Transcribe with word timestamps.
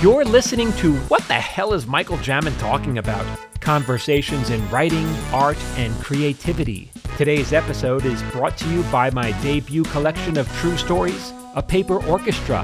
You're 0.00 0.24
listening 0.24 0.72
to 0.74 0.94
What 1.08 1.26
the 1.26 1.34
Hell 1.34 1.74
is 1.74 1.88
Michael 1.88 2.18
Jamin 2.18 2.56
Talking 2.60 2.98
About? 2.98 3.26
Conversations 3.58 4.48
in 4.48 4.70
writing, 4.70 5.04
art, 5.32 5.58
and 5.76 5.92
creativity. 6.00 6.92
Today's 7.16 7.52
episode 7.52 8.04
is 8.04 8.22
brought 8.30 8.56
to 8.58 8.70
you 8.70 8.84
by 8.92 9.10
my 9.10 9.32
debut 9.42 9.82
collection 9.82 10.38
of 10.38 10.48
true 10.58 10.76
stories, 10.76 11.32
A 11.56 11.62
Paper 11.64 12.00
Orchestra, 12.06 12.62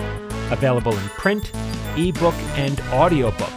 available 0.52 0.96
in 0.96 1.08
print, 1.08 1.50
ebook, 1.96 2.34
and 2.54 2.80
audiobook. 2.92 3.50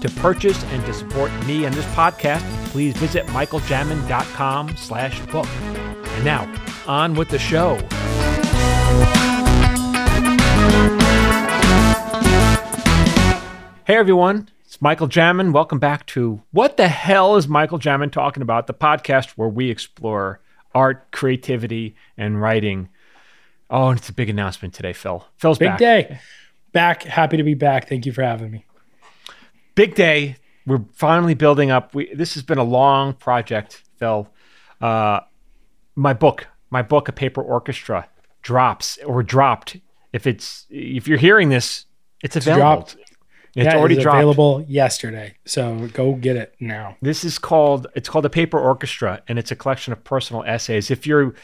To 0.00 0.08
purchase 0.16 0.64
and 0.64 0.82
to 0.86 0.94
support 0.94 1.30
me 1.44 1.66
and 1.66 1.74
this 1.74 1.84
podcast, 1.94 2.40
please 2.68 2.96
visit 2.96 3.26
michaeljamin.com 3.26 4.76
slash 4.78 5.20
book. 5.26 5.46
And 5.46 6.24
now, 6.24 6.50
on 6.86 7.12
with 7.12 7.28
the 7.28 7.38
show. 7.38 7.78
Hey 13.90 13.96
everyone, 13.96 14.48
it's 14.64 14.80
Michael 14.80 15.08
Jamin. 15.08 15.52
Welcome 15.52 15.80
back 15.80 16.06
to 16.06 16.40
What 16.52 16.76
the 16.76 16.86
Hell 16.86 17.34
is 17.34 17.48
Michael 17.48 17.80
Jamin 17.80 18.12
Talking 18.12 18.40
About? 18.40 18.68
The 18.68 18.72
podcast 18.72 19.30
where 19.30 19.48
we 19.48 19.68
explore 19.68 20.38
art, 20.72 21.10
creativity, 21.10 21.96
and 22.16 22.40
writing. 22.40 22.88
Oh, 23.68 23.88
and 23.88 23.98
it's 23.98 24.08
a 24.08 24.12
big 24.12 24.30
announcement 24.30 24.74
today, 24.74 24.92
Phil. 24.92 25.26
Phil's 25.38 25.58
Big 25.58 25.70
back. 25.70 25.78
day. 25.80 26.20
Back. 26.70 27.02
Happy 27.02 27.36
to 27.36 27.42
be 27.42 27.54
back. 27.54 27.88
Thank 27.88 28.06
you 28.06 28.12
for 28.12 28.22
having 28.22 28.52
me. 28.52 28.64
Big 29.74 29.96
day. 29.96 30.36
We're 30.68 30.84
finally 30.92 31.34
building 31.34 31.72
up. 31.72 31.92
We, 31.92 32.14
this 32.14 32.34
has 32.34 32.44
been 32.44 32.58
a 32.58 32.62
long 32.62 33.14
project, 33.14 33.82
Phil. 33.96 34.28
Uh, 34.80 35.18
my 35.96 36.12
book, 36.12 36.46
my 36.70 36.82
book, 36.82 37.08
A 37.08 37.12
Paper 37.12 37.42
Orchestra, 37.42 38.08
drops 38.42 38.98
or 39.04 39.24
dropped. 39.24 39.78
If 40.12 40.28
it's 40.28 40.66
if 40.70 41.08
you're 41.08 41.18
hearing 41.18 41.48
this, 41.48 41.86
it's 42.22 42.36
available. 42.36 42.60
dropped. 42.60 42.96
It's 43.54 43.66
it 43.66 43.76
already 43.76 44.00
available 44.00 44.64
yesterday. 44.68 45.34
So 45.44 45.88
go 45.92 46.14
get 46.14 46.36
it 46.36 46.54
now. 46.60 46.96
This 47.02 47.24
is 47.24 47.38
called 47.38 47.86
it's 47.94 48.08
called 48.08 48.24
the 48.24 48.30
Paper 48.30 48.58
Orchestra, 48.58 49.22
and 49.28 49.38
it's 49.38 49.50
a 49.50 49.56
collection 49.56 49.92
of 49.92 50.04
personal 50.04 50.44
essays. 50.44 50.90
If 50.90 51.06
you're 51.06 51.34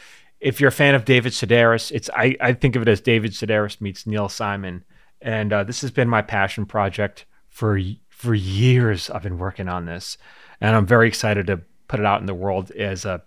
if 0.41 0.61
you're 0.61 0.69
a 0.69 0.73
fan 0.73 0.95
of 0.95 1.05
David 1.05 1.33
Sedaris, 1.33 1.91
it's 1.91 2.11
I, 2.15 2.37
I 2.41 2.53
think 2.53 2.77
of 2.77 2.83
it 2.83 2.89
as 2.89 3.01
David 3.01 3.33
Sedaris 3.33 3.81
meets 3.81 4.07
Neil 4.07 4.29
Simon, 4.29 4.85
and 5.21 5.53
uh, 5.53 5.65
this 5.65 5.81
has 5.81 5.91
been 5.91 6.09
my 6.09 6.23
passion 6.23 6.67
project 6.67 7.27
for 7.49 7.81
for 8.09 8.35
years. 8.35 9.11
I've 9.11 9.23
been 9.23 9.39
working 9.39 9.69
on 9.69 9.87
this, 9.87 10.19
and 10.61 10.77
I'm 10.77 10.87
very 10.87 11.09
excited 11.09 11.47
to 11.49 11.63
put 11.89 12.01
it 12.01 12.07
out 12.07 12.21
in 12.21 12.27
the 12.27 12.35
world 12.35 12.71
as 12.73 13.05
a. 13.05 13.23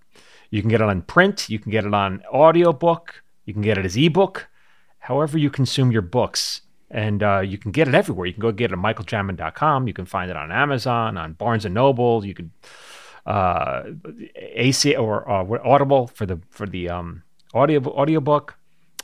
You 0.52 0.62
can 0.62 0.70
get 0.70 0.82
it 0.82 0.88
on 0.88 1.04
print, 1.04 1.48
you 1.50 1.60
can 1.60 1.72
get 1.72 1.86
it 1.86 1.94
on 1.94 2.24
audiobook, 2.34 3.22
you 3.46 3.54
can 3.54 3.62
get 3.62 3.78
it 3.78 3.86
as 3.86 3.96
ebook, 3.96 4.48
however 4.98 5.38
you 5.38 5.52
consume 5.52 5.92
your 5.92 6.02
books. 6.02 6.62
And 6.92 7.22
uh, 7.22 7.42
you 7.42 7.58
can 7.58 7.72
get 7.72 7.88
it 7.88 7.94
everywhere. 7.94 8.26
You 8.26 8.34
can 8.34 8.42
go 8.42 8.52
get 8.52 8.72
it 8.72 8.74
at 8.74 8.80
michaeljamin.com. 8.80 9.88
You 9.88 9.94
can 9.94 10.06
find 10.06 10.32
it 10.32 10.38
on 10.38 10.52
Amazon, 10.52 11.18
on 11.18 11.34
Barnes 11.34 11.66
and 11.66 11.76
Noble. 11.76 12.26
You 12.26 12.34
can 12.34 12.52
uh, 13.26 13.84
AC 14.36 14.96
or 14.96 15.30
uh, 15.30 15.60
Audible 15.64 16.08
for 16.08 16.26
the 16.26 16.40
for 16.50 16.66
the 16.66 16.90
um, 16.90 17.24
audio 17.54 17.82
audiobook. 17.86 18.56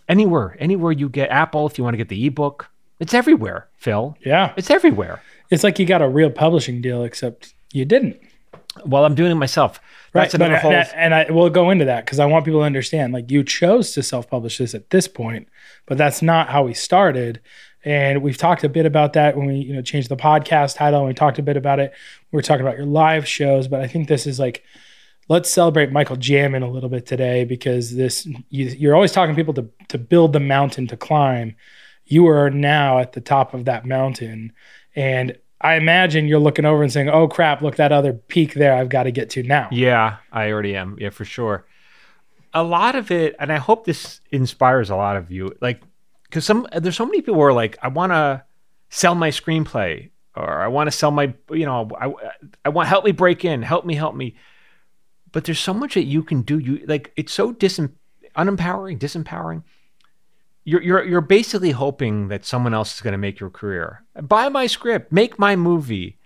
Anywhere, 0.08 0.56
anywhere 0.60 0.92
you 0.92 1.10
get 1.10 1.30
Apple 1.30 1.68
if 1.68 1.78
you 1.78 1.84
want 1.84 1.94
to 1.94 1.98
get 1.98 2.10
the 2.10 2.26
ebook. 2.26 2.70
It's 3.00 3.14
everywhere, 3.14 3.68
Phil. 3.74 4.16
Yeah. 4.24 4.54
It's 4.56 4.70
everywhere. 4.70 5.22
It's 5.50 5.64
like 5.64 5.80
you 5.80 5.86
got 5.86 6.02
a 6.02 6.08
real 6.08 6.30
publishing 6.30 6.82
deal, 6.82 7.04
except 7.04 7.54
you 7.74 7.86
didn't. 7.86 8.20
Well, 8.86 9.06
I'm 9.06 9.16
doing 9.16 9.32
it 9.32 9.36
myself. 9.36 9.80
That's 10.14 10.34
Right. 10.34 10.42
Another 10.42 10.58
whole. 10.58 10.72
and, 10.72 10.90
and 10.96 11.14
I 11.14 11.32
will 11.32 11.50
go 11.50 11.70
into 11.70 11.86
that 11.86 12.06
because 12.06 12.20
I 12.20 12.26
want 12.26 12.46
people 12.46 12.62
to 12.62 12.66
understand 12.66 13.14
like 13.14 13.30
you 13.30 13.44
chose 13.44 13.92
to 13.94 14.04
self 14.04 14.30
publish 14.30 14.58
this 14.60 14.74
at 14.74 14.90
this 14.90 15.08
point, 15.08 15.48
but 15.86 15.98
that's 15.98 16.22
not 16.22 16.50
how 16.50 16.64
we 16.64 16.74
started. 16.74 17.42
And 17.86 18.24
we've 18.24 18.38
talked 18.38 18.64
a 18.64 18.70
bit 18.70 18.86
about 18.86 19.14
that 19.14 19.38
when 19.38 19.46
we, 19.46 19.56
you 19.56 19.74
know, 19.74 19.82
changed 19.82 20.10
the 20.10 20.18
podcast 20.18 20.76
title 20.76 21.00
and 21.00 21.08
we 21.08 21.14
talked 21.14 21.38
a 21.38 21.44
bit 21.44 21.56
about 21.56 21.80
it. 21.80 21.94
We 22.32 22.38
were 22.38 22.42
talking 22.42 22.66
about 22.66 22.78
your 22.78 22.88
live 22.88 23.28
shows, 23.28 23.68
but 23.68 23.80
I 23.80 23.88
think 23.88 24.08
this 24.08 24.26
is 24.26 24.40
like 24.40 24.64
let's 25.28 25.50
celebrate 25.50 25.92
Michael 25.92 26.18
Jamin 26.18 26.64
a 26.64 26.72
little 26.72 26.90
bit 26.90 27.06
today 27.06 27.46
because 27.46 27.96
this 27.96 28.26
you, 28.50 28.66
you're 28.68 28.96
always 28.96 29.12
talking 29.12 29.36
people 29.36 29.54
to 29.56 29.70
to 29.90 29.98
build 29.98 30.34
the 30.34 30.40
mountain 30.40 30.88
to 30.88 30.98
climb. 30.98 31.56
You 32.06 32.28
are 32.28 32.50
now 32.50 33.00
at 33.00 33.14
the 33.14 33.22
top 33.22 33.54
of 33.54 33.66
that 33.66 33.86
mountain, 33.86 34.54
and 34.96 35.38
I 35.62 35.76
imagine 35.76 36.28
you're 36.28 36.40
looking 36.40 36.66
over 36.66 36.84
and 36.84 36.92
saying, 36.92 37.10
"Oh 37.10 37.28
crap! 37.28 37.62
Look 37.62 37.78
that 37.78 37.92
other 37.92 38.14
peak 38.14 38.54
there. 38.54 38.76
I've 38.76 38.90
got 38.90 39.04
to 39.04 39.12
get 39.12 39.32
to 39.32 39.44
now." 39.44 39.70
Yeah, 39.72 40.18
I 40.32 40.52
already 40.52 40.76
am. 40.76 40.98
Yeah, 41.00 41.10
for 41.10 41.26
sure. 41.26 41.66
A 42.54 42.64
lot 42.64 42.96
of 42.96 43.12
it, 43.12 43.36
and 43.40 43.52
I 43.52 43.58
hope 43.58 43.86
this 43.86 44.22
inspires 44.32 44.90
a 44.90 44.96
lot 44.96 45.18
of 45.18 45.30
you. 45.30 45.54
Like, 45.62 45.82
because 46.36 46.44
some 46.46 46.68
there's 46.74 46.98
so 46.98 47.06
many 47.06 47.22
people 47.22 47.36
who 47.36 47.42
are 47.44 47.54
like, 47.54 47.78
I 47.82 47.88
want 47.88 48.12
to 48.12 48.44
sell 48.90 49.16
my 49.16 49.30
screenplay, 49.30 50.10
or 50.36 50.60
I 50.62 50.68
want 50.68 50.88
to 50.88 50.92
sell 50.92 51.10
my, 51.10 51.34
you 51.50 51.66
know, 51.66 51.90
I, 51.98 52.12
I 52.66 52.70
want 52.70 52.90
help 52.90 53.06
me 53.06 53.14
break 53.14 53.46
in, 53.46 53.62
help 53.62 53.86
me, 53.86 53.96
help 53.96 54.16
me. 54.16 54.36
But 55.32 55.46
there's 55.46 55.62
so 55.62 55.74
much 55.74 55.94
that 55.94 56.04
you 56.04 56.24
can 56.24 56.42
do. 56.42 56.60
You 56.60 56.84
like 56.88 57.14
it's 57.16 57.32
so 57.32 57.54
dis 57.54 57.80
unempowering, 58.36 59.00
disempowering. 59.00 59.64
You're 60.66 60.82
you're 60.82 61.06
you're 61.06 61.22
basically 61.22 61.72
hoping 61.72 62.28
that 62.28 62.44
someone 62.44 62.74
else 62.74 62.96
is 62.96 63.00
going 63.02 63.14
to 63.14 63.18
make 63.18 63.40
your 63.40 63.50
career. 63.50 64.04
Buy 64.22 64.50
my 64.50 64.68
script, 64.68 65.14
make 65.14 65.40
my 65.40 65.56
movie, 65.56 66.18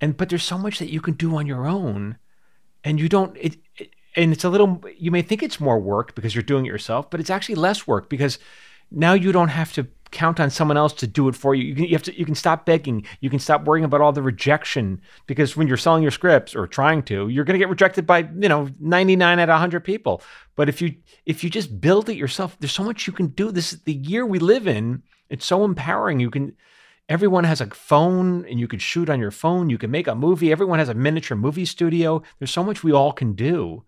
and 0.00 0.16
but 0.16 0.30
there's 0.30 0.42
so 0.42 0.56
much 0.56 0.78
that 0.78 0.90
you 0.90 1.02
can 1.02 1.12
do 1.12 1.36
on 1.36 1.46
your 1.46 1.66
own 1.66 2.16
and 2.82 2.98
you 2.98 3.10
don't 3.10 3.36
it, 3.38 3.58
it- 3.76 3.90
and 4.16 4.32
it's 4.32 4.42
a 4.42 4.48
little 4.48 4.82
you 4.98 5.10
may 5.12 5.22
think 5.22 5.40
it's 5.42 5.60
more 5.60 5.78
work 5.78 6.16
because 6.16 6.34
you're 6.34 6.42
doing 6.42 6.64
it 6.66 6.68
yourself 6.68 7.08
but 7.10 7.20
it's 7.20 7.30
actually 7.30 7.54
less 7.54 7.86
work 7.86 8.10
because 8.10 8.40
now 8.90 9.12
you 9.14 9.32
don't 9.32 9.48
have 9.48 9.72
to 9.74 9.86
count 10.10 10.40
on 10.40 10.50
someone 10.50 10.76
else 10.76 10.92
to 10.92 11.06
do 11.06 11.28
it 11.28 11.36
for 11.36 11.54
you. 11.54 11.64
You 11.64 11.74
can 11.74 11.84
you 11.84 11.92
have 11.92 12.02
to 12.04 12.18
you 12.18 12.24
can 12.24 12.34
stop 12.34 12.66
begging. 12.66 13.06
You 13.20 13.30
can 13.30 13.38
stop 13.38 13.64
worrying 13.64 13.84
about 13.84 14.00
all 14.00 14.12
the 14.12 14.22
rejection 14.22 15.00
because 15.26 15.56
when 15.56 15.68
you're 15.68 15.76
selling 15.76 16.02
your 16.02 16.10
scripts 16.10 16.54
or 16.54 16.66
trying 16.66 17.02
to 17.04 17.28
you're 17.28 17.44
going 17.44 17.54
to 17.54 17.58
get 17.58 17.68
rejected 17.68 18.06
by 18.06 18.28
you 18.38 18.48
know 18.48 18.68
99 18.80 19.38
out 19.38 19.48
of 19.48 19.52
100 19.52 19.80
people. 19.80 20.22
But 20.56 20.68
if 20.68 20.82
you 20.82 20.96
if 21.26 21.44
you 21.44 21.50
just 21.50 21.80
build 21.80 22.08
it 22.08 22.16
yourself 22.16 22.56
there's 22.58 22.72
so 22.72 22.84
much 22.84 23.06
you 23.06 23.12
can 23.12 23.28
do. 23.28 23.50
This 23.50 23.72
is 23.72 23.82
the 23.82 23.94
year 23.94 24.26
we 24.26 24.38
live 24.38 24.66
in. 24.66 25.02
It's 25.28 25.46
so 25.46 25.64
empowering. 25.64 26.20
You 26.20 26.30
can 26.30 26.56
everyone 27.08 27.44
has 27.44 27.60
a 27.60 27.66
phone 27.66 28.44
and 28.46 28.58
you 28.58 28.68
can 28.68 28.78
shoot 28.78 29.08
on 29.08 29.20
your 29.20 29.30
phone. 29.30 29.70
You 29.70 29.78
can 29.78 29.90
make 29.90 30.08
a 30.08 30.14
movie. 30.14 30.52
Everyone 30.52 30.78
has 30.78 30.88
a 30.88 30.94
miniature 30.94 31.36
movie 31.36 31.64
studio. 31.64 32.22
There's 32.38 32.50
so 32.50 32.64
much 32.64 32.82
we 32.82 32.92
all 32.92 33.12
can 33.12 33.34
do 33.34 33.84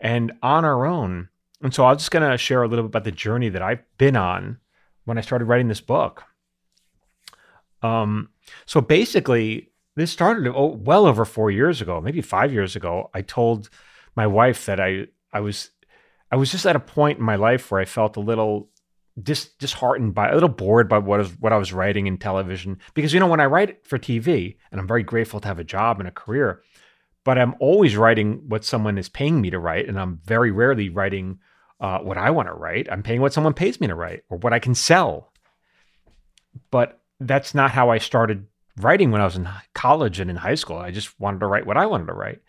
and 0.00 0.32
on 0.42 0.64
our 0.64 0.86
own 0.86 1.28
and 1.62 1.74
so 1.74 1.86
i'm 1.86 1.96
just 1.96 2.10
going 2.10 2.28
to 2.28 2.38
share 2.38 2.62
a 2.62 2.68
little 2.68 2.84
bit 2.84 2.90
about 2.90 3.04
the 3.04 3.12
journey 3.12 3.48
that 3.48 3.62
i've 3.62 3.82
been 3.98 4.16
on 4.16 4.58
when 5.04 5.18
i 5.18 5.20
started 5.20 5.46
writing 5.46 5.68
this 5.68 5.80
book. 5.80 6.24
Um, 7.82 8.30
so 8.64 8.80
basically 8.80 9.70
this 9.94 10.10
started 10.10 10.50
oh, 10.54 10.66
well 10.66 11.06
over 11.06 11.24
four 11.24 11.50
years 11.50 11.80
ago 11.80 12.00
maybe 12.00 12.20
five 12.20 12.52
years 12.52 12.74
ago. 12.74 13.10
I 13.14 13.22
told 13.22 13.70
my 14.14 14.26
wife 14.26 14.66
that 14.66 14.80
i 14.80 15.06
i 15.32 15.40
was 15.40 15.70
i 16.32 16.36
was 16.36 16.50
just 16.50 16.66
at 16.66 16.76
a 16.76 16.80
point 16.80 17.18
in 17.18 17.24
my 17.24 17.36
life 17.36 17.70
where 17.70 17.80
i 17.80 17.84
felt 17.84 18.16
a 18.16 18.20
little 18.20 18.70
dis, 19.22 19.50
disheartened 19.58 20.14
by 20.14 20.28
a 20.28 20.34
little 20.34 20.48
bored 20.48 20.88
by 20.88 20.98
what 20.98 21.20
is 21.20 21.30
what 21.40 21.52
I 21.52 21.56
was 21.56 21.72
writing 21.72 22.06
in 22.06 22.18
television. 22.18 22.78
Because 22.94 23.12
you 23.14 23.20
know 23.20 23.26
when 23.26 23.40
I 23.40 23.46
write 23.46 23.86
for 23.86 23.98
TV 23.98 24.56
and 24.70 24.80
I'm 24.80 24.88
very 24.88 25.02
grateful 25.02 25.40
to 25.40 25.48
have 25.48 25.58
a 25.58 25.64
job 25.64 25.98
and 26.00 26.08
a 26.08 26.12
career 26.12 26.62
but 27.24 27.38
I'm 27.38 27.56
always 27.58 27.96
writing 27.96 28.44
what 28.46 28.64
someone 28.64 28.96
is 28.96 29.08
paying 29.08 29.40
me 29.40 29.50
to 29.50 29.58
write 29.58 29.88
and 29.88 29.98
I'm 29.98 30.20
very 30.24 30.52
rarely 30.52 30.88
writing 30.88 31.40
uh, 31.80 31.98
what 31.98 32.18
I 32.18 32.30
want 32.30 32.48
to 32.48 32.54
write 32.54 32.88
I'm 32.90 33.02
paying 33.02 33.20
what 33.20 33.32
someone 33.32 33.54
pays 33.54 33.80
me 33.80 33.86
to 33.86 33.94
write 33.94 34.24
or 34.30 34.38
what 34.38 34.52
I 34.52 34.58
can 34.58 34.74
sell 34.74 35.32
but 36.70 37.00
that's 37.20 37.54
not 37.54 37.70
how 37.70 37.90
I 37.90 37.98
started 37.98 38.46
writing 38.78 39.10
when 39.10 39.20
I 39.20 39.24
was 39.24 39.36
in 39.36 39.48
college 39.74 40.20
and 40.20 40.30
in 40.30 40.36
high 40.36 40.54
school 40.54 40.76
I 40.76 40.90
just 40.90 41.18
wanted 41.20 41.40
to 41.40 41.46
write 41.46 41.66
what 41.66 41.76
I 41.76 41.86
wanted 41.86 42.06
to 42.06 42.12
write 42.14 42.40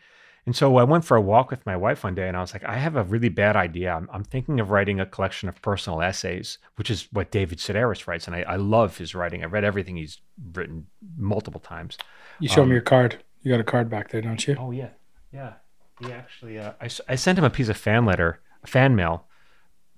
and 0.45 0.55
so 0.55 0.77
I 0.77 0.83
went 0.83 1.03
for 1.03 1.17
a 1.17 1.21
walk 1.21 1.51
with 1.51 1.65
my 1.65 1.75
wife 1.75 2.05
one 2.05 2.15
day 2.15 2.25
and 2.29 2.37
I 2.37 2.39
was 2.39 2.53
like, 2.53 2.63
I 2.63 2.77
have 2.77 2.95
a 2.95 3.03
really 3.03 3.27
bad 3.27 3.57
idea. 3.57 3.93
I'm, 3.93 4.09
I'm 4.13 4.23
thinking 4.23 4.61
of 4.61 4.71
writing 4.71 4.97
a 4.97 5.05
collection 5.05 5.49
of 5.49 5.61
personal 5.61 6.01
essays, 6.01 6.57
which 6.77 6.89
is 6.89 7.09
what 7.11 7.31
David 7.31 7.57
Sedaris 7.57 8.07
writes. 8.07 8.27
And 8.27 8.35
I, 8.37 8.43
I 8.43 8.55
love 8.55 8.97
his 8.97 9.13
writing. 9.13 9.43
I've 9.43 9.51
read 9.51 9.65
everything 9.65 9.97
he's 9.97 10.21
written 10.53 10.87
multiple 11.17 11.59
times. 11.59 11.97
You 12.39 12.47
show 12.47 12.61
Um, 12.61 12.69
me 12.69 12.75
your 12.75 12.81
card. 12.81 13.21
You 13.41 13.51
got 13.51 13.59
a 13.59 13.65
card 13.65 13.89
back 13.89 14.09
there, 14.09 14.21
don't 14.21 14.47
you? 14.47 14.55
Oh, 14.57 14.71
yeah. 14.71 14.91
Yeah. 15.33 15.55
He 15.99 16.13
actually, 16.13 16.59
uh, 16.59 16.71
I, 16.79 16.87
I 17.09 17.15
sent 17.15 17.37
him 17.37 17.43
a 17.43 17.49
piece 17.49 17.67
of 17.67 17.75
fan 17.75 18.05
letter, 18.05 18.39
fan 18.67 18.95
mail, 18.95 19.25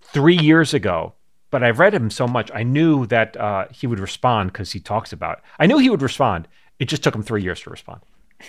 three 0.02 0.38
years 0.38 0.74
ago. 0.74 1.14
But 1.52 1.64
I've 1.64 1.80
read 1.80 1.96
him 1.96 2.12
so 2.12 2.28
much, 2.28 2.52
I 2.54 2.62
knew 2.62 3.08
that 3.08 3.36
uh, 3.36 3.68
he 3.72 3.88
would 3.88 4.00
respond 4.00 4.54
because 4.54 4.72
he 4.72 4.80
talks 4.80 5.12
about. 5.12 5.42
I 5.58 5.66
knew 5.66 5.80
he 5.80 5.90
would 5.90 6.04
respond. 6.04 6.48
It 6.78 6.86
just 6.86 7.04
took 7.04 7.16
him 7.16 7.24
three 7.24 7.42
years 7.42 7.60
to 7.62 7.72
respond. 7.72 8.02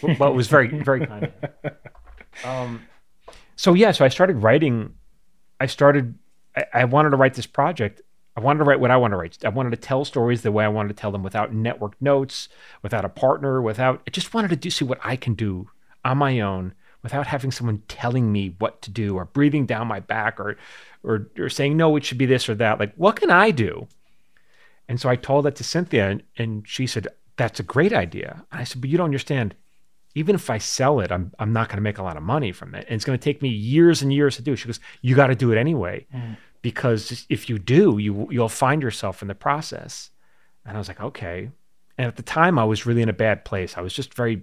But 0.02 0.30
it 0.30 0.34
was 0.34 0.48
very, 0.48 0.68
very 0.68 1.06
kind. 1.06 1.32
Um, 2.44 2.86
so 3.56 3.74
yeah, 3.74 3.90
so 3.90 4.04
I 4.04 4.08
started 4.08 4.36
writing. 4.36 4.94
I 5.58 5.66
started. 5.66 6.14
I, 6.56 6.64
I 6.72 6.84
wanted 6.84 7.10
to 7.10 7.16
write 7.16 7.34
this 7.34 7.46
project. 7.46 8.00
I 8.36 8.40
wanted 8.40 8.58
to 8.58 8.64
write 8.64 8.80
what 8.80 8.90
I 8.90 8.96
want 8.96 9.12
to 9.12 9.16
write. 9.16 9.44
I 9.44 9.48
wanted 9.48 9.70
to 9.70 9.76
tell 9.76 10.04
stories 10.04 10.42
the 10.42 10.52
way 10.52 10.64
I 10.64 10.68
wanted 10.68 10.88
to 10.88 10.94
tell 10.94 11.10
them, 11.10 11.22
without 11.22 11.52
network 11.52 12.00
notes, 12.00 12.48
without 12.82 13.04
a 13.04 13.08
partner, 13.08 13.60
without. 13.60 14.02
I 14.06 14.10
just 14.10 14.32
wanted 14.32 14.48
to 14.50 14.56
do 14.56 14.70
see 14.70 14.84
what 14.84 15.00
I 15.02 15.16
can 15.16 15.34
do 15.34 15.68
on 16.04 16.18
my 16.18 16.40
own 16.40 16.74
without 17.02 17.26
having 17.26 17.50
someone 17.50 17.82
telling 17.88 18.30
me 18.32 18.54
what 18.58 18.82
to 18.82 18.90
do 18.90 19.16
or 19.16 19.24
breathing 19.24 19.66
down 19.66 19.86
my 19.86 20.00
back 20.00 20.38
or 20.40 20.56
or 21.02 21.28
or 21.38 21.48
saying 21.48 21.76
no, 21.76 21.96
it 21.96 22.04
should 22.04 22.18
be 22.18 22.26
this 22.26 22.48
or 22.48 22.54
that. 22.56 22.78
Like, 22.80 22.94
what 22.96 23.16
can 23.16 23.30
I 23.30 23.50
do? 23.50 23.88
And 24.88 25.00
so 25.00 25.08
I 25.08 25.16
told 25.16 25.44
that 25.44 25.54
to 25.56 25.64
Cynthia, 25.64 26.08
and, 26.10 26.22
and 26.36 26.66
she 26.66 26.86
said, 26.86 27.06
that's 27.36 27.60
a 27.60 27.62
great 27.62 27.92
idea. 27.92 28.44
And 28.50 28.60
I 28.60 28.64
said, 28.64 28.80
but 28.80 28.90
you 28.90 28.98
don't 28.98 29.04
understand. 29.06 29.54
Even 30.16 30.34
if 30.34 30.50
I 30.50 30.58
sell 30.58 30.98
it, 30.98 31.12
I'm 31.12 31.32
I'm 31.38 31.52
not 31.52 31.68
going 31.68 31.76
to 31.76 31.82
make 31.82 31.98
a 31.98 32.02
lot 32.02 32.16
of 32.16 32.22
money 32.24 32.50
from 32.52 32.74
it, 32.74 32.84
and 32.88 32.96
it's 32.96 33.04
going 33.04 33.18
to 33.18 33.22
take 33.24 33.40
me 33.40 33.48
years 33.48 34.02
and 34.02 34.12
years 34.12 34.36
to 34.36 34.42
do. 34.42 34.56
She 34.56 34.66
goes, 34.66 34.80
you 35.02 35.14
got 35.14 35.28
to 35.28 35.36
do 35.36 35.52
it 35.52 35.58
anyway, 35.58 36.06
Mm. 36.12 36.36
because 36.62 37.24
if 37.28 37.48
you 37.48 37.58
do, 37.60 37.98
you 37.98 38.26
you'll 38.30 38.48
find 38.48 38.82
yourself 38.82 39.22
in 39.22 39.28
the 39.28 39.34
process. 39.36 40.10
And 40.66 40.76
I 40.76 40.78
was 40.80 40.88
like, 40.88 41.00
okay. 41.00 41.50
And 41.96 42.08
at 42.08 42.16
the 42.16 42.22
time, 42.24 42.58
I 42.58 42.64
was 42.64 42.86
really 42.86 43.02
in 43.02 43.08
a 43.08 43.12
bad 43.14 43.44
place. 43.44 43.78
I 43.78 43.82
was 43.82 43.94
just 43.94 44.14
very 44.14 44.42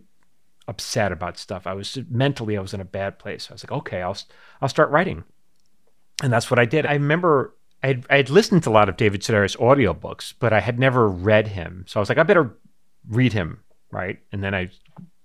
upset 0.68 1.12
about 1.12 1.38
stuff. 1.38 1.66
I 1.66 1.74
was 1.74 1.98
mentally, 2.10 2.58
I 2.58 2.62
was 2.62 2.74
in 2.74 2.82
a 2.82 2.86
bad 2.86 3.20
place. 3.20 3.48
I 3.50 3.54
was 3.54 3.64
like, 3.64 3.72
okay, 3.72 4.02
I'll 4.02 4.18
I'll 4.62 4.70
start 4.70 4.92
writing, 4.92 5.24
and 6.22 6.32
that's 6.32 6.50
what 6.52 6.60
I 6.60 6.66
did. 6.66 6.86
I 6.86 6.94
remember 6.94 7.56
I 7.84 7.88
had, 7.88 8.06
I 8.10 8.18
had 8.18 8.30
listened 8.30 8.64
to 8.64 8.70
a 8.70 8.72
lot 8.72 8.90
of 8.90 8.98
David 8.98 9.22
Sedaris 9.22 9.58
audiobooks, 9.58 10.34
but 10.40 10.52
I 10.52 10.60
had 10.60 10.80
never 10.80 11.08
read 11.08 11.50
him. 11.50 11.86
So 11.88 12.00
I 12.00 12.02
was 12.02 12.10
like, 12.10 12.18
I 12.18 12.24
better 12.24 12.58
read 13.08 13.34
him, 13.34 13.62
right? 13.92 14.20
And 14.32 14.44
then 14.44 14.56
I 14.56 14.72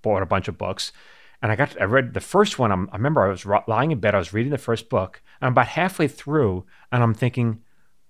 bought 0.03 0.23
a 0.23 0.27
bunch 0.27 0.49
of 0.49 0.59
books, 0.59 0.93
and 1.41 1.51
I 1.51 1.57
got 1.57 1.81
I 1.81 1.85
read 1.85 2.15
the 2.15 2.21
first 2.21 2.59
one. 2.59 2.71
I'm, 2.71 2.89
I 2.93 2.97
remember 2.97 3.23
I 3.23 3.29
was 3.29 3.47
lying 3.67 3.91
in 3.91 4.01
bed, 4.01 4.15
I 4.15 4.19
was 4.19 4.33
reading 4.33 4.53
the 4.53 4.59
first 4.59 4.89
book, 4.89 5.23
and 5.41 5.47
I'm 5.47 5.53
about 5.53 5.69
halfway 5.69 6.09
through, 6.09 6.65
and 6.91 7.03
I'm 7.03 7.15
thinking, 7.15 7.63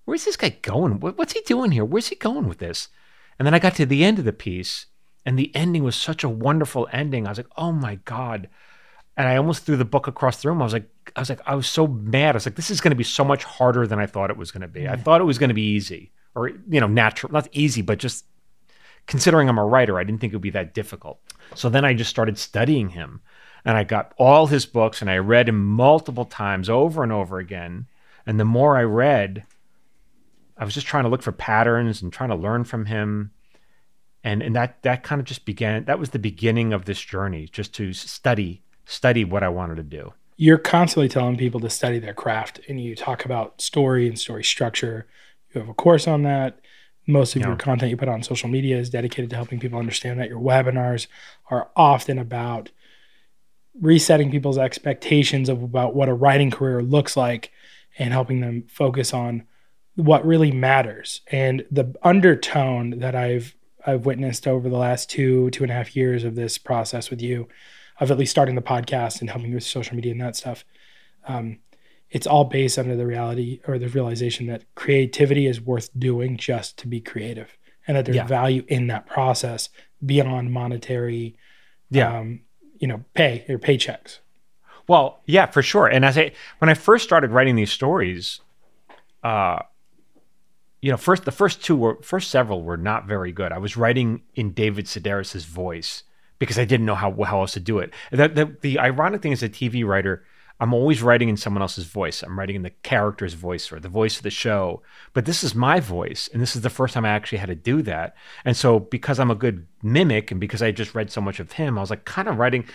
where's 0.05 0.25
this 0.25 0.37
guy 0.37 0.49
going? 0.61 0.99
What, 0.99 1.17
what's 1.17 1.33
he 1.33 1.41
doing 1.41 1.71
here? 1.71 1.85
Where's 1.85 2.09
he 2.09 2.15
going 2.15 2.47
with 2.47 2.59
this? 2.59 2.89
And 3.39 3.45
then 3.45 3.53
I 3.53 3.59
got 3.59 3.75
to 3.75 3.85
the 3.85 4.03
end 4.03 4.19
of 4.19 4.25
the 4.25 4.33
piece, 4.33 4.87
and 5.25 5.37
the 5.37 5.55
ending 5.55 5.83
was 5.83 5.95
such 5.95 6.23
a 6.23 6.29
wonderful 6.29 6.87
ending. 6.91 7.25
I 7.25 7.31
was 7.31 7.37
like, 7.37 7.47
oh 7.57 7.71
my 7.71 7.95
god. 8.05 8.49
And 9.15 9.27
I 9.27 9.37
almost 9.37 9.65
threw 9.65 9.77
the 9.77 9.85
book 9.85 10.07
across 10.07 10.41
the 10.41 10.49
room. 10.49 10.61
I 10.61 10.65
was 10.65 10.73
like, 10.73 10.89
I 11.15 11.19
was 11.19 11.29
like, 11.29 11.41
I 11.45 11.55
was 11.55 11.67
so 11.67 11.85
mad. 11.87 12.35
I 12.35 12.37
was 12.37 12.45
like, 12.45 12.55
this 12.55 12.71
is 12.71 12.81
going 12.81 12.91
to 12.91 12.95
be 12.95 13.03
so 13.03 13.23
much 13.23 13.43
harder 13.43 13.85
than 13.85 13.99
I 13.99 14.07
thought 14.07 14.31
it 14.31 14.37
was 14.37 14.51
going 14.51 14.61
to 14.61 14.67
be. 14.67 14.87
I 14.87 14.95
thought 14.95 15.21
it 15.21 15.25
was 15.25 15.37
going 15.37 15.49
to 15.49 15.53
be 15.53 15.61
easy, 15.61 16.11
or 16.35 16.49
you 16.49 16.79
know, 16.79 16.87
natural, 16.87 17.31
not 17.31 17.47
easy, 17.51 17.81
but 17.81 17.99
just 17.99 18.25
considering 19.05 19.49
I'm 19.49 19.59
a 19.59 19.65
writer, 19.65 19.99
I 19.99 20.03
didn't 20.03 20.19
think 20.19 20.33
it 20.33 20.35
would 20.37 20.41
be 20.41 20.49
that 20.51 20.73
difficult. 20.73 21.19
So 21.55 21.69
then 21.69 21.85
I 21.85 21.93
just 21.93 22.09
started 22.09 22.39
studying 22.39 22.89
him, 22.89 23.21
and 23.63 23.77
I 23.77 23.83
got 23.83 24.13
all 24.17 24.47
his 24.47 24.65
books, 24.65 25.01
and 25.01 25.09
I 25.09 25.17
read 25.17 25.47
him 25.47 25.63
multiple 25.63 26.25
times, 26.25 26.69
over 26.69 27.03
and 27.03 27.11
over 27.11 27.37
again. 27.37 27.85
And 28.25 28.39
the 28.39 28.45
more 28.45 28.77
I 28.77 28.83
read, 28.83 29.45
I 30.57 30.65
was 30.65 30.73
just 30.73 30.87
trying 30.87 31.03
to 31.03 31.09
look 31.09 31.21
for 31.21 31.31
patterns 31.31 32.01
and 32.01 32.11
trying 32.11 32.29
to 32.29 32.35
learn 32.35 32.63
from 32.63 32.85
him. 32.85 33.31
And 34.23 34.41
and 34.41 34.55
that 34.55 34.81
that 34.83 35.03
kind 35.03 35.19
of 35.19 35.25
just 35.25 35.45
began. 35.45 35.85
That 35.85 35.99
was 35.99 36.11
the 36.11 36.19
beginning 36.19 36.73
of 36.73 36.85
this 36.85 37.01
journey, 37.01 37.47
just 37.51 37.73
to 37.75 37.93
study 37.93 38.61
study 38.85 39.25
what 39.25 39.43
I 39.43 39.49
wanted 39.49 39.75
to 39.75 39.83
do. 39.83 40.13
You're 40.37 40.57
constantly 40.57 41.09
telling 41.09 41.37
people 41.37 41.59
to 41.59 41.69
study 41.69 41.99
their 41.99 42.13
craft, 42.13 42.59
and 42.67 42.81
you 42.81 42.95
talk 42.95 43.25
about 43.25 43.61
story 43.61 44.07
and 44.07 44.17
story 44.17 44.43
structure. 44.43 45.07
You 45.53 45.61
have 45.61 45.69
a 45.69 45.73
course 45.73 46.07
on 46.07 46.23
that. 46.23 46.59
Most 47.05 47.35
of 47.35 47.41
Yeah. 47.41 47.49
your 47.49 47.57
content 47.57 47.91
you 47.91 47.97
put 47.97 48.07
on 48.07 48.23
social 48.23 48.49
media 48.49 48.77
is 48.77 48.89
dedicated 48.89 49.29
to 49.31 49.35
helping 49.35 49.59
people 49.59 49.77
understand 49.77 50.19
that. 50.19 50.29
Your 50.29 50.39
webinars 50.39 51.07
are 51.51 51.69
often 51.75 52.17
about 52.17 52.71
resetting 53.79 54.31
people's 54.31 54.57
expectations 54.57 55.49
of 55.49 55.61
about 55.61 55.95
what 55.95 56.07
a 56.09 56.13
writing 56.13 56.51
career 56.51 56.81
looks 56.81 57.17
like 57.17 57.51
and 57.99 58.13
helping 58.13 58.39
them 58.39 58.63
focus 58.69 59.13
on 59.13 59.43
what 59.95 60.25
really 60.25 60.51
matters. 60.51 61.21
And 61.31 61.65
the 61.69 61.93
undertone 62.03 62.99
that 62.99 63.15
I've 63.15 63.55
I've 63.85 64.05
witnessed 64.05 64.47
over 64.47 64.69
the 64.69 64.77
last 64.77 65.09
two 65.09 65.49
two 65.51 65.63
and 65.63 65.71
a 65.71 65.75
half 65.75 65.95
years 65.95 66.23
of 66.23 66.35
this 66.35 66.57
process 66.57 67.09
with 67.09 67.21
you, 67.21 67.47
of 67.99 68.11
at 68.11 68.17
least 68.17 68.31
starting 68.31 68.55
the 68.55 68.61
podcast 68.61 69.21
and 69.21 69.29
helping 69.29 69.53
with 69.53 69.63
social 69.63 69.95
media 69.95 70.11
and 70.11 70.21
that 70.21 70.35
stuff. 70.35 70.65
Um, 71.27 71.59
it's 72.09 72.27
all 72.27 72.43
based 72.45 72.77
under 72.77 72.95
the 72.95 73.07
reality 73.07 73.59
or 73.67 73.79
the 73.79 73.87
realization 73.87 74.45
that 74.47 74.63
creativity 74.75 75.47
is 75.47 75.59
worth 75.59 75.89
doing 75.97 76.37
just 76.37 76.77
to 76.79 76.87
be 76.87 77.01
creative, 77.01 77.57
and 77.87 77.97
that 77.97 78.05
there's 78.05 78.17
Yeah. 78.17 78.27
value 78.27 78.63
in 78.67 78.87
that 78.87 79.05
process 79.07 79.69
beyond 80.05 80.51
monetary, 80.51 81.35
Yeah. 81.89 82.19
um, 82.19 82.41
you 82.77 82.87
know, 82.87 83.03
pay 83.15 83.45
or 83.49 83.57
paychecks. 83.57 84.19
Well, 84.87 85.21
yeah, 85.25 85.45
for 85.47 85.61
sure. 85.61 85.87
And 85.87 86.03
as 86.05 86.17
I 86.17 86.31
when 86.59 86.69
I 86.69 86.73
first 86.73 87.03
started 87.05 87.31
writing 87.31 87.55
these 87.55 87.71
stories, 87.71 88.41
uh, 89.23 89.59
you 90.83 90.91
know, 90.91 90.97
first 90.97 91.23
the 91.23 91.31
first 91.31 91.63
two 91.63 91.77
were 91.77 91.97
first 92.01 92.29
several 92.29 92.61
were 92.61 92.75
not 92.75 93.05
very 93.05 93.31
good. 93.31 93.53
I 93.53 93.57
was 93.57 93.77
writing 93.77 94.21
in 94.35 94.51
David 94.51 94.83
Sedaris's 94.85 95.45
voice 95.45 96.03
because 96.39 96.59
I 96.59 96.65
didn't 96.65 96.85
know 96.85 96.93
how 96.93 97.15
how 97.23 97.39
else 97.39 97.53
to 97.53 97.61
do 97.61 97.79
it. 97.79 97.93
The, 98.11 98.27
the 98.27 98.57
the 98.59 98.79
ironic 98.79 99.21
thing 99.21 99.31
as 99.31 99.41
a 99.41 99.47
TV 99.47 99.85
writer, 99.85 100.25
I'm 100.59 100.73
always 100.73 101.01
writing 101.01 101.29
in 101.29 101.37
someone 101.37 101.61
else's 101.61 101.85
voice. 101.85 102.21
I'm 102.21 102.37
writing 102.37 102.57
in 102.57 102.63
the 102.63 102.69
character's 102.69 103.33
voice 103.33 103.71
or 103.71 103.79
the 103.79 103.87
voice 103.87 104.17
of 104.17 104.23
the 104.23 104.29
show. 104.29 104.81
But 105.13 105.23
this 105.23 105.41
is 105.41 105.55
my 105.55 105.79
voice, 105.79 106.29
and 106.33 106.41
this 106.41 106.53
is 106.53 106.63
the 106.63 106.69
first 106.69 106.95
time 106.95 107.05
I 107.05 107.11
actually 107.11 107.37
had 107.37 107.47
to 107.47 107.55
do 107.55 107.81
that. 107.83 108.17
And 108.43 108.57
so 108.57 108.79
because 108.79 109.21
I'm 109.21 109.31
a 109.31 109.35
good 109.35 109.65
mimic, 109.81 110.31
and 110.31 110.41
because 110.41 110.61
I 110.61 110.71
just 110.71 110.93
read 110.93 111.09
so 111.13 111.21
much 111.21 111.39
of 111.39 111.53
him, 111.53 111.77
I 111.77 111.81
was 111.81 111.91
like 111.91 112.03
kind 112.03 112.27
of 112.27 112.39
writing. 112.39 112.65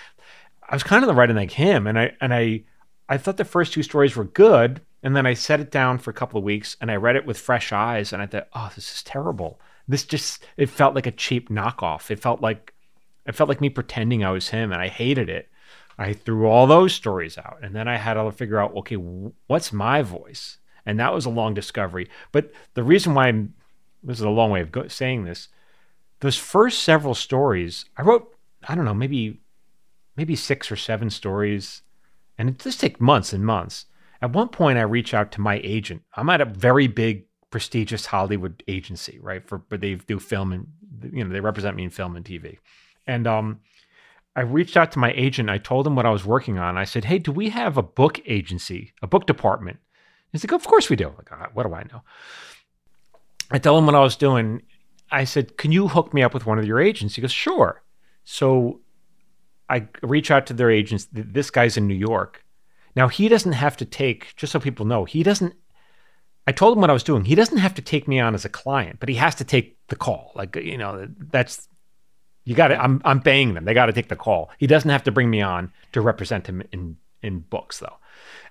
I 0.66 0.75
was 0.75 0.82
kind 0.82 1.05
of 1.05 1.14
writing 1.14 1.37
like 1.37 1.50
him, 1.50 1.87
and 1.87 1.99
I 1.99 2.12
and 2.22 2.32
I 2.32 2.62
I 3.06 3.19
thought 3.19 3.37
the 3.37 3.44
first 3.44 3.75
two 3.75 3.82
stories 3.82 4.16
were 4.16 4.25
good, 4.25 4.81
and 5.02 5.14
then 5.14 5.26
I 5.26 5.34
set 5.34 5.60
it 5.60 5.70
down 5.70 5.98
for 5.98 6.10
a 6.10 6.14
couple 6.14 6.38
of 6.38 6.44
weeks, 6.44 6.76
and 6.80 6.90
I 6.90 6.96
read 6.96 7.16
it 7.16 7.26
with 7.26 7.38
fresh 7.38 7.72
eyes, 7.72 8.12
and 8.12 8.20
I 8.20 8.26
thought, 8.26 8.48
oh, 8.52 8.70
this 8.74 8.92
is 8.92 9.02
terrible. 9.02 9.60
This 9.86 10.04
just 10.04 10.44
it 10.56 10.68
felt 10.68 10.94
like 10.94 11.06
a 11.06 11.12
cheap 11.12 11.48
knockoff. 11.48 12.10
It 12.10 12.20
felt 12.20 12.40
like 12.40 12.74
it 13.26 13.34
felt 13.34 13.48
like 13.48 13.60
me 13.60 13.68
pretending 13.68 14.24
I 14.24 14.30
was 14.30 14.48
him, 14.48 14.72
and 14.72 14.80
I 14.80 14.88
hated 14.88 15.28
it. 15.28 15.48
I 15.98 16.12
threw 16.12 16.46
all 16.46 16.66
those 16.66 16.94
stories 16.94 17.36
out, 17.38 17.58
and 17.62 17.74
then 17.74 17.88
I 17.88 17.96
had 17.96 18.14
to 18.14 18.30
figure 18.30 18.60
out, 18.60 18.74
okay, 18.76 18.94
what's 18.94 19.72
my 19.72 20.02
voice? 20.02 20.58
And 20.86 20.98
that 21.00 21.12
was 21.12 21.26
a 21.26 21.30
long 21.30 21.54
discovery. 21.54 22.08
But 22.32 22.52
the 22.74 22.84
reason 22.84 23.14
why 23.14 23.28
I'm 23.28 23.54
this 24.02 24.18
is 24.18 24.24
a 24.24 24.30
long 24.30 24.50
way 24.50 24.60
of 24.60 24.72
go- 24.72 24.88
saying 24.88 25.24
this. 25.24 25.48
Those 26.20 26.36
first 26.36 26.82
several 26.82 27.14
stories, 27.14 27.84
I 27.96 28.02
wrote, 28.02 28.34
I 28.66 28.74
don't 28.74 28.84
know, 28.84 28.94
maybe 28.94 29.40
maybe 30.16 30.34
six 30.34 30.70
or 30.70 30.76
seven 30.76 31.10
stories, 31.10 31.82
and 32.36 32.48
it 32.48 32.58
just 32.58 32.80
takes 32.80 33.00
months 33.00 33.32
and 33.32 33.44
months. 33.44 33.86
At 34.20 34.32
one 34.32 34.49
point, 34.49 34.79
I 34.79 34.82
reach 34.82 35.15
out 35.15 35.31
to 35.32 35.41
my 35.41 35.61
agent. 35.62 36.03
I'm 36.17 36.31
at 36.31 36.41
a 36.41 36.44
very 36.44 36.88
big, 36.88 37.26
prestigious 37.50 38.06
Hollywood 38.06 38.62
agency, 38.67 39.19
right? 39.20 39.47
For 39.47 39.59
but 39.59 39.81
they 39.81 39.94
do 39.94 40.19
film 40.19 40.53
and 40.53 40.67
you 41.12 41.25
know 41.25 41.32
they 41.32 41.41
represent 41.41 41.76
me 41.76 41.85
in 41.85 41.91
film 41.91 42.17
and 42.17 42.25
TV, 42.25 42.59
and 43.06 43.26
um, 43.26 43.61
I 44.35 44.41
reached 44.41 44.76
out 44.76 44.93
to 44.93 44.99
my 44.99 45.12
agent. 45.12 45.50
I 45.50 45.59
told 45.59 45.87
him 45.87 45.94
what 45.94 46.06
I 46.06 46.11
was 46.11 46.25
working 46.25 46.59
on. 46.59 46.76
I 46.76 46.85
said, 46.85 47.05
"Hey, 47.05 47.19
do 47.19 47.31
we 47.31 47.50
have 47.50 47.76
a 47.76 47.82
book 47.82 48.20
agency, 48.26 48.93
a 49.03 49.06
book 49.06 49.26
department?" 49.26 49.79
He's 50.32 50.44
like, 50.44 50.53
"Of 50.53 50.67
course 50.67 50.91
we 50.91 50.97
do." 50.97 51.09
Like, 51.17 51.31
"Ah, 51.32 51.49
what 51.55 51.67
do 51.67 51.75
I 51.75 51.85
know? 51.85 52.03
I 53.50 53.59
tell 53.59 53.79
him 53.79 53.87
what 53.87 53.94
I 53.94 54.00
was 54.00 54.17
doing. 54.17 54.62
I 55.11 55.25
said, 55.25 55.56
"Can 55.56 55.70
you 55.72 55.89
hook 55.89 56.13
me 56.13 56.22
up 56.22 56.34
with 56.34 56.44
one 56.44 56.58
of 56.58 56.67
your 56.67 56.81
agents?" 56.81 57.15
He 57.15 57.22
goes, 57.22 57.32
"Sure." 57.32 57.82
So 58.25 58.81
I 59.69 59.89
reach 60.03 60.31
out 60.31 60.46
to 60.46 60.55
their 60.55 60.70
agents. 60.70 61.08
This 61.13 61.51
guy's 61.51 61.77
in 61.77 61.87
New 61.87 61.94
York. 61.94 62.44
Now 62.98 63.06
he 63.06 63.28
doesn't 63.28 63.52
have 63.52 63.76
to 63.76 63.84
take, 63.84 64.34
just 64.34 64.50
so 64.52 64.58
people 64.58 64.84
know, 64.84 65.05
he 65.05 65.22
doesn't. 65.22 65.55
I 66.48 66.52
told 66.52 66.76
him 66.76 66.81
what 66.81 66.90
I 66.90 66.94
was 66.94 67.05
doing. 67.05 67.24
He 67.24 67.36
doesn't 67.36 67.58
have 67.58 67.74
to 67.74 67.82
take 67.82 68.08
me 68.08 68.19
on 68.19 68.34
as 68.34 68.44
a 68.44 68.48
client, 68.48 68.98
but 68.98 69.08
he 69.08 69.14
has 69.14 69.36
to 69.36 69.44
take 69.44 69.78
the 69.86 69.94
call. 69.94 70.32
Like 70.34 70.56
you 70.56 70.76
know, 70.76 71.06
that's 71.17 71.69
you 72.43 72.56
got 72.56 72.69
to. 72.69 72.82
I'm 72.82 73.00
I'm 73.05 73.22
paying 73.22 73.55
them. 73.55 73.64
They 73.64 73.72
got 73.72 73.86
to 73.86 73.93
take 73.93 74.08
the 74.08 74.17
call. 74.17 74.50
He 74.58 74.67
doesn't 74.67 74.90
have 74.90 75.05
to 75.05 75.12
bring 75.12 75.31
me 75.31 75.40
on 75.40 75.70
to 75.93 76.00
represent 76.00 76.48
him 76.48 76.60
in 76.72 76.96
in 77.22 77.38
books 77.38 77.78
though. 77.78 77.98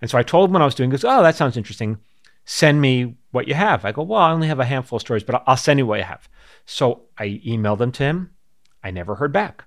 And 0.01 0.10
so 0.10 0.18
I 0.18 0.24
told 0.24 0.50
him 0.50 0.54
what 0.54 0.62
I 0.62 0.66
was 0.66 0.75
doing. 0.75 0.92
He 0.92 0.94
goes, 0.94 1.04
oh, 1.04 1.24
that 1.24 1.36
sounds 1.36 1.58
interesting. 1.58 1.98
Send 2.46 2.80
me 2.80 3.18
what 3.32 3.50
you 3.50 3.54
have. 3.54 3.84
I 3.84 3.92
go, 3.92 4.04
well, 4.04 4.22
I 4.22 4.32
only 4.32 4.48
have 4.48 4.60
a 4.62 4.66
handful 4.66 4.96
of 4.98 5.01
stories, 5.01 5.24
but 5.24 5.44
I'll- 5.46 5.58
send 5.58 5.80
you 5.80 5.86
what 5.86 6.00
you 6.00 6.06
have. 6.06 6.30
So 6.66 7.01
I 7.18 7.42
emailed 7.46 7.80
them 7.80 7.92
to 7.94 8.04
him. 8.04 8.32
I 8.84 8.92
never 8.92 9.16
heard 9.16 9.34
back. 9.34 9.66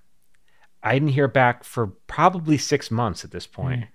I 0.82 0.94
didn't 0.94 1.08
hear 1.08 1.28
back 1.28 1.64
for 1.64 1.88
probably 2.06 2.56
six 2.56 2.90
months 2.90 3.24
at 3.24 3.32
this 3.32 3.46
point. 3.46 3.84
Hmm. 3.84 3.90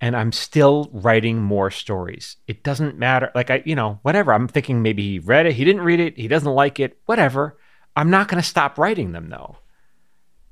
And 0.00 0.16
I'm 0.16 0.30
still 0.30 0.88
writing 0.92 1.42
more 1.42 1.70
stories. 1.70 2.36
It 2.46 2.62
doesn't 2.62 2.98
matter. 2.98 3.32
Like, 3.34 3.50
I, 3.50 3.62
you 3.66 3.74
know, 3.74 3.98
whatever. 4.02 4.32
I'm 4.32 4.46
thinking 4.46 4.80
maybe 4.80 5.02
he 5.02 5.18
read 5.18 5.46
it, 5.46 5.54
he 5.54 5.64
didn't 5.64 5.82
read 5.82 5.98
it, 5.98 6.16
he 6.16 6.28
doesn't 6.28 6.54
like 6.54 6.78
it, 6.78 6.98
whatever. 7.06 7.58
I'm 7.96 8.10
not 8.10 8.28
going 8.28 8.40
to 8.40 8.48
stop 8.48 8.78
writing 8.78 9.10
them 9.12 9.28
though. 9.28 9.58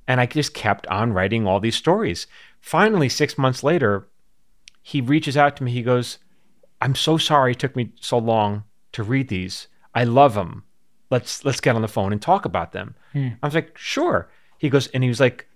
And 0.09 0.21
I 0.21 0.27
just 0.27 0.55
kept 0.55 0.87
on 0.89 1.13
writing 1.13 1.47
all 1.47 1.61
these 1.61 1.77
stories. 1.77 2.27
Finally, 2.61 3.09
six 3.09 3.39
months 3.39 3.63
later, 3.63 4.09
he 4.83 5.01
reaches 5.01 5.37
out 5.37 5.57
to 5.57 5.65
me. 5.65 5.71
He 5.71 5.83
goes, 5.83 6.19
I'm 6.81 6.95
so 6.95 7.17
sorry 7.17 7.53
it 7.53 7.59
took 7.59 7.77
me 7.77 7.93
so 8.01 8.19
long 8.19 8.65
to 8.93 9.03
read 9.03 9.29
these. 9.29 9.69
I 9.95 10.05
love 10.05 10.35
them. 10.35 10.65
Let's 11.11 11.45
let's 11.45 11.61
get 11.61 11.77
on 11.77 11.83
the 11.83 11.89
phone 11.89 12.13
and 12.13 12.21
talk 12.21 12.45
about 12.45 12.73
them. 12.73 12.95
Hmm. 13.13 13.29
I 13.43 13.47
was 13.47 13.55
like, 13.55 13.77
sure. 13.79 14.29
He 14.59 14.69
goes, 14.69 14.89
and 14.89 15.03
he 15.03 15.09
was 15.09 15.21
like, 15.21 15.47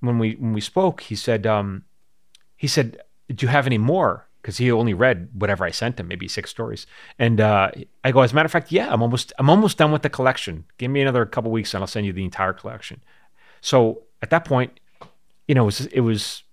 when 0.00 0.18
we 0.18 0.34
when 0.34 0.52
we 0.52 0.60
spoke, 0.60 1.02
he 1.02 1.14
said, 1.14 1.46
um, 1.46 1.84
he 2.56 2.66
said, 2.66 3.00
do 3.28 3.46
you 3.46 3.48
have 3.48 3.66
any 3.66 3.78
more? 3.78 4.26
Because 4.40 4.56
he 4.56 4.70
only 4.70 4.94
read 4.94 5.28
whatever 5.34 5.64
I 5.64 5.70
sent 5.70 6.00
him, 6.00 6.08
maybe 6.08 6.28
six 6.28 6.50
stories. 6.50 6.86
And 7.18 7.40
uh, 7.40 7.70
I 8.04 8.12
go, 8.12 8.20
as 8.20 8.32
a 8.32 8.34
matter 8.34 8.46
of 8.46 8.52
fact, 8.52 8.72
yeah, 8.72 8.92
I'm 8.92 9.02
almost 9.02 9.32
I'm 9.38 9.50
almost 9.50 9.78
done 9.78 9.92
with 9.92 10.02
the 10.02 10.10
collection. 10.10 10.64
Give 10.78 10.90
me 10.90 11.02
another 11.02 11.26
couple 11.26 11.50
weeks, 11.50 11.74
and 11.74 11.82
I'll 11.82 11.88
send 11.88 12.06
you 12.06 12.12
the 12.12 12.24
entire 12.24 12.52
collection. 12.52 13.02
So 13.60 14.02
at 14.22 14.30
that 14.30 14.44
point, 14.44 14.80
you 15.46 15.54
know, 15.54 15.62
it 15.62 15.66
was, 15.66 15.86
it 15.86 16.00
was 16.00 16.44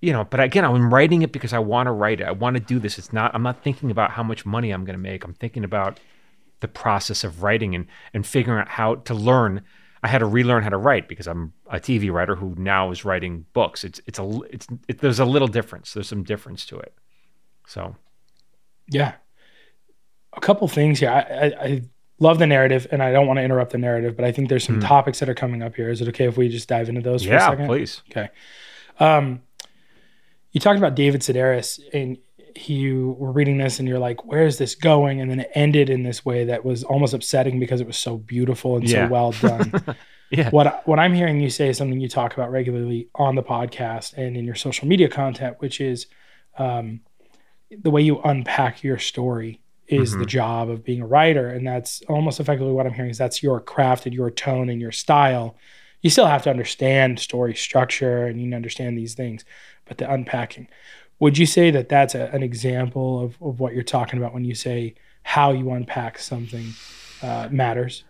you 0.00 0.12
know, 0.12 0.24
but 0.24 0.40
again, 0.40 0.64
I'm 0.64 0.92
writing 0.92 1.22
it 1.22 1.32
because 1.32 1.52
I 1.52 1.58
want 1.58 1.86
to 1.86 1.92
write 1.92 2.20
it. 2.20 2.24
I 2.26 2.32
want 2.32 2.56
to 2.56 2.60
do 2.62 2.78
this. 2.78 2.98
It's 2.98 3.12
not, 3.12 3.34
I'm 3.34 3.42
not 3.42 3.62
thinking 3.62 3.90
about 3.90 4.12
how 4.12 4.22
much 4.22 4.46
money 4.46 4.70
I'm 4.70 4.84
going 4.84 4.94
to 4.94 5.02
make. 5.02 5.24
I'm 5.24 5.34
thinking 5.34 5.64
about 5.64 6.00
the 6.60 6.68
process 6.68 7.22
of 7.22 7.42
writing 7.42 7.74
and, 7.74 7.86
and 8.14 8.26
figuring 8.26 8.60
out 8.60 8.68
how 8.68 8.96
to 8.96 9.14
learn. 9.14 9.62
I 10.02 10.08
had 10.08 10.18
to 10.18 10.26
relearn 10.26 10.62
how 10.62 10.70
to 10.70 10.78
write 10.78 11.08
because 11.08 11.26
I'm 11.26 11.52
a 11.68 11.78
TV 11.78 12.10
writer 12.10 12.34
who 12.36 12.54
now 12.56 12.90
is 12.90 13.04
writing 13.04 13.44
books. 13.52 13.84
It's 13.84 14.00
it's 14.06 14.18
a 14.18 14.40
it's 14.50 14.66
it, 14.88 14.98
there's 15.00 15.20
a 15.20 15.24
little 15.26 15.48
difference. 15.48 15.92
There's 15.92 16.08
some 16.08 16.22
difference 16.22 16.64
to 16.66 16.78
it. 16.78 16.94
So, 17.66 17.94
yeah, 18.88 19.14
a 20.32 20.40
couple 20.40 20.66
things 20.68 21.00
here. 21.00 21.10
I, 21.10 21.20
I, 21.20 21.64
I 21.64 21.82
love 22.18 22.38
the 22.38 22.46
narrative, 22.46 22.86
and 22.90 23.02
I 23.02 23.12
don't 23.12 23.26
want 23.26 23.38
to 23.38 23.42
interrupt 23.42 23.72
the 23.72 23.78
narrative, 23.78 24.16
but 24.16 24.24
I 24.24 24.32
think 24.32 24.48
there's 24.48 24.64
some 24.64 24.80
Mm. 24.80 24.86
topics 24.86 25.20
that 25.20 25.28
are 25.28 25.34
coming 25.34 25.62
up 25.62 25.74
here. 25.76 25.90
Is 25.90 26.00
it 26.00 26.08
okay 26.08 26.26
if 26.26 26.36
we 26.36 26.48
just 26.48 26.68
dive 26.68 26.88
into 26.88 27.00
those 27.02 27.22
for 27.24 27.30
a 27.30 27.32
yeah, 27.34 27.50
second? 27.50 27.66
please. 27.66 28.02
Okay. 28.10 28.28
Um, 28.98 29.42
you 30.52 30.60
talked 30.60 30.78
about 30.78 30.94
David 30.96 31.20
Sedaris, 31.20 31.78
and 31.92 32.18
you 32.56 33.16
were 33.18 33.32
reading 33.32 33.58
this, 33.58 33.78
and 33.78 33.88
you're 33.88 33.98
like, 33.98 34.24
"Where 34.24 34.46
is 34.46 34.58
this 34.58 34.74
going?" 34.74 35.20
And 35.20 35.30
then 35.30 35.40
it 35.40 35.50
ended 35.54 35.90
in 35.90 36.02
this 36.02 36.24
way 36.24 36.44
that 36.44 36.64
was 36.64 36.84
almost 36.84 37.14
upsetting 37.14 37.58
because 37.60 37.80
it 37.80 37.86
was 37.86 37.96
so 37.96 38.16
beautiful 38.16 38.76
and 38.76 38.88
Yeah. 38.88 39.06
so 39.06 39.12
well 39.12 39.32
done. 39.32 39.72
Yeah. 40.32 40.48
what 40.50 40.86
what 40.86 41.00
I'm 41.00 41.12
hearing 41.12 41.40
you 41.40 41.50
say 41.50 41.70
is 41.70 41.76
something 41.78 42.00
you 42.00 42.08
talk 42.08 42.34
about 42.34 42.52
regularly 42.52 43.08
on 43.16 43.34
the 43.34 43.42
podcast 43.42 44.12
and 44.16 44.36
in 44.36 44.44
your 44.44 44.54
social 44.54 44.86
media 44.86 45.08
content, 45.08 45.56
which 45.58 45.80
is 45.80 46.06
um, 46.56 47.00
the 47.70 47.90
way 47.90 48.02
you 48.02 48.20
unpack 48.22 48.82
your 48.84 48.98
story 48.98 49.60
is 49.88 50.12
the 50.16 50.24
Mhm. 50.24 50.28
job 50.28 50.70
of 50.70 50.84
being 50.84 51.00
a 51.02 51.06
writer, 51.06 51.48
and 51.48 51.66
that's 51.66 52.00
almost 52.02 52.38
effectively 52.38 52.72
what 52.72 52.86
I'm 52.86 52.92
hearing 52.94 53.10
is 53.10 53.18
that's 53.18 53.42
your 53.42 53.58
craft 53.60 54.06
and 54.06 54.14
your 54.14 54.30
tone 54.30 54.68
and 54.68 54.80
your 54.80 54.92
style. 54.92 55.56
You 56.00 56.10
still 56.10 56.26
have 56.26 56.42
to 56.44 56.50
understand 56.50 57.18
story 57.18 57.54
structure 57.56 58.24
and 58.26 58.38
you 58.38 58.46
need 58.46 58.52
to 58.52 58.56
understand 58.56 58.96
these 58.96 59.14
things, 59.14 59.44
but 59.84 59.98
the 59.98 60.08
unpacking. 60.08 60.68
Would 61.20 61.36
you 61.36 61.46
say 61.46 61.70
that 61.70 61.88
that's 61.88 62.14
a, 62.14 62.30
an 62.32 62.42
example 62.42 63.20
of, 63.20 63.40
of 63.42 63.60
what 63.60 63.74
you're 63.74 63.82
talking 63.82 64.18
about 64.18 64.34
when 64.34 64.44
you 64.44 64.54
say 64.54 64.94
how 65.22 65.52
you 65.52 65.70
unpack 65.70 66.18
something 66.18 66.72
uh, 67.22 67.48
matters? 67.50 68.04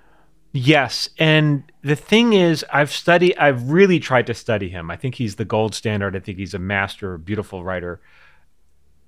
Yes, 0.53 1.09
and 1.19 1.63
the 1.83 1.95
thing 1.95 2.33
is, 2.33 2.65
I've 2.73 2.91
studied. 2.91 3.37
I've 3.37 3.71
really 3.71 4.01
tried 4.01 4.27
to 4.27 4.35
study 4.35 4.69
him. 4.69 4.91
I 4.91 4.97
think 4.97 5.17
he's 5.17 5.37
the 5.37 5.45
gold 5.45 5.75
standard. 5.75 6.17
I 6.17 6.21
think 6.21 6.39
he's 6.39 6.55
a 6.55 6.59
master, 6.59 7.19
beautiful 7.19 7.63
writer. 7.63 8.01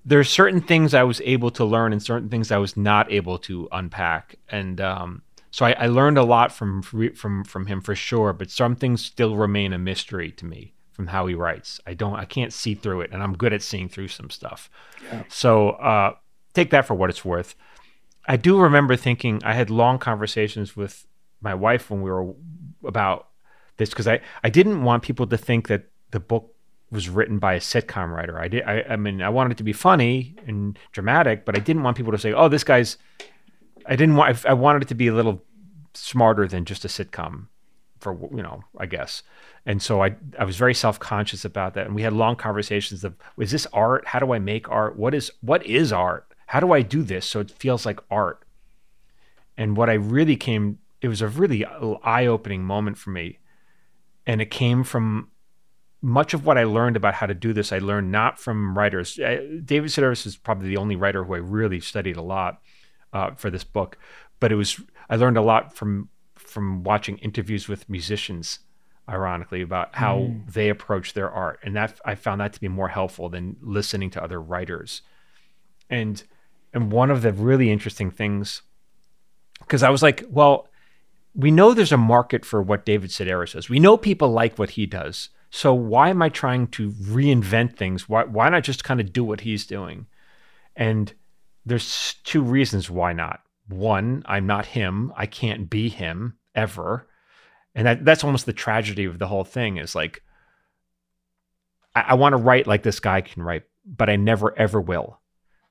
There's 0.04 0.28
certain 0.28 0.60
things 0.60 0.94
I 0.94 1.02
was 1.02 1.20
able 1.24 1.50
to 1.52 1.64
learn, 1.64 1.92
and 1.92 2.02
certain 2.02 2.28
things 2.28 2.52
I 2.52 2.58
was 2.58 2.76
not 2.76 3.10
able 3.10 3.38
to 3.38 3.68
unpack, 3.72 4.36
and 4.48 4.80
um, 4.80 5.22
so 5.50 5.66
I, 5.66 5.72
I 5.72 5.86
learned 5.86 6.16
a 6.16 6.22
lot 6.22 6.52
from 6.52 6.80
from 6.82 7.42
from 7.42 7.66
him 7.66 7.80
for 7.80 7.96
sure. 7.96 8.32
But 8.32 8.50
some 8.50 8.76
things 8.76 9.04
still 9.04 9.34
remain 9.34 9.72
a 9.72 9.78
mystery 9.78 10.30
to 10.32 10.44
me 10.44 10.74
from 10.92 11.08
how 11.08 11.26
he 11.26 11.34
writes. 11.34 11.80
I 11.86 11.94
don't, 11.94 12.16
I 12.16 12.24
can't 12.24 12.52
see 12.52 12.74
through 12.74 13.02
it, 13.02 13.10
and 13.12 13.22
I'm 13.22 13.36
good 13.36 13.52
at 13.52 13.62
seeing 13.62 13.88
through 13.88 14.08
some 14.08 14.30
stuff. 14.30 14.70
Yeah. 15.04 15.24
So 15.28 15.70
uh, 15.70 16.14
take 16.54 16.70
that 16.70 16.86
for 16.86 16.94
what 16.94 17.10
it's 17.10 17.24
worth. 17.24 17.54
I 18.26 18.36
do 18.36 18.60
remember 18.60 18.94
thinking 18.96 19.40
I 19.44 19.54
had 19.54 19.70
long 19.70 19.98
conversations 19.98 20.76
with 20.76 21.06
my 21.40 21.54
wife 21.54 21.90
when 21.90 22.02
we 22.02 22.10
were 22.10 22.34
about 22.84 23.28
this 23.76 23.90
because 23.90 24.06
I, 24.06 24.20
I 24.44 24.50
didn't 24.50 24.84
want 24.84 25.02
people 25.02 25.26
to 25.26 25.36
think 25.36 25.68
that 25.68 25.84
the 26.10 26.20
book 26.20 26.54
was 26.90 27.08
written 27.08 27.38
by 27.38 27.54
a 27.54 27.58
sitcom 27.60 28.14
writer. 28.14 28.38
I 28.38 28.48
did 28.48 28.62
I, 28.64 28.84
I 28.90 28.96
mean 28.96 29.22
I 29.22 29.30
wanted 29.30 29.52
it 29.52 29.58
to 29.58 29.64
be 29.64 29.72
funny 29.72 30.36
and 30.46 30.78
dramatic, 30.92 31.44
but 31.44 31.56
I 31.56 31.60
didn't 31.60 31.82
want 31.82 31.96
people 31.96 32.12
to 32.12 32.18
say, 32.18 32.32
"Oh, 32.32 32.48
this 32.48 32.64
guy's." 32.64 32.98
I 33.86 33.96
didn't 33.96 34.14
want. 34.14 34.46
I 34.46 34.52
wanted 34.52 34.82
it 34.82 34.88
to 34.88 34.94
be 34.94 35.08
a 35.08 35.14
little 35.14 35.42
smarter 35.94 36.46
than 36.46 36.64
just 36.64 36.84
a 36.84 36.88
sitcom, 36.88 37.48
for 38.02 38.12
you 38.34 38.42
know, 38.42 38.62
I 38.76 38.86
guess. 38.86 39.22
And 39.64 39.80
so 39.80 40.02
I 40.02 40.16
I 40.38 40.44
was 40.44 40.56
very 40.56 40.74
self 40.74 40.98
conscious 40.98 41.44
about 41.44 41.74
that, 41.74 41.86
and 41.86 41.94
we 41.94 42.02
had 42.02 42.12
long 42.12 42.36
conversations 42.36 43.04
of, 43.04 43.14
"Is 43.38 43.52
this 43.52 43.66
art? 43.72 44.06
How 44.08 44.18
do 44.18 44.32
I 44.32 44.38
make 44.38 44.68
art? 44.68 44.96
What 44.96 45.14
is 45.14 45.30
what 45.40 45.64
is 45.64 45.92
art? 45.92 46.26
How 46.46 46.60
do 46.60 46.72
I 46.72 46.82
do 46.82 47.02
this 47.02 47.24
so 47.24 47.40
it 47.40 47.50
feels 47.50 47.86
like 47.86 48.00
art?" 48.10 48.44
And 49.56 49.76
what 49.76 49.88
I 49.88 49.94
really 49.94 50.36
came 50.36 50.78
it 51.02 51.08
was 51.08 51.20
a 51.20 51.28
really 51.28 51.64
eye 51.64 52.26
opening 52.26 52.62
moment 52.62 52.96
for 52.96 53.10
me. 53.10 53.40
And 54.24 54.40
it 54.40 54.50
came 54.50 54.84
from 54.84 55.30
much 56.00 56.32
of 56.32 56.46
what 56.46 56.56
I 56.56 56.64
learned 56.64 56.96
about 56.96 57.14
how 57.14 57.26
to 57.26 57.34
do 57.34 57.52
this. 57.52 57.72
I 57.72 57.78
learned 57.78 58.12
not 58.12 58.38
from 58.38 58.78
writers. 58.78 59.14
David 59.14 59.90
Sedaris 59.90 60.26
is 60.26 60.36
probably 60.36 60.68
the 60.68 60.76
only 60.76 60.94
writer 60.94 61.24
who 61.24 61.34
I 61.34 61.38
really 61.38 61.80
studied 61.80 62.16
a 62.16 62.22
lot 62.22 62.62
uh, 63.12 63.32
for 63.32 63.50
this 63.50 63.64
book. 63.64 63.98
But 64.38 64.52
it 64.52 64.54
was 64.54 64.80
I 65.10 65.16
learned 65.16 65.36
a 65.36 65.42
lot 65.42 65.74
from 65.76 66.08
from 66.52 66.82
watching 66.84 67.16
interviews 67.18 67.68
with 67.68 67.88
musicians, 67.88 68.60
ironically, 69.08 69.62
about 69.62 69.88
how 69.94 70.18
Mm. 70.18 70.52
they 70.52 70.68
approach 70.68 71.12
their 71.14 71.30
art, 71.30 71.58
and 71.64 71.74
that 71.74 72.00
I 72.04 72.14
found 72.14 72.40
that 72.40 72.52
to 72.52 72.60
be 72.60 72.68
more 72.68 72.88
helpful 72.88 73.28
than 73.28 73.56
listening 73.60 74.10
to 74.10 74.22
other 74.22 74.40
writers. 74.40 75.02
And 75.90 76.22
and 76.74 76.90
one 76.90 77.10
of 77.10 77.20
the 77.22 77.32
really 77.32 77.70
interesting 77.70 78.10
things, 78.10 78.62
because 79.60 79.82
I 79.82 79.90
was 79.90 80.02
like, 80.02 80.24
well 80.30 80.68
we 81.34 81.50
know 81.50 81.72
there's 81.72 81.92
a 81.92 81.96
market 81.96 82.44
for 82.44 82.60
what 82.60 82.84
David 82.84 83.08
Sedaris 83.08 83.54
does. 83.54 83.70
We 83.70 83.80
know 83.80 83.96
people 83.96 84.28
like 84.30 84.58
what 84.58 84.70
he 84.70 84.84
does. 84.84 85.30
So 85.48 85.72
why 85.72 86.10
am 86.10 86.20
I 86.20 86.28
trying 86.28 86.66
to 86.68 86.90
reinvent 86.90 87.76
things? 87.76 88.06
Why 88.08 88.24
why 88.24 88.50
not 88.50 88.64
just 88.64 88.84
kind 88.84 89.00
of 89.00 89.12
do 89.12 89.24
what 89.24 89.40
he's 89.40 89.66
doing? 89.66 90.06
And 90.76 91.12
there's 91.64 92.16
two 92.24 92.42
reasons 92.42 92.90
why 92.90 93.12
not. 93.14 93.40
One, 93.68 94.22
I'm 94.26 94.46
not 94.46 94.66
him. 94.66 95.12
I 95.16 95.26
can't 95.26 95.70
be 95.70 95.88
him 95.88 96.34
ever. 96.54 97.08
And 97.74 97.86
that, 97.86 98.04
that's 98.04 98.24
almost 98.24 98.46
the 98.46 98.52
tragedy 98.52 99.04
of 99.04 99.18
the 99.18 99.28
whole 99.28 99.44
thing 99.44 99.76
is 99.78 99.94
like 99.94 100.22
I, 101.94 102.00
I 102.08 102.14
want 102.14 102.32
to 102.34 102.36
write 102.36 102.66
like 102.66 102.82
this 102.82 103.00
guy 103.00 103.20
can 103.20 103.42
write, 103.42 103.64
but 103.86 104.10
I 104.10 104.16
never 104.16 104.56
ever 104.58 104.80
will. 104.80 105.20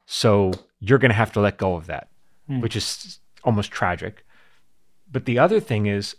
So 0.05 0.51
you're 0.79 0.97
gonna 0.99 1.13
have 1.13 1.33
to 1.33 1.41
let 1.41 1.57
go 1.57 1.75
of 1.75 1.87
that, 1.87 2.09
Hmm. 2.47 2.59
which 2.61 2.75
is 2.75 3.19
almost 3.43 3.71
tragic 3.71 4.23
but 5.11 5.25
the 5.25 5.37
other 5.39 5.59
thing 5.59 5.87
is 5.87 6.15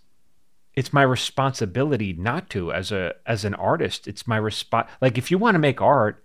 it's 0.75 0.93
my 0.93 1.03
responsibility 1.03 2.13
not 2.13 2.51
to 2.51 2.73
as 2.73 2.91
a 2.93 3.15
as 3.27 3.45
an 3.45 3.55
artist 3.55 4.07
it's 4.09 4.27
my 4.27 4.37
response 4.37 4.89
like 5.01 5.17
if 5.17 5.31
you 5.31 5.39
want 5.39 5.55
to 5.55 5.59
make 5.61 5.81
art 5.81 6.25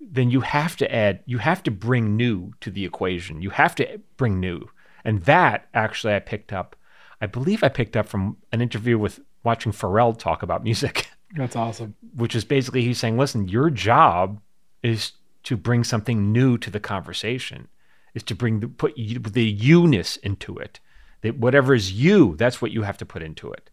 then 0.00 0.30
you 0.30 0.40
have 0.40 0.76
to 0.76 0.92
add 0.94 1.20
you 1.26 1.38
have 1.38 1.62
to 1.62 1.70
bring 1.70 2.16
new 2.16 2.52
to 2.60 2.70
the 2.70 2.84
equation 2.84 3.42
you 3.42 3.50
have 3.50 3.74
to 3.74 4.00
bring 4.16 4.40
new 4.40 4.66
and 5.04 5.22
that 5.24 5.68
actually 5.74 6.14
i 6.14 6.18
picked 6.18 6.52
up 6.52 6.76
i 7.22 7.26
believe 7.26 7.62
i 7.64 7.68
picked 7.68 7.96
up 7.96 8.06
from 8.06 8.36
an 8.52 8.60
interview 8.60 8.98
with 8.98 9.20
watching 9.44 9.72
pharrell 9.72 10.16
talk 10.18 10.42
about 10.42 10.62
music. 10.62 11.08
That's 11.36 11.56
awesome. 11.56 11.94
which 12.14 12.34
is 12.34 12.44
basically 12.44 12.82
he's 12.82 12.98
saying 12.98 13.16
listen 13.16 13.48
your 13.48 13.70
job 13.70 14.40
is 14.82 15.12
to 15.44 15.56
bring 15.56 15.82
something 15.84 16.30
new 16.30 16.58
to 16.58 16.70
the 16.70 16.78
conversation. 16.80 17.68
Is 18.14 18.22
to 18.24 18.34
bring 18.34 18.60
the 18.60 18.68
put 18.68 18.96
you- 18.98 19.18
the 19.18 19.42
you-ness 19.44 20.16
into 20.18 20.58
it. 20.58 20.78
That 21.22 21.38
whatever 21.38 21.74
is 21.74 21.90
you 21.92 22.36
that's 22.36 22.60
what 22.60 22.70
you 22.72 22.82
have 22.82 22.98
to 22.98 23.06
put 23.06 23.22
into 23.22 23.50
it. 23.50 23.70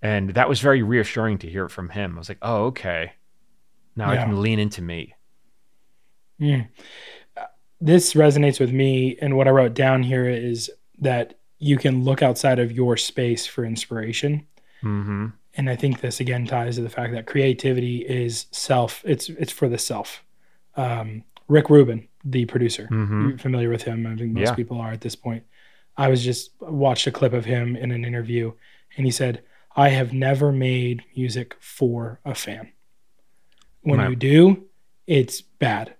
And 0.00 0.30
that 0.34 0.48
was 0.48 0.60
very 0.60 0.82
reassuring 0.82 1.38
to 1.38 1.50
hear 1.50 1.64
it 1.64 1.70
from 1.70 1.88
him. 1.88 2.14
I 2.14 2.18
was 2.20 2.28
like 2.28 2.38
oh 2.42 2.66
okay. 2.66 3.12
Now 3.96 4.12
Yeah. 4.12 4.20
i 4.22 4.24
can 4.24 4.40
lean 4.40 4.60
into 4.60 4.80
me. 4.82 5.14
Mm. 6.40 6.68
This 7.80 8.14
resonates 8.14 8.60
with 8.60 8.72
me, 8.72 9.16
and 9.20 9.36
what 9.36 9.48
I 9.48 9.50
wrote 9.50 9.74
down 9.74 10.02
here 10.04 10.28
is 10.28 10.70
that 11.00 11.39
you 11.60 11.76
can 11.76 12.02
look 12.02 12.22
outside 12.22 12.58
of 12.58 12.72
your 12.72 12.96
space 12.96 13.46
for 13.46 13.64
inspiration. 13.64 14.46
mm-hmm. 14.82 15.26
And 15.54 15.68
I 15.68 15.76
think 15.76 16.00
this 16.00 16.20
again 16.20 16.46
ties 16.46 16.76
to 16.76 16.82
the 16.82 16.88
fact 16.88 17.12
that 17.12 17.26
creativity 17.26 17.98
is 18.08 18.46
self. 18.52 19.02
It's 19.04 19.28
it's 19.28 19.52
for 19.52 19.68
the 19.68 19.78
self. 19.78 20.24
Um, 20.76 21.24
Rick 21.48 21.68
Rubin, 21.70 22.06
the 22.24 22.44
producer, 22.46 22.86
Mhm. 22.90 23.28
you're 23.30 23.38
familiar 23.38 23.68
with 23.68 23.82
him. 23.82 24.06
I 24.06 24.14
think 24.16 24.32
most 24.32 24.50
Yeah. 24.50 24.54
people 24.54 24.80
are 24.80 24.92
at 24.92 25.00
this 25.00 25.16
point. 25.16 25.42
I 25.96 26.08
was 26.08 26.24
just 26.24 26.52
watched 26.60 27.06
a 27.08 27.10
clip 27.10 27.32
of 27.32 27.44
him 27.44 27.74
in 27.76 27.90
an 27.90 28.04
interview, 28.04 28.52
and 28.96 29.04
he 29.04 29.10
said, 29.12 29.42
"I 29.76 29.88
have 29.88 30.12
never 30.12 30.52
made 30.52 31.02
music 31.16 31.56
for 31.60 32.20
a 32.24 32.34
fan. 32.34 32.68
When 33.82 33.98
Right. 33.98 34.10
you 34.10 34.16
do, 34.16 34.64
it's 35.08 35.40
bad. 35.42 35.94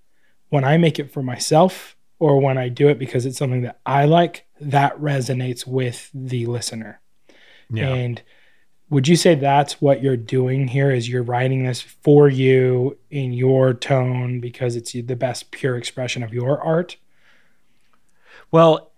When 0.49 0.65
I 0.65 0.77
make 0.79 0.99
it 1.01 1.11
for 1.11 1.23
myself, 1.23 1.97
or 2.21 2.41
when 2.41 2.57
I 2.59 2.69
do 2.69 2.89
it 2.89 2.99
because 3.01 3.27
it's 3.27 3.39
something 3.39 3.63
that 3.63 3.81
I 3.85 4.05
like, 4.05 4.47
that 4.61 4.97
resonates 4.99 5.67
with 5.67 6.11
the 6.15 6.47
listener." 6.47 7.01
yeah 7.71 7.89
And 7.95 8.23
would 8.91 9.07
you 9.09 9.17
say 9.17 9.37
that's 9.37 9.81
what 9.81 10.03
you're 10.03 10.17
doing 10.17 10.67
here 10.69 10.91
is 10.91 11.09
you're 11.09 11.23
writing 11.23 11.63
this 11.65 11.81
for 11.81 12.29
you 12.29 12.99
in 13.11 13.33
your 13.33 13.73
tone 13.75 14.41
because 14.41 14.75
it's 14.77 14.93
the 14.93 15.15
best 15.15 15.51
pure 15.53 15.77
expression 15.77 16.23
of 16.25 16.35
your 16.35 16.61
art? 16.61 16.97
Well, 18.51 18.91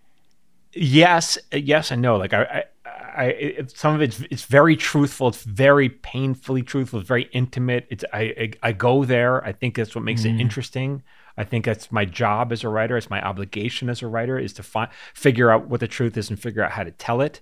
yes, 0.72 1.38
yes 1.52 1.90
and 1.90 2.02
no. 2.02 2.16
Like 2.16 2.32
I, 2.32 2.64
I, 2.84 2.90
I 3.16 3.24
it, 3.26 3.70
some 3.76 3.94
of 3.94 4.00
it's 4.02 4.20
it's 4.30 4.44
very 4.44 4.76
truthful. 4.76 5.28
It's 5.28 5.42
very 5.44 5.88
painfully 5.90 6.62
truthful. 6.62 7.00
It's 7.00 7.08
very 7.08 7.28
intimate. 7.32 7.86
It's 7.90 8.04
I, 8.12 8.20
I, 8.22 8.52
I 8.68 8.72
go 8.72 9.04
there. 9.04 9.44
I 9.44 9.52
think 9.52 9.76
that's 9.76 9.94
what 9.94 10.04
makes 10.04 10.22
Mm. 10.22 10.34
it 10.36 10.40
interesting. 10.40 11.02
I 11.36 11.44
think 11.44 11.64
that's 11.64 11.90
my 11.90 12.04
job 12.04 12.52
as 12.52 12.62
a 12.64 12.68
writer. 12.68 12.96
It's 12.96 13.10
my 13.10 13.22
obligation 13.22 13.88
as 13.88 14.02
a 14.02 14.06
writer 14.06 14.38
is 14.38 14.52
to 14.54 14.62
find 14.62 14.90
figure 15.14 15.50
out 15.50 15.68
what 15.68 15.80
the 15.80 15.88
truth 15.88 16.16
is 16.16 16.30
and 16.30 16.38
figure 16.38 16.62
out 16.62 16.72
how 16.72 16.84
to 16.84 16.90
tell 16.90 17.20
it. 17.20 17.40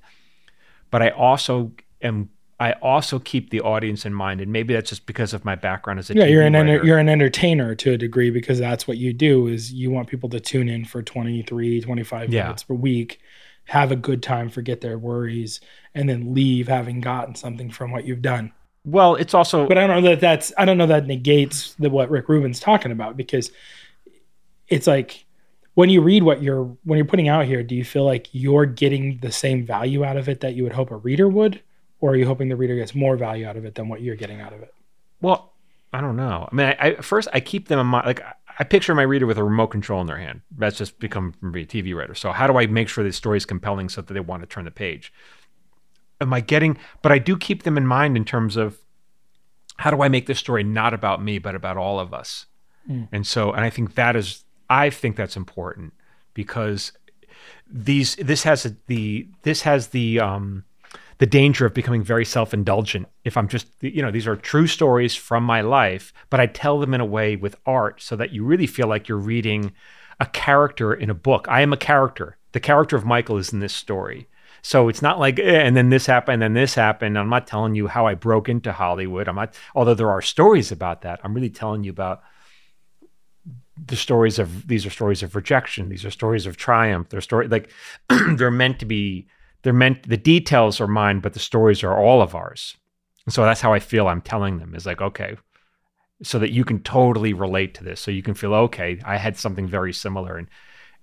But 0.90 1.02
I 1.02 1.10
also 1.10 1.72
am. 2.02 2.30
I 2.58 2.72
also 2.82 3.18
keep 3.18 3.48
the 3.48 3.62
audience 3.62 4.04
in 4.04 4.12
mind, 4.12 4.42
and 4.42 4.52
maybe 4.52 4.74
that's 4.74 4.90
just 4.90 5.06
because 5.06 5.32
of 5.32 5.46
my 5.46 5.54
background 5.54 5.98
as 5.98 6.10
a 6.10 6.14
Yeah, 6.14 6.24
TV 6.26 6.30
you're 6.32 6.42
an 6.42 6.54
enter- 6.54 6.84
you're 6.84 6.98
an 6.98 7.08
entertainer 7.08 7.74
to 7.76 7.92
a 7.92 7.96
degree 7.96 8.28
because 8.30 8.58
that's 8.58 8.86
what 8.86 8.98
you 8.98 9.14
do 9.14 9.46
is 9.46 9.72
you 9.72 9.90
want 9.90 10.08
people 10.08 10.28
to 10.28 10.40
tune 10.40 10.68
in 10.68 10.84
for 10.84 11.02
23, 11.02 11.80
25 11.80 12.30
Yeah. 12.30 12.42
minutes 12.44 12.64
per 12.64 12.74
week 12.74 13.18
have 13.64 13.92
a 13.92 13.96
good 13.96 14.22
time, 14.22 14.48
forget 14.50 14.80
their 14.82 14.98
worries, 14.98 15.60
and 15.94 16.08
then 16.08 16.34
leave 16.34 16.66
having 16.68 17.00
gotten 17.00 17.34
something 17.34 17.70
from 17.70 17.92
what 17.92 18.04
you've 18.04 18.20
done. 18.22 18.52
Well, 18.84 19.14
it's 19.14 19.32
also 19.32 19.66
But 19.68 19.78
I 19.78 19.86
don't 19.86 20.02
know 20.02 20.10
that 20.10 20.20
that's 20.20 20.52
I 20.58 20.64
don't 20.66 20.76
know 20.76 20.86
that 20.86 21.06
negates 21.06 21.74
the 21.78 21.88
what 21.88 22.10
Rick 22.10 22.28
Rubin's 22.28 22.60
talking 22.60 22.92
about 22.92 23.16
because 23.16 23.50
it's 24.70 24.86
like 24.86 25.26
when 25.74 25.90
you 25.90 26.00
read 26.00 26.22
what 26.22 26.42
you're 26.42 26.64
when 26.84 26.96
you're 26.96 27.04
putting 27.04 27.28
out 27.28 27.44
here, 27.44 27.62
do 27.62 27.74
you 27.74 27.84
feel 27.84 28.04
like 28.04 28.28
you're 28.32 28.66
getting 28.66 29.18
the 29.18 29.32
same 29.32 29.66
value 29.66 30.04
out 30.04 30.16
of 30.16 30.28
it 30.28 30.40
that 30.40 30.54
you 30.54 30.62
would 30.62 30.72
hope 30.72 30.90
a 30.90 30.96
reader 30.96 31.28
would, 31.28 31.62
or 32.00 32.12
are 32.12 32.16
you 32.16 32.26
hoping 32.26 32.48
the 32.48 32.56
reader 32.56 32.76
gets 32.76 32.94
more 32.94 33.16
value 33.16 33.46
out 33.46 33.56
of 33.56 33.64
it 33.64 33.74
than 33.74 33.88
what 33.88 34.00
you're 34.00 34.16
getting 34.16 34.40
out 34.40 34.52
of 34.52 34.62
it? 34.62 34.72
well, 35.20 35.52
I 35.92 36.00
don't 36.00 36.16
know. 36.16 36.48
I 36.50 36.54
mean, 36.54 36.66
I, 36.66 36.76
I 36.80 36.94
first 36.96 37.28
I 37.32 37.40
keep 37.40 37.68
them 37.68 37.78
in 37.78 37.86
mind. 37.86 38.06
Like 38.06 38.20
I- 38.20 38.64
picture 38.64 38.94
my 38.94 39.02
reader 39.02 39.26
with 39.26 39.38
a 39.38 39.44
remote 39.44 39.68
control 39.68 40.00
in 40.02 40.06
their 40.06 40.18
hand. 40.18 40.42
That's 40.56 40.76
just 40.76 40.98
become 40.98 41.32
from 41.32 41.50
being 41.50 41.64
a 41.64 41.68
TV 41.68 41.96
writer. 41.96 42.14
So 42.14 42.30
how 42.30 42.46
do 42.46 42.58
I 42.58 42.66
make 42.66 42.88
sure 42.88 43.02
the 43.02 43.12
story 43.12 43.38
is 43.38 43.46
compelling 43.46 43.88
so 43.88 44.02
that 44.02 44.12
they 44.12 44.20
want 44.20 44.42
to 44.42 44.46
turn 44.46 44.66
the 44.66 44.70
page? 44.70 45.12
Am 46.20 46.32
I 46.34 46.40
getting? 46.40 46.76
But 47.00 47.10
I 47.10 47.18
do 47.18 47.38
keep 47.38 47.62
them 47.62 47.78
in 47.78 47.86
mind 47.86 48.18
in 48.18 48.24
terms 48.24 48.56
of 48.56 48.78
how 49.78 49.90
do 49.90 50.02
I 50.02 50.08
make 50.08 50.26
this 50.26 50.38
story 50.38 50.62
not 50.62 50.92
about 50.92 51.22
me 51.22 51.38
but 51.38 51.54
about 51.54 51.78
all 51.78 51.98
of 51.98 52.12
us? 52.12 52.46
Mm. 52.88 53.08
And 53.12 53.26
so, 53.26 53.52
and 53.52 53.64
I 53.64 53.70
think 53.70 53.94
that 53.94 54.14
is, 54.14 54.44
I 54.70 54.88
think 54.88 55.16
that's 55.16 55.36
important 55.36 55.92
because 56.32 56.92
these 57.68 58.16
this 58.16 58.44
has 58.44 58.64
a, 58.64 58.76
the 58.86 59.28
this 59.42 59.62
has 59.62 59.88
the 59.88 60.20
um 60.20 60.64
the 61.18 61.26
danger 61.26 61.66
of 61.66 61.74
becoming 61.74 62.02
very 62.02 62.24
self-indulgent. 62.24 63.08
If 63.24 63.36
i'm 63.36 63.48
just 63.48 63.66
you 63.80 64.00
know 64.00 64.10
these 64.10 64.26
are 64.26 64.36
true 64.36 64.66
stories 64.66 65.14
from 65.14 65.44
my 65.44 65.60
life 65.60 66.12
but 66.30 66.40
i 66.40 66.46
tell 66.46 66.78
them 66.78 66.94
in 66.94 67.00
a 67.00 67.04
way 67.04 67.36
with 67.36 67.56
art 67.66 68.00
so 68.00 68.16
that 68.16 68.32
you 68.32 68.44
really 68.44 68.66
feel 68.66 68.86
like 68.86 69.08
you're 69.08 69.18
reading 69.18 69.72
a 70.18 70.26
character 70.26 70.92
in 70.92 71.08
a 71.08 71.14
book. 71.14 71.46
I 71.48 71.62
am 71.62 71.72
a 71.72 71.78
character. 71.78 72.36
The 72.52 72.60
character 72.60 72.96
of 72.96 73.04
michael 73.04 73.38
is 73.38 73.52
in 73.52 73.60
this 73.60 73.74
story. 73.74 74.28
So 74.62 74.88
it's 74.88 75.02
not 75.02 75.18
like 75.18 75.38
eh, 75.38 75.60
and 75.66 75.76
then 75.76 75.90
this 75.90 76.06
happened 76.06 76.42
and 76.42 76.54
then 76.54 76.62
this 76.62 76.74
happened. 76.74 77.18
I'm 77.18 77.30
not 77.30 77.46
telling 77.46 77.74
you 77.74 77.88
how 77.88 78.06
i 78.06 78.14
broke 78.14 78.48
into 78.48 78.72
hollywood. 78.72 79.28
I'm 79.28 79.36
not 79.36 79.54
although 79.74 79.94
there 79.94 80.10
are 80.10 80.22
stories 80.22 80.70
about 80.70 81.02
that 81.02 81.20
i'm 81.24 81.34
really 81.34 81.50
telling 81.50 81.82
you 81.84 81.90
about 81.90 82.22
the 83.86 83.96
stories 83.96 84.38
of 84.38 84.66
these 84.68 84.84
are 84.86 84.90
stories 84.90 85.22
of 85.22 85.34
rejection 85.34 85.88
these 85.88 86.04
are 86.04 86.10
stories 86.10 86.46
of 86.46 86.56
triumph 86.56 87.08
they're 87.08 87.20
story 87.20 87.48
like 87.48 87.70
they're 88.36 88.50
meant 88.50 88.78
to 88.78 88.84
be 88.86 89.26
they're 89.62 89.72
meant 89.72 90.08
the 90.08 90.16
details 90.16 90.80
are 90.80 90.86
mine 90.88 91.20
but 91.20 91.32
the 91.32 91.38
stories 91.38 91.82
are 91.82 91.96
all 91.96 92.20
of 92.22 92.34
ours 92.34 92.76
and 93.26 93.32
so 93.34 93.42
that's 93.44 93.60
how 93.60 93.72
i 93.72 93.78
feel 93.78 94.08
i'm 94.08 94.20
telling 94.22 94.58
them 94.58 94.74
is 94.74 94.86
like 94.86 95.00
okay 95.00 95.36
so 96.22 96.38
that 96.38 96.52
you 96.52 96.64
can 96.64 96.80
totally 96.82 97.32
relate 97.32 97.74
to 97.74 97.84
this 97.84 98.00
so 98.00 98.10
you 98.10 98.22
can 98.22 98.34
feel 98.34 98.54
okay 98.54 99.00
i 99.04 99.16
had 99.16 99.36
something 99.36 99.66
very 99.66 99.92
similar 99.92 100.36
and 100.36 100.48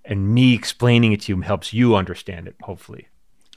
and 0.06 0.34
me 0.34 0.54
explaining 0.54 1.12
it 1.14 1.22
to 1.22 1.34
you 1.34 1.42
helps 1.42 1.74
you 1.74 1.96
understand 1.96 2.48
it 2.48 2.56
hopefully 2.62 3.08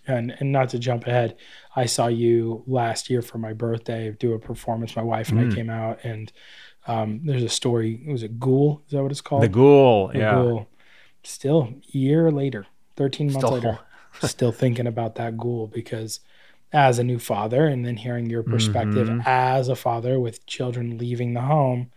And 0.07 0.35
and 0.41 0.51
not 0.51 0.71
to 0.71 0.79
jump 0.79 1.07
ahead, 1.07 1.37
I 1.77 1.87
saw 1.87 2.07
you 2.09 2.65
last 2.67 3.11
year 3.11 3.23
for 3.23 3.39
my 3.39 3.53
birthday 3.53 4.11
do 4.19 4.33
a 4.33 4.39
performance. 4.39 4.97
My 4.97 5.03
wife 5.03 5.31
and 5.31 5.39
Mm. 5.39 5.53
I 5.53 5.55
came 5.55 5.71
out, 5.71 6.05
and 6.05 6.33
um, 6.87 7.21
there's 7.25 7.43
a 7.43 7.49
story. 7.49 8.03
Was 8.07 8.23
it 8.23 8.39
Ghoul? 8.41 8.83
Is 8.87 8.93
that 8.93 9.03
what 9.03 9.11
it's 9.13 9.21
called? 9.21 9.43
the 9.43 9.49
ghoul 9.49 10.09
The 10.09 10.19
yeah 10.19 10.35
Ghoul. 10.35 10.67
Still, 11.23 11.75
year 11.89 12.31
later, 12.31 12.67
thirteen 12.97 13.27
months 13.33 13.47
Still- 13.47 13.55
later, 13.57 13.79
still 14.27 14.53
thinking 14.53 14.87
about 14.87 15.17
that 15.17 15.37
Ghoul 15.37 15.67
because 15.67 16.21
as 16.73 16.99
a 16.99 17.05
new 17.05 17.19
father, 17.19 17.67
and 17.67 17.85
then 17.85 17.97
hearing 17.97 18.31
your 18.31 18.43
perspective 18.45 19.09
Mhm. 19.09 19.27
as 19.27 19.69
a 19.69 19.75
father 19.77 20.19
with 20.21 20.47
children 20.47 20.99
leaving 20.99 21.35
the 21.35 21.41
home, 21.41 21.91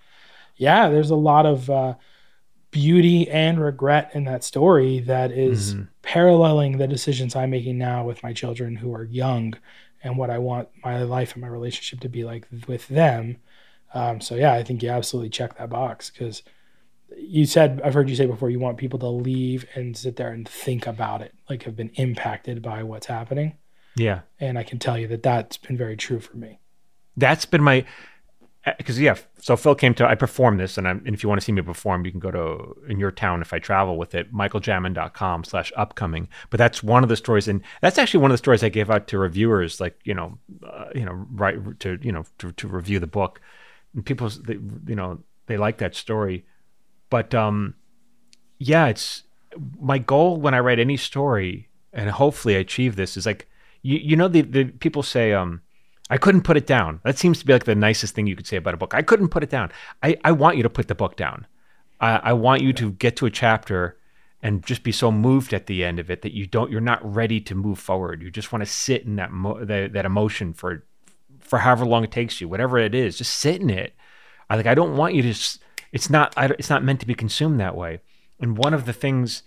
yeah, 0.57 0.89
there's 0.89 1.11
a 1.11 1.15
lot 1.15 1.45
of 1.45 1.69
uh, 1.69 1.93
beauty 2.71 3.29
and 3.29 3.59
regret 3.61 4.09
in 4.15 4.23
that 4.25 4.43
story 4.43 4.99
that 4.99 5.31
is 5.31 5.75
Mhm. 5.75 5.87
paralleling 6.01 6.77
the 6.79 6.87
decisions 6.87 7.35
I'm 7.35 7.51
making 7.51 7.77
now 7.77 8.03
with 8.03 8.23
my 8.23 8.33
children 8.33 8.77
who 8.77 8.93
are 8.95 9.03
young 9.03 9.53
and 10.03 10.17
what 10.17 10.31
I 10.31 10.39
want 10.39 10.69
my 10.83 11.03
life 11.03 11.33
and 11.33 11.41
my 11.43 11.47
relationship 11.47 11.99
to 12.01 12.09
be 12.09 12.23
like 12.23 12.47
with 12.67 12.87
them. 12.87 13.37
Um, 13.93 14.21
so 14.21 14.35
yeah, 14.35 14.53
I 14.53 14.63
think 14.63 14.81
you 14.83 14.89
absolutely 14.89 15.29
check 15.29 15.57
that 15.57 15.69
box 15.69 16.09
because 16.09 16.43
you 17.17 17.45
said 17.45 17.81
I've 17.83 17.93
heard 17.93 18.09
you 18.09 18.15
say 18.15 18.25
before 18.25 18.49
you 18.49 18.59
want 18.59 18.77
people 18.77 18.99
to 18.99 19.07
leave 19.07 19.65
and 19.75 19.95
sit 19.95 20.15
there 20.15 20.31
and 20.31 20.47
think 20.47 20.87
about 20.87 21.21
it, 21.21 21.33
like 21.49 21.63
have 21.63 21.75
been 21.75 21.91
impacted 21.95 22.61
by 22.61 22.83
what's 22.83 23.05
happening. 23.07 23.57
yeah 23.95 24.21
And 24.39 24.57
I 24.57 24.63
can 24.63 24.79
tell 24.79 24.97
you 24.97 25.07
that 25.09 25.21
that's 25.23 25.57
been 25.57 25.77
very 25.77 25.95
true 25.95 26.19
for 26.19 26.35
me. 26.37 26.59
that's 27.17 27.45
been 27.45 27.61
my 27.61 27.85
because 28.77 28.97
yeah 28.99 29.15
so 29.37 29.57
phil 29.57 29.75
came 29.75 29.93
to 29.93 30.07
i 30.07 30.15
perform 30.15 30.55
this 30.57 30.77
and, 30.77 30.87
I'm, 30.87 31.03
and 31.05 31.13
if 31.13 31.21
you 31.21 31.27
want 31.27 31.41
to 31.41 31.43
see 31.45 31.51
me 31.51 31.61
perform 31.61 32.05
you 32.05 32.11
can 32.11 32.21
go 32.21 32.31
to 32.31 32.75
in 32.89 32.97
your 32.97 33.11
town 33.11 33.41
if 33.41 33.51
i 33.53 33.59
travel 33.59 33.97
with 33.97 34.15
it 34.15 34.33
michaeljamin.com 34.33 35.43
slash 35.43 35.71
upcoming 35.75 36.29
but 36.49 36.57
that's 36.57 36.81
one 36.81 37.03
of 37.03 37.09
the 37.09 37.17
stories 37.17 37.49
and 37.49 37.61
that's 37.81 37.97
actually 37.97 38.21
one 38.21 38.31
of 38.31 38.33
the 38.33 38.37
stories 38.37 38.63
i 38.63 38.69
gave 38.69 38.89
out 38.89 39.07
to 39.09 39.17
reviewers 39.17 39.81
like 39.81 39.99
you 40.05 40.13
know 40.13 40.37
uh, 40.65 40.85
you 40.95 41.03
know 41.03 41.25
right 41.33 41.57
to 41.81 41.99
you 42.01 42.11
know 42.11 42.23
to, 42.37 42.53
to 42.53 42.67
review 42.69 42.99
the 42.99 43.07
book 43.07 43.41
and 43.93 44.05
people 44.05 44.29
they, 44.29 44.53
you 44.87 44.95
know 44.95 45.19
they 45.47 45.57
like 45.57 45.77
that 45.77 45.95
story 45.95 46.45
but 47.09 47.33
um 47.33 47.75
yeah 48.59 48.87
it's 48.87 49.23
my 49.79 49.97
goal 49.97 50.39
when 50.39 50.53
i 50.53 50.59
write 50.59 50.79
any 50.79 50.97
story 50.97 51.69
and 51.91 52.09
hopefully 52.09 52.55
i 52.55 52.59
achieve 52.59 52.95
this 52.95 53.17
is 53.17 53.25
like 53.25 53.47
you, 53.81 53.97
you 53.97 54.15
know 54.15 54.27
the, 54.27 54.41
the 54.41 54.65
people 54.65 55.03
say 55.03 55.33
um 55.33 55.61
I 56.09 56.17
couldn't 56.17 56.41
put 56.41 56.57
it 56.57 56.67
down. 56.67 56.99
That 57.03 57.17
seems 57.17 57.39
to 57.39 57.45
be 57.45 57.53
like 57.53 57.63
the 57.63 57.75
nicest 57.75 58.13
thing 58.13 58.27
you 58.27 58.35
could 58.35 58.45
say 58.45 58.57
about 58.57 58.73
a 58.73 58.77
book. 58.77 58.93
I 58.93 59.01
couldn't 59.01 59.29
put 59.29 59.43
it 59.43 59.49
down. 59.49 59.71
I, 60.03 60.17
I 60.23 60.31
want 60.31 60.57
you 60.57 60.63
to 60.63 60.69
put 60.69 60.87
the 60.87 60.95
book 60.95 61.15
down. 61.15 61.47
I, 61.99 62.17
I 62.17 62.33
want 62.33 62.61
you 62.61 62.73
to 62.73 62.91
get 62.91 63.15
to 63.17 63.25
a 63.25 63.31
chapter 63.31 63.97
and 64.41 64.63
just 64.65 64.83
be 64.83 64.91
so 64.91 65.11
moved 65.11 65.53
at 65.53 65.67
the 65.67 65.83
end 65.83 65.99
of 65.99 66.11
it 66.11 66.21
that 66.21 66.35
you 66.35 66.45
don't 66.45 66.69
you're 66.69 66.81
not 66.81 67.01
ready 67.03 67.39
to 67.41 67.55
move 67.55 67.79
forward. 67.79 68.21
You 68.21 68.29
just 68.29 68.51
want 68.51 68.61
to 68.61 68.69
sit 68.69 69.05
in 69.05 69.15
that 69.15 69.31
mo- 69.31 69.63
that, 69.63 69.93
that 69.93 70.05
emotion 70.05 70.53
for 70.53 70.85
for 71.53 71.59
however 71.59 71.85
long 71.85 72.03
it 72.03 72.09
takes 72.11 72.41
you, 72.41 72.49
whatever 72.49 72.79
it 72.79 72.95
is. 72.95 73.15
Just 73.19 73.35
sit 73.37 73.61
in 73.61 73.69
it. 73.69 73.93
I 74.49 74.55
like 74.55 74.65
I 74.65 74.73
don't 74.73 74.97
want 74.97 75.13
you 75.13 75.21
to. 75.21 75.29
s- 75.29 75.59
It's 75.91 76.09
not. 76.09 76.33
I, 76.35 76.45
it's 76.57 76.71
not 76.71 76.83
meant 76.83 76.99
to 77.01 77.05
be 77.05 77.13
consumed 77.13 77.59
that 77.59 77.75
way. 77.75 77.99
And 78.39 78.57
one 78.57 78.73
of 78.73 78.85
the 78.85 78.91
things 78.93 79.43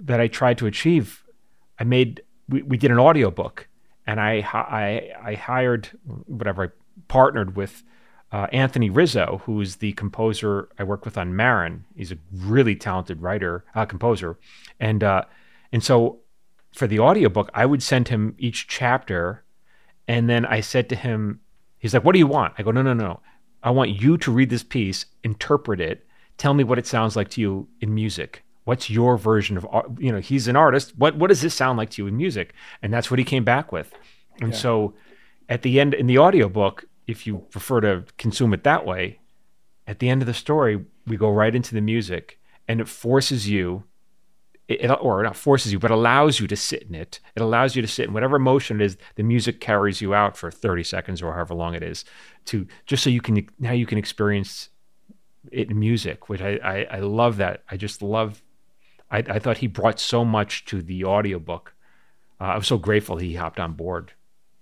that 0.00 0.20
I 0.22 0.26
tried 0.26 0.56
to 0.56 0.66
achieve, 0.66 1.22
I 1.78 1.84
made. 1.84 2.22
We, 2.48 2.62
we 2.62 2.78
did 2.78 2.90
an 2.90 2.98
audiobook 2.98 3.68
and 4.06 4.18
I 4.22 4.38
I 4.54 5.10
I 5.22 5.34
hired 5.34 5.90
whatever 6.24 6.64
I 6.64 6.68
partnered 7.08 7.56
with 7.56 7.82
uh, 8.32 8.46
Anthony 8.50 8.88
Rizzo, 8.88 9.42
who 9.44 9.60
is 9.60 9.76
the 9.76 9.92
composer 9.92 10.70
I 10.78 10.84
work 10.84 11.04
with 11.04 11.18
on 11.18 11.36
Maron. 11.36 11.84
He's 11.94 12.10
a 12.10 12.16
really 12.32 12.74
talented 12.74 13.20
writer, 13.20 13.66
uh, 13.74 13.84
composer, 13.84 14.38
and 14.80 15.04
uh, 15.04 15.24
and 15.72 15.84
so 15.84 16.20
for 16.72 16.86
the 16.86 17.00
audiobook, 17.00 17.50
I 17.52 17.66
would 17.66 17.82
send 17.82 18.08
him 18.08 18.34
each 18.38 18.66
chapter, 18.66 19.43
and 20.08 20.28
then 20.28 20.44
I 20.46 20.60
said 20.60 20.88
to 20.90 20.96
him, 20.96 21.40
he's 21.78 21.94
like, 21.94 22.04
"What 22.04 22.12
do 22.12 22.18
you 22.18 22.26
want?" 22.26 22.54
I 22.58 22.62
go, 22.62 22.70
"No, 22.70 22.82
no, 22.82 22.94
no. 22.94 23.20
I 23.62 23.70
want 23.70 23.90
you 23.90 24.18
to 24.18 24.30
read 24.32 24.50
this 24.50 24.62
piece, 24.62 25.06
interpret 25.22 25.80
it, 25.80 26.06
tell 26.36 26.54
me 26.54 26.64
what 26.64 26.78
it 26.78 26.86
sounds 26.86 27.16
like 27.16 27.30
to 27.30 27.40
you 27.40 27.68
in 27.80 27.94
music." 27.94 28.42
What's 28.64 28.88
your 28.88 29.18
version 29.18 29.58
of 29.58 29.66
art? 29.70 29.90
You 29.98 30.10
know, 30.10 30.20
he's 30.20 30.48
an 30.48 30.56
artist. 30.56 30.94
What 30.96 31.16
what 31.16 31.28
does 31.28 31.42
this 31.42 31.54
sound 31.54 31.76
like 31.76 31.90
to 31.90 32.02
you 32.02 32.06
in 32.08 32.16
music? 32.16 32.54
And 32.82 32.92
that's 32.92 33.10
what 33.10 33.18
he 33.18 33.24
came 33.24 33.44
back 33.44 33.72
with. 33.72 33.92
And 34.40 34.52
Yeah. 34.52 34.58
so 34.58 34.94
at 35.50 35.60
the 35.62 35.78
end 35.78 35.92
in 35.92 36.06
the 36.06 36.18
audiobook, 36.18 36.86
if 37.06 37.26
you 37.26 37.44
prefer 37.50 37.82
to 37.82 38.04
consume 38.16 38.54
it 38.54 38.64
that 38.64 38.86
way, 38.86 39.18
at 39.86 39.98
the 39.98 40.08
end 40.08 40.22
of 40.22 40.26
the 40.26 40.32
story, 40.32 40.82
we 41.06 41.18
go 41.18 41.30
right 41.30 41.54
into 41.54 41.74
the 41.74 41.82
music 41.82 42.38
and 42.66 42.80
it 42.80 42.88
forces 42.88 43.50
you 43.50 43.84
it, 44.68 44.88
or 44.88 45.22
not 45.22 45.36
forces 45.36 45.72
you, 45.72 45.78
but 45.78 45.90
allows 45.90 46.40
you 46.40 46.46
to 46.46 46.56
sit 46.56 46.84
in 46.84 46.94
it. 46.94 47.20
It 47.36 47.42
allows 47.42 47.76
you 47.76 47.82
to 47.82 47.88
sit 47.88 48.06
in 48.06 48.14
whatever 48.14 48.36
emotion 48.36 48.80
it 48.80 48.84
is. 48.84 48.96
The 49.16 49.22
music 49.22 49.60
carries 49.60 50.00
you 50.00 50.14
out 50.14 50.36
for 50.36 50.50
30 50.50 50.84
seconds 50.84 51.22
or 51.22 51.34
however 51.34 51.54
long 51.54 51.74
it 51.74 51.82
is 51.82 52.04
to 52.46 52.66
just 52.86 53.02
so 53.02 53.10
you 53.10 53.20
can 53.20 53.46
now 53.58 53.72
you 53.72 53.86
can 53.86 53.98
experience 53.98 54.70
it 55.52 55.70
in 55.70 55.78
music, 55.78 56.28
which 56.28 56.40
I, 56.40 56.58
I, 56.64 56.86
I 56.96 56.98
love 57.00 57.36
that. 57.36 57.62
I 57.70 57.76
just 57.76 58.02
love 58.02 58.42
I, 59.10 59.18
I 59.18 59.38
thought 59.38 59.58
he 59.58 59.66
brought 59.66 60.00
so 60.00 60.24
much 60.24 60.64
to 60.66 60.82
the 60.82 61.04
audiobook. 61.04 61.74
Uh, 62.40 62.44
I 62.44 62.56
was 62.56 62.66
so 62.66 62.78
grateful 62.78 63.16
he 63.16 63.34
hopped 63.34 63.60
on 63.60 63.74
board. 63.74 64.12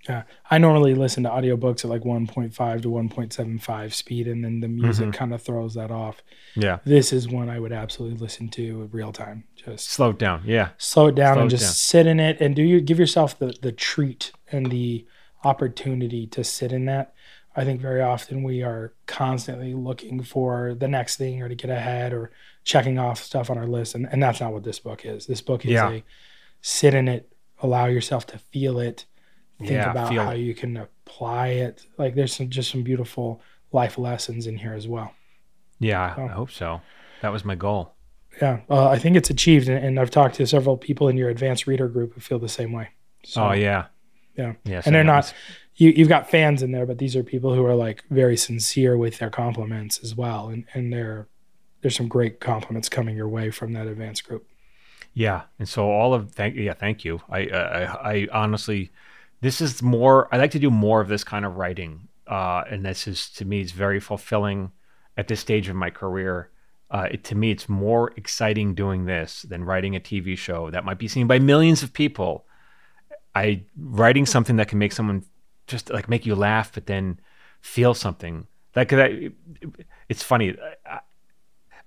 Yeah. 0.08 0.22
I 0.50 0.58
normally 0.58 0.94
listen 0.94 1.22
to 1.22 1.28
audiobooks 1.30 1.84
at 1.84 1.90
like 1.90 2.02
1.5 2.02 2.82
to 2.82 2.88
1.75 2.90 3.94
speed, 3.94 4.26
and 4.26 4.44
then 4.44 4.60
the 4.60 4.66
music 4.68 5.08
Mhm. 5.08 5.12
kind 5.14 5.32
of 5.32 5.40
throws 5.42 5.74
that 5.74 5.90
off. 5.92 6.22
Yeah. 6.56 6.78
This 6.84 7.12
is 7.12 7.28
one 7.28 7.48
I 7.48 7.60
would 7.60 7.72
absolutely 7.72 8.18
listen 8.18 8.48
to 8.50 8.88
real 8.92 9.12
time. 9.12 9.44
Just 9.54 9.90
Slow 9.90 10.10
it 10.10 10.18
down. 10.18 10.42
Yeah. 10.44 10.70
slow 10.76 11.06
it 11.06 11.14
down 11.14 11.34
Slow 11.34 11.42
and 11.42 11.50
just 11.50 11.62
down. 11.64 11.72
sit 11.72 12.06
in 12.08 12.18
it 12.18 12.40
and 12.40 12.56
do 12.56 12.62
you 12.62 12.80
give 12.80 12.98
yourself 12.98 13.38
the 13.38 13.54
the 13.62 13.70
treat 13.72 14.32
and 14.50 14.66
the 14.72 15.06
opportunity 15.44 16.26
to 16.28 16.42
sit 16.44 16.72
in 16.72 16.84
that 16.86 17.12
i 17.56 17.64
think 17.64 17.80
very 17.80 18.00
often 18.00 18.42
we 18.44 18.62
are 18.62 18.92
constantly 19.06 19.74
looking 19.74 20.22
for 20.22 20.72
the 20.74 20.86
next 20.88 21.16
thing 21.16 21.42
or 21.42 21.48
to 21.48 21.54
get 21.56 21.68
ahead 21.70 22.12
or 22.12 22.30
checking 22.64 22.96
off 22.98 23.20
stuff 23.22 23.50
on 23.50 23.58
our 23.58 23.66
list 23.66 23.94
and, 23.94 24.06
and 24.12 24.22
that's 24.22 24.40
not 24.40 24.52
what 24.52 24.62
this 24.64 24.78
book 24.78 25.04
is 25.04 25.26
this 25.26 25.40
book 25.40 25.64
is 25.64 25.72
Yeah. 25.72 25.90
a 25.90 26.04
sit 26.60 26.94
in 26.94 27.08
it 27.08 27.30
allow 27.60 27.86
yourself 27.86 28.24
to 28.28 28.38
feel 28.38 28.78
it 28.78 29.04
think 29.58 29.70
Yeah, 29.72 29.90
about 29.90 30.12
how 30.14 30.30
it. 30.30 30.38
you 30.38 30.54
can 30.54 30.76
apply 30.76 31.48
it 31.48 31.86
like 31.98 32.14
there's 32.14 32.34
some 32.34 32.48
just 32.50 32.70
some 32.70 32.82
beautiful 32.82 33.40
life 33.72 33.96
lessons 33.98 34.46
in 34.46 34.56
here 34.58 34.74
as 34.74 34.86
well 34.88 35.14
Yeah. 35.78 36.14
Oh. 36.16 36.24
I 36.24 36.28
hope 36.28 36.50
so. 36.50 36.80
That 37.22 37.32
was 37.32 37.44
my 37.44 37.54
goal. 37.54 37.94
Yeah, 38.40 38.60
uh, 38.70 38.88
I 38.88 38.98
think 38.98 39.16
it's 39.16 39.28
achieved, 39.30 39.68
and, 39.68 39.84
and 39.84 40.00
I've 40.00 40.10
talked 40.10 40.36
to 40.36 40.46
several 40.46 40.76
people 40.78 41.08
in 41.08 41.16
your 41.18 41.28
advanced 41.28 41.66
reader 41.66 41.86
group 41.86 42.14
who 42.14 42.20
feel 42.20 42.38
the 42.38 42.48
same 42.48 42.72
way. 42.72 42.88
So, 43.24 43.48
oh 43.48 43.52
yeah, 43.52 43.86
yeah, 44.36 44.54
yeah. 44.64 44.80
and 44.86 44.94
they're 44.94 45.02
so 45.04 45.06
not. 45.06 45.34
You, 45.76 45.90
you've 45.90 46.08
got 46.08 46.30
fans 46.30 46.62
in 46.62 46.72
there, 46.72 46.86
but 46.86 46.96
these 46.98 47.14
are 47.14 47.22
people 47.22 47.54
who 47.54 47.64
are 47.66 47.74
like 47.74 48.04
very 48.10 48.36
sincere 48.38 48.96
with 48.96 49.18
their 49.18 49.28
compliments 49.30 50.00
as 50.02 50.14
well, 50.14 50.48
and 50.48 50.64
and 50.72 50.90
there, 50.92 51.28
there's 51.82 51.94
some 51.96 52.08
great 52.08 52.40
compliments 52.40 52.88
coming 52.88 53.16
your 53.16 53.28
way 53.28 53.50
from 53.50 53.74
that 53.74 53.86
advanced 53.86 54.24
group. 54.26 54.46
Yeah, 55.14 55.42
and 55.58 55.68
so 55.68 55.90
all 55.90 56.14
of 56.14 56.32
thank 56.32 56.56
yeah, 56.56 56.72
thank 56.74 57.04
you. 57.04 57.20
I 57.28 57.40
I, 57.48 58.12
I 58.12 58.28
honestly, 58.32 58.90
this 59.42 59.60
is 59.60 59.82
more. 59.82 60.28
I 60.32 60.38
like 60.38 60.52
to 60.52 60.58
do 60.58 60.70
more 60.70 61.00
of 61.00 61.08
this 61.08 61.24
kind 61.24 61.44
of 61.44 61.56
writing, 61.56 62.08
uh, 62.28 62.62
and 62.70 62.86
this 62.86 63.06
is 63.06 63.28
to 63.30 63.44
me 63.44 63.60
is 63.60 63.72
very 63.72 64.00
fulfilling 64.00 64.70
at 65.16 65.28
this 65.28 65.40
stage 65.40 65.68
of 65.68 65.76
my 65.76 65.90
career. 65.90 66.48
Uh, 66.90 67.08
it, 67.10 67.24
to 67.24 67.34
me, 67.34 67.50
it's 67.50 67.68
more 67.68 68.12
exciting 68.16 68.74
doing 68.74 69.04
this 69.04 69.42
than 69.42 69.64
writing 69.64 69.96
a 69.96 70.00
TV 70.00 70.38
show 70.38 70.70
that 70.70 70.84
might 70.84 70.98
be 70.98 71.08
seen 71.08 71.26
by 71.26 71.40
millions 71.40 71.82
of 71.82 71.92
people. 71.92 72.46
I 73.34 73.64
writing 73.76 74.26
something 74.26 74.56
that 74.56 74.68
can 74.68 74.78
make 74.78 74.92
someone 74.92 75.24
just 75.66 75.90
like 75.90 76.08
make 76.08 76.24
you 76.24 76.36
laugh, 76.36 76.70
but 76.72 76.86
then 76.86 77.18
feel 77.60 77.94
something. 77.94 78.46
That, 78.74 79.32
it's 80.08 80.22
funny. 80.22 80.56
I, 80.86 81.00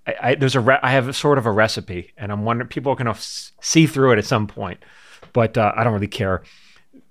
I, 0.06 0.16
I, 0.22 0.36
there's 0.36 0.56
a 0.56 0.60
re- 0.60 0.80
I 0.84 0.92
have 0.92 1.08
a 1.08 1.14
sort 1.14 1.38
of 1.38 1.46
a 1.46 1.52
recipe, 1.52 2.12
and 2.18 2.34
I'm 2.34 2.44
wondering 2.44 2.68
people 2.68 2.92
are 2.92 2.96
going 2.96 3.06
to 3.06 3.12
f- 3.12 3.52
see 3.62 3.88
through 3.88 4.12
it 4.12 4.20
at 4.20 4.26
some 4.26 4.46
point, 4.46 4.84
but 5.32 5.58
uh, 5.58 5.72
I 5.74 5.86
don't 5.86 5.94
really 5.94 6.08
care. 6.08 6.44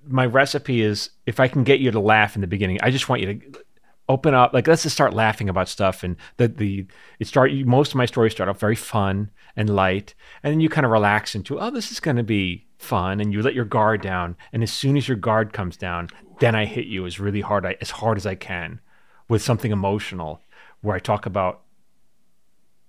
My 0.06 0.26
recipe 0.26 0.82
is 0.82 1.10
if 1.26 1.40
I 1.40 1.48
can 1.48 1.64
get 1.64 1.80
you 1.80 1.90
to 1.90 2.00
laugh 2.00 2.34
in 2.34 2.40
the 2.40 2.46
beginning, 2.46 2.78
I 2.82 2.90
just 2.90 3.08
want 3.08 3.22
you 3.22 3.34
to 3.34 3.64
open 4.08 4.34
up. 4.34 4.52
Like 4.52 4.66
let's 4.66 4.82
just 4.82 4.94
start 4.94 5.14
laughing 5.14 5.48
about 5.48 5.68
stuff, 5.68 6.02
and 6.02 6.16
the 6.36 6.48
the 6.48 6.86
it 7.18 7.26
start. 7.26 7.52
Most 7.52 7.92
of 7.92 7.96
my 7.96 8.06
stories 8.06 8.32
start 8.32 8.48
off 8.48 8.60
very 8.60 8.76
fun 8.76 9.30
and 9.56 9.74
light, 9.74 10.14
and 10.42 10.52
then 10.52 10.60
you 10.60 10.68
kind 10.68 10.84
of 10.84 10.92
relax 10.92 11.34
into 11.34 11.58
oh, 11.60 11.70
this 11.70 11.90
is 11.90 12.00
going 12.00 12.16
to 12.16 12.22
be 12.22 12.66
fun, 12.78 13.20
and 13.20 13.32
you 13.32 13.42
let 13.42 13.54
your 13.54 13.64
guard 13.64 14.02
down, 14.02 14.36
and 14.52 14.62
as 14.62 14.72
soon 14.72 14.96
as 14.96 15.08
your 15.08 15.16
guard 15.16 15.52
comes 15.52 15.76
down, 15.76 16.08
then 16.40 16.54
I 16.54 16.64
hit 16.64 16.86
you 16.86 17.06
as 17.06 17.20
really 17.20 17.40
hard 17.40 17.64
as 17.80 17.90
hard 17.90 18.18
as 18.18 18.26
I 18.26 18.34
can 18.34 18.80
with 19.28 19.42
something 19.42 19.72
emotional, 19.72 20.42
where 20.82 20.96
I 20.96 20.98
talk 20.98 21.26
about 21.26 21.62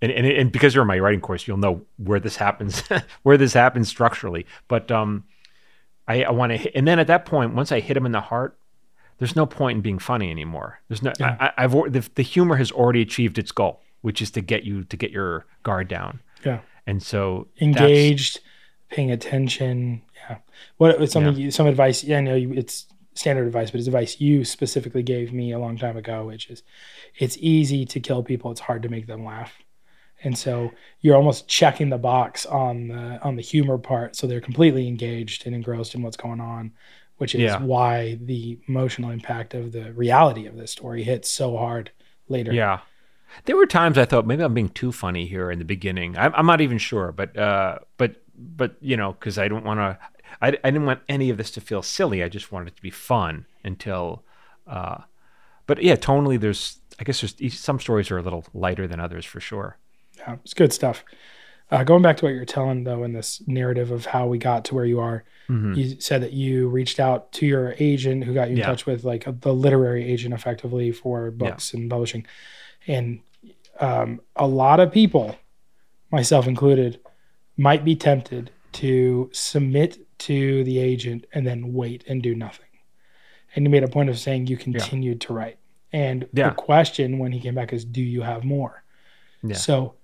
and, 0.01 0.11
and, 0.11 0.27
and 0.27 0.51
because 0.51 0.75
you're 0.75 0.83
in 0.83 0.87
my 0.87 0.99
writing 0.99 1.21
course, 1.21 1.47
you'll 1.47 1.57
know 1.57 1.81
where 1.97 2.19
this 2.19 2.35
happens, 2.35 2.83
where 3.23 3.37
this 3.37 3.53
happens 3.53 3.87
structurally. 3.87 4.45
But 4.67 4.91
um, 4.91 5.23
I, 6.07 6.23
I 6.23 6.31
want 6.31 6.51
to, 6.53 6.77
and 6.77 6.87
then 6.87 6.99
at 6.99 7.07
that 7.07 7.25
point, 7.25 7.53
once 7.53 7.71
I 7.71 7.79
hit 7.79 7.97
him 7.97 8.05
in 8.05 8.11
the 8.11 8.21
heart, 8.21 8.57
there's 9.17 9.35
no 9.35 9.45
point 9.45 9.77
in 9.77 9.81
being 9.81 9.99
funny 9.99 10.29
anymore. 10.29 10.79
There's 10.87 11.01
no, 11.01 11.13
Yeah. 11.19 11.37
I, 11.39 11.63
I've 11.63 11.71
the, 11.71 12.07
the 12.15 12.21
humor 12.21 12.55
has 12.57 12.71
already 12.71 13.01
achieved 13.01 13.37
its 13.37 13.51
goal, 13.51 13.81
which 14.01 14.21
is 14.21 14.29
to 14.31 14.41
get 14.41 14.63
you 14.63 14.83
to 14.83 14.97
get 14.97 15.11
your 15.11 15.45
guard 15.63 15.87
down. 15.87 16.19
Yeah. 16.45 16.59
And 16.85 17.01
so 17.01 17.47
engaged, 17.59 18.41
paying 18.89 19.11
attention. 19.11 20.01
Yeah. 20.29 20.37
What 20.77 21.01
it's 21.01 21.13
something 21.13 21.35
you, 21.35 21.51
some 21.51 21.65
advice? 21.65 22.03
Yeah, 22.03 22.17
I 22.17 22.21
know 22.21 22.35
you, 22.35 22.53
it's 22.53 22.85
standard 23.13 23.47
advice, 23.47 23.71
but 23.71 23.79
it's 23.79 23.87
advice 23.87 24.19
you 24.19 24.43
specifically 24.43 25.01
gave 25.01 25.33
me 25.33 25.51
a 25.51 25.59
long 25.59 25.77
time 25.77 25.97
ago, 25.97 26.25
which 26.25 26.49
is 26.49 26.61
it's 27.17 27.37
easy 27.39 27.85
to 27.85 27.99
kill 27.99 28.21
people. 28.21 28.51
It's 28.51 28.59
hard 28.61 28.83
to 28.83 28.89
make 28.89 29.07
them 29.07 29.25
laugh. 29.25 29.53
And 30.25 30.37
so 30.37 30.71
you're 31.01 31.15
almost 31.15 31.47
checking 31.47 31.89
the 31.89 31.97
box 31.97 32.45
on 32.45 32.87
the 32.89 33.21
on 33.23 33.35
the 33.35 33.41
humor 33.41 33.77
part, 33.77 34.15
so 34.15 34.27
they're 34.27 34.41
completely 34.41 34.87
engaged 34.87 35.45
and 35.45 35.55
engrossed 35.55 35.95
in 35.95 36.01
what's 36.01 36.17
going 36.17 36.41
on, 36.41 36.71
which 37.17 37.35
is 37.35 37.41
Yeah. 37.41 37.59
why 37.59 38.17
the 38.21 38.59
emotional 38.67 39.11
impact 39.11 39.53
of 39.53 39.71
the 39.71 39.93
reality 39.93 40.47
of 40.47 40.57
this 40.57 40.71
story 40.71 41.03
hits 41.03 41.29
so 41.31 41.55
hard 41.55 41.91
later. 42.27 42.51
Yeah. 42.51 42.79
There 43.45 43.55
were 43.55 43.65
times 43.67 43.97
I 43.97 44.05
thought 44.05 44.25
maybe 44.25 44.43
I'm 44.43 44.53
being 44.53 44.69
too 44.69 44.91
funny 44.91 45.25
here 45.27 45.51
in 45.51 45.59
the 45.59 45.65
beginning. 45.65 46.17
I'm, 46.17 46.33
I'm 46.35 46.45
not 46.45 46.61
even 46.61 46.77
sure, 46.77 47.11
but 47.11 47.37
uh, 47.37 47.79
but 47.97 48.15
but 48.35 48.75
you 48.81 48.97
know, 48.97 49.13
because 49.13 49.37
I 49.37 49.47
don't 49.47 49.63
want 49.65 49.79
to. 49.79 49.97
I, 50.41 50.47
I 50.49 50.71
didn't 50.71 50.85
want 50.85 51.01
any 51.07 51.29
of 51.29 51.37
this 51.37 51.51
to 51.51 51.61
feel 51.61 51.81
silly. 51.81 52.23
I 52.23 52.29
just 52.29 52.51
wanted 52.51 52.69
it 52.69 52.75
to 52.77 52.81
be 52.81 52.89
fun 52.89 53.45
until. 53.63 54.23
Uh, 54.67 54.99
but 55.67 55.81
yeah, 55.83 55.95
tonally, 55.95 56.39
there's. 56.39 56.79
I 56.99 57.03
guess 57.03 57.21
there's 57.21 57.59
some 57.59 57.79
stories 57.79 58.09
are 58.09 58.17
a 58.17 58.21
little 58.21 58.45
lighter 58.53 58.87
than 58.87 58.99
others 58.99 59.25
for 59.25 59.39
sure. 59.39 59.77
Yeah, 60.17 60.35
it's 60.43 60.53
good 60.53 60.73
stuff. 60.73 61.03
Uh, 61.71 61.83
going 61.83 62.03
back 62.03 62.17
to 62.17 62.25
what 62.25 62.33
you're 62.35 62.45
telling 62.45 62.83
though 62.83 63.03
in 63.03 63.13
this 63.13 63.41
narrative 63.47 63.89
of 63.91 64.05
how 64.05 64.27
we 64.27 64.37
got 64.37 64.65
to 64.65 64.75
where 64.75 64.85
you 64.85 64.99
are, 64.99 65.23
Mhm. 65.49 65.75
you 65.75 65.99
said 65.99 66.21
that 66.21 66.33
you 66.33 66.67
reached 66.67 66.99
out 66.99 67.31
to 67.33 67.45
your 67.45 67.75
agent 67.79 68.23
who 68.23 68.33
got 68.33 68.47
you 68.49 68.53
in 68.53 68.57
Yeah. 68.59 68.65
touch 68.67 68.85
with 68.85 69.03
like 69.03 69.25
the 69.41 69.53
literary 69.53 70.03
agent 70.05 70.33
effectively 70.33 70.91
for 70.91 71.31
books 71.31 71.73
and 71.73 71.89
publishing 71.89 72.25
and 72.87 73.19
um, 73.79 74.21
a 74.35 74.47
lot 74.47 74.79
of 74.79 74.91
people 74.91 75.35
myself 76.11 76.47
included 76.47 76.99
might 77.57 77.83
be 77.83 77.95
tempted 77.95 78.51
to 78.73 79.29
submit 79.33 79.99
to 80.19 80.63
the 80.63 80.77
agent 80.79 81.25
and 81.33 81.45
then 81.45 81.73
wait 81.73 82.03
and 82.07 82.21
do 82.23 82.33
nothing 82.35 82.65
and 83.55 83.65
you 83.65 83.69
made 83.69 83.83
a 83.83 83.87
point 83.87 84.09
of 84.09 84.17
saying 84.17 84.47
you 84.47 84.55
continued 84.57 85.19
to 85.21 85.33
write 85.33 85.57
and 85.91 86.27
Yeah. 86.33 86.49
the 86.49 86.55
question 86.55 87.17
when 87.19 87.31
he 87.33 87.39
came 87.39 87.55
back 87.55 87.73
is 87.73 87.83
do 87.85 88.01
you 88.01 88.21
have 88.21 88.43
more 88.43 88.83
Yeah. 89.43 89.55
so 89.55 89.95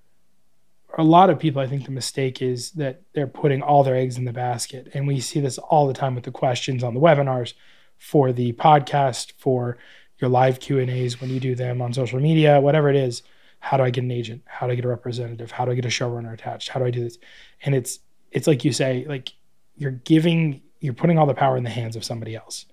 a 0.97 1.03
lot 1.03 1.29
of 1.29 1.39
people, 1.39 1.61
I 1.61 1.67
think 1.67 1.85
the 1.85 1.91
mistake 1.91 2.41
is 2.41 2.71
that 2.71 3.01
they're 3.13 3.27
putting 3.27 3.61
all 3.61 3.83
their 3.83 3.95
eggs 3.95 4.17
in 4.17 4.25
the 4.25 4.33
basket. 4.33 4.89
And 4.93 5.07
we 5.07 5.19
see 5.19 5.39
this 5.39 5.57
all 5.57 5.87
the 5.87 5.93
time 5.93 6.15
with 6.15 6.23
the 6.23 6.31
questions 6.31 6.83
on 6.83 6.93
the 6.93 6.99
webinars 6.99 7.53
for 7.97 8.31
the 8.31 8.53
podcast, 8.53 9.33
for 9.37 9.77
your 10.19 10.29
live 10.29 10.59
Q 10.59 10.79
and 10.79 10.89
A's 10.89 11.21
when 11.21 11.29
you 11.29 11.39
do 11.39 11.55
them 11.55 11.81
on 11.81 11.93
social 11.93 12.19
media, 12.19 12.59
whatever 12.59 12.89
it 12.89 12.95
is. 12.95 13.23
How 13.59 13.77
do 13.77 13.83
I 13.83 13.91
get 13.91 14.03
an 14.03 14.11
agent? 14.11 14.41
How 14.45 14.65
do 14.65 14.73
I 14.73 14.75
get 14.75 14.85
a 14.85 14.89
representative? 14.89 15.51
How 15.51 15.65
do 15.65 15.71
I 15.71 15.75
get 15.75 15.85
a 15.85 15.89
showrunner 15.89 16.33
attached? 16.33 16.69
How 16.69 16.79
do 16.79 16.85
I 16.85 16.91
do 16.91 17.03
this? 17.03 17.17
And 17.63 17.75
it's 17.75 17.99
it's 18.31 18.47
like 18.47 18.65
you 18.65 18.73
say, 18.73 19.05
like 19.07 19.33
you're 19.75 19.91
giving, 19.91 20.61
you're 20.79 20.93
putting 20.93 21.17
all 21.17 21.25
the 21.25 21.33
power 21.33 21.57
in 21.57 21.63
the 21.63 21.69
hands 21.69 21.95
of 21.95 22.03
somebody 22.03 22.35
else, 22.35 22.65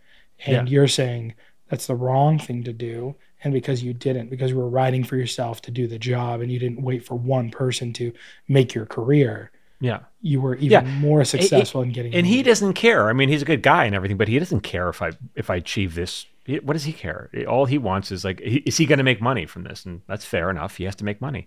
and 0.47 0.69
you're 0.69 0.89
saying 0.89 1.35
that's 1.69 1.87
the 1.87 1.95
wrong 1.95 2.39
thing 2.39 2.65
to 2.65 2.73
do. 2.73 3.17
And 3.45 3.53
because 3.53 3.83
you 3.83 3.93
didn't, 3.93 4.31
because 4.31 4.51
you 4.51 4.57
were 4.59 4.69
writing 4.69 5.05
for 5.05 5.17
yourself 5.17 5.63
to 5.63 5.71
do 5.71 5.87
the 5.87 5.99
job, 5.99 6.41
and 6.41 6.51
you 6.51 6.59
didn't 6.59 6.83
wait 6.83 7.05
for 7.05 7.15
one 7.15 7.51
person 7.51 7.93
to 7.95 8.13
make 8.49 8.75
your 8.75 8.85
career, 8.87 9.51
Yeah. 9.81 10.01
you 10.21 10.41
were 10.41 10.57
even 10.57 10.71
Yeah. 10.71 10.99
more 10.99 11.25
successful 11.25 11.83
in 11.83 11.93
getting. 11.93 12.13
And 12.15 12.27
he 12.27 12.43
doesn't 12.43 12.73
care. 12.75 13.09
I 13.09 13.13
mean, 13.13 13.29
he's 13.29 13.43
a 13.43 13.45
good 13.47 13.63
guy 13.63 13.85
and 13.85 13.95
everything, 13.95 14.17
but 14.17 14.27
he 14.29 14.39
doesn't 14.39 14.63
care 14.63 14.89
if 14.89 15.01
I 15.03 15.11
if 15.37 15.51
I 15.51 15.57
achieve 15.57 15.95
this. 15.95 16.27
What 16.63 16.73
does 16.73 16.85
he 16.85 16.93
care? 16.93 17.31
All 17.47 17.67
he 17.67 17.77
wants 17.79 18.11
is 18.11 18.25
like, 18.25 18.41
is 18.41 18.77
he 18.79 18.87
going 18.87 18.97
to 18.99 19.05
make 19.05 19.21
money 19.21 19.45
from 19.47 19.65
this? 19.65 19.85
And 19.87 20.01
that's 20.09 20.25
fair 20.25 20.49
enough. 20.51 20.77
He 20.79 20.85
has 20.85 20.97
to 20.97 21.05
make 21.05 21.21
money. 21.21 21.47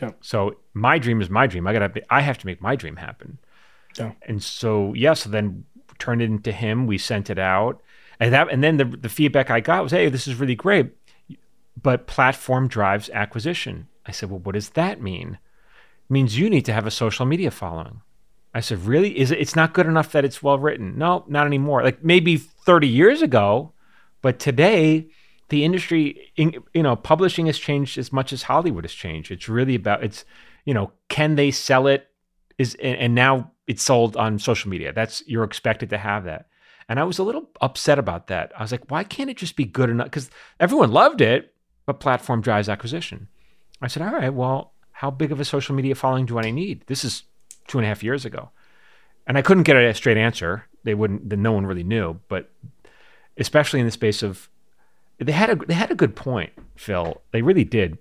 Yeah. 0.00 0.12
So 0.20 0.56
my 0.74 0.98
dream 0.98 1.20
is 1.20 1.28
my 1.30 1.46
dream. 1.46 1.66
I 1.66 1.72
gotta. 1.72 2.02
I 2.10 2.20
have 2.22 2.38
to 2.38 2.46
make 2.46 2.60
my 2.62 2.74
dream 2.74 2.96
happen. 2.96 3.38
Yeah. 3.98 4.12
And 4.26 4.42
so 4.42 4.94
yeah. 4.94 5.14
So 5.14 5.28
then 5.30 5.64
turned 5.98 6.22
it 6.22 6.26
into 6.30 6.50
him. 6.52 6.86
We 6.86 6.98
sent 6.98 7.30
it 7.30 7.38
out, 7.38 7.82
and 8.20 8.32
that 8.32 8.50
and 8.50 8.62
then 8.64 8.76
the 8.78 8.84
the 8.84 9.08
feedback 9.08 9.50
I 9.50 9.60
got 9.60 9.82
was, 9.82 9.92
hey, 9.92 10.08
this 10.08 10.26
is 10.28 10.36
really 10.36 10.54
great, 10.54 10.92
but 11.82 12.06
platform 12.06 12.68
drives 12.68 13.10
acquisition. 13.10 13.88
I 14.06 14.12
said, 14.12 14.30
well, 14.30 14.40
what 14.40 14.54
does 14.54 14.70
that 14.70 15.00
mean? 15.02 15.38
It 16.08 16.12
means 16.12 16.38
you 16.38 16.48
need 16.48 16.64
to 16.64 16.72
have 16.72 16.86
a 16.86 16.90
social 16.90 17.26
media 17.26 17.50
following. 17.50 18.00
I 18.54 18.60
said, 18.60 18.84
really? 18.84 19.18
Is 19.18 19.30
it? 19.30 19.38
It's 19.38 19.54
not 19.54 19.74
good 19.74 19.86
enough 19.86 20.12
that 20.12 20.24
it's 20.24 20.42
well 20.42 20.58
written. 20.58 20.96
No, 20.96 21.24
not 21.28 21.46
anymore. 21.46 21.82
Like 21.82 22.02
maybe 22.02 22.36
30 22.36 22.88
years 22.88 23.22
ago, 23.22 23.72
but 24.22 24.38
today 24.38 25.08
the 25.50 25.64
industry, 25.64 26.32
in, 26.36 26.62
you 26.74 26.82
know, 26.82 26.96
publishing 26.96 27.46
has 27.46 27.58
changed 27.58 27.98
as 27.98 28.12
much 28.12 28.32
as 28.32 28.42
Hollywood 28.42 28.84
has 28.84 28.92
changed. 28.92 29.30
It's 29.30 29.48
really 29.48 29.74
about 29.74 30.02
it's, 30.02 30.24
you 30.64 30.74
know, 30.74 30.92
can 31.08 31.36
they 31.36 31.50
sell 31.50 31.86
it? 31.86 32.08
Is 32.58 32.74
and, 32.82 32.96
and 32.98 33.14
now 33.14 33.52
it's 33.66 33.82
sold 33.82 34.16
on 34.16 34.38
social 34.38 34.70
media. 34.70 34.92
That's 34.92 35.22
you're 35.26 35.44
expected 35.44 35.90
to 35.90 35.98
have 35.98 36.24
that. 36.24 36.46
And 36.88 36.98
I 36.98 37.04
was 37.04 37.18
a 37.18 37.22
little 37.22 37.50
upset 37.60 37.98
about 37.98 38.28
that. 38.28 38.50
I 38.56 38.62
was 38.62 38.72
like, 38.72 38.90
why 38.90 39.04
can't 39.04 39.28
it 39.28 39.36
just 39.36 39.56
be 39.56 39.66
good 39.66 39.90
enough? 39.90 40.06
Because 40.06 40.30
everyone 40.58 40.90
loved 40.90 41.20
it, 41.20 41.54
but 41.88 42.00
platform 42.00 42.42
drives 42.42 42.68
acquisition. 42.68 43.28
I 43.80 43.86
said, 43.86 44.02
all 44.02 44.12
right, 44.12 44.28
well, 44.28 44.74
how 44.92 45.10
big 45.10 45.32
of 45.32 45.40
a 45.40 45.44
social 45.46 45.74
media 45.74 45.94
following 45.94 46.26
do 46.26 46.38
I 46.38 46.50
need? 46.50 46.82
This 46.86 47.02
is 47.02 47.22
two 47.66 47.78
and 47.78 47.86
a 47.86 47.88
half 47.88 48.02
years 48.02 48.26
ago. 48.26 48.50
And 49.26 49.38
I 49.38 49.42
couldn't 49.42 49.62
get 49.62 49.78
a 49.78 49.94
straight 49.94 50.18
answer. 50.18 50.66
They 50.84 50.92
wouldn't, 50.92 51.30
then 51.30 51.40
no 51.40 51.52
one 51.52 51.64
really 51.64 51.84
knew. 51.84 52.20
But 52.28 52.50
especially 53.38 53.80
in 53.80 53.86
the 53.86 53.90
space 53.90 54.22
of, 54.22 54.50
they 55.16 55.32
had 55.32 55.48
a, 55.48 55.56
they 55.56 55.72
had 55.72 55.90
a 55.90 55.94
good 55.94 56.14
point, 56.14 56.52
Phil. 56.76 57.22
They 57.32 57.40
really 57.40 57.64
did. 57.64 57.96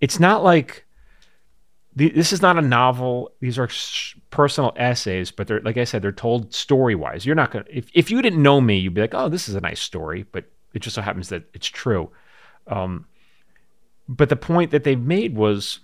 It's 0.00 0.18
not 0.18 0.42
like, 0.42 0.86
this 1.94 2.32
is 2.32 2.40
not 2.40 2.56
a 2.56 2.62
novel. 2.62 3.32
These 3.40 3.58
are 3.58 3.68
personal 4.30 4.72
essays, 4.76 5.30
but 5.30 5.48
they're, 5.48 5.60
like 5.60 5.76
I 5.76 5.84
said, 5.84 6.00
they're 6.00 6.12
told 6.12 6.54
story 6.54 6.94
wise. 6.94 7.26
You're 7.26 7.36
not 7.36 7.50
going 7.50 7.66
to, 7.66 7.76
if, 7.76 7.90
if 7.92 8.10
you 8.10 8.22
didn't 8.22 8.42
know 8.42 8.62
me, 8.62 8.78
you'd 8.78 8.94
be 8.94 9.02
like, 9.02 9.12
oh, 9.12 9.28
this 9.28 9.50
is 9.50 9.54
a 9.54 9.60
nice 9.60 9.82
story. 9.82 10.24
But 10.32 10.46
it 10.72 10.78
just 10.78 10.94
so 10.94 11.02
happens 11.02 11.28
that 11.28 11.44
it's 11.52 11.68
true. 11.68 12.10
Um, 12.66 13.06
but 14.08 14.28
the 14.28 14.36
point 14.36 14.70
that 14.70 14.84
they 14.84 14.96
made 14.96 15.34
was, 15.36 15.80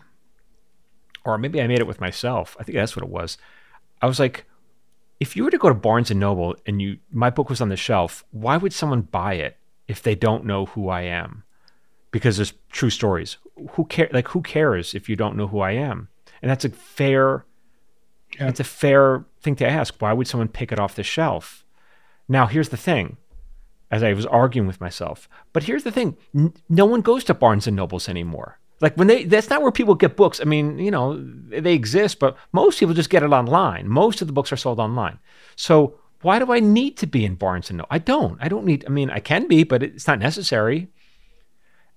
or 1.24 1.38
maybe 1.38 1.60
I 1.60 1.66
made 1.66 1.78
it 1.80 1.86
with 1.86 2.00
myself. 2.00 2.56
I 2.58 2.62
think 2.64 2.76
that's 2.76 2.96
what 2.96 3.04
it 3.04 3.10
was. 3.10 3.38
I 4.02 4.06
was 4.06 4.18
like, 4.20 4.44
if 5.20 5.36
you 5.36 5.44
were 5.44 5.50
to 5.50 5.58
go 5.58 5.68
to 5.68 5.74
Barnes 5.74 6.10
and 6.10 6.20
Noble 6.20 6.54
and 6.66 6.80
you 6.80 6.98
my 7.10 7.30
book 7.30 7.48
was 7.50 7.60
on 7.60 7.68
the 7.68 7.76
shelf, 7.76 8.24
why 8.30 8.56
would 8.56 8.72
someone 8.72 9.02
buy 9.02 9.34
it 9.34 9.56
if 9.88 10.02
they 10.02 10.14
don't 10.14 10.44
know 10.44 10.66
who 10.66 10.88
I 10.88 11.02
am? 11.02 11.44
Because 12.10 12.36
there's 12.36 12.54
true 12.70 12.90
stories. 12.90 13.36
Who 13.72 13.84
care 13.86 14.08
like 14.12 14.28
who 14.28 14.42
cares 14.42 14.94
if 14.94 15.08
you 15.08 15.16
don't 15.16 15.36
know 15.36 15.48
who 15.48 15.60
I 15.60 15.72
am? 15.72 16.08
And 16.40 16.50
that's 16.50 16.64
a 16.64 16.68
fair 16.70 17.44
Yeah. 18.38 18.48
it's 18.48 18.60
a 18.60 18.64
fair 18.64 19.24
thing 19.40 19.56
to 19.56 19.68
ask. 19.68 19.94
Why 19.98 20.12
would 20.12 20.28
someone 20.28 20.48
pick 20.48 20.70
it 20.72 20.78
off 20.78 20.94
the 20.94 21.02
shelf? 21.02 21.64
Now, 22.28 22.46
here's 22.46 22.68
the 22.68 22.76
thing. 22.76 23.16
As 23.90 24.02
I 24.02 24.12
was 24.12 24.26
arguing 24.26 24.66
with 24.66 24.82
myself, 24.82 25.28
but 25.52 25.62
here's 25.62 25.84
the 25.84 25.90
thing: 25.90 26.16
N- 26.34 26.52
no 26.68 26.84
one 26.84 27.00
goes 27.00 27.24
to 27.24 27.34
Barnes 27.34 27.66
and 27.66 27.76
Nobles 27.76 28.08
anymore. 28.08 28.58
Like 28.80 28.96
when 28.96 29.08
they, 29.08 29.24
that's 29.24 29.50
not 29.50 29.62
where 29.62 29.72
people 29.72 29.94
get 29.94 30.16
books. 30.16 30.40
I 30.40 30.44
mean, 30.44 30.78
you 30.78 30.90
know, 30.90 31.20
they 31.48 31.74
exist, 31.74 32.18
but 32.18 32.36
most 32.52 32.78
people 32.78 32.94
just 32.94 33.10
get 33.10 33.22
it 33.22 33.32
online. 33.32 33.88
Most 33.88 34.20
of 34.20 34.28
the 34.28 34.32
books 34.32 34.52
are 34.52 34.56
sold 34.56 34.78
online. 34.78 35.18
So 35.56 35.98
why 36.22 36.38
do 36.38 36.52
I 36.52 36.60
need 36.60 36.96
to 36.98 37.06
be 37.06 37.24
in 37.24 37.34
Barnes 37.34 37.70
and 37.70 37.78
Noble? 37.78 37.88
I 37.90 37.98
don't. 37.98 38.38
I 38.40 38.48
don't 38.48 38.64
need. 38.64 38.84
I 38.86 38.90
mean, 38.90 39.10
I 39.10 39.20
can 39.20 39.48
be, 39.48 39.64
but 39.64 39.82
it's 39.82 40.06
not 40.06 40.18
necessary. 40.18 40.88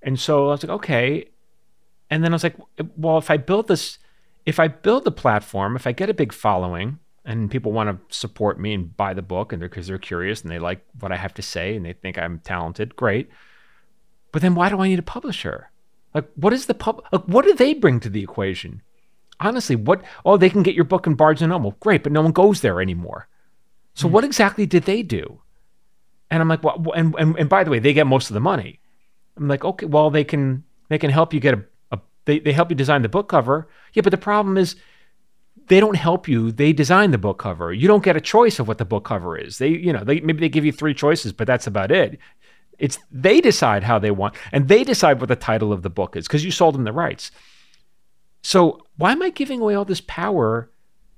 And 0.01 0.19
so 0.19 0.47
I 0.47 0.51
was 0.51 0.63
like, 0.63 0.71
okay. 0.71 1.29
And 2.09 2.23
then 2.23 2.33
I 2.33 2.35
was 2.35 2.43
like, 2.43 2.55
well, 2.97 3.17
if 3.17 3.29
I 3.29 3.37
build 3.37 3.67
this, 3.67 3.99
if 4.45 4.59
I 4.59 4.67
build 4.67 5.03
the 5.03 5.11
platform, 5.11 5.75
if 5.75 5.85
I 5.85 5.91
get 5.91 6.09
a 6.09 6.13
big 6.13 6.33
following 6.33 6.99
and 7.25 7.51
people 7.51 7.71
want 7.71 7.89
to 7.89 8.15
support 8.15 8.59
me 8.59 8.73
and 8.73 8.95
buy 8.95 9.13
the 9.13 9.21
book 9.21 9.53
and 9.53 9.61
they're 9.61 9.69
because 9.69 9.87
they're 9.87 9.97
curious 9.97 10.41
and 10.41 10.51
they 10.51 10.59
like 10.59 10.83
what 10.99 11.11
I 11.11 11.17
have 11.17 11.33
to 11.35 11.41
say 11.41 11.75
and 11.75 11.85
they 11.85 11.93
think 11.93 12.17
I'm 12.17 12.39
talented, 12.39 12.95
great. 12.95 13.29
But 14.31 14.41
then 14.41 14.55
why 14.55 14.69
do 14.69 14.79
I 14.79 14.87
need 14.87 14.99
a 14.99 15.03
publisher? 15.03 15.69
Like, 16.13 16.29
what 16.35 16.53
is 16.53 16.65
the 16.65 16.73
pub? 16.73 17.03
Like, 17.11 17.23
what 17.25 17.45
do 17.45 17.53
they 17.53 17.73
bring 17.73 17.99
to 18.01 18.09
the 18.09 18.23
equation? 18.23 18.81
Honestly, 19.39 19.75
what? 19.75 20.03
Oh, 20.25 20.37
they 20.37 20.49
can 20.49 20.63
get 20.63 20.75
your 20.75 20.83
book 20.83 21.07
in 21.07 21.15
Barnes 21.15 21.41
and 21.41 21.49
Noble, 21.49 21.75
great, 21.79 22.03
but 22.03 22.11
no 22.11 22.21
one 22.21 22.31
goes 22.31 22.61
there 22.61 22.81
anymore. 22.81 23.27
So 23.93 24.07
hmm. 24.07 24.13
what 24.13 24.23
exactly 24.23 24.65
did 24.65 24.83
they 24.83 25.03
do? 25.03 25.41
And 26.29 26.41
I'm 26.41 26.47
like, 26.47 26.63
well, 26.63 26.91
and, 26.95 27.15
and 27.17 27.37
and 27.37 27.49
by 27.49 27.63
the 27.63 27.71
way, 27.71 27.79
they 27.79 27.93
get 27.93 28.07
most 28.07 28.29
of 28.29 28.33
the 28.33 28.39
money. 28.39 28.79
I'm 29.37 29.47
like, 29.47 29.65
okay, 29.65 29.85
well, 29.85 30.09
they 30.09 30.23
can 30.23 30.63
they 30.89 30.97
can 30.97 31.09
help 31.09 31.33
you 31.33 31.39
get 31.39 31.55
a, 31.55 31.63
a 31.91 31.99
they, 32.25 32.39
they 32.39 32.53
help 32.53 32.69
you 32.69 32.75
design 32.75 33.01
the 33.01 33.09
book 33.09 33.29
cover. 33.29 33.67
Yeah, 33.93 34.01
but 34.01 34.11
the 34.11 34.17
problem 34.17 34.57
is 34.57 34.75
they 35.71 35.79
don't 35.79 35.95
help 35.95 36.27
you. 36.27 36.51
They 36.51 36.73
design 36.73 37.11
the 37.11 37.17
book 37.17 37.39
cover. 37.39 37.71
You 37.71 37.87
don't 37.87 38.03
get 38.03 38.17
a 38.17 38.21
choice 38.21 38.59
of 38.59 38.67
what 38.67 38.77
the 38.77 38.83
book 38.83 39.05
cover 39.05 39.37
is. 39.37 39.57
They, 39.57 39.69
you 39.69 39.93
know, 39.93 40.03
they 40.03 40.19
maybe 40.19 40.41
they 40.41 40.49
give 40.49 40.65
you 40.65 40.73
three 40.73 40.93
choices, 40.93 41.31
but 41.31 41.47
that's 41.47 41.65
about 41.65 41.93
it. 41.93 42.19
It's 42.77 42.99
they 43.09 43.39
decide 43.39 43.81
how 43.83 43.97
they 43.97 44.11
want, 44.11 44.35
and 44.51 44.67
they 44.67 44.83
decide 44.83 45.21
what 45.21 45.29
the 45.29 45.37
title 45.37 45.71
of 45.71 45.81
the 45.81 45.89
book 45.89 46.17
is 46.17 46.27
because 46.27 46.43
you 46.43 46.51
sold 46.51 46.75
them 46.75 46.83
the 46.83 46.91
rights. 46.91 47.31
So 48.41 48.85
why 48.97 49.13
am 49.13 49.21
I 49.21 49.29
giving 49.29 49.61
away 49.61 49.73
all 49.73 49.85
this 49.85 50.01
power 50.01 50.69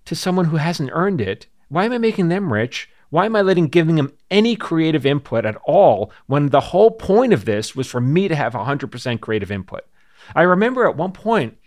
to 0.06 0.16
someone 0.16 0.46
who 0.46 0.58
hasn't 0.58 0.92
earned 0.94 1.20
it? 1.20 1.48
Why 1.70 1.86
am 1.86 1.92
I 1.92 1.98
making 1.98 2.28
them 2.28 2.54
rich? 2.54 2.88
Why 3.10 3.26
am 3.26 3.36
I 3.36 3.42
letting 3.42 3.70
giving 3.70 3.96
them 3.96 4.14
any 4.30 4.56
creative 4.56 5.04
input 5.04 5.48
at 5.48 5.58
all 5.66 6.12
when 6.28 6.50
the 6.50 6.62
whole 6.62 6.92
point 6.92 7.34
of 7.34 7.46
this 7.46 7.76
was 7.76 7.88
for 7.88 8.02
me 8.02 8.28
to 8.28 8.36
have 8.36 8.54
100% 8.54 9.20
creative 9.20 9.52
input? 9.52 9.84
I 10.36 10.44
remember 10.44 10.88
at 10.88 10.96
one 10.96 11.12
point 11.12 11.58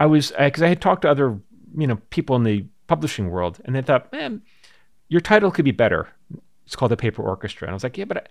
I 0.00 0.06
was 0.06 0.32
uh, 0.32 0.46
because 0.46 0.64
I 0.64 0.68
had 0.68 0.80
talked 0.80 1.02
to 1.02 1.08
other 1.08 1.38
you 1.76 1.86
know 1.86 1.96
people 2.10 2.36
in 2.36 2.44
the 2.44 2.64
publishing 2.86 3.30
world, 3.30 3.60
and 3.64 3.74
they 3.74 3.82
thought, 3.82 4.12
man, 4.12 4.42
your 5.08 5.20
title 5.20 5.50
could 5.50 5.64
be 5.64 5.72
better. 5.72 6.08
It's 6.66 6.76
called 6.76 6.90
the 6.90 6.96
Paper 6.96 7.22
Orchestra, 7.22 7.66
and 7.66 7.72
I 7.72 7.74
was 7.74 7.82
like, 7.82 7.98
yeah, 7.98 8.04
but 8.04 8.18
I, 8.18 8.22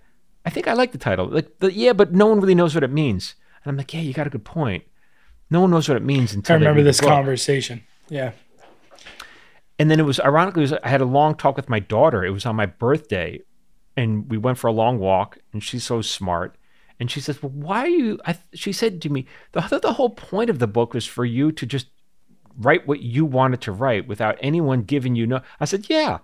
I 0.46 0.50
think 0.50 0.68
I 0.68 0.72
like 0.72 0.92
the 0.92 0.98
title. 0.98 1.26
Like, 1.26 1.58
the, 1.58 1.72
yeah, 1.72 1.92
but 1.92 2.12
no 2.12 2.26
one 2.26 2.40
really 2.40 2.54
knows 2.54 2.74
what 2.74 2.84
it 2.84 2.90
means. 2.90 3.34
And 3.64 3.70
I'm 3.70 3.76
like, 3.76 3.92
yeah, 3.94 4.00
you 4.00 4.12
got 4.12 4.26
a 4.26 4.30
good 4.30 4.44
point. 4.44 4.84
No 5.50 5.60
one 5.60 5.70
knows 5.70 5.88
what 5.88 5.96
it 5.96 6.02
means 6.02 6.32
until 6.32 6.54
I 6.54 6.58
remember 6.58 6.82
this 6.82 7.00
conversation. 7.00 7.82
Yeah. 8.08 8.32
And 9.78 9.90
then 9.90 10.00
it 10.00 10.04
was 10.04 10.18
ironically, 10.20 10.62
it 10.62 10.70
was, 10.70 10.80
I 10.82 10.88
had 10.88 11.00
a 11.00 11.06
long 11.06 11.34
talk 11.34 11.56
with 11.56 11.68
my 11.68 11.78
daughter. 11.78 12.24
It 12.24 12.30
was 12.30 12.46
on 12.46 12.56
my 12.56 12.66
birthday, 12.66 13.40
and 13.96 14.30
we 14.30 14.38
went 14.38 14.58
for 14.58 14.68
a 14.68 14.72
long 14.72 14.98
walk. 14.98 15.38
And 15.52 15.62
she's 15.62 15.84
so 15.84 16.02
smart, 16.02 16.56
and 16.98 17.10
she 17.10 17.20
says, 17.20 17.42
"Well, 17.42 17.50
why 17.50 17.80
are 17.80 17.88
you?" 17.88 18.20
I, 18.24 18.38
she 18.54 18.72
said 18.72 19.02
to 19.02 19.08
me, 19.08 19.26
"The 19.52 19.62
I 19.62 19.66
thought 19.66 19.82
the 19.82 19.94
whole 19.94 20.10
point 20.10 20.50
of 20.50 20.58
the 20.58 20.66
book 20.66 20.94
was 20.94 21.06
for 21.06 21.24
you 21.24 21.52
to 21.52 21.66
just 21.66 21.88
write 22.58 22.86
what 22.86 23.00
you 23.00 23.24
wanted 23.24 23.60
to 23.62 23.72
write 23.72 24.06
without 24.08 24.38
anyone 24.40 24.82
giving 24.82 25.14
you 25.14 25.26
no." 25.26 25.40
I 25.60 25.64
said, 25.64 25.86
"Yeah." 25.88 26.18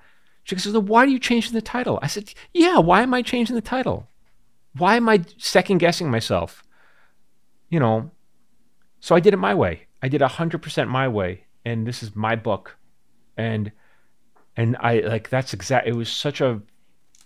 She 0.45 0.55
goes, 0.55 0.65
"Then 0.65 0.87
why 0.87 1.05
are 1.05 1.07
you 1.07 1.19
changing 1.19 1.53
the 1.53 1.63
title?" 1.63 1.99
I 2.03 2.07
said, 2.07 2.33
"Yeah, 2.53 2.79
why 2.79 3.03
am 3.03 3.15
I 3.15 3.23
changing 3.23 3.57
the 3.57 3.63
title? 3.63 4.09
Why 4.77 4.97
am 4.97 5.09
I 5.09 5.25
second 5.37 5.79
guessing 5.79 6.11
myself?" 6.11 6.63
You 7.69 7.81
know, 7.81 8.11
so 9.01 9.15
I 9.15 9.21
did 9.21 9.35
it 9.35 9.39
my 9.39 9.55
way. 9.55 9.87
I 10.03 10.09
did 10.09 10.23
hundred 10.23 10.63
percent 10.63 10.91
my 10.91 11.09
way, 11.09 11.45
and 11.65 11.87
this 11.87 12.03
is 12.03 12.17
my 12.17 12.37
book 12.37 12.79
and 13.39 13.73
and 14.57 14.77
I 14.81 14.99
like 14.99 15.31
that's 15.31 15.55
exact. 15.55 15.87
It 15.87 15.95
was 15.95 16.11
such 16.11 16.43
a 16.43 16.61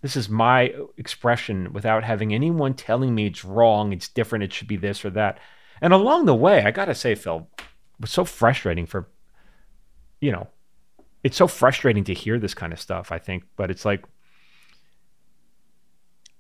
this 0.03 0.17
is 0.17 0.29
my 0.29 0.75
expression 0.99 1.73
without 1.73 2.05
having 2.05 2.35
anyone 2.35 2.75
telling 2.75 3.15
me 3.15 3.27
it's 3.27 3.45
wrong, 3.45 3.93
it's 3.93 4.09
different, 4.09 4.45
it 4.45 4.53
should 4.53 4.69
be 4.69 4.77
this 4.77 5.05
or 5.05 5.11
that. 5.11 5.39
And 5.81 5.93
along 5.93 6.27
the 6.27 6.35
way, 6.35 6.65
I 6.65 6.71
gotta 6.71 6.95
say, 6.95 7.15
Phil, 7.15 7.49
so 8.07 8.25
frustrating 8.25 8.87
for 8.87 9.09
you 10.21 10.31
know, 10.31 10.47
it's 11.25 11.37
so 11.37 11.49
frustrating 11.49 12.05
to 12.05 12.15
hear 12.15 12.39
this 12.39 12.55
kind 12.55 12.73
of 12.73 12.81
stuff. 12.81 13.13
I 13.13 13.19
think, 13.19 13.45
but 13.57 13.71
it's 13.71 13.85
like 13.85 14.05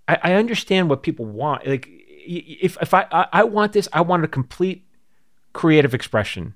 I, 0.09 0.19
I 0.23 0.35
understand 0.35 0.89
what 0.89 1.03
people 1.03 1.27
want. 1.27 1.67
Like 1.67 1.89
if 1.91 2.77
if 2.81 2.95
I, 2.95 3.07
I 3.11 3.27
I 3.33 3.45
want 3.45 3.73
this, 3.73 3.89
I 3.93 4.01
want 4.01 4.25
a 4.25 4.29
complete 4.29 4.87
creative 5.53 5.95
expression. 5.95 6.55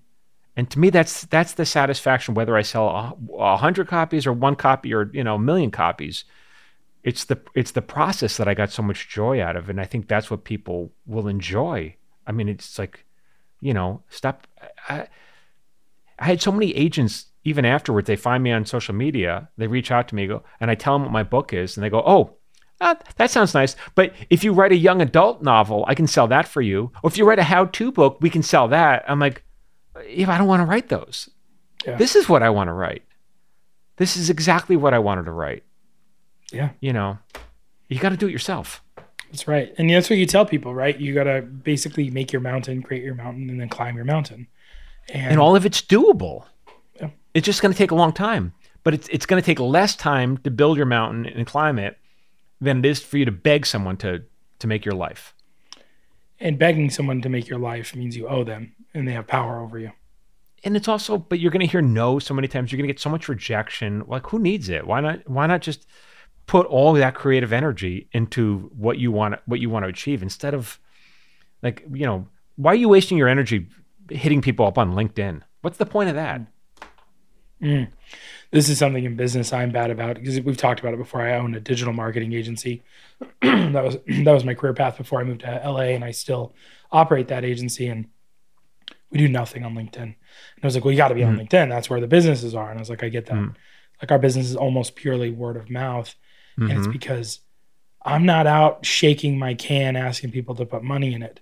And 0.56 0.70
to 0.70 0.78
me, 0.78 0.90
that's 0.90 1.26
that's 1.26 1.52
the 1.52 1.66
satisfaction. 1.66 2.34
Whether 2.34 2.56
I 2.56 2.62
sell 2.62 2.88
a, 2.88 3.14
a 3.38 3.56
hundred 3.58 3.88
copies 3.88 4.26
or 4.26 4.32
one 4.32 4.56
copy 4.56 4.94
or 4.94 5.10
you 5.12 5.22
know 5.22 5.34
a 5.34 5.38
million 5.38 5.70
copies, 5.70 6.24
it's 7.02 7.24
the 7.24 7.40
it's 7.54 7.72
the 7.72 7.82
process 7.82 8.36
that 8.36 8.48
I 8.48 8.54
got 8.54 8.70
so 8.70 8.82
much 8.82 9.08
joy 9.08 9.40
out 9.40 9.56
of, 9.56 9.68
and 9.68 9.80
I 9.80 9.84
think 9.84 10.08
that's 10.08 10.30
what 10.30 10.44
people 10.44 10.92
will 11.06 11.28
enjoy. 11.28 11.96
I 12.26 12.32
mean, 12.32 12.48
it's 12.48 12.78
like, 12.78 13.04
you 13.60 13.74
know, 13.74 14.02
stop. 14.08 14.46
I, 14.88 15.08
I 16.18 16.24
had 16.24 16.40
so 16.40 16.52
many 16.52 16.74
agents 16.74 17.26
even 17.44 17.64
afterwards. 17.64 18.06
They 18.06 18.16
find 18.16 18.42
me 18.42 18.52
on 18.52 18.64
social 18.64 18.94
media. 18.94 19.48
They 19.56 19.66
reach 19.66 19.90
out 19.90 20.08
to 20.08 20.14
me, 20.14 20.26
go, 20.26 20.42
and 20.60 20.70
I 20.70 20.74
tell 20.74 20.94
them 20.94 21.02
what 21.02 21.12
my 21.12 21.22
book 21.22 21.52
is, 21.52 21.76
and 21.76 21.84
they 21.84 21.90
go, 21.90 22.02
"Oh, 22.04 22.36
ah, 22.80 22.96
that 23.16 23.30
sounds 23.30 23.54
nice. 23.54 23.76
But 23.94 24.12
if 24.30 24.42
you 24.44 24.52
write 24.52 24.72
a 24.72 24.76
young 24.76 25.00
adult 25.00 25.42
novel, 25.42 25.84
I 25.88 25.94
can 25.94 26.06
sell 26.06 26.28
that 26.28 26.48
for 26.48 26.60
you. 26.60 26.90
Or 27.02 27.10
if 27.10 27.16
you 27.16 27.26
write 27.26 27.38
a 27.38 27.44
how-to 27.44 27.92
book, 27.92 28.18
we 28.20 28.30
can 28.30 28.42
sell 28.42 28.68
that." 28.68 29.04
I'm 29.08 29.20
like, 29.20 29.44
"Yeah, 30.08 30.30
I 30.30 30.38
don't 30.38 30.48
want 30.48 30.60
to 30.60 30.66
write 30.66 30.88
those. 30.88 31.30
Yeah. 31.86 31.96
This 31.96 32.16
is 32.16 32.28
what 32.28 32.42
I 32.42 32.50
want 32.50 32.68
to 32.68 32.72
write. 32.72 33.04
This 33.96 34.16
is 34.16 34.28
exactly 34.28 34.76
what 34.76 34.92
I 34.92 34.98
wanted 34.98 35.24
to 35.24 35.32
write. 35.32 35.62
Yeah. 36.52 36.70
You 36.80 36.92
know, 36.92 37.18
you 37.88 37.98
got 37.98 38.10
to 38.10 38.16
do 38.16 38.28
it 38.28 38.32
yourself." 38.32 38.82
That's 39.30 39.48
right. 39.48 39.74
And 39.78 39.90
that's 39.90 40.08
what 40.08 40.18
you 40.18 40.26
tell 40.26 40.46
people, 40.46 40.74
right? 40.74 40.98
You 40.98 41.14
got 41.14 41.24
to 41.24 41.42
basically 41.42 42.10
make 42.10 42.32
your 42.32 42.40
mountain, 42.40 42.82
create 42.82 43.02
your 43.02 43.14
mountain, 43.14 43.50
and 43.50 43.60
then 43.60 43.68
climb 43.68 43.96
your 43.96 44.04
mountain. 44.04 44.46
And, 45.08 45.32
and 45.32 45.40
all 45.40 45.54
of 45.56 45.66
it's 45.66 45.82
doable. 45.82 46.44
Yeah. 47.00 47.10
It's 47.34 47.44
just 47.44 47.60
going 47.62 47.72
to 47.72 47.78
take 47.78 47.90
a 47.90 47.94
long 47.94 48.12
time, 48.12 48.52
but 48.82 48.94
it's 48.94 49.08
it's 49.08 49.26
going 49.26 49.42
to 49.42 49.46
take 49.46 49.60
less 49.60 49.96
time 49.96 50.38
to 50.38 50.50
build 50.50 50.76
your 50.76 50.86
mountain 50.86 51.26
and 51.26 51.46
climb 51.46 51.78
it 51.78 51.98
than 52.60 52.78
it 52.78 52.86
is 52.86 53.02
for 53.02 53.18
you 53.18 53.24
to 53.24 53.32
beg 53.32 53.66
someone 53.66 53.96
to 53.98 54.22
to 54.60 54.66
make 54.66 54.84
your 54.84 54.94
life. 54.94 55.34
and 56.40 56.58
begging 56.58 56.90
someone 56.90 57.22
to 57.22 57.28
make 57.28 57.48
your 57.48 57.58
life 57.58 57.94
means 57.94 58.16
you 58.16 58.28
owe 58.28 58.44
them 58.44 58.74
and 58.94 59.06
they 59.08 59.12
have 59.12 59.26
power 59.26 59.60
over 59.60 59.78
you. 59.78 59.90
And 60.64 60.76
it's 60.76 60.88
also, 60.88 61.18
but 61.18 61.38
you're 61.38 61.50
going 61.50 61.66
to 61.66 61.70
hear 61.70 61.82
no 61.82 62.18
so 62.18 62.34
many 62.34 62.48
times. 62.48 62.72
You're 62.72 62.78
going 62.78 62.88
to 62.88 62.92
get 62.92 63.00
so 63.00 63.10
much 63.10 63.28
rejection. 63.28 64.02
Like, 64.06 64.26
who 64.28 64.38
needs 64.38 64.68
it? 64.68 64.86
Why 64.86 65.00
not? 65.00 65.28
Why 65.28 65.46
not 65.46 65.60
just 65.62 65.86
put 66.46 66.66
all 66.66 66.92
that 66.92 67.14
creative 67.14 67.52
energy 67.52 68.08
into 68.12 68.70
what 68.76 68.98
you 68.98 69.10
want 69.10 69.40
what 69.46 69.60
you 69.60 69.68
want 69.68 69.84
to 69.84 69.88
achieve 69.88 70.22
instead 70.22 70.54
of 70.54 70.78
like 71.62 71.84
you 71.92 72.06
know 72.06 72.26
why 72.56 72.72
are 72.72 72.76
you 72.76 72.88
wasting 72.88 73.18
your 73.18 73.28
energy 73.28 73.68
hitting 74.10 74.40
people 74.40 74.66
up 74.66 74.78
on 74.78 74.94
LinkedIn? 74.94 75.42
What's 75.60 75.78
the 75.78 75.86
point 75.86 76.08
of 76.08 76.14
that? 76.14 76.40
Mm. 77.62 77.88
This 78.50 78.68
is 78.68 78.78
something 78.78 79.04
in 79.04 79.16
business 79.16 79.52
I'm 79.52 79.72
bad 79.72 79.90
about 79.90 80.16
because 80.16 80.40
we've 80.40 80.56
talked 80.56 80.80
about 80.80 80.94
it 80.94 80.98
before. 80.98 81.22
I 81.22 81.36
own 81.36 81.54
a 81.54 81.60
digital 81.60 81.92
marketing 81.92 82.32
agency. 82.32 82.82
that 83.42 83.84
was 83.84 83.96
that 84.06 84.32
was 84.32 84.44
my 84.44 84.54
career 84.54 84.74
path 84.74 84.98
before 84.98 85.20
I 85.20 85.24
moved 85.24 85.40
to 85.40 85.62
LA, 85.64 85.94
and 85.94 86.04
I 86.04 86.10
still 86.10 86.54
operate 86.92 87.28
that 87.28 87.44
agency. 87.44 87.88
And 87.88 88.06
we 89.10 89.18
do 89.18 89.28
nothing 89.28 89.64
on 89.64 89.74
LinkedIn. 89.74 90.02
And 90.02 90.14
I 90.62 90.66
was 90.66 90.74
like, 90.74 90.84
"Well, 90.84 90.92
you 90.92 90.98
got 90.98 91.08
to 91.08 91.14
be 91.14 91.24
on 91.24 91.38
LinkedIn. 91.38 91.68
That's 91.68 91.88
where 91.88 92.00
the 92.00 92.06
businesses 92.06 92.54
are." 92.54 92.70
And 92.70 92.78
I 92.78 92.82
was 92.82 92.90
like, 92.90 93.02
"I 93.02 93.08
get 93.08 93.26
that. 93.26 93.34
Mm. 93.34 93.54
Like 94.00 94.12
our 94.12 94.18
business 94.18 94.50
is 94.50 94.56
almost 94.56 94.94
purely 94.94 95.30
word 95.30 95.56
of 95.56 95.70
mouth, 95.70 96.14
and 96.56 96.70
it's 96.72 96.86
Mhm. 96.86 96.92
because 96.92 97.40
I'm 98.04 98.24
not 98.24 98.46
out 98.46 98.86
shaking 98.86 99.38
my 99.38 99.54
can 99.54 99.96
asking 99.96 100.30
people 100.30 100.54
to 100.54 100.64
put 100.64 100.82
money 100.82 101.12
in 101.12 101.22
it. 101.22 101.40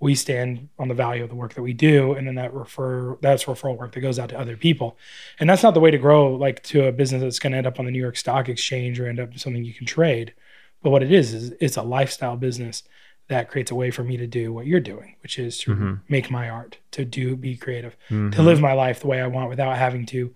We 0.00 0.14
stand 0.14 0.68
on 0.78 0.88
the 0.88 0.94
value 0.94 1.22
of 1.24 1.28
the 1.30 1.34
work 1.34 1.54
that 1.54 1.62
we 1.62 1.72
do, 1.72 2.12
and 2.12 2.26
then 2.26 2.34
that 2.36 2.52
refer 2.54 3.16
that's 3.20 3.44
referral 3.44 3.76
work 3.76 3.92
that 3.92 4.00
goes 4.00 4.18
out 4.18 4.28
to 4.30 4.38
other 4.38 4.56
people. 4.56 4.96
And 5.40 5.48
that's 5.48 5.62
not 5.62 5.74
the 5.74 5.80
way 5.80 5.90
to 5.90 5.98
grow 5.98 6.34
like 6.34 6.62
to 6.64 6.86
a 6.86 6.92
business 6.92 7.22
that's 7.22 7.38
going 7.38 7.52
to 7.52 7.58
end 7.58 7.66
up 7.66 7.78
on 7.78 7.84
the 7.86 7.90
New 7.90 8.00
York 8.00 8.16
Stock 8.16 8.48
Exchange 8.48 9.00
or 9.00 9.08
end 9.08 9.18
up 9.20 9.36
something 9.38 9.64
you 9.64 9.74
can 9.74 9.86
trade. 9.86 10.34
But 10.82 10.90
what 10.90 11.02
it 11.02 11.10
is 11.12 11.32
is 11.34 11.54
it's 11.60 11.76
a 11.76 11.82
lifestyle 11.82 12.36
business 12.36 12.82
that 13.28 13.48
creates 13.48 13.70
a 13.70 13.74
way 13.74 13.90
for 13.90 14.04
me 14.04 14.16
to 14.18 14.26
do 14.26 14.52
what 14.52 14.66
you're 14.66 14.80
doing, 14.80 15.16
which 15.22 15.38
is 15.38 15.56
to 15.60 15.74
Mhm. 15.74 16.00
make 16.08 16.30
my 16.30 16.48
art, 16.50 16.76
to 16.90 17.04
do 17.06 17.36
be 17.36 17.56
creative, 17.56 17.96
to 18.10 18.14
Mhm. 18.14 18.44
live 18.44 18.60
my 18.60 18.74
life 18.74 19.00
the 19.00 19.06
way 19.06 19.20
I 19.22 19.26
want 19.26 19.48
without 19.48 19.78
having 19.78 20.04
to 20.06 20.34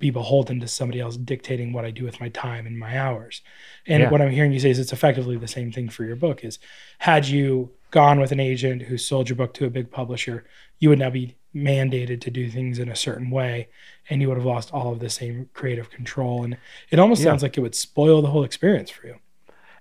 be 0.00 0.10
beholden 0.10 0.58
to 0.60 0.66
somebody 0.66 0.98
else 0.98 1.16
dictating 1.16 1.72
what 1.72 1.84
I 1.84 1.90
do 1.92 2.04
with 2.04 2.18
my 2.20 2.28
time 2.30 2.66
and 2.66 2.76
my 2.76 2.98
hours. 2.98 3.42
And 3.86 4.02
Yeah. 4.02 4.10
what 4.10 4.20
I'm 4.20 4.30
hearing 4.30 4.52
you 4.52 4.58
say 4.58 4.70
is 4.70 4.78
it's 4.80 4.92
effectively 4.92 5.36
the 5.36 5.46
same 5.46 5.70
thing 5.70 5.88
for 5.88 6.04
your 6.04 6.16
book 6.16 6.44
is 6.44 6.58
had 6.98 7.26
you 7.28 7.70
gone 7.92 8.18
with 8.18 8.32
an 8.32 8.40
agent 8.40 8.82
who 8.82 8.96
sold 8.98 9.28
your 9.28 9.36
book 9.36 9.54
to 9.54 9.66
a 9.66 9.70
big 9.70 9.90
publisher, 9.90 10.44
you 10.80 10.88
would 10.88 10.98
now 10.98 11.10
be 11.10 11.36
mandated 11.54 12.20
to 12.22 12.30
do 12.30 12.48
things 12.48 12.78
in 12.78 12.88
a 12.88 12.96
certain 12.96 13.30
way 13.30 13.68
and 14.08 14.20
you 14.22 14.28
would 14.28 14.36
have 14.36 14.46
lost 14.46 14.72
all 14.72 14.92
of 14.92 15.00
the 15.00 15.10
same 15.10 15.48
creative 15.52 15.90
control 15.90 16.42
and 16.44 16.56
it 16.90 16.98
almost 16.98 17.20
Yeah. 17.22 17.30
sounds 17.30 17.42
like 17.42 17.56
it 17.56 17.60
would 17.60 17.74
spoil 17.74 18.22
the 18.22 18.28
whole 18.28 18.44
experience 18.44 18.90
for 18.90 19.06
you. 19.06 19.16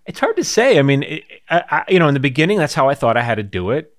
It's 0.05 0.19
hard 0.19 0.35
to 0.37 0.43
say. 0.43 0.79
I 0.79 0.81
mean, 0.81 1.03
it, 1.03 1.23
I, 1.49 1.63
I, 1.69 1.91
you 1.91 1.99
know, 1.99 2.07
in 2.07 2.13
the 2.15 2.19
beginning, 2.19 2.57
that's 2.57 2.73
how 2.73 2.89
I 2.89 2.95
thought 2.95 3.15
I 3.15 3.21
had 3.21 3.35
to 3.35 3.43
do 3.43 3.69
it, 3.69 3.93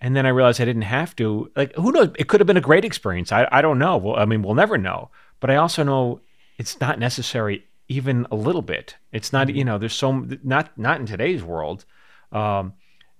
and 0.00 0.14
then 0.14 0.24
I 0.24 0.28
realized 0.28 0.60
I 0.60 0.64
didn't 0.64 0.82
have 0.82 1.16
to. 1.16 1.50
Like, 1.56 1.74
who 1.74 1.90
knows? 1.90 2.10
It 2.18 2.28
could 2.28 2.38
have 2.38 2.46
been 2.46 2.56
a 2.58 2.60
great 2.60 2.84
experience. 2.84 3.32
I, 3.32 3.48
I 3.50 3.62
don't 3.62 3.78
know. 3.80 3.96
Well, 3.96 4.14
I 4.16 4.26
mean, 4.26 4.42
we'll 4.42 4.54
never 4.54 4.78
know. 4.78 5.10
But 5.46 5.52
I 5.52 5.58
also 5.58 5.84
know 5.84 6.22
it's 6.58 6.80
not 6.80 6.98
necessary, 6.98 7.64
even 7.86 8.26
a 8.32 8.34
little 8.34 8.62
bit. 8.62 8.96
It's 9.12 9.32
not. 9.32 9.48
You 9.54 9.64
know, 9.64 9.78
there's 9.78 9.94
so 9.94 10.26
not 10.42 10.76
not 10.76 10.98
in 10.98 11.06
today's 11.06 11.40
world. 11.40 11.84
Um, 12.32 12.72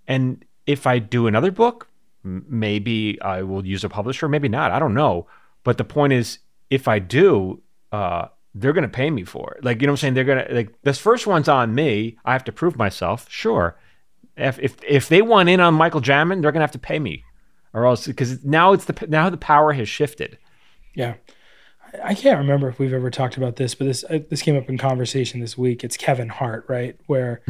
and 0.08 0.44
if 0.66 0.88
I 0.88 0.98
do 0.98 1.28
another 1.28 1.52
book, 1.52 1.86
maybe 2.24 3.16
I 3.22 3.42
will 3.42 3.64
use 3.64 3.84
a 3.84 3.88
publisher. 3.88 4.26
Maybe 4.28 4.48
not. 4.48 4.72
I 4.72 4.80
don't 4.80 4.94
know. 4.94 5.28
But 5.62 5.78
the 5.78 5.84
point 5.84 6.14
is, 6.14 6.40
if 6.68 6.88
I 6.88 6.98
do, 6.98 7.62
uh, 7.92 8.26
they're 8.56 8.72
going 8.72 8.82
to 8.82 8.88
pay 8.88 9.08
me 9.08 9.22
for 9.22 9.54
it. 9.54 9.64
Like, 9.64 9.80
you 9.80 9.86
know 9.86 9.92
what 9.92 9.98
I'm 9.98 10.00
saying? 10.00 10.14
They're 10.14 10.24
going 10.24 10.44
to, 10.48 10.52
like, 10.52 10.82
this 10.82 10.98
first 10.98 11.28
one's 11.28 11.48
on 11.48 11.76
me. 11.76 12.18
I 12.24 12.32
have 12.32 12.42
to 12.46 12.52
prove 12.52 12.76
myself. 12.76 13.30
Sure. 13.30 13.78
If, 14.36 14.58
if, 14.58 14.74
if 14.82 15.08
they 15.08 15.22
want 15.22 15.48
in 15.48 15.60
on 15.60 15.74
Michael 15.74 16.00
Jamin, 16.00 16.42
they're 16.42 16.50
going 16.50 16.54
to 16.54 16.66
have 16.66 16.72
to 16.72 16.78
pay 16.80 16.98
me 16.98 17.24
or 17.72 17.86
else, 17.86 18.04
because 18.04 18.44
now 18.44 18.72
it's 18.72 18.86
the, 18.86 19.06
now 19.08 19.30
the 19.30 19.36
power 19.36 19.72
has 19.72 19.88
shifted. 19.88 20.38
Yeah. 20.92 21.14
I- 22.02 22.14
can't 22.14 22.38
remember 22.38 22.68
if 22.68 22.78
we've 22.78 22.92
ever 22.92 23.10
talked 23.10 23.36
about 23.36 23.56
this, 23.56 23.74
but 23.74 23.86
this 23.86 24.04
uh, 24.04 24.20
this 24.30 24.42
came 24.42 24.56
up 24.56 24.68
in 24.68 24.78
conversation 24.78 25.40
this 25.40 25.56
week. 25.58 25.84
It's 25.84 25.96
Kevin 25.96 26.28
Hart, 26.28 26.64
right? 26.68 26.98
Where 27.06 27.40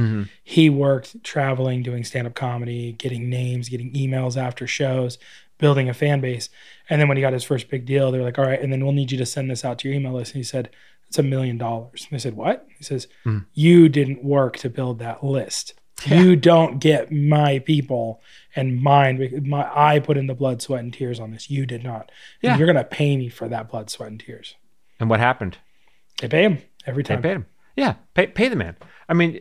he 0.45 0.71
worked 0.71 1.23
traveling, 1.25 1.83
doing 1.83 2.05
stand 2.05 2.27
up 2.27 2.35
comedy, 2.35 2.93
getting 2.93 3.29
names, 3.31 3.69
getting 3.69 3.93
emails 3.93 4.37
after 4.37 4.67
shows, 4.67 5.19
building 5.59 5.89
a 5.89 5.95
fan 5.95 6.21
base. 6.21 6.49
And 6.89 7.01
then 7.01 7.09
when 7.09 7.17
he 7.17 7.21
got 7.21 7.33
his 7.33 7.45
first 7.45 7.69
big 7.69 7.87
deal, 7.87 8.11
they 8.11 8.19
were 8.19 8.25
like, 8.25 8.39
all 8.39 8.45
right, 8.47 8.61
and 8.61 8.73
then 8.73 8.83
we'll 8.85 8.93
need 8.95 9.11
you 9.13 9.19
to 9.19 9.27
send 9.27 9.51
this 9.51 9.65
out 9.65 9.79
to 9.81 9.89
your 9.89 9.97
email 9.97 10.13
list. 10.13 10.33
And 10.33 10.39
he 10.39 10.45
said, 10.45 10.71
it's 11.09 11.19
a 11.19 11.23
million 11.23 11.57
dollars. 11.59 12.07
And 12.11 12.19
they 12.19 12.23
said, 12.23 12.37
what? 12.37 12.67
He 12.79 12.85
says, 12.85 13.07
you 13.55 13.89
didn't 13.89 14.25
work 14.25 14.57
to 14.59 14.69
build 14.71 14.99
that 14.99 15.23
list. 15.25 15.75
You 16.05 16.37
don't 16.37 16.79
get 16.79 17.11
my 17.11 17.61
people 17.61 18.21
and 18.57 18.83
mine. 18.83 19.43
My, 19.47 19.71
I 19.73 20.01
put 20.01 20.17
in 20.17 20.27
the 20.27 20.35
blood, 20.35 20.61
sweat, 20.63 20.81
and 20.81 20.93
tears 20.93 21.21
on 21.21 21.31
this. 21.31 21.49
You 21.51 21.67
did 21.67 21.85
not. 21.85 22.11
And 22.43 22.51
Yeah. 22.51 22.57
you're 22.57 22.67
going 22.67 22.77
to 22.77 22.85
pay 22.85 23.17
me 23.17 23.29
for 23.29 23.49
that 23.49 23.69
blood, 23.71 23.91
sweat, 23.91 24.11
and 24.11 24.19
tears. 24.19 24.57
And 24.99 25.09
what 25.09 25.21
happened? 25.21 25.59
They 26.21 26.29
pay 26.29 26.43
him 26.45 26.59
every 26.87 27.05
time 27.05 27.21
They 27.21 27.29
paid 27.29 27.35
him. 27.37 27.47
Yeah, 27.77 27.95
pay, 28.15 28.27
pay 28.29 28.49
the 28.49 28.57
man. 28.57 28.77
I 29.09 29.13
mean, 29.15 29.41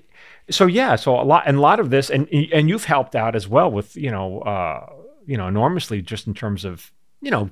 so 0.50 0.66
yeah, 0.68 0.96
so 0.98 1.20
a 1.20 1.24
lot 1.24 1.44
and 1.48 1.58
a 1.58 1.62
lot 1.62 1.80
of 1.80 1.90
this, 1.90 2.10
and 2.10 2.28
and 2.30 2.68
you've 2.70 2.84
helped 2.86 3.16
out 3.16 3.36
as 3.36 3.48
well 3.48 3.72
with 3.72 3.96
you 3.96 4.12
know, 4.12 4.40
uh, 4.42 4.86
you 5.26 5.38
know, 5.38 5.48
enormously 5.48 6.02
just 6.02 6.28
in 6.28 6.34
terms 6.34 6.66
of 6.66 6.92
you 7.22 7.32
know, 7.32 7.50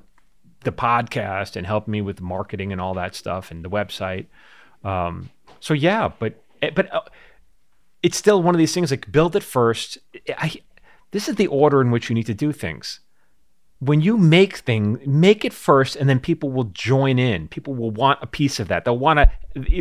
the 0.65 0.71
podcast 0.73 1.55
and 1.55 1.65
helping 1.65 1.93
me 1.93 2.01
with 2.01 2.19
marketing 2.21 2.71
and 2.73 2.79
all 2.81 2.93
that 2.95 3.15
stuff 3.15 3.49
and 3.49 3.63
the 3.63 3.69
website. 3.69 4.25
Um, 4.83 5.29
so 5.61 5.73
yeah, 5.73 6.09
but 6.19 6.43
but 6.75 6.93
uh, 6.93 7.01
it's 8.03 8.17
still 8.17 8.43
one 8.43 8.53
of 8.53 8.59
these 8.59 8.73
things 8.73 8.91
like 8.91 9.09
build 9.11 9.35
it 9.37 9.43
first. 9.43 9.97
I, 10.37 10.53
this 11.13 11.29
is 11.29 11.37
the 11.37 11.47
order 11.47 11.79
in 11.79 11.89
which 11.89 12.09
you 12.09 12.13
need 12.13 12.25
to 12.25 12.33
do 12.33 12.51
things 12.51 12.99
when 13.85 13.99
you 13.99 14.17
make 14.17 14.57
things, 14.57 15.05
make 15.05 15.43
it 15.43 15.51
first, 15.51 15.97
and 15.97 16.07
then 16.07 16.19
people 16.19 16.49
will 16.49 16.65
join 16.65 17.19
in. 17.19 17.49
People 17.49 17.75
will 17.75 17.91
want 17.91 18.19
a 18.21 18.27
piece 18.27 18.59
of 18.59 18.69
that. 18.69 18.85
They'll 18.85 18.97
want 18.97 19.19
to. 19.19 19.29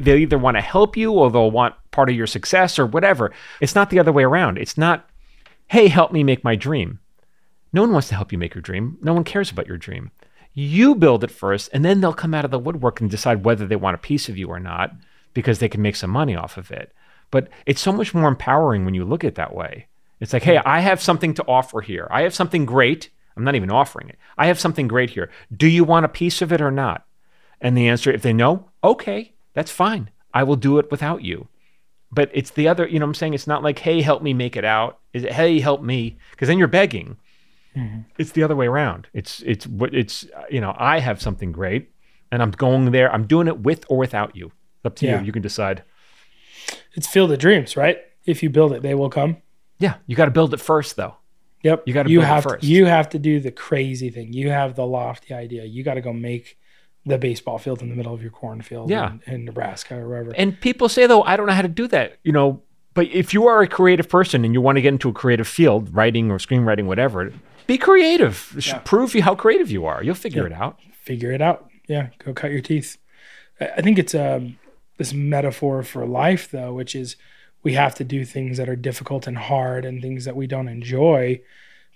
They'll 0.00 0.16
either 0.16 0.38
want 0.38 0.56
to 0.56 0.60
help 0.60 0.96
you, 0.96 1.12
or 1.12 1.30
they'll 1.30 1.50
want 1.50 1.74
part 1.92 2.10
of 2.10 2.16
your 2.16 2.26
success, 2.26 2.78
or 2.78 2.86
whatever. 2.86 3.32
It's 3.60 3.74
not 3.74 3.90
the 3.90 4.00
other 4.00 4.12
way 4.12 4.24
around. 4.24 4.58
It's 4.58 4.76
not, 4.76 5.08
hey, 5.68 5.88
help 5.88 6.10
me 6.12 6.24
make 6.24 6.42
my 6.42 6.56
dream. 6.56 6.98
No 7.72 7.82
one 7.82 7.92
wants 7.92 8.08
to 8.08 8.16
help 8.16 8.32
you 8.32 8.38
make 8.38 8.54
your 8.54 8.62
dream. 8.62 8.98
No 9.02 9.14
one 9.14 9.24
cares 9.24 9.50
about 9.50 9.68
your 9.68 9.78
dream. 9.78 10.10
You 10.52 10.94
build 10.94 11.22
it 11.22 11.30
first, 11.30 11.70
and 11.72 11.84
then 11.84 12.00
they'll 12.00 12.12
come 12.12 12.34
out 12.34 12.44
of 12.44 12.50
the 12.50 12.58
woodwork 12.58 13.00
and 13.00 13.08
decide 13.08 13.44
whether 13.44 13.66
they 13.66 13.76
want 13.76 13.94
a 13.94 13.98
piece 13.98 14.28
of 14.28 14.36
you 14.36 14.48
or 14.48 14.60
not, 14.60 14.92
because 15.32 15.60
they 15.60 15.68
can 15.68 15.80
make 15.80 15.96
some 15.96 16.10
money 16.10 16.34
off 16.34 16.56
of 16.56 16.70
it. 16.70 16.92
But 17.30 17.48
it's 17.66 17.80
so 17.80 17.92
much 17.92 18.12
more 18.12 18.28
empowering 18.28 18.84
when 18.84 18.94
you 18.94 19.04
look 19.04 19.22
at 19.24 19.28
it 19.28 19.34
that 19.36 19.54
way. 19.54 19.86
It's 20.22 20.32
like, 20.32 20.44
hey, 20.44 20.58
I 20.58 20.78
have 20.80 21.02
something 21.02 21.34
to 21.34 21.44
offer 21.46 21.80
here. 21.80 22.06
I 22.08 22.22
have 22.22 22.32
something 22.32 22.64
great. 22.64 23.10
I'm 23.36 23.42
not 23.42 23.56
even 23.56 23.70
offering 23.72 24.08
it. 24.08 24.18
I 24.38 24.46
have 24.46 24.60
something 24.60 24.86
great 24.86 25.10
here. 25.10 25.30
Do 25.54 25.66
you 25.66 25.82
want 25.82 26.06
a 26.06 26.08
piece 26.08 26.40
of 26.42 26.52
it 26.52 26.60
or 26.60 26.70
not? 26.70 27.04
And 27.60 27.76
the 27.76 27.88
answer, 27.88 28.10
if 28.12 28.22
they 28.22 28.32
know, 28.32 28.70
okay, 28.84 29.32
that's 29.52 29.70
fine. 29.72 30.10
I 30.32 30.44
will 30.44 30.54
do 30.56 30.78
it 30.78 30.90
without 30.92 31.24
you. 31.24 31.48
But 32.12 32.30
it's 32.32 32.50
the 32.50 32.68
other, 32.68 32.86
you 32.86 33.00
know 33.00 33.06
what 33.06 33.10
I'm 33.10 33.14
saying? 33.14 33.34
It's 33.34 33.46
not 33.48 33.64
like, 33.64 33.80
hey, 33.80 34.00
help 34.00 34.22
me 34.22 34.32
make 34.32 34.56
it 34.56 34.64
out. 34.64 35.00
Is 35.12 35.24
it, 35.24 35.32
hey, 35.32 35.58
help 35.58 35.82
me? 35.82 36.18
Because 36.30 36.46
then 36.46 36.58
you're 36.58 36.68
begging. 36.68 37.16
Mm-hmm. 37.76 38.00
It's 38.18 38.30
the 38.32 38.44
other 38.44 38.54
way 38.54 38.66
around. 38.68 39.08
It's, 39.12 39.40
it's 39.44 39.66
what 39.66 39.92
it's, 39.92 40.24
you 40.50 40.60
know, 40.60 40.74
I 40.78 41.00
have 41.00 41.20
something 41.20 41.50
great 41.50 41.90
and 42.30 42.42
I'm 42.42 42.50
going 42.52 42.92
there. 42.92 43.12
I'm 43.12 43.26
doing 43.26 43.48
it 43.48 43.58
with 43.60 43.84
or 43.88 43.96
without 43.96 44.36
you. 44.36 44.52
It's 44.76 44.84
up 44.86 44.94
to 44.96 45.06
Yeah. 45.06 45.18
you. 45.20 45.26
You 45.26 45.32
can 45.32 45.42
decide. 45.42 45.82
It's 46.94 47.08
field 47.08 47.32
of 47.32 47.38
dreams, 47.40 47.76
right? 47.76 47.98
If 48.24 48.42
you 48.42 48.50
build 48.50 48.72
it, 48.72 48.82
they 48.82 48.94
will 48.94 49.10
come. 49.10 49.38
Yeah. 49.82 49.94
You 50.06 50.16
got 50.16 50.26
to 50.26 50.30
build 50.30 50.54
it 50.54 50.60
first, 50.60 50.96
though. 50.96 51.16
Yep. 51.62 51.84
You 51.86 51.94
gotta 51.94 52.10
you 52.10 52.18
build 52.20 52.24
it 52.24 52.34
have 52.34 52.42
first. 52.44 52.60
To, 52.62 52.66
you 52.66 52.86
have 52.86 53.08
to 53.10 53.18
do 53.18 53.38
the 53.40 53.50
crazy 53.52 54.10
thing. 54.10 54.32
You 54.32 54.50
have 54.50 54.74
the 54.74 54.86
lofty 54.86 55.32
idea. 55.34 55.64
You 55.64 55.82
got 55.84 55.94
to 55.94 56.00
go 56.00 56.12
make 56.12 56.58
the 57.06 57.18
baseball 57.18 57.58
field 57.58 57.82
in 57.82 57.88
the 57.88 57.94
middle 57.96 58.14
of 58.14 58.22
your 58.22 58.30
cornfield 58.30 58.88
Yeah. 58.90 59.14
in, 59.26 59.34
in 59.34 59.44
Nebraska 59.44 59.96
or 59.96 60.08
wherever. 60.08 60.32
And 60.36 60.60
people 60.60 60.88
say 60.88 61.06
though, 61.06 61.22
I 61.22 61.36
don't 61.36 61.46
know 61.46 61.52
how 61.52 61.62
to 61.62 61.68
do 61.68 61.86
that. 61.88 62.18
You 62.24 62.32
know, 62.32 62.62
but 62.94 63.06
if 63.08 63.32
you 63.34 63.46
are 63.46 63.62
a 63.62 63.68
creative 63.68 64.08
person 64.08 64.44
and 64.44 64.54
you 64.54 64.60
want 64.60 64.76
to 64.76 64.82
get 64.82 64.88
into 64.92 65.08
a 65.08 65.12
creative 65.12 65.48
field, 65.48 65.94
writing 65.94 66.30
or 66.30 66.38
screenwriting, 66.38 66.86
whatever, 66.86 67.32
be 67.66 67.78
creative. 67.78 68.54
Yeah. 68.66 68.78
Prove 68.84 69.14
you 69.14 69.22
how 69.22 69.34
creative 69.34 69.70
you 69.70 69.84
are. 69.86 70.02
You'll 70.02 70.14
figure 70.14 70.46
it 70.46 70.52
out. 70.52 70.78
Figure 71.02 71.30
it 71.32 71.40
out. 71.42 71.68
Yeah. 71.88 72.08
Go 72.24 72.32
cut 72.32 72.50
your 72.50 72.60
teeth. 72.60 72.98
I 73.60 73.66
I 73.78 73.80
think 73.82 73.98
it's 73.98 74.14
um, 74.14 74.58
this 74.98 75.12
metaphor 75.12 75.82
for 75.84 76.04
life, 76.06 76.50
though, 76.50 76.72
which 76.74 76.94
is 76.94 77.16
we 77.62 77.74
have 77.74 77.94
to 77.96 78.04
do 78.04 78.24
things 78.24 78.56
that 78.58 78.68
are 78.68 78.76
difficult 78.76 79.26
and 79.26 79.38
hard 79.38 79.84
and 79.84 80.02
things 80.02 80.24
that 80.24 80.36
we 80.36 80.46
don't 80.46 80.68
enjoy 80.68 81.40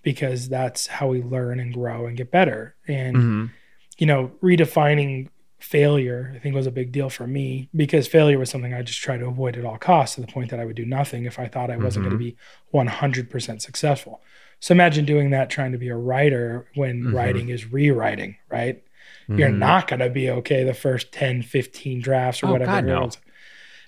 because 0.02 0.48
that's 0.48 0.86
how 0.86 1.08
we 1.08 1.22
learn 1.22 1.58
and 1.58 1.74
grow 1.74 2.06
and 2.06 2.16
get 2.16 2.30
better. 2.30 2.76
And 2.86 3.16
Mhm. 3.16 3.50
you 3.98 4.06
know, 4.06 4.30
redefining 4.42 5.28
failure, 5.58 6.32
I 6.36 6.38
think 6.38 6.54
was 6.54 6.66
a 6.66 6.70
big 6.70 6.92
deal 6.92 7.08
for 7.08 7.26
me 7.26 7.70
because 7.74 8.06
failure 8.06 8.38
was 8.38 8.50
something 8.50 8.74
I 8.74 8.82
just 8.82 9.00
tried 9.00 9.18
to 9.20 9.26
avoid 9.26 9.56
at 9.56 9.64
all 9.64 9.78
costs 9.78 10.14
to 10.16 10.20
the 10.20 10.26
point 10.26 10.50
that 10.50 10.60
I 10.60 10.66
would 10.66 10.76
do 10.76 10.84
nothing 10.84 11.24
if 11.24 11.38
I 11.38 11.46
thought 11.48 11.70
I 11.70 11.78
wasn't 11.78 12.04
going 12.04 12.12
to 12.12 12.18
be 12.18 12.36
100% 12.72 13.62
successful. 13.62 14.20
So 14.60 14.72
imagine 14.72 15.06
doing 15.06 15.30
that 15.30 15.48
trying 15.50 15.72
to 15.72 15.78
be 15.78 15.88
a 15.88 15.96
writer 15.96 16.66
when 16.74 17.04
Mhm. 17.04 17.12
writing 17.14 17.48
is 17.48 17.72
rewriting, 17.72 18.36
right? 18.50 18.82
You're 19.28 19.48
Mhm. 19.50 19.58
not 19.58 19.88
going 19.88 20.00
to 20.00 20.10
be 20.10 20.30
okay 20.30 20.62
the 20.62 20.74
first 20.74 21.10
10, 21.10 21.42
15 21.42 22.00
drafts 22.00 22.42
or 22.42 22.48
Oh, 22.48 22.52
whatever. 22.52 22.72
God, 22.72 22.84
no. 22.84 23.10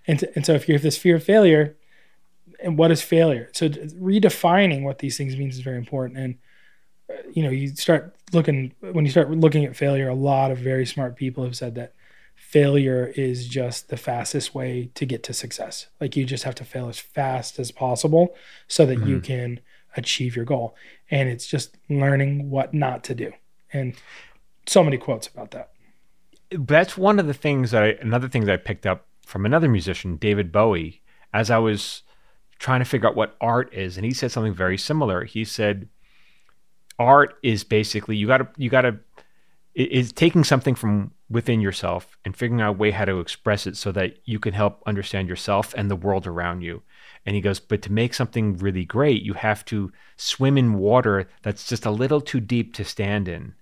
And, 0.09 0.25
and 0.35 0.44
so 0.44 0.55
if 0.55 0.68
you 0.68 0.75
have 0.75 0.83
this 0.83 0.99
fear 0.99 1.16
of 1.16 1.23
failure, 1.23 1.77
and 2.61 2.77
what 2.77 2.90
is 2.90 3.03
failure? 3.03 3.51
So 3.53 3.68
redefining 3.68 4.83
what 4.83 4.99
these 4.99 5.16
things 5.16 5.37
means 5.37 5.57
is 5.57 5.61
very 5.61 5.77
important. 5.77 6.18
And 6.18 6.38
uh, 7.09 7.23
you 7.33 7.42
know, 7.42 7.51
you 7.51 7.68
start 7.77 8.16
looking 8.33 8.73
when 8.81 9.05
you 9.05 9.11
start 9.11 9.31
looking 9.31 9.64
at 9.64 9.77
failure. 9.77 10.09
A 10.09 10.14
lot 10.14 10.51
of 10.51 10.59
very 10.59 10.85
smart 10.85 11.14
people 11.14 11.44
have 11.44 11.57
said 11.57 11.77
that 11.77 11.94
failure 12.35 13.12
is 13.16 13.47
just 13.47 13.88
the 13.88 13.97
fastest 13.97 14.55
way 14.55 14.90
to 14.94 15.05
get 15.05 15.23
to 15.25 15.33
success. 15.33 15.87
Like 16.01 16.16
you 16.16 16.25
just 16.25 16.44
have 16.44 16.55
to 16.57 16.64
fail 16.64 16.88
as 16.88 16.99
fast 16.99 17.59
as 17.59 17.71
possible 17.71 18.35
so 18.66 18.87
that 18.87 19.07
you 19.07 19.21
can 19.21 19.61
achieve 19.97 20.37
your 20.37 20.44
goal. 20.44 20.75
And 21.11 21.29
it's 21.29 21.47
just 21.47 21.77
learning 21.90 22.51
what 22.51 22.73
not 22.73 23.05
to 23.05 23.14
do. 23.14 23.33
And 23.73 23.94
so 24.66 24.83
many 24.83 24.97
quotes 24.97 25.27
about 25.27 25.51
that. 25.51 25.71
that's 26.51 26.97
one 26.97 27.18
of 27.18 27.27
the 27.27 27.35
things 27.35 27.73
that 27.73 27.83
I, 27.83 27.88
another 28.01 28.29
thing 28.29 28.44
that 28.47 28.53
I 28.53 28.57
picked 28.57 28.87
up 28.87 29.08
from 29.29 29.45
another 29.45 29.69
musician, 29.69 30.17
David 30.17 30.51
Bowie, 30.51 31.03
as 31.35 31.51
I 31.51 31.59
was 31.59 32.03
trying 32.59 32.81
to 32.81 32.87
figure 32.87 33.09
out 33.09 33.14
what 33.14 33.37
art 33.41 33.73
is, 33.75 33.97
and 33.97 34.05
he 34.07 34.12
said 34.12 34.33
something 34.33 34.55
very 34.55 34.79
similar. 34.79 35.25
He 35.25 35.45
said, 35.45 35.88
"Art 36.99 37.38
is 37.43 37.62
basically 37.62 38.17
you 38.17 38.27
got 38.27 38.38
to 38.38 38.49
you 38.57 38.71
got 38.71 38.83
to 38.83 38.98
is 39.75 40.13
taking 40.13 40.42
something 40.42 40.75
from 40.75 41.13
within 41.31 41.61
yourself 41.61 42.17
and 42.25 42.35
figuring 42.35 42.63
out 42.63 42.71
a 42.71 42.79
way 42.79 42.90
how 42.90 43.05
to 43.05 43.21
express 43.21 43.67
it 43.67 43.77
so 43.77 43.92
that 43.92 44.17
you 44.25 44.40
can 44.40 44.55
help 44.55 44.83
understand 44.87 45.29
yourself 45.29 45.75
and 45.77 45.90
the 45.90 45.96
world 45.96 46.27
around 46.27 46.63
you." 46.63 46.83
And 47.27 47.37
he 47.37 47.42
goes, 47.42 47.61
"But 47.61 47.83
to 47.83 47.92
make 47.92 48.15
something 48.15 48.57
really 48.57 48.87
great, 48.87 49.23
you 49.23 49.35
have 49.35 49.63
to 49.67 49.92
swim 50.17 50.57
in 50.57 50.75
water 50.75 51.29
that's 51.42 51.69
just 51.69 51.85
a 51.85 51.90
little 51.90 52.23
too 52.23 52.40
deep 52.40 52.73
to 52.75 52.85
stand 52.85 53.29
in." 53.29 53.55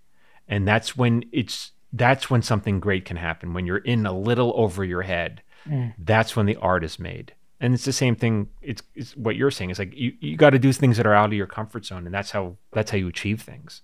and 0.49 0.67
that's 0.67 0.97
when 0.97 1.25
it's 1.33 1.73
that's 1.93 2.31
when 2.31 2.43
something 2.43 2.79
great 2.81 3.05
can 3.05 3.17
happen 3.17 3.55
when 3.55 3.67
you're 3.67 3.79
in 3.79 4.07
a 4.07 4.17
little 4.17 4.53
over 4.57 4.85
your 4.85 5.03
head 5.03 5.43
Mm. 5.69 5.95
that's 5.99 6.37
when 6.37 6.47
the 6.47 6.57
art 6.57 6.85
is 6.85 6.99
made 6.99 7.35
and 7.61 7.75
it's 7.75 7.85
the 7.85 7.93
same 7.93 8.15
thing 8.15 8.49
it's, 8.63 8.83
it's 8.95 9.17
what 9.17 9.37
you're 9.37 9.51
saying 9.51 9.71
it's 9.71 9.79
like 9.79 9.95
you, 9.95 10.13
you 10.21 10.37
got 10.37 10.51
to 10.51 10.59
do 10.59 10.73
things 10.73 10.97
that 10.97 11.07
are 11.07 11.15
out 11.15 11.27
of 11.27 11.33
your 11.33 11.47
comfort 11.47 11.85
zone 11.87 12.05
and 12.07 12.15
that's 12.15 12.31
how 12.31 12.57
that's 12.73 12.91
how 12.91 12.97
you 12.99 13.09
achieve 13.09 13.41
things 13.43 13.83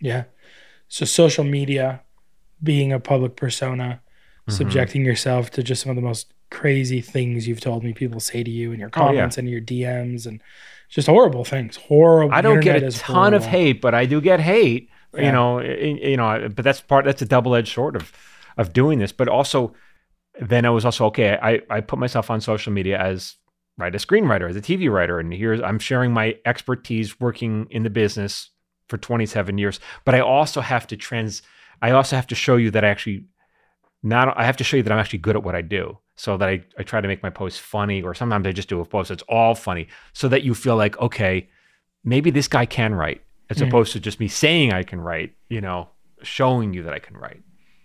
Yeah. 0.00 0.24
So 0.88 1.04
social 1.06 1.44
media, 1.44 2.02
being 2.62 2.92
a 2.92 3.00
public 3.00 3.36
persona, 3.36 4.00
mm-hmm. 4.46 4.52
subjecting 4.52 5.04
yourself 5.04 5.50
to 5.52 5.62
just 5.62 5.82
some 5.82 5.90
of 5.90 5.96
the 5.96 6.02
most 6.02 6.32
crazy 6.50 7.00
things 7.00 7.48
you've 7.48 7.60
told 7.60 7.82
me 7.82 7.92
people 7.94 8.20
say 8.20 8.42
to 8.42 8.50
you 8.50 8.72
in 8.72 8.80
your 8.80 8.90
Oh, 8.94 9.00
yeah. 9.00 9.06
comments 9.06 9.38
and 9.38 9.48
your 9.48 9.60
DMs 9.60 10.26
and 10.26 10.42
just 10.90 11.08
horrible 11.08 11.44
things. 11.44 11.76
Horrible. 11.76 12.34
I 12.34 12.42
don't 12.42 12.60
get 12.60 12.82
a 12.82 12.90
ton 12.90 13.32
of 13.32 13.46
hate, 13.46 13.80
but 13.80 13.94
I 13.94 14.04
do 14.04 14.20
get 14.20 14.40
hate. 14.40 14.90
Yeah. 15.14 15.26
You 15.26 15.32
know, 15.32 15.58
eh, 15.58 15.96
eh, 16.02 16.08
you 16.10 16.16
know, 16.16 16.48
but 16.54 16.64
that's 16.64 16.80
part. 16.80 17.04
That's 17.06 17.22
a 17.22 17.26
double 17.26 17.54
edged 17.54 17.72
sword 17.72 17.96
of 17.96 18.12
of 18.58 18.72
doing 18.72 18.98
this. 18.98 19.12
But 19.12 19.28
also, 19.28 19.74
then 20.40 20.64
I 20.64 20.70
was 20.70 20.84
also 20.84 21.06
okay. 21.06 21.38
I 21.40 21.60
I 21.70 21.80
put 21.80 21.98
myself 21.98 22.30
on 22.30 22.40
social 22.40 22.72
media 22.72 22.98
as 22.98 23.36
right 23.78 23.94
a 23.94 23.98
screenwriter, 23.98 24.48
as 24.48 24.56
a 24.56 24.60
TV 24.62 24.90
writer, 24.90 25.18
and 25.20 25.32
here's 25.32 25.60
I'm 25.60 25.78
sharing 25.78 26.12
my 26.12 26.36
expertise 26.46 27.20
working 27.20 27.66
in 27.70 27.82
the 27.82 27.90
business 27.90 28.50
for 28.88 28.98
27 28.98 29.58
years. 29.58 29.80
But 30.04 30.14
I 30.14 30.20
also 30.20 30.60
have 30.60 30.86
to 30.88 30.96
trans. 30.96 31.42
I 31.80 31.90
also 31.90 32.16
have 32.16 32.26
to 32.28 32.34
show 32.34 32.56
you 32.56 32.70
that 32.72 32.84
I 32.84 32.88
actually 32.88 33.24
not. 34.02 34.36
I 34.36 34.44
have 34.44 34.56
to 34.58 34.64
show 34.64 34.76
you 34.76 34.82
that 34.82 34.92
I'm 34.92 34.98
actually 34.98 35.18
good 35.20 35.36
at 35.36 35.42
what 35.42 35.54
I 35.54 35.62
do. 35.62 35.98
So 36.14 36.36
that 36.36 36.48
I, 36.48 36.62
I 36.78 36.82
try 36.82 37.00
to 37.00 37.08
make 37.08 37.22
my 37.22 37.30
posts 37.30 37.58
funny, 37.58 38.02
or 38.02 38.14
sometimes 38.14 38.46
I 38.46 38.52
just 38.52 38.68
do 38.68 38.80
a 38.80 38.84
post 38.84 39.08
that's 39.08 39.22
all 39.28 39.54
funny, 39.54 39.88
so 40.12 40.28
that 40.28 40.42
you 40.42 40.54
feel 40.54 40.76
like 40.76 40.98
okay, 40.98 41.48
maybe 42.04 42.30
this 42.30 42.48
guy 42.48 42.66
can 42.66 42.94
write, 42.94 43.22
as 43.50 43.58
Mhm. 43.58 43.68
opposed 43.68 43.92
to 43.92 44.00
just 44.00 44.20
me 44.20 44.28
saying 44.28 44.72
I 44.72 44.82
can 44.82 45.00
write. 45.00 45.34
You 45.48 45.60
know, 45.60 45.88
showing 46.22 46.74
you 46.74 46.82
that 46.84 46.92
I 46.94 46.98
can 46.98 47.16
write. 47.16 47.42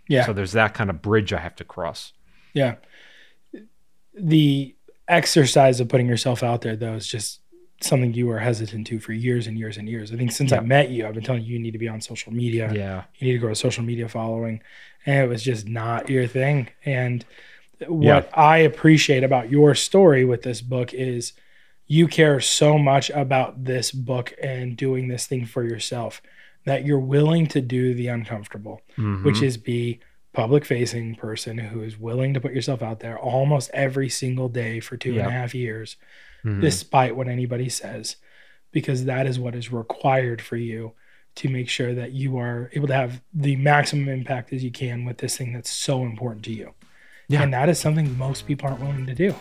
Yeah. 0.09 0.25
So 0.25 0.33
there's 0.33 0.51
that 0.53 0.73
kind 0.73 0.89
of 0.89 1.01
bridge 1.01 1.33
I 1.33 1.39
have 1.39 1.55
to 1.57 1.63
cross. 1.63 2.13
Yeah. 2.53 2.75
The 4.13 4.75
exercise 5.07 5.79
of 5.79 5.89
putting 5.89 6.07
yourself 6.07 6.43
out 6.43 6.61
there, 6.61 6.75
though, 6.75 6.93
is 6.95 7.07
just 7.07 7.41
something 7.81 8.13
you 8.13 8.25
were 8.25 8.39
hesitant 8.39 8.87
to 8.87 8.99
for 8.99 9.13
years 9.13 9.45
and 9.45 9.57
years 9.57 9.77
and 9.77 9.87
years. 9.87 10.11
I 10.11 10.15
think 10.17 10.31
since 10.31 10.51
I 10.51 10.59
met 10.61 10.89
you, 10.89 11.05
I've 11.05 11.13
been 11.13 11.23
telling 11.23 11.43
you 11.43 11.53
you 11.53 11.59
need 11.59 11.71
to 11.71 11.77
be 11.77 11.87
on 11.87 12.01
social 12.01 12.33
media. 12.33 12.71
Yeah. 12.73 13.03
You 13.19 13.27
need 13.27 13.33
to 13.33 13.37
grow 13.39 13.51
a 13.51 13.55
social 13.55 13.83
media 13.83 14.09
following. 14.09 14.61
And 15.05 15.23
it 15.23 15.27
was 15.27 15.43
just 15.43 15.67
not 15.67 16.09
your 16.09 16.25
thing. 16.27 16.69
And 16.85 17.23
what 17.87 18.29
I 18.35 18.57
appreciate 18.57 19.23
about 19.23 19.51
your 19.51 19.75
story 19.75 20.25
with 20.25 20.41
this 20.41 20.61
book 20.61 20.93
is 20.93 21.33
you 21.85 22.07
care 22.07 22.39
so 22.39 22.79
much 22.79 23.11
about 23.11 23.63
this 23.63 23.91
book 23.91 24.33
and 24.41 24.75
doing 24.75 25.07
this 25.07 25.27
thing 25.27 25.45
for 25.45 25.63
yourself 25.63 26.21
that 26.65 26.83
you're 26.85 26.99
willing 26.99 27.45
to 27.47 27.61
do 27.61 27.93
the 27.93 28.07
uncomfortable 28.07 28.81
which 29.23 29.37
Mhm. 29.37 29.43
is 29.43 29.55
be 29.57 29.99
public 30.37 30.63
facing 30.63 31.15
person 31.15 31.57
who 31.57 31.81
is 31.81 31.99
willing 31.99 32.31
to 32.31 32.39
put 32.39 32.53
yourself 32.53 32.83
out 32.83 32.99
there 32.99 33.17
almost 33.17 33.71
every 33.73 34.07
single 34.07 34.47
day 34.47 34.79
for 34.79 34.95
two 34.95 35.17
and 35.17 35.27
a 35.27 35.31
half 35.31 35.55
years, 35.55 35.95
Mhm. 36.45 36.61
despite 36.61 37.15
what 37.15 37.27
anybody 37.27 37.67
says, 37.69 38.17
because 38.71 39.05
that 39.05 39.25
is 39.25 39.39
what 39.39 39.55
is 39.55 39.71
required 39.71 40.39
for 40.39 40.55
you 40.55 40.91
to 41.37 41.49
make 41.49 41.67
sure 41.69 41.95
that 41.95 42.11
you 42.11 42.37
are 42.37 42.69
able 42.73 42.87
to 42.87 42.93
have 42.93 43.19
the 43.33 43.55
maximum 43.55 44.07
impact 44.09 44.53
as 44.53 44.63
you 44.63 44.69
can 44.69 45.05
with 45.05 45.17
this 45.17 45.35
thing 45.35 45.53
that's 45.53 45.71
so 45.71 46.03
important 46.03 46.45
to 46.45 46.53
you. 46.53 46.75
Yeah. 47.27 47.41
And 47.41 47.51
that 47.53 47.67
is 47.67 47.79
something 47.79 48.15
most 48.15 48.45
people 48.45 48.69
aren't 48.69 48.79
willing 48.79 49.07
to 49.07 49.15
do. 49.15 49.33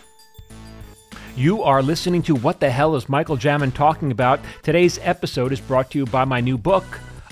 You 1.37 1.63
are 1.63 1.83
listening 1.83 2.23
to 2.23 2.35
What 2.35 2.61
the 2.61 2.71
Hell 2.71 2.97
is 2.97 3.07
Michael 3.07 3.37
Jamin 3.37 3.75
Talking 3.75 4.11
About? 4.11 4.41
Today's 4.63 4.99
episode 5.03 5.53
is 5.53 5.61
brought 5.61 5.91
to 5.91 5.99
you 5.99 6.07
by 6.07 6.25
my 6.25 6.41
new 6.41 6.57
book, 6.57 6.87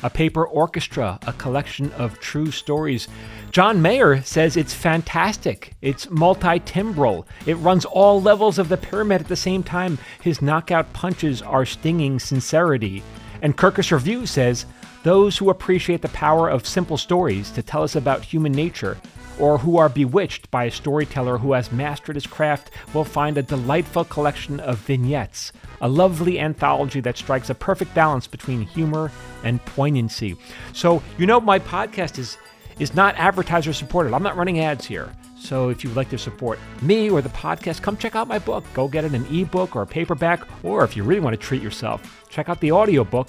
A 0.05 0.11
Paper 0.11 0.47
Orchestra, 0.47 1.19
a 1.27 1.33
collection 1.33 1.91
of 1.93 2.21
true 2.21 2.51
stories. 2.51 3.09
John 3.51 3.81
Mayer 3.81 4.21
says 4.21 4.55
it's 4.55 4.75
fantastic. 4.75 5.73
It's 5.81 6.11
multi 6.11 6.61
timbral. 6.61 7.25
It 7.47 7.55
runs 7.55 7.87
all 7.87 8.21
levels 8.21 8.59
of 8.59 8.69
the 8.69 8.77
pyramid 8.77 9.23
at 9.23 9.29
the 9.29 9.35
same 9.35 9.63
time. 9.63 9.99
His 10.21 10.43
knockout 10.43 10.93
punches 10.93 11.41
are 11.41 11.65
stinging 11.65 12.19
sincerity. 12.19 13.03
And 13.41 13.57
Kirkus 13.57 13.93
Review 13.93 14.27
says 14.27 14.67
those 15.05 15.39
who 15.39 15.49
appreciate 15.49 16.03
the 16.03 16.09
power 16.09 16.51
of 16.51 16.67
simple 16.67 16.99
stories 16.99 17.51
to 17.53 17.63
tell 17.63 17.83
us 17.83 17.97
about 17.97 18.25
human 18.25 18.53
nature 18.53 18.99
or 19.39 19.59
who 19.59 19.77
are 19.77 19.89
bewitched 19.89 20.51
by 20.51 20.65
a 20.65 20.71
storyteller 20.71 21.39
who 21.39 21.53
has 21.53 21.73
mastered 21.73 22.17
his 22.17 22.27
craft 22.27 22.71
will 22.93 23.05
find 23.05 23.37
a 23.37 23.43
delightful 23.43 24.05
collection 24.05 24.61
of 24.61 24.79
vignettes, 24.79 25.53
a 25.81 25.89
lovely 25.89 26.39
anthology 26.39 27.01
that 27.01 27.17
strikes 27.17 27.51
a 27.51 27.55
perfect 27.55 27.95
balance 27.95 28.27
between 28.27 28.63
humor 28.63 29.11
and 29.43 29.65
poignancy. 29.65 30.37
So, 30.73 31.03
you 31.19 31.27
know, 31.27 31.41
my 31.41 31.59
podcast 31.59 32.19
is 32.19 32.37
is 32.79 32.95
not 32.95 33.15
advertiser 33.17 33.73
supported. 33.73 34.13
I'm 34.13 34.23
not 34.23 34.37
running 34.37 34.59
ads 34.59 34.85
here. 34.85 35.13
So 35.39 35.69
if 35.69 35.85
you'd 35.85 35.95
like 35.95 36.09
to 36.09 36.19
support 36.19 36.59
me 36.81 37.11
or 37.11 37.21
the 37.21 37.29
podcast, 37.29 37.83
come 37.83 37.97
check 37.97 38.17
out 38.17 38.29
my 38.29 38.39
book. 38.39 38.65
Go 38.73 38.89
get 38.89 39.05
it 39.05 39.13
an 39.13 39.27
ebook 39.27 39.77
or 39.77 39.83
a 39.83 39.87
paperback, 39.87 40.41
or 40.65 40.85
if 40.85 40.97
you 40.97 41.05
really 41.05 41.21
want 41.21 41.39
to 41.39 41.47
treat 41.47 41.63
yourself, 41.63 42.25
check 42.31 42.49
out 42.49 42.61
the 42.61 42.73
audiobook. 42.73 43.29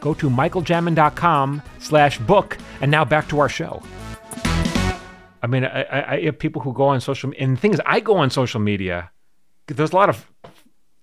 Go 0.00 0.14
to 0.14 0.30
michaeljamin.com 0.30 1.62
slash 1.80 2.18
book. 2.20 2.56
And 2.80 2.90
now 2.90 3.04
back 3.04 3.28
to 3.28 3.40
our 3.40 3.48
show. 3.48 3.82
I 5.46 5.48
mean, 5.48 5.64
I, 5.64 5.82
I, 5.82 6.12
I 6.14 6.20
have 6.24 6.40
people 6.40 6.60
who 6.60 6.72
go 6.72 6.88
on 6.88 7.00
social, 7.00 7.32
and 7.38 7.56
the 7.56 7.60
thing 7.60 7.72
is, 7.72 7.80
I 7.86 8.00
go 8.00 8.16
on 8.16 8.30
social 8.30 8.58
media. 8.58 9.12
There's 9.68 9.92
a 9.92 9.96
lot 9.96 10.08
of 10.08 10.28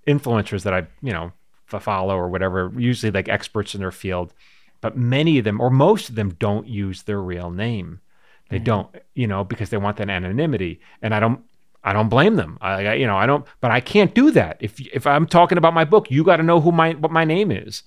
influencers 0.06 0.64
that 0.64 0.74
I, 0.74 0.86
you 1.02 1.14
know, 1.14 1.32
follow 1.66 2.18
or 2.18 2.28
whatever, 2.28 2.70
usually 2.76 3.10
like 3.10 3.30
experts 3.30 3.74
in 3.74 3.80
their 3.80 3.90
field, 3.90 4.34
but 4.82 4.98
many 4.98 5.38
of 5.38 5.46
them, 5.46 5.62
or 5.62 5.70
most 5.70 6.10
of 6.10 6.16
them, 6.16 6.36
don't 6.40 6.68
use 6.68 7.04
their 7.04 7.22
real 7.22 7.52
name. 7.52 8.02
They 8.50 8.60
mm. 8.60 8.66
don't, 8.66 8.94
you 9.14 9.28
know, 9.28 9.46
because 9.46 9.70
they 9.70 9.78
want 9.78 9.96
that 9.96 10.10
anonymity, 10.10 10.82
and 11.02 11.16
I 11.16 11.22
don't. 11.22 11.40
I 11.86 11.92
don't 11.92 12.08
blame 12.08 12.36
them. 12.36 12.58
I, 12.62 12.86
I, 12.86 12.94
you 12.94 13.08
know, 13.08 13.18
I 13.18 13.26
don't, 13.26 13.46
but 13.60 13.72
I 13.72 13.82
can't 13.82 14.14
do 14.14 14.32
that. 14.32 14.58
If 14.60 14.80
if 14.80 15.08
I'm 15.08 15.26
talking 15.26 15.58
about 15.58 15.74
my 15.74 15.86
book, 15.86 16.12
you 16.12 16.24
got 16.26 16.38
to 16.38 16.44
know 16.44 16.60
who 16.60 16.74
my 16.74 16.94
what 16.94 17.12
my 17.12 17.24
name 17.24 17.50
is, 17.50 17.84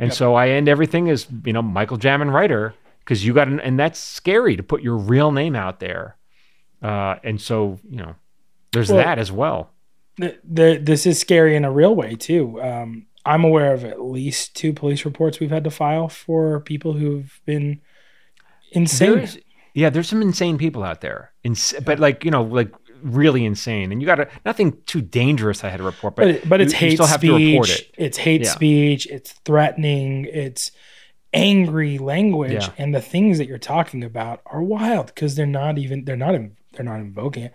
and 0.00 0.12
so 0.12 0.34
I 0.34 0.48
end 0.48 0.68
everything 0.68 1.08
as 1.08 1.28
you 1.44 1.52
know 1.52 1.62
Michael 1.62 1.98
Jamin 1.98 2.32
writer 2.32 2.74
because 3.00 3.24
you 3.24 3.34
got, 3.34 3.48
an, 3.48 3.60
and 3.60 3.78
that's 3.78 3.98
scary 3.98 4.56
to 4.56 4.62
put 4.62 4.82
your 4.82 4.96
real 4.96 5.32
name 5.32 5.56
out 5.56 5.80
there, 5.80 6.16
uh, 6.82 7.16
and 7.24 7.40
so 7.40 7.78
you 7.88 7.96
know, 7.96 8.14
there's 8.72 8.90
Well- 8.90 9.04
that 9.04 9.18
as 9.18 9.32
well. 9.32 9.72
the, 10.16 10.38
the, 10.44 10.78
this 10.82 11.06
is 11.06 11.18
scary 11.18 11.56
in 11.56 11.64
a 11.64 11.70
real 11.72 11.94
way 11.94 12.14
too. 12.14 12.60
Um, 12.62 13.06
I'm 13.24 13.44
aware 13.44 13.72
of 13.74 13.84
at 13.84 14.00
least 14.02 14.54
two 14.56 14.72
police 14.72 15.04
reports 15.04 15.40
we've 15.40 15.50
had 15.50 15.64
to 15.64 15.70
file 15.70 16.08
for 16.08 16.60
people 16.60 16.92
who've 16.94 17.40
been 17.44 17.80
insane. 18.72 19.16
There's, 19.16 19.38
yeah, 19.74 19.90
there's 19.90 20.08
some 20.08 20.22
insane 20.22 20.58
people 20.58 20.82
out 20.82 21.00
there, 21.00 21.32
Ins- 21.44 21.74
but 21.84 21.98
like 22.00 22.24
you 22.24 22.30
know, 22.30 22.42
like 22.42 22.72
really 23.02 23.44
insane, 23.44 23.92
and 23.92 24.00
you 24.02 24.06
got 24.06 24.16
to 24.16 24.28
nothing 24.44 24.76
too 24.86 25.00
dangerous. 25.00 25.64
I 25.64 25.68
had 25.68 25.78
to 25.78 25.82
report, 25.84 26.16
but 26.16 26.22
but 26.24 26.28
it- 26.34 26.48
but 26.48 26.60
it's 26.60 26.72
you- 26.72 26.78
you 26.78 26.86
hate 26.90 26.96
still 26.96 27.06
have 27.06 27.20
to 27.20 27.36
report 27.36 27.66
speech. 27.68 27.80
it. 27.80 27.94
It's 27.98 28.18
hate 28.18 28.42
Yeah. 28.42 28.50
speech. 28.50 29.06
It's 29.06 29.32
threatening. 29.44 30.26
It's 30.30 30.72
angry 31.32 31.98
language, 31.98 32.52
Yeah. 32.52 32.72
and 32.78 32.94
the 32.94 33.00
things 33.00 33.38
that 33.38 33.46
you're 33.46 33.58
talking 33.58 34.02
about 34.04 34.40
are 34.46 34.62
wild 34.62 35.06
because 35.06 35.34
they're 35.34 35.46
not 35.46 35.78
even 35.78 36.04
they're 36.04 36.16
not 36.16 36.34
they're 36.72 36.84
not 36.84 37.00
invoking 37.00 37.44
it. 37.44 37.54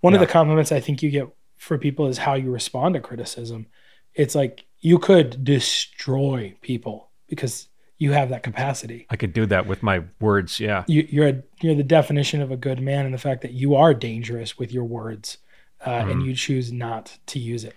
One 0.00 0.14
of 0.14 0.20
the 0.20 0.26
compliments 0.26 0.72
I 0.72 0.80
think 0.80 1.02
you 1.02 1.10
get 1.10 1.28
for 1.58 1.78
people 1.78 2.06
is 2.08 2.18
how 2.18 2.34
you 2.34 2.50
respond 2.50 2.94
to 2.94 3.00
criticism. 3.00 3.66
It's 4.14 4.34
like 4.34 4.64
you 4.80 4.98
could 4.98 5.44
destroy 5.44 6.54
people 6.60 7.08
because 7.28 7.68
you 7.98 8.10
have 8.12 8.30
that 8.30 8.42
capacity. 8.42 9.06
I 9.10 9.16
could 9.16 9.32
do 9.32 9.46
that 9.46 9.66
with 9.66 9.80
my 9.82 10.02
words. 10.20 10.58
Yeah, 10.58 10.82
You, 10.88 11.06
you're 11.08 11.28
a, 11.28 11.42
you're 11.60 11.76
the 11.76 11.84
definition 11.84 12.42
of 12.42 12.50
a 12.50 12.56
good 12.56 12.80
man, 12.80 13.04
and 13.04 13.14
the 13.14 13.18
fact 13.18 13.42
that 13.42 13.52
you 13.52 13.76
are 13.76 13.94
dangerous 13.94 14.58
with 14.58 14.72
your 14.72 14.82
words, 14.84 15.38
uh, 15.86 15.90
Mm-hmm. 16.00 16.10
and 16.10 16.22
you 16.26 16.34
choose 16.34 16.72
not 16.72 17.16
to 17.26 17.38
use 17.38 17.62
it. 17.62 17.76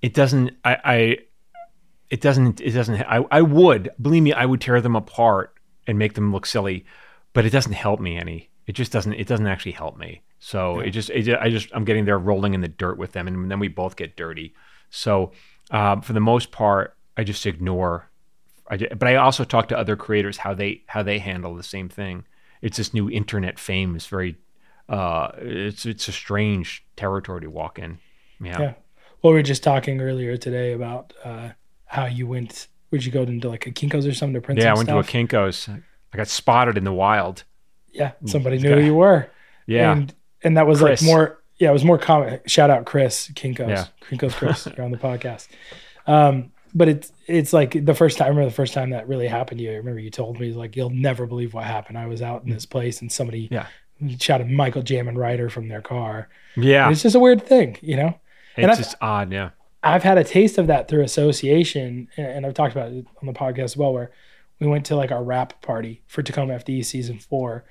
it 0.00 0.14
doesn't. 0.14 0.52
I, 0.64 0.76
I 0.84 1.16
it 2.10 2.20
doesn't. 2.20 2.60
It 2.60 2.70
doesn't. 2.72 3.02
I, 3.02 3.24
I 3.30 3.42
would 3.42 3.90
believe 4.00 4.22
me. 4.22 4.32
I 4.32 4.46
would 4.46 4.60
tear 4.60 4.80
them 4.80 4.96
apart 4.96 5.54
and 5.86 5.98
make 5.98 6.14
them 6.14 6.32
look 6.32 6.46
silly, 6.46 6.84
but 7.32 7.44
it 7.44 7.50
doesn't 7.50 7.72
help 7.72 8.00
me 8.00 8.16
any. 8.16 8.50
It 8.66 8.72
just 8.72 8.92
doesn't. 8.92 9.14
It 9.14 9.26
doesn't 9.26 9.46
actually 9.46 9.72
help 9.72 9.96
me. 9.98 10.22
So 10.38 10.80
it 10.80 10.90
just. 10.90 11.10
It, 11.10 11.28
I 11.38 11.50
just. 11.50 11.68
I'm 11.74 11.84
getting 11.84 12.04
there, 12.04 12.18
rolling 12.18 12.54
in 12.54 12.60
the 12.60 12.68
dirt 12.68 12.98
with 12.98 13.12
them, 13.12 13.26
and 13.28 13.50
then 13.50 13.58
we 13.58 13.68
both 13.68 13.96
get 13.96 14.16
dirty. 14.16 14.54
So 14.90 15.32
um, 15.70 16.00
for 16.00 16.12
the 16.12 16.20
most 16.20 16.50
part, 16.50 16.96
I 17.16 17.24
just 17.24 17.44
ignore. 17.46 18.08
I 18.70 18.76
ju- 18.76 18.88
but 18.96 19.08
I 19.08 19.16
also 19.16 19.44
talk 19.44 19.68
to 19.68 19.78
other 19.78 19.96
creators 19.96 20.38
how 20.38 20.54
they 20.54 20.82
how 20.86 21.02
they 21.02 21.18
handle 21.18 21.54
the 21.54 21.62
same 21.62 21.88
thing. 21.88 22.24
It's 22.62 22.76
this 22.76 22.94
new 22.94 23.10
internet 23.10 23.58
fame. 23.58 23.94
It's 23.96 24.06
very. 24.06 24.36
Uh, 24.88 25.32
it's 25.38 25.84
it's 25.84 26.08
a 26.08 26.12
strange 26.12 26.86
territory 26.96 27.42
to 27.42 27.50
walk 27.50 27.78
in. 27.78 27.98
Yeah. 28.40 28.60
Yeah. 28.60 28.74
Well, 29.22 29.32
we 29.32 29.38
were 29.40 29.42
just 29.42 29.62
talking 29.62 30.00
earlier 30.00 30.36
today 30.36 30.72
about 30.72 31.12
uh, 31.24 31.50
how 31.88 32.06
you 32.06 32.26
went. 32.26 32.68
Would 32.90 33.04
you 33.04 33.12
go 33.12 33.22
into 33.22 33.48
like 33.48 33.66
a 33.66 33.70
Kinkos 33.70 34.08
or 34.08 34.14
something 34.14 34.34
to 34.34 34.40
print 34.40 34.60
Yeah, 34.60 34.70
I 34.70 34.74
went 34.74 34.88
stuff? 34.88 35.08
to 35.10 35.18
a 35.18 35.24
Kinkos. 35.26 35.82
I 36.12 36.16
got 36.16 36.28
spotted 36.28 36.78
in 36.78 36.84
the 36.84 36.92
wild. 36.92 37.44
yeah, 37.92 38.12
somebody 38.26 38.56
This 38.56 38.64
knew 38.64 38.76
who 38.76 38.80
you 38.86 38.94
were. 38.94 39.28
Yeah. 39.66 39.92
and 39.92 40.14
and 40.42 40.56
that 40.56 40.66
was 40.66 40.78
Chris. 40.80 41.02
like 41.02 41.06
more. 41.06 41.42
Yeah, 41.58 41.70
it 41.70 41.72
was 41.72 41.84
more 41.84 41.98
common. 41.98 42.40
Shout 42.46 42.70
out 42.70 42.86
Chris 42.86 43.28
Kinkos. 43.34 43.68
Yeah. 43.68 43.86
Kinkos 44.08 44.32
Chris, 44.38 44.66
you're 44.74 44.84
on 44.84 44.90
the 44.92 44.96
podcast. 44.98 45.48
Um, 46.06 46.52
but 46.74 46.88
it's 46.88 47.12
it's 47.26 47.52
like 47.52 47.84
the 47.84 47.94
first 47.94 48.16
time. 48.18 48.26
I 48.26 48.28
remember 48.28 48.48
the 48.48 48.54
first 48.54 48.72
time 48.74 48.90
that 48.90 49.08
really 49.08 49.26
happened 49.28 49.58
to 49.58 49.64
you. 49.64 49.72
I 49.72 49.76
remember 49.76 50.00
you 50.00 50.10
told 50.10 50.38
me 50.40 50.52
like 50.52 50.76
you'll 50.76 50.90
never 50.90 51.26
believe 51.26 51.52
what 51.54 51.64
happened. 51.64 51.98
I 51.98 52.06
was 52.06 52.22
out 52.22 52.44
in 52.44 52.50
this 52.50 52.64
place 52.66 53.00
and 53.00 53.10
somebody 53.10 53.48
Yeah. 53.50 53.66
shouted 54.18 54.48
Michael 54.48 54.82
Jamin 54.82 55.16
Writer 55.16 55.48
from 55.50 55.68
their 55.68 55.82
car. 55.82 56.28
yeah. 56.56 56.84
And 56.84 56.92
it's 56.92 57.02
just 57.02 57.14
a 57.16 57.20
weird 57.20 57.44
thing, 57.46 57.76
you 57.82 57.96
know. 57.96 58.08
It's, 58.56 58.62
and 58.64 58.70
I- 58.70 58.74
just 58.76 58.94
odd. 59.00 59.32
Yeah. 59.32 59.50
I've 59.82 60.02
had 60.02 60.18
a 60.18 60.24
taste 60.24 60.58
of 60.58 60.66
that 60.66 60.88
through 60.88 61.02
association, 61.02 62.08
and 62.16 62.44
I've 62.44 62.54
talked 62.54 62.74
about 62.74 62.92
it 62.92 63.06
on 63.20 63.26
the 63.26 63.32
podcast 63.32 63.64
as 63.64 63.76
well, 63.76 63.92
where 63.92 64.10
we 64.60 64.66
went 64.66 64.86
to 64.86 64.96
like 64.96 65.12
our 65.12 65.22
rap 65.22 65.62
party 65.62 66.02
for 66.06 66.22
Tacoma 66.22 66.54
FD 66.54 66.84
season 66.84 67.18
four, 67.18 67.64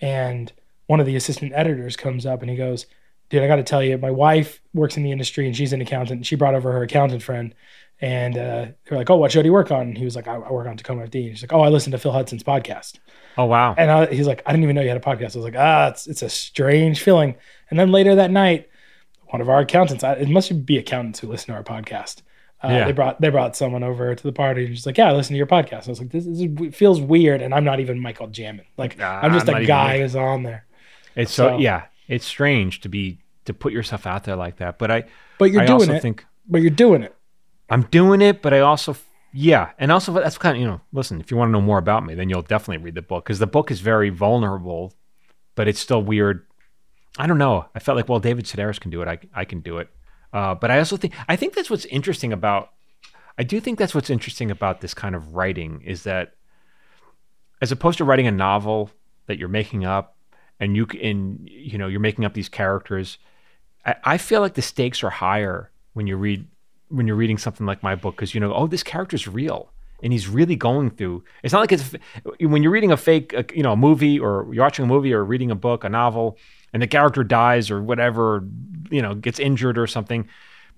and 0.00 0.52
one 0.86 1.00
of 1.00 1.06
the 1.06 1.16
assistant 1.16 1.52
editors 1.54 1.96
comes 1.96 2.26
up 2.26 2.42
and 2.42 2.50
he 2.50 2.56
goes, 2.56 2.86
dude, 3.30 3.42
I 3.42 3.46
got 3.46 3.56
to 3.56 3.62
tell 3.62 3.82
you, 3.82 3.96
my 3.98 4.10
wife 4.10 4.60
works 4.74 4.96
in 4.96 5.02
the 5.02 5.10
industry 5.10 5.46
and 5.46 5.56
she's 5.56 5.72
an 5.72 5.80
accountant. 5.80 6.18
And 6.18 6.26
she 6.26 6.36
brought 6.36 6.54
over 6.54 6.72
her 6.72 6.82
accountant 6.82 7.22
friend. 7.22 7.54
And 8.00 8.36
uh, 8.36 8.66
they're 8.84 8.98
like, 8.98 9.08
oh, 9.08 9.16
what 9.16 9.32
show 9.32 9.40
do 9.40 9.46
you 9.46 9.52
work 9.52 9.70
on? 9.70 9.82
And 9.82 9.98
he 9.98 10.04
was 10.04 10.16
like, 10.16 10.28
I, 10.28 10.34
I 10.34 10.52
work 10.52 10.66
on 10.66 10.76
Tacoma 10.76 11.04
FD. 11.04 11.14
And 11.14 11.30
he's 11.30 11.42
like, 11.42 11.52
oh, 11.52 11.60
I 11.60 11.68
listen 11.68 11.92
to 11.92 11.98
Phil 11.98 12.12
Hudson's 12.12 12.42
podcast. 12.42 12.98
Oh 13.36 13.46
wow! 13.46 13.74
And 13.76 13.90
I, 13.90 14.06
he's 14.06 14.26
like, 14.26 14.42
I 14.46 14.52
didn't 14.52 14.64
even 14.64 14.76
know 14.76 14.82
you 14.82 14.88
had 14.88 14.96
a 14.96 15.00
podcast. 15.00 15.34
I 15.34 15.38
was 15.38 15.44
like, 15.44 15.56
ah, 15.56 15.88
it's 15.88 16.06
it's 16.06 16.22
a 16.22 16.28
strange 16.28 17.02
feeling. 17.02 17.34
And 17.70 17.78
then 17.78 17.90
later 17.90 18.14
that 18.14 18.30
night, 18.30 18.68
one 19.28 19.40
of 19.40 19.48
our 19.48 19.60
accountants, 19.60 20.04
it 20.04 20.28
must 20.28 20.64
be 20.66 20.78
accountants 20.78 21.18
who 21.20 21.28
listen 21.28 21.46
to 21.48 21.52
our 21.54 21.64
podcast. 21.64 22.22
Uh, 22.62 22.68
Yeah. 22.68 22.84
They 22.86 22.92
brought 22.92 23.20
they 23.20 23.28
brought 23.30 23.56
someone 23.56 23.82
over 23.82 24.14
to 24.14 24.22
the 24.22 24.32
party 24.32 24.66
and 24.66 24.74
she's 24.74 24.86
like, 24.86 24.96
yeah, 24.98 25.08
I 25.10 25.12
listen 25.12 25.34
to 25.34 25.38
your 25.38 25.46
podcast. 25.46 25.86
I 25.86 25.90
was 25.90 26.00
like, 26.00 26.10
this, 26.10 26.26
is 26.26 26.46
feels 26.74 27.00
weird, 27.00 27.42
and 27.42 27.52
I'm 27.54 27.64
not 27.64 27.80
even 27.80 27.98
Michael 28.00 28.28
Jamin. 28.28 28.64
Like 28.76 28.96
Nah, 28.98 29.20
I'm 29.20 29.32
just 29.32 29.48
I'm 29.48 29.62
a 29.62 29.66
guy 29.66 30.00
who's 30.00 30.16
on 30.16 30.42
there. 30.44 30.64
It's 31.16 31.32
so, 31.32 31.48
So- 31.50 31.58
yeah, 31.58 31.84
it's 32.08 32.24
strange 32.24 32.80
to 32.82 32.88
be 32.88 33.18
to 33.44 33.52
put 33.54 33.72
yourself 33.72 34.06
out 34.06 34.24
there 34.24 34.36
like 34.36 34.56
that. 34.56 34.78
But 34.78 34.90
I 34.90 35.04
But 35.38 35.50
you're 35.50 35.62
I 35.62 35.66
doing 35.66 35.80
also 35.80 35.94
it. 35.94 36.02
think 36.02 36.24
but 36.48 36.60
you're 36.62 36.70
doing 36.70 37.02
it. 37.02 37.14
I'm 37.70 37.82
doing 37.82 38.20
it, 38.22 38.40
but 38.42 38.52
I 38.54 38.60
also 38.60 38.96
yeah, 39.32 39.70
and 39.78 39.90
also 39.90 40.12
that's 40.12 40.38
kind 40.38 40.56
of 40.56 40.60
you 40.60 40.66
know 40.68 40.80
listen 40.92 41.20
if 41.20 41.30
you 41.30 41.36
want 41.36 41.48
to 41.48 41.52
know 41.52 41.60
more 41.60 41.78
about 41.78 42.06
me, 42.06 42.14
then 42.14 42.28
you'll 42.30 42.42
definitely 42.42 42.82
read 42.84 42.94
the 42.94 43.02
book 43.02 43.24
because 43.24 43.40
the 43.40 43.46
book 43.46 43.70
is 43.70 43.80
very 43.80 44.08
vulnerable, 44.10 44.92
but 45.54 45.68
it's 45.68 45.80
still 45.80 46.02
weird. 46.02 46.46
I 47.18 47.26
don't 47.26 47.38
know. 47.38 47.66
I 47.74 47.78
felt 47.78 47.96
like 47.96 48.08
well, 48.08 48.20
David 48.20 48.44
Sedaris 48.44 48.80
can 48.80 48.90
do 48.90 49.02
it. 49.02 49.08
I 49.08 49.18
I 49.34 49.44
can 49.44 49.60
do 49.60 49.78
it. 49.78 49.88
Uh, 50.32 50.54
but 50.54 50.70
I 50.70 50.78
also 50.78 50.96
think 50.96 51.14
I 51.28 51.36
think 51.36 51.54
that's 51.54 51.70
what's 51.70 51.84
interesting 51.86 52.32
about. 52.32 52.70
I 53.38 53.42
do 53.42 53.60
think 53.60 53.78
that's 53.78 53.94
what's 53.94 54.10
interesting 54.10 54.50
about 54.50 54.80
this 54.80 54.94
kind 54.94 55.14
of 55.14 55.34
writing 55.34 55.82
is 55.84 56.04
that, 56.04 56.34
as 57.60 57.72
opposed 57.72 57.98
to 57.98 58.04
writing 58.04 58.26
a 58.26 58.32
novel 58.32 58.90
that 59.26 59.38
you're 59.38 59.48
making 59.48 59.84
up, 59.84 60.16
and 60.58 60.76
you 60.76 60.86
can 60.86 61.38
you 61.42 61.78
know 61.78 61.86
you're 61.86 62.00
making 62.00 62.24
up 62.24 62.34
these 62.34 62.48
characters, 62.48 63.18
I, 63.86 63.94
I 64.04 64.18
feel 64.18 64.40
like 64.40 64.54
the 64.54 64.62
stakes 64.62 65.04
are 65.04 65.10
higher 65.10 65.70
when 65.92 66.06
you 66.06 66.16
read 66.16 66.46
when 66.88 67.06
you're 67.06 67.16
reading 67.16 67.38
something 67.38 67.66
like 67.66 67.82
my 67.82 67.94
book 67.94 68.16
because 68.16 68.34
you 68.34 68.40
know 68.40 68.52
oh 68.52 68.66
this 68.66 68.82
character's 68.82 69.26
real 69.26 69.70
and 70.02 70.12
he's 70.12 70.28
really 70.28 70.54
going 70.54 70.90
through 70.90 71.24
it's 71.42 71.52
not 71.52 71.60
like 71.60 71.72
it's 71.72 71.94
when 72.40 72.62
you're 72.62 72.72
reading 72.72 72.92
a 72.92 72.96
fake 72.96 73.34
you 73.54 73.62
know 73.62 73.72
a 73.72 73.76
movie 73.76 74.18
or 74.18 74.46
you're 74.52 74.62
watching 74.62 74.84
a 74.84 74.88
movie 74.88 75.12
or 75.12 75.24
reading 75.24 75.50
a 75.50 75.54
book 75.54 75.82
a 75.82 75.88
novel 75.88 76.36
and 76.74 76.82
the 76.82 76.86
character 76.86 77.24
dies 77.24 77.70
or 77.70 77.82
whatever 77.82 78.46
you 78.90 79.00
know 79.00 79.14
gets 79.14 79.38
injured 79.38 79.78
or 79.78 79.86
something 79.86 80.28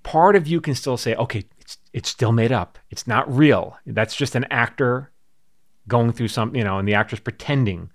part 0.04 0.36
of 0.36 0.46
you 0.46 0.60
can 0.60 0.76
still 0.76 0.96
say 0.96 1.16
okay 1.16 1.44
it's 1.58 1.78
it's 1.92 2.08
still 2.08 2.30
made 2.30 2.52
up. 2.52 2.78
It's 2.90 3.08
not 3.08 3.34
real. 3.34 3.76
That's 3.86 4.14
just 4.14 4.36
an 4.36 4.46
actor 4.50 5.10
going 5.88 6.12
through 6.12 6.28
something 6.28 6.56
you 6.56 6.64
know 6.64 6.78
and 6.78 6.86
the 6.86 6.94
actor's 6.94 7.18
pretending. 7.18 7.90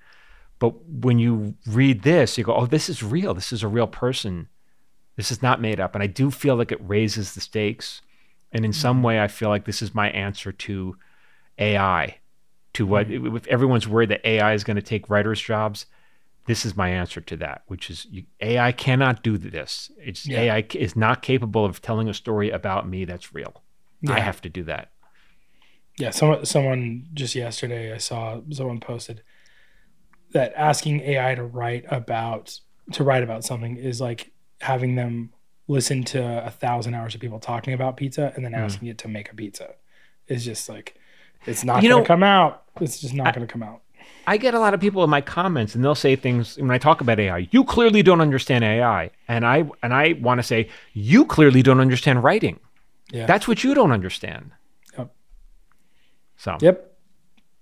But 0.59 0.83
when 0.85 1.19
you 1.19 1.55
read 1.65 2.03
this 2.03 2.37
you 2.37 2.43
go 2.43 2.53
oh 2.53 2.65
this 2.65 2.89
is 2.89 3.01
real. 3.01 3.33
This 3.33 3.53
is 3.53 3.63
a 3.63 3.69
real 3.69 3.87
person. 3.87 4.49
This 5.15 5.31
is 5.31 5.41
not 5.41 5.61
made 5.61 5.79
up. 5.79 5.95
And 5.95 6.03
i 6.03 6.07
do 6.07 6.29
feel 6.29 6.57
like 6.57 6.73
it 6.73 6.79
raises 6.81 7.33
the 7.33 7.39
stakes. 7.39 8.01
And 8.51 8.65
in 8.65 8.73
some 8.73 8.97
mm-hmm. 8.97 9.05
way 9.05 9.21
i 9.21 9.29
feel 9.29 9.47
like 9.47 9.63
this 9.63 9.81
is 9.81 9.95
my 9.95 10.09
answer 10.09 10.51
to 10.51 10.97
ai 11.57 12.17
to 12.73 12.85
what 12.85 13.07
mm-hmm. 13.07 13.37
if 13.37 13.47
everyone's 13.47 13.87
worried 13.87 14.09
that 14.09 14.27
ai 14.27 14.53
is 14.53 14.65
going 14.65 14.75
to 14.75 14.81
take 14.81 15.09
writers 15.09 15.39
jobs 15.39 15.85
this 16.47 16.65
is 16.65 16.75
my 16.75 16.89
answer 16.89 17.21
to 17.21 17.35
that 17.37 17.61
which 17.67 17.89
is 17.89 18.05
you, 18.09 18.23
ai 18.41 18.71
cannot 18.71 19.23
do 19.23 19.37
this 19.37 19.91
it's 19.97 20.25
Yeah. 20.27 20.41
ai 20.41 20.65
is 20.75 20.95
not 20.95 21.21
capable 21.21 21.63
of 21.65 21.81
telling 21.81 22.09
a 22.09 22.13
story 22.13 22.49
about 22.49 22.87
me 22.87 23.05
that's 23.05 23.33
real 23.33 23.61
i 24.09 24.19
have 24.19 24.41
to 24.41 24.49
do 24.49 24.63
that 24.63 24.91
Yeah, 25.99 26.09
someone 26.11 26.45
someone 26.45 27.07
just 27.13 27.35
yesterday 27.35 27.93
I 27.93 27.97
saw 27.99 28.41
someone 28.51 28.79
posted 28.79 29.21
that 30.33 30.53
asking 30.55 31.01
AI 31.01 31.35
to 31.35 31.43
write 31.43 31.85
about 31.89 32.59
to 32.93 33.03
write 33.03 33.23
about 33.23 33.43
something 33.43 33.75
is 33.77 33.99
like 34.01 34.31
having 34.61 34.95
them 34.95 35.31
listen 35.67 36.03
to 36.03 36.45
a 36.45 36.49
thousand 36.49 36.93
hours 36.95 37.13
of 37.15 37.21
people 37.21 37.39
talking 37.39 37.73
about 37.73 37.97
pizza 37.97 38.31
and 38.35 38.43
then 38.43 38.53
Hmm. 38.53 38.59
asking 38.65 38.87
it 38.87 38.97
to 38.99 39.07
make 39.07 39.31
a 39.31 39.35
pizza. 39.35 39.75
It's 40.27 40.43
just 40.45 40.69
like 40.69 40.95
it's 41.45 41.63
not 41.63 41.83
You 41.83 41.89
gonna 41.89 42.01
know- 42.01 42.07
come 42.07 42.23
out. 42.23 42.63
It's 42.79 42.99
just 43.01 43.13
not 43.13 43.33
gonna 43.35 43.45
come 43.47 43.61
out. 43.63 43.81
I 44.27 44.37
get 44.37 44.53
a 44.53 44.59
lot 44.59 44.73
of 44.73 44.79
people 44.79 45.03
in 45.03 45.09
my 45.09 45.21
comments 45.21 45.75
and 45.75 45.83
they'll 45.83 45.95
say 45.95 46.15
things 46.15 46.57
when 46.57 46.71
I 46.71 46.77
talk 46.77 47.01
about 47.01 47.19
AI, 47.19 47.47
you 47.51 47.63
clearly 47.63 48.01
don't 48.03 48.21
understand 48.21 48.63
AI. 48.63 49.11
And 49.27 49.45
I 49.45 49.69
and 49.83 49.93
I 49.93 50.13
want 50.13 50.39
to 50.39 50.43
say, 50.43 50.69
you 50.93 51.25
clearly 51.25 51.61
don't 51.61 51.79
understand 51.79 52.23
writing. 52.23 52.59
Yeah. 53.11 53.25
That's 53.25 53.47
what 53.47 53.63
you 53.63 53.73
don't 53.73 53.91
understand. 53.91 54.51
Yep. 54.97 55.13
So 56.37 56.57
Yep. 56.61 56.87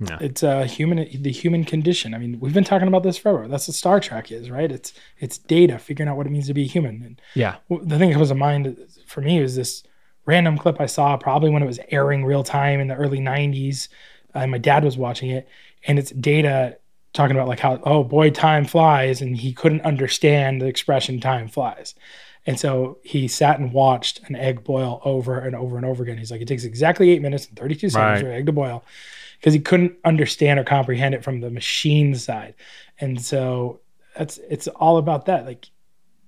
Yeah. 0.02 0.18
It's 0.22 0.44
uh 0.44 0.64
human 0.64 1.08
the 1.22 1.32
human 1.32 1.66
condition. 1.66 2.14
I 2.14 2.20
mean, 2.20 2.40
we've 2.40 2.54
been 2.54 2.64
talking 2.64 2.88
about 2.88 3.04
this 3.04 3.18
forever. 3.18 3.48
That's 3.48 3.68
what 3.68 3.76
Star 3.76 4.00
Trek 4.00 4.32
is, 4.32 4.50
right? 4.50 4.72
It's 4.72 4.94
it's 5.20 5.38
data, 5.38 5.78
figuring 5.78 6.10
out 6.10 6.18
what 6.18 6.26
it 6.26 6.30
means 6.30 6.48
to 6.48 6.54
be 6.54 6.66
human. 6.66 7.04
And 7.04 7.22
yeah. 7.36 7.58
The 7.70 7.98
thing 7.98 8.10
that 8.10 8.16
comes 8.16 8.30
to 8.30 8.36
mind 8.36 8.78
for 9.08 9.22
me 9.22 9.42
was 9.42 9.56
this 9.56 9.84
random 10.26 10.58
clip 10.58 10.80
I 10.80 10.86
saw 10.86 11.18
probably 11.18 11.50
when 11.50 11.64
it 11.64 11.66
was 11.66 11.80
airing 11.90 12.24
real 12.24 12.44
time 12.44 12.80
in 12.80 12.88
the 12.88 12.96
early 12.96 13.20
90s. 13.20 13.90
Uh, 14.36 14.46
my 14.46 14.60
dad 14.60 14.84
was 14.84 14.96
watching 14.96 15.32
it, 15.32 15.50
and 15.88 15.98
it's 16.00 16.12
data 16.12 16.78
talking 17.14 17.36
about 17.36 17.48
like 17.48 17.60
how, 17.60 17.80
oh 17.84 18.04
boy, 18.04 18.30
time 18.30 18.66
flies. 18.66 19.22
And 19.22 19.36
he 19.36 19.52
couldn't 19.54 19.82
understand 19.82 20.62
the 20.62 20.68
expression 20.68 21.20
time 21.20 21.48
flies. 21.48 21.96
And 22.46 22.60
so 22.60 23.00
he 23.04 23.28
sat 23.28 23.60
and 23.60 23.74
watched 23.74 24.22
an 24.30 24.36
egg 24.36 24.64
boil 24.64 25.02
over 25.04 25.40
and 25.40 25.56
over 25.56 25.76
and 25.78 25.86
over 25.86 26.04
again. 26.04 26.18
He's 26.18 26.32
like, 26.32 26.42
it 26.42 26.48
takes 26.48 26.64
exactly 26.64 27.10
eight 27.12 27.22
minutes 27.22 27.48
and 27.48 27.58
32 27.58 27.90
seconds 27.90 27.96
Right. 27.96 28.22
for 28.22 28.28
an 28.30 28.36
egg 28.38 28.46
to 28.46 28.52
boil 28.52 28.84
because 29.40 29.54
he 29.54 29.60
couldn't 29.60 29.94
understand 30.06 30.60
or 30.60 30.64
comprehend 30.64 31.16
it 31.16 31.24
from 31.24 31.42
the 31.42 31.50
machine 31.50 32.16
side. 32.16 32.54
And 33.00 33.22
so 33.22 33.80
that's 34.16 34.38
it's 34.50 34.68
all 34.68 34.98
about 34.98 35.26
that. 35.26 35.46
Like 35.46 35.68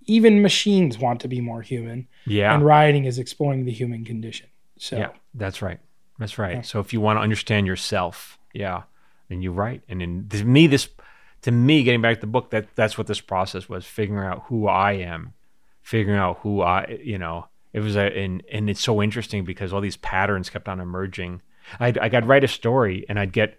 even 0.06 0.42
machines 0.42 0.98
want 0.98 1.22
to 1.22 1.28
be 1.28 1.42
more 1.42 1.62
human, 1.62 2.08
Yeah. 2.26 2.54
and 2.54 2.66
writing 2.66 3.06
is 3.06 3.20
exploring 3.20 3.66
the 3.66 3.72
human 3.72 4.04
condition. 4.04 4.48
So 4.78 4.98
Yeah. 4.98 5.10
That's 5.34 5.62
right. 5.62 5.80
That's 6.20 6.38
right. 6.38 6.56
Yeah. 6.58 6.62
So 6.62 6.80
if 6.80 6.92
you 6.92 7.00
want 7.02 7.18
to 7.18 7.22
understand 7.22 7.68
yourself, 7.68 8.38
yeah, 8.54 8.84
then 9.32 9.42
you 9.42 9.52
write. 9.52 9.82
And 9.88 10.02
in 10.02 10.28
to 10.30 10.44
me, 10.44 10.68
this 10.68 10.90
to 11.44 11.52
me, 11.52 11.84
getting 11.84 12.02
back 12.02 12.16
to 12.16 12.22
the 12.22 12.28
book, 12.28 12.52
that 12.52 12.76
that's 12.76 12.98
what 12.98 13.08
this 13.08 13.22
process 13.22 13.68
was, 13.68 13.86
figuring 13.86 14.28
out 14.28 14.44
who 14.48 14.68
I 14.68 14.94
am, 14.94 15.34
figuring 15.82 16.20
out 16.20 16.40
who 16.42 16.62
I, 16.62 17.00
you 17.04 17.18
know, 17.18 17.48
it 17.74 17.80
was 17.80 17.96
a, 17.96 18.02
and 18.18 18.44
and 18.52 18.70
it's 18.70 18.82
so 18.82 19.02
interesting 19.02 19.44
because 19.44 19.74
all 19.74 19.82
these 19.82 19.98
patterns 19.98 20.50
kept 20.50 20.68
on 20.68 20.80
emerging. 20.80 21.42
I'd, 21.80 21.98
I'd 21.98 22.28
write 22.28 22.44
a 22.44 22.50
story 22.50 23.06
and 23.08 23.20
I'd 23.20 23.32
get 23.32 23.58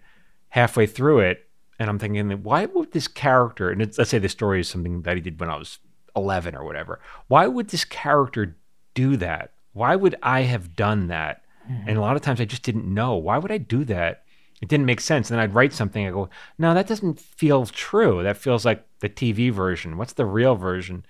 halfway 0.49 0.85
through 0.85 1.19
it, 1.19 1.49
and 1.79 1.89
I'm 1.89 1.99
thinking, 1.99 2.29
why 2.43 2.65
would 2.65 2.91
this 2.91 3.07
character? 3.07 3.71
And 3.71 3.81
it's, 3.81 3.97
let's 3.97 4.11
say 4.11 4.19
the 4.19 4.29
story 4.29 4.59
is 4.59 4.67
something 4.67 5.01
that 5.01 5.15
he 5.15 5.21
did 5.21 5.39
when 5.39 5.49
I 5.49 5.57
was 5.57 5.79
11 6.15 6.55
or 6.55 6.63
whatever. 6.63 6.99
Why 7.27 7.47
would 7.47 7.69
this 7.69 7.85
character 7.85 8.55
do 8.93 9.17
that? 9.17 9.53
Why 9.73 9.95
would 9.95 10.15
I 10.21 10.41
have 10.41 10.75
done 10.75 11.07
that? 11.07 11.41
Mm-hmm. 11.69 11.89
And 11.89 11.97
a 11.97 12.01
lot 12.01 12.15
of 12.15 12.21
times 12.21 12.39
I 12.39 12.45
just 12.45 12.63
didn't 12.63 12.85
know. 12.85 13.15
Why 13.15 13.37
would 13.37 13.51
I 13.51 13.57
do 13.57 13.83
that? 13.85 14.23
It 14.63 14.69
didn't 14.69 14.85
make 14.85 15.01
sense. 15.01 15.29
And 15.29 15.37
then 15.37 15.43
I'd 15.43 15.53
write 15.53 15.73
something. 15.73 16.07
I 16.07 16.11
go, 16.11 16.29
no, 16.57 16.73
that 16.73 16.87
doesn't 16.87 17.19
feel 17.19 17.65
true. 17.65 18.23
That 18.23 18.37
feels 18.37 18.63
like 18.63 18.87
the 19.01 19.09
TV 19.09 19.51
version. 19.51 19.97
What's 19.97 20.13
the 20.13 20.25
real 20.25 20.55
version? 20.55 21.05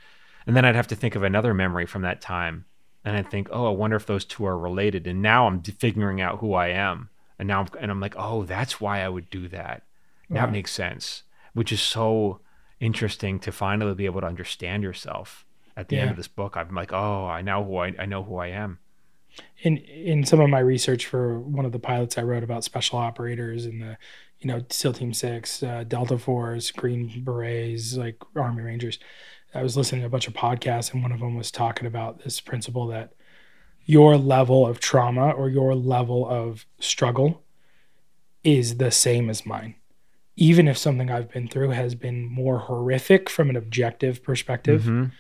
And 0.48 0.56
then 0.56 0.66
I'd 0.66 0.74
have 0.74 0.88
to 0.88 0.96
think 0.96 1.14
of 1.14 1.22
another 1.22 1.54
memory 1.54 1.86
from 1.86 2.02
that 2.02 2.20
time. 2.20 2.66
And 3.06 3.16
I'd 3.16 3.30
think, 3.30 3.50
oh, 3.52 3.68
I 3.68 3.70
wonder 3.70 3.96
if 3.96 4.08
those 4.08 4.26
two 4.26 4.44
are 4.48 4.58
related. 4.58 5.06
And 5.06 5.22
now 5.22 5.46
I'm 5.46 5.62
figuring 5.62 6.20
out 6.20 6.40
who 6.40 6.56
I 6.56 6.70
am. 6.70 7.12
And 7.38 7.48
now 7.48 7.60
I'm, 7.60 7.68
and 7.80 7.92
I'm 7.92 8.00
like, 8.00 8.16
oh, 8.18 8.42
that's 8.42 8.82
why 8.82 9.04
I 9.04 9.10
would 9.10 9.30
do 9.30 9.48
that. 9.50 9.84
That 10.32 10.52
makes 10.52 10.72
sense. 10.72 11.22
Which 11.54 11.72
is 11.72 11.80
so 11.80 12.40
interesting 12.80 13.38
to 13.42 13.52
finally 13.52 13.94
be 13.94 14.08
able 14.08 14.22
to 14.22 14.28
understand 14.28 14.82
yourself. 14.82 15.46
At 15.78 15.90
the 15.90 16.00
end 16.00 16.10
of 16.10 16.18
this 16.18 16.28
book, 16.28 16.58
I'm 16.58 16.74
like, 16.74 16.92
oh, 16.92 17.28
I 17.28 17.44
know 17.44 17.64
who 17.64 17.78
I, 17.78 17.94
I 18.00 18.06
know 18.08 18.24
who 18.24 18.38
I 18.38 18.48
am. 18.48 18.80
In 19.64 19.78
in 19.78 20.26
some 20.26 20.40
of 20.40 20.50
my 20.50 20.60
research 20.60 21.06
for 21.06 21.40
one 21.40 21.66
of 21.66 21.72
the 21.72 21.80
pilots 21.80 22.18
I 22.18 22.24
wrote 22.24 22.44
about 22.44 22.64
special 22.64 23.00
operators 23.00 23.66
and 23.66 23.82
the 23.82 23.98
you 24.40 24.48
know 24.48 24.64
SEAL 24.70 24.94
Team 24.94 25.14
Six, 25.14 25.64
uh, 25.64 25.84
Delta 25.88 26.18
Force, 26.18 26.72
Green 26.72 27.24
Berets, 27.24 27.96
like 27.96 28.18
Army 28.36 28.62
Rangers. 28.62 29.00
I 29.56 29.62
was 29.64 29.78
listening 29.78 30.02
to 30.02 30.08
a 30.08 30.10
bunch 30.10 30.28
of 30.28 30.34
podcasts, 30.34 30.94
and 30.94 31.02
one 31.04 31.12
of 31.12 31.20
them 31.20 31.36
was 31.36 31.52
talking 31.52 31.88
about 31.88 32.24
this 32.24 32.42
principle 32.42 32.88
that 32.88 33.14
your 33.86 34.18
level 34.18 34.66
of 34.66 34.80
trauma 34.80 35.30
or 35.30 35.50
your 35.50 35.76
level 35.76 36.28
of 36.28 36.66
struggle 36.80 37.44
is 38.44 38.78
the 38.78 38.92
same 38.92 39.30
as 39.30 39.46
mine. 39.46 39.76
Even 40.36 40.68
if 40.68 40.78
something 40.78 41.12
I've 41.12 41.32
been 41.32 41.48
through 41.48 41.70
has 41.70 41.94
been 41.96 42.26
more 42.26 42.60
horrific 42.60 43.30
from 43.30 43.50
an 43.50 43.56
objective 43.56 44.24
perspective, 44.24 44.84
Mhm. 44.84 45.12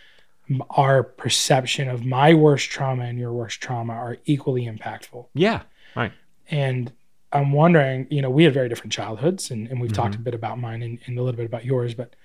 Our 0.71 1.03
perception 1.03 1.87
of 1.89 2.05
my 2.05 2.33
worst 2.33 2.69
trauma 2.69 3.03
and 3.05 3.17
your 3.17 3.31
worst 3.31 3.61
trauma 3.61 3.93
are 3.93 4.17
equally 4.25 4.65
impactful. 4.65 5.27
Yeah. 5.33 5.61
Right. 5.95 6.11
And 6.49 6.91
I'm 7.31 7.51
wondering, 7.51 8.07
you 8.11 8.21
know, 8.21 8.29
we 8.29 8.43
had 8.43 8.53
very 8.53 8.69
different 8.69 8.91
childhoods, 8.93 9.49
and, 9.49 9.67
and 9.67 9.79
we've 9.81 9.93
talked 9.93 10.15
a 10.15 10.17
Mm-hmm. 10.17 10.23
bit 10.23 10.35
about 10.35 10.59
mine 10.59 10.83
and, 10.83 10.99
and 11.05 11.17
a 11.17 11.21
little 11.23 11.37
bit 11.37 11.45
about 11.45 11.65
yours, 11.65 11.93
but 11.95 12.15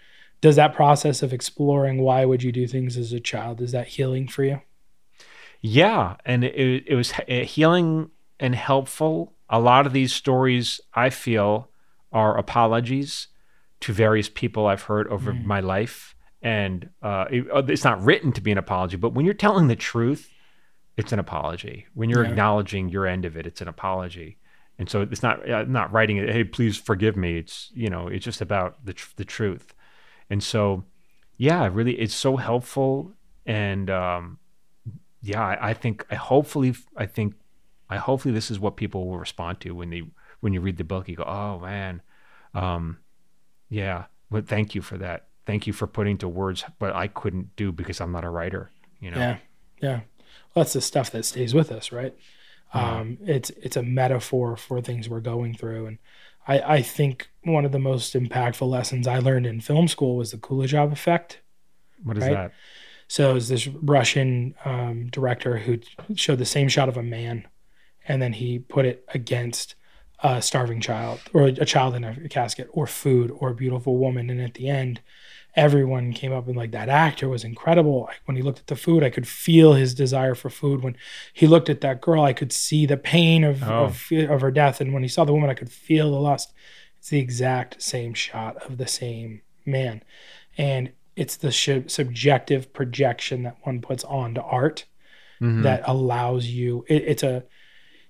does 0.40 0.56
that 0.56 0.74
process 0.74 1.22
of 1.22 1.32
exploring 1.32 2.02
why 2.02 2.24
would 2.24 2.42
you 2.42 2.52
do 2.52 2.66
things 2.66 2.96
as 2.96 3.12
a 3.12 3.20
child, 3.20 3.60
is 3.60 3.72
that 3.72 3.88
healing 3.88 4.28
for 4.28 4.44
you? 4.44 4.60
Yeah, 5.60 6.16
and 6.24 6.44
it, 6.44 6.84
it 6.86 6.94
was 6.94 7.12
healing 7.28 8.10
and 8.38 8.54
helpful. 8.54 9.34
A 9.50 9.58
lot 9.60 9.86
of 9.86 9.92
these 9.92 10.12
stories, 10.12 10.80
I 10.94 11.10
feel, 11.10 11.70
are 12.12 12.36
apologies 12.38 13.28
to 13.80 13.92
various 13.92 14.28
people 14.28 14.66
I've 14.66 14.82
heard 14.82 15.08
over 15.08 15.32
Mm. 15.32 15.44
my 15.44 15.60
life, 15.60 16.14
and 16.42 16.88
uh, 17.02 17.26
it- 17.30 17.46
it's 17.70 17.84
not 17.84 18.02
written 18.02 18.32
to 18.32 18.40
be 18.40 18.52
an 18.52 18.58
apology. 18.58 18.96
But 18.96 19.14
when 19.14 19.24
you're 19.24 19.34
telling 19.34 19.68
the 19.68 19.76
truth, 19.76 20.32
it's 20.96 21.12
an 21.12 21.18
apology. 21.18 21.86
When 21.94 22.10
you're 22.10 22.24
Yeah. 22.24 22.30
acknowledging 22.30 22.88
your 22.88 23.06
end 23.06 23.24
of 23.24 23.36
it, 23.36 23.46
it's 23.46 23.60
an 23.60 23.68
apology. 23.68 24.38
And 24.78 24.88
so 24.88 25.02
it's 25.02 25.22
not 25.22 25.48
uh, 25.48 25.64
not 25.64 25.92
writing 25.92 26.16
it. 26.18 26.28
Hey, 26.30 26.44
please 26.44 26.76
forgive 26.76 27.16
me. 27.16 27.38
It's 27.38 27.70
you 27.74 27.90
know, 27.90 28.06
it's 28.08 28.24
just 28.24 28.40
about 28.40 28.84
the 28.84 28.92
tr- 28.92 29.12
the 29.16 29.24
truth. 29.24 29.74
And 30.30 30.42
so, 30.42 30.84
yeah, 31.36 31.68
really, 31.72 31.98
it's 31.98 32.14
so 32.14 32.36
helpful. 32.36 33.14
And 33.46 33.90
um, 33.90 34.38
yeah, 35.22 35.42
I, 35.44 35.70
I 35.70 35.74
think 35.74 36.04
I 36.10 36.14
hopefully 36.14 36.74
I 36.96 37.06
think 37.06 37.34
I 37.90 37.96
hopefully 37.96 38.32
this 38.34 38.50
is 38.50 38.60
what 38.60 38.76
people 38.76 39.08
will 39.08 39.18
respond 39.18 39.58
to 39.60 39.72
when 39.74 39.90
they 39.90 40.02
when 40.40 40.52
you 40.52 40.60
read 40.60 40.76
the 40.76 40.84
book. 40.84 41.08
You 41.08 41.16
go, 41.16 41.24
oh 41.24 41.58
man, 41.60 42.02
um, 42.54 42.98
yeah. 43.68 44.04
But 44.30 44.46
thank 44.46 44.74
you 44.74 44.82
for 44.82 44.98
that. 44.98 45.27
Thank 45.48 45.66
you 45.66 45.72
for 45.72 45.86
putting 45.86 46.18
to 46.18 46.28
words 46.28 46.62
what 46.78 46.94
I 46.94 47.08
couldn't 47.08 47.56
do 47.56 47.72
because 47.72 48.02
I'm 48.02 48.12
not 48.12 48.22
a 48.22 48.28
writer. 48.28 48.70
You 49.00 49.12
know. 49.12 49.16
Yeah, 49.16 49.38
yeah. 49.80 50.00
Well, 50.52 50.62
that's 50.62 50.74
the 50.74 50.82
stuff 50.82 51.10
that 51.12 51.24
stays 51.24 51.54
with 51.54 51.72
us, 51.72 51.90
right? 51.90 52.14
Um, 52.74 53.16
it's 53.22 53.48
it's 53.62 53.74
a 53.74 53.82
metaphor 53.82 54.58
for 54.58 54.82
things 54.82 55.08
we're 55.08 55.20
going 55.20 55.54
through, 55.54 55.86
and 55.86 55.98
I 56.46 56.60
I 56.60 56.82
think 56.82 57.30
one 57.44 57.64
of 57.64 57.72
the 57.72 57.78
most 57.78 58.12
impactful 58.12 58.68
lessons 58.68 59.06
I 59.08 59.20
learned 59.20 59.46
in 59.46 59.62
film 59.62 59.88
school 59.88 60.18
was 60.18 60.32
the 60.32 60.36
Kuleshov 60.36 60.92
effect. 60.92 61.40
What 62.04 62.18
is 62.18 62.24
Right. 62.24 62.32
that? 62.34 62.52
So 63.06 63.30
it 63.30 63.32
was 63.32 63.48
this 63.48 63.66
Russian 63.68 64.54
um, 64.66 65.06
director 65.06 65.56
who 65.56 65.78
showed 66.14 66.40
the 66.40 66.44
same 66.44 66.68
shot 66.68 66.90
of 66.90 66.98
a 66.98 67.02
man, 67.02 67.48
and 68.06 68.20
then 68.20 68.34
he 68.34 68.58
put 68.58 68.84
it 68.84 69.02
against 69.14 69.76
a 70.22 70.42
starving 70.42 70.82
child 70.82 71.20
or 71.32 71.46
a 71.46 71.64
child 71.64 71.94
in 71.94 72.04
a 72.04 72.28
casket 72.28 72.68
or 72.70 72.86
food 72.86 73.30
or 73.30 73.48
a 73.48 73.54
beautiful 73.54 73.96
woman. 73.96 74.28
And 74.28 74.42
at 74.42 74.52
the 74.52 74.68
end, 74.68 75.00
everyone 75.58 76.12
came 76.12 76.32
up 76.32 76.46
and 76.46 76.56
like 76.56 76.70
that 76.70 76.88
actor 76.88 77.28
was 77.28 77.42
incredible. 77.44 78.02
Like, 78.02 78.20
when 78.26 78.36
he 78.36 78.42
looked 78.42 78.60
at 78.60 78.68
the 78.68 78.76
food, 78.76 79.02
I 79.02 79.10
could 79.10 79.26
feel 79.26 79.72
his 79.74 79.92
desire 79.94 80.34
for 80.36 80.50
food. 80.50 80.82
When 80.82 80.96
he 81.32 81.46
looked 81.48 81.68
at 81.68 81.80
that 81.80 82.00
girl, 82.00 82.22
I 82.22 82.32
could 82.32 82.52
see 82.52 82.86
the 82.86 82.96
pain 82.96 83.42
of, 83.44 83.62
Oh. 83.64 83.84
of, 83.86 84.04
of 84.12 84.40
her 84.40 84.50
death. 84.52 84.80
And 84.80 84.92
when 84.94 85.02
he 85.02 85.08
saw 85.08 85.24
the 85.24 85.32
woman, 85.32 85.50
I 85.50 85.54
could 85.54 85.70
feel 85.72 86.10
the 86.10 86.20
lust. 86.20 86.52
It's 86.98 87.10
the 87.10 87.18
exact 87.18 87.82
same 87.82 88.14
shot 88.14 88.56
of 88.64 88.78
the 88.78 88.86
same 88.86 89.42
man. 89.66 90.02
And 90.56 90.92
it's 91.16 91.36
the 91.36 91.50
sh- 91.50 91.86
subjective 91.88 92.72
projection 92.72 93.42
that 93.42 93.56
one 93.62 93.80
puts 93.80 94.04
onto 94.04 94.40
art 94.40 94.84
Mhm. 95.40 95.62
that 95.64 95.82
allows 95.86 96.46
you 96.46 96.84
it, 96.88 97.02
it's 97.06 97.22
a 97.22 97.44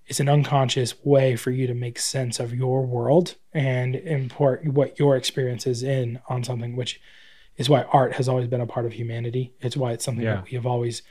it's 0.07 0.21
an 0.21 0.29
unconscious 0.31 0.95
way 1.05 1.37
for 1.37 1.51
you 1.51 1.67
to 1.67 1.75
make 1.75 1.99
sense 1.99 2.41
of 2.41 2.55
your 2.55 2.87
world 2.87 3.35
and 3.53 3.95
import 3.95 4.67
what 4.67 4.99
your 4.99 5.15
experience 5.17 5.67
is 5.67 5.83
in 5.83 6.19
on 6.31 6.43
something 6.43 6.75
which 6.77 6.99
is 7.59 7.69
why 7.69 7.83
art 7.93 8.15
has 8.15 8.29
always 8.29 8.47
been 8.49 8.61
a 8.63 8.67
part 8.67 8.87
of 8.87 8.93
humanity 8.93 9.53
it's 9.61 9.77
why 9.77 9.93
it's 9.93 10.05
something 10.05 10.25
Yeah. 10.25 10.37
that 10.37 10.45
we 10.45 10.53
have 10.53 10.65
always 10.67 11.03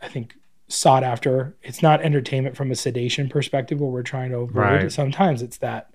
i 0.00 0.08
think 0.08 0.34
sought 0.68 1.02
after 1.04 1.56
it's 1.62 1.82
not 1.82 2.00
entertainment 2.02 2.56
from 2.56 2.70
a 2.70 2.74
sedation 2.76 3.28
perspective 3.28 3.80
where 3.80 3.90
we're 3.90 4.02
trying 4.02 4.30
to 4.30 4.38
avoid 4.38 4.54
Right. 4.56 4.92
sometimes 4.92 5.42
it's 5.42 5.58
that 5.58 5.90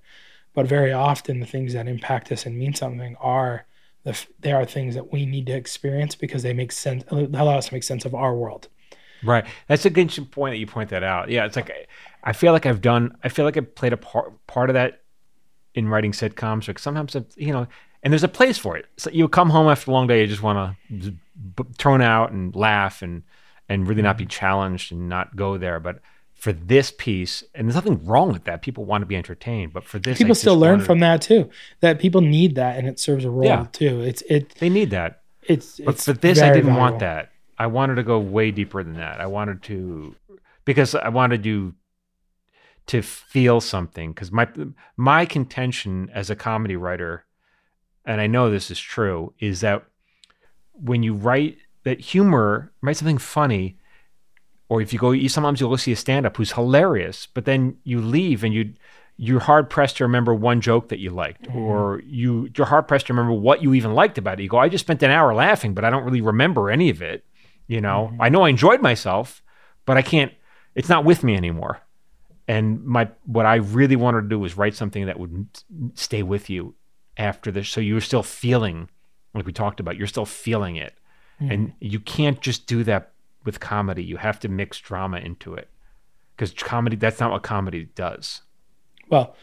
but 0.53 0.65
very 0.67 0.91
often 0.91 1.39
the 1.39 1.45
things 1.45 1.73
that 1.73 1.87
impact 1.87 2.31
us 2.31 2.45
and 2.45 2.57
mean 2.57 2.73
something 2.73 3.15
are 3.21 3.65
the 4.03 4.09
f- 4.11 4.27
they 4.39 4.51
are 4.51 4.65
things 4.65 4.95
that 4.95 5.11
we 5.13 5.25
need 5.25 5.45
to 5.47 5.53
experience 5.53 6.15
because 6.15 6.41
they 6.43 6.53
make 6.53 6.71
sense 6.71 7.03
allow 7.11 7.57
us 7.57 7.67
to 7.67 7.73
make 7.73 7.83
sense 7.83 8.03
of 8.05 8.13
our 8.15 8.35
world 8.35 8.67
Right. 9.23 9.45
That's 9.67 9.85
a 9.85 9.91
good 9.91 10.09
point 10.31 10.53
that 10.53 10.57
you 10.57 10.65
point 10.65 10.89
that 10.89 11.03
out. 11.03 11.29
Yeah, 11.29 11.45
it's 11.45 11.55
like 11.55 11.71
I- 12.23 12.33
feel 12.33 12.53
like 12.53 12.65
I've 12.65 12.81
done. 12.81 13.15
I 13.23 13.29
feel 13.29 13.45
like 13.45 13.55
I 13.55 13.59
played 13.59 13.93
a 13.93 13.97
part 13.97 14.33
part 14.47 14.71
of 14.71 14.73
that 14.73 15.03
in 15.75 15.87
writing 15.87 16.11
sitcoms. 16.11 16.67
Like 16.67 16.79
sometimes, 16.79 17.15
you 17.37 17.53
know, 17.53 17.67
and 18.03 18.11
there's 18.11 18.23
a 18.23 18.27
place 18.27 18.57
for 18.57 18.77
it. 18.77 18.85
So 18.97 19.09
you 19.11 19.27
come 19.27 19.49
home 19.49 19.67
after 19.67 19.91
a 19.91 19.93
long 19.93 20.07
day, 20.07 20.21
you 20.21 20.27
just 20.27 20.43
want 20.43 20.75
to 20.89 21.11
b- 21.11 21.63
tone 21.77 22.01
out 22.01 22.31
and 22.31 22.55
laugh 22.55 23.01
and 23.01 23.23
and 23.69 23.87
really 23.87 24.01
not 24.01 24.17
be 24.17 24.25
mm-hmm. 24.25 24.29
challenged 24.29 24.91
and 24.91 25.07
not 25.07 25.35
go 25.35 25.57
there. 25.57 25.79
But 25.79 25.99
for 26.33 26.51
this 26.51 26.91
piece, 26.97 27.43
and 27.53 27.67
there's 27.67 27.75
nothing 27.75 28.03
wrong 28.05 28.33
with 28.33 28.45
that. 28.45 28.61
People 28.63 28.83
want 28.85 29.03
to 29.03 29.05
be 29.05 29.15
entertained, 29.15 29.73
but 29.73 29.83
for 29.83 29.99
this, 29.99 30.17
people 30.17 30.31
just 30.31 30.41
still 30.41 30.57
learn 30.57 30.73
wanted- 30.73 30.85
from 30.85 30.99
that 30.99 31.21
too 31.21 31.49
that 31.81 31.99
people 31.99 32.21
need 32.21 32.55
that 32.55 32.77
and 32.77 32.87
it 32.87 32.99
serves 32.99 33.23
a 33.25 33.29
role 33.29 33.45
Yeah. 33.45 33.67
too 33.71 34.01
it's 34.01 34.21
it 34.23 34.55
They 34.55 34.69
need 34.69 34.89
that. 34.89 35.21
it's 35.43 35.79
But 35.79 35.95
it's 35.95 36.05
for 36.05 36.13
this, 36.13 36.41
I 36.41 36.51
didn't 36.53 36.75
want 36.75 36.99
that. 36.99 37.31
I 37.57 37.67
wanted 37.67 37.95
to 37.95 38.03
go 38.03 38.17
way 38.19 38.49
deeper 38.49 38.83
than 38.83 38.93
that. 38.93 39.21
I 39.21 39.27
wanted 39.27 39.61
to, 39.63 40.15
because 40.65 40.95
I 40.95 41.09
wanted 41.09 41.45
you 41.45 41.75
to 42.87 43.03
feel 43.03 43.61
something. 43.61 44.11
Because 44.11 44.31
my 44.31 44.47
my 44.97 45.25
contention 45.25 46.09
as 46.11 46.31
a 46.31 46.35
comedy 46.35 46.75
writer, 46.75 47.23
and 48.05 48.21
I 48.21 48.27
know 48.27 48.49
this 48.49 48.71
is 48.71 48.79
true, 48.79 49.33
is 49.39 49.61
that 49.61 49.83
when 50.73 51.03
you 51.03 51.13
write 51.13 51.57
that 51.83 51.99
humor, 51.99 52.71
write 52.81 52.97
something 52.97 53.17
funny, 53.17 53.77
or 54.69 54.81
if 54.81 54.93
you 54.93 54.99
go, 54.99 55.11
you 55.11 55.29
sometimes 55.29 55.59
you'll 55.59 55.69
go 55.69 55.75
see 55.75 55.91
a 55.91 55.95
stand 55.95 56.25
up 56.25 56.37
who's 56.37 56.53
hilarious, 56.53 57.27
but 57.33 57.45
then 57.45 57.77
you 57.83 58.01
leave 58.01 58.43
and 58.43 58.53
you 58.53 58.73
you're 59.17 59.41
hard 59.41 59.69
pressed 59.69 59.97
to 59.97 60.03
remember 60.03 60.33
one 60.33 60.61
joke 60.61 60.89
that 60.89 60.99
you 60.99 61.11
liked, 61.11 61.47
or 61.53 62.01
you 62.05 62.49
you're 62.55 62.65
hard 62.65 62.87
pressed 62.87 63.07
to 63.07 63.13
remember 63.13 63.33
what 63.33 63.61
you 63.61 63.73
even 63.73 63.93
liked 63.93 64.17
about 64.17 64.39
it. 64.39 64.43
You 64.43 64.49
go, 64.49 64.57
I 64.57 64.69
just 64.69 64.85
spent 64.85 65.03
an 65.03 65.11
hour 65.11 65.33
laughing, 65.35 65.73
but 65.73 65.85
I 65.85 65.89
don't 65.89 66.03
really 66.03 66.21
remember 66.21 66.71
any 66.71 66.89
of 66.89 67.01
it. 67.01 67.23
You 67.67 67.81
know, 67.81 68.09
mm-hmm. 68.11 68.21
I 68.21 68.29
know 68.29 68.43
I 68.43 68.49
enjoyed 68.49 68.81
myself, 68.81 69.43
but 69.85 69.97
I 69.97 70.01
can't. 70.01 70.31
It's 70.73 70.89
not 70.89 71.05
with 71.05 71.23
me 71.23 71.35
anymore. 71.35 71.81
And 72.47 72.83
my 72.83 73.09
what 73.25 73.45
I 73.45 73.55
really 73.55 73.95
wanted 73.95 74.23
to 74.23 74.29
do 74.29 74.39
was 74.39 74.57
write 74.57 74.75
something 74.75 75.05
that 75.05 75.19
would 75.19 75.47
stay 75.93 76.23
with 76.23 76.49
you 76.49 76.73
after 77.17 77.51
this, 77.51 77.69
so 77.69 77.81
you're 77.81 78.01
still 78.01 78.23
feeling 78.23 78.89
like 79.33 79.45
we 79.45 79.53
talked 79.53 79.79
about. 79.79 79.97
You're 79.97 80.07
still 80.07 80.25
feeling 80.25 80.75
it, 80.75 80.93
and 81.39 81.73
you 81.79 81.99
can't 81.99 82.39
just 82.41 82.67
do 82.67 82.83
that 82.83 83.11
with 83.45 83.59
comedy. 83.59 84.03
You 84.03 84.17
have 84.17 84.39
to 84.41 84.47
mix 84.49 84.79
drama 84.79 85.17
into 85.17 85.55
it 85.55 85.69
because 86.35 86.53
comedy. 86.53 86.95
That's 86.95 87.19
not 87.19 87.31
what 87.31 87.43
comedy 87.43 87.85
does. 87.95 88.41
well 89.09 89.35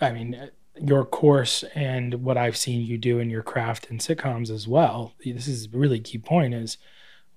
i 0.00 0.10
mean 0.12 0.50
your 0.78 1.04
course 1.06 1.64
and 1.74 2.12
what 2.22 2.36
i've 2.36 2.56
seen 2.56 2.82
you 2.84 2.98
do 2.98 3.18
in 3.18 3.30
your 3.30 3.42
craft 3.42 3.88
and 3.88 3.98
sitcoms 4.00 4.50
as 4.50 4.68
well 4.68 5.14
this 5.24 5.48
is 5.48 5.66
a 5.72 5.76
really 5.78 5.98
key 6.00 6.18
point 6.18 6.52
is 6.52 6.76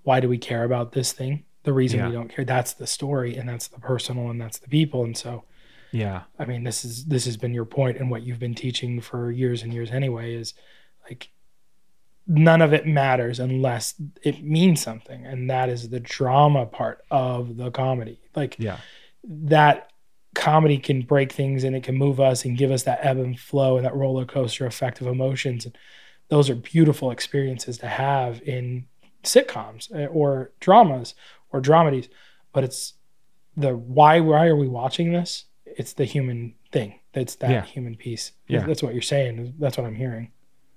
why 0.03 0.19
do 0.19 0.27
we 0.27 0.37
care 0.37 0.65
about 0.65 0.91
this 0.91 1.13
thing 1.13 1.45
the 1.63 1.71
reason 1.71 1.99
Yeah. 1.99 2.07
we 2.07 2.13
don't 2.13 2.27
care 2.27 2.43
that's 2.43 2.73
the 2.73 2.85
story 2.87 3.37
and 3.37 3.47
that's 3.47 3.67
the 3.69 3.79
personal 3.79 4.29
and 4.29 4.41
that's 4.41 4.59
the 4.59 4.67
people 4.67 5.05
and 5.05 5.15
so 5.15 5.43
Yeah, 5.91 6.23
I 6.37 6.45
mean, 6.45 6.63
this 6.63 6.85
is 6.85 7.05
this 7.05 7.25
has 7.25 7.37
been 7.37 7.53
your 7.53 7.65
point 7.65 7.97
and 7.97 8.11
what 8.11 8.23
you've 8.23 8.39
been 8.39 8.55
teaching 8.55 9.01
for 9.01 9.31
years 9.31 9.63
and 9.63 9.73
years 9.73 9.91
anyway 9.91 10.35
is 10.35 10.53
like 11.03 11.29
none 12.27 12.61
of 12.61 12.73
it 12.73 12.85
matters 12.85 13.39
unless 13.39 13.95
it 14.23 14.43
means 14.43 14.81
something. 14.81 15.25
And 15.25 15.49
that 15.49 15.67
is 15.67 15.89
the 15.89 15.99
drama 15.99 16.67
part 16.67 17.03
of 17.09 17.57
the 17.57 17.71
comedy. 17.71 18.19
Like 18.35 18.55
yeah, 18.59 18.77
that 19.23 19.89
comedy 20.35 20.77
can 20.77 21.01
break 21.01 21.31
things 21.31 21.63
and 21.63 21.75
it 21.75 21.83
can 21.83 21.95
move 21.95 22.19
us 22.19 22.45
and 22.45 22.57
give 22.57 22.71
us 22.71 22.83
that 22.83 22.99
ebb 23.01 23.17
and 23.17 23.39
flow 23.39 23.77
and 23.77 23.85
that 23.85 23.95
roller 23.95 24.25
coaster 24.25 24.67
effect 24.67 25.01
of 25.01 25.07
emotions. 25.07 25.65
And 25.65 25.77
those 26.29 26.49
are 26.49 26.55
beautiful 26.55 27.09
experiences 27.09 27.79
to 27.79 27.87
have 27.87 28.41
in 28.43 28.85
sitcoms 29.23 29.93
eh, 29.93 30.05
or 30.05 30.51
dramas 30.59 31.15
or 31.51 31.61
dramedies. 31.61 32.09
But 32.53 32.63
it's 32.63 32.93
the 33.57 33.75
why 33.75 34.19
why 34.19 34.47
are 34.47 34.55
we 34.55 34.67
watching 34.67 35.11
this? 35.11 35.45
It's 35.77 35.93
the 35.93 36.05
human 36.05 36.55
thing. 36.71 36.99
That's 37.13 37.35
that 37.35 37.51
Yeah. 37.51 37.65
human 37.65 37.95
piece. 37.95 38.31
Yeah. 38.47 38.65
That's 38.65 38.81
what 38.83 38.93
you're 38.93 39.01
saying. 39.01 39.53
That's 39.59 39.77
what 39.77 39.85
I'm 39.87 39.95
hearing. 39.95 40.31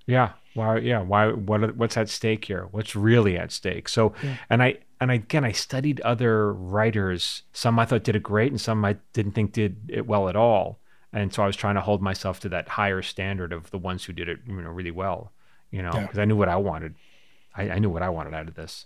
yeah. 0.05 0.33
Why? 0.55 0.77
Yeah. 0.79 1.01
Why? 1.01 1.31
What? 1.31 1.63
are- 1.63 1.73
What's 1.73 1.97
at 1.97 2.09
stake 2.09 2.45
here? 2.45 2.67
What's 2.71 2.95
really 2.95 3.37
at 3.37 3.51
stake? 3.51 3.89
So, 3.89 4.13
Yeah. 4.23 4.35
and 4.49 4.61
I 4.61 4.77
and 5.01 5.11
I, 5.11 5.15
again, 5.15 5.43
I 5.43 5.51
studied 5.51 5.99
other 6.01 6.53
writers. 6.53 7.41
Some 7.53 7.77
I 7.79 7.85
thought 7.85 8.03
did 8.03 8.15
it 8.15 8.23
great, 8.23 8.51
and 8.51 8.61
some 8.61 8.85
I 8.85 8.97
didn't 9.13 9.31
think 9.33 9.51
did 9.51 9.77
it 9.89 10.05
well 10.07 10.29
at 10.29 10.35
all. 10.35 10.79
And 11.11 11.33
so 11.33 11.43
I 11.43 11.47
was 11.47 11.55
trying 11.55 11.75
to 11.75 11.81
hold 11.81 12.01
myself 12.01 12.39
to 12.41 12.49
that 12.49 12.69
higher 12.69 13.01
standard 13.01 13.51
of 13.53 13.69
the 13.71 13.77
ones 13.77 14.05
who 14.05 14.13
did 14.13 14.29
it, 14.29 14.39
you 14.47 14.61
know, 14.61 14.69
really 14.69 14.91
well. 14.91 15.31
You 15.71 15.81
know, 15.81 15.91
Yeah. 15.93 16.01
because 16.03 16.19
I 16.19 16.25
knew 16.25 16.35
what 16.37 16.49
I 16.49 16.55
wanted. 16.55 16.95
I, 17.55 17.69
I 17.71 17.79
knew 17.79 17.89
what 17.89 18.01
I 18.03 18.09
wanted 18.09 18.33
out 18.33 18.47
of 18.47 18.55
this. 18.55 18.85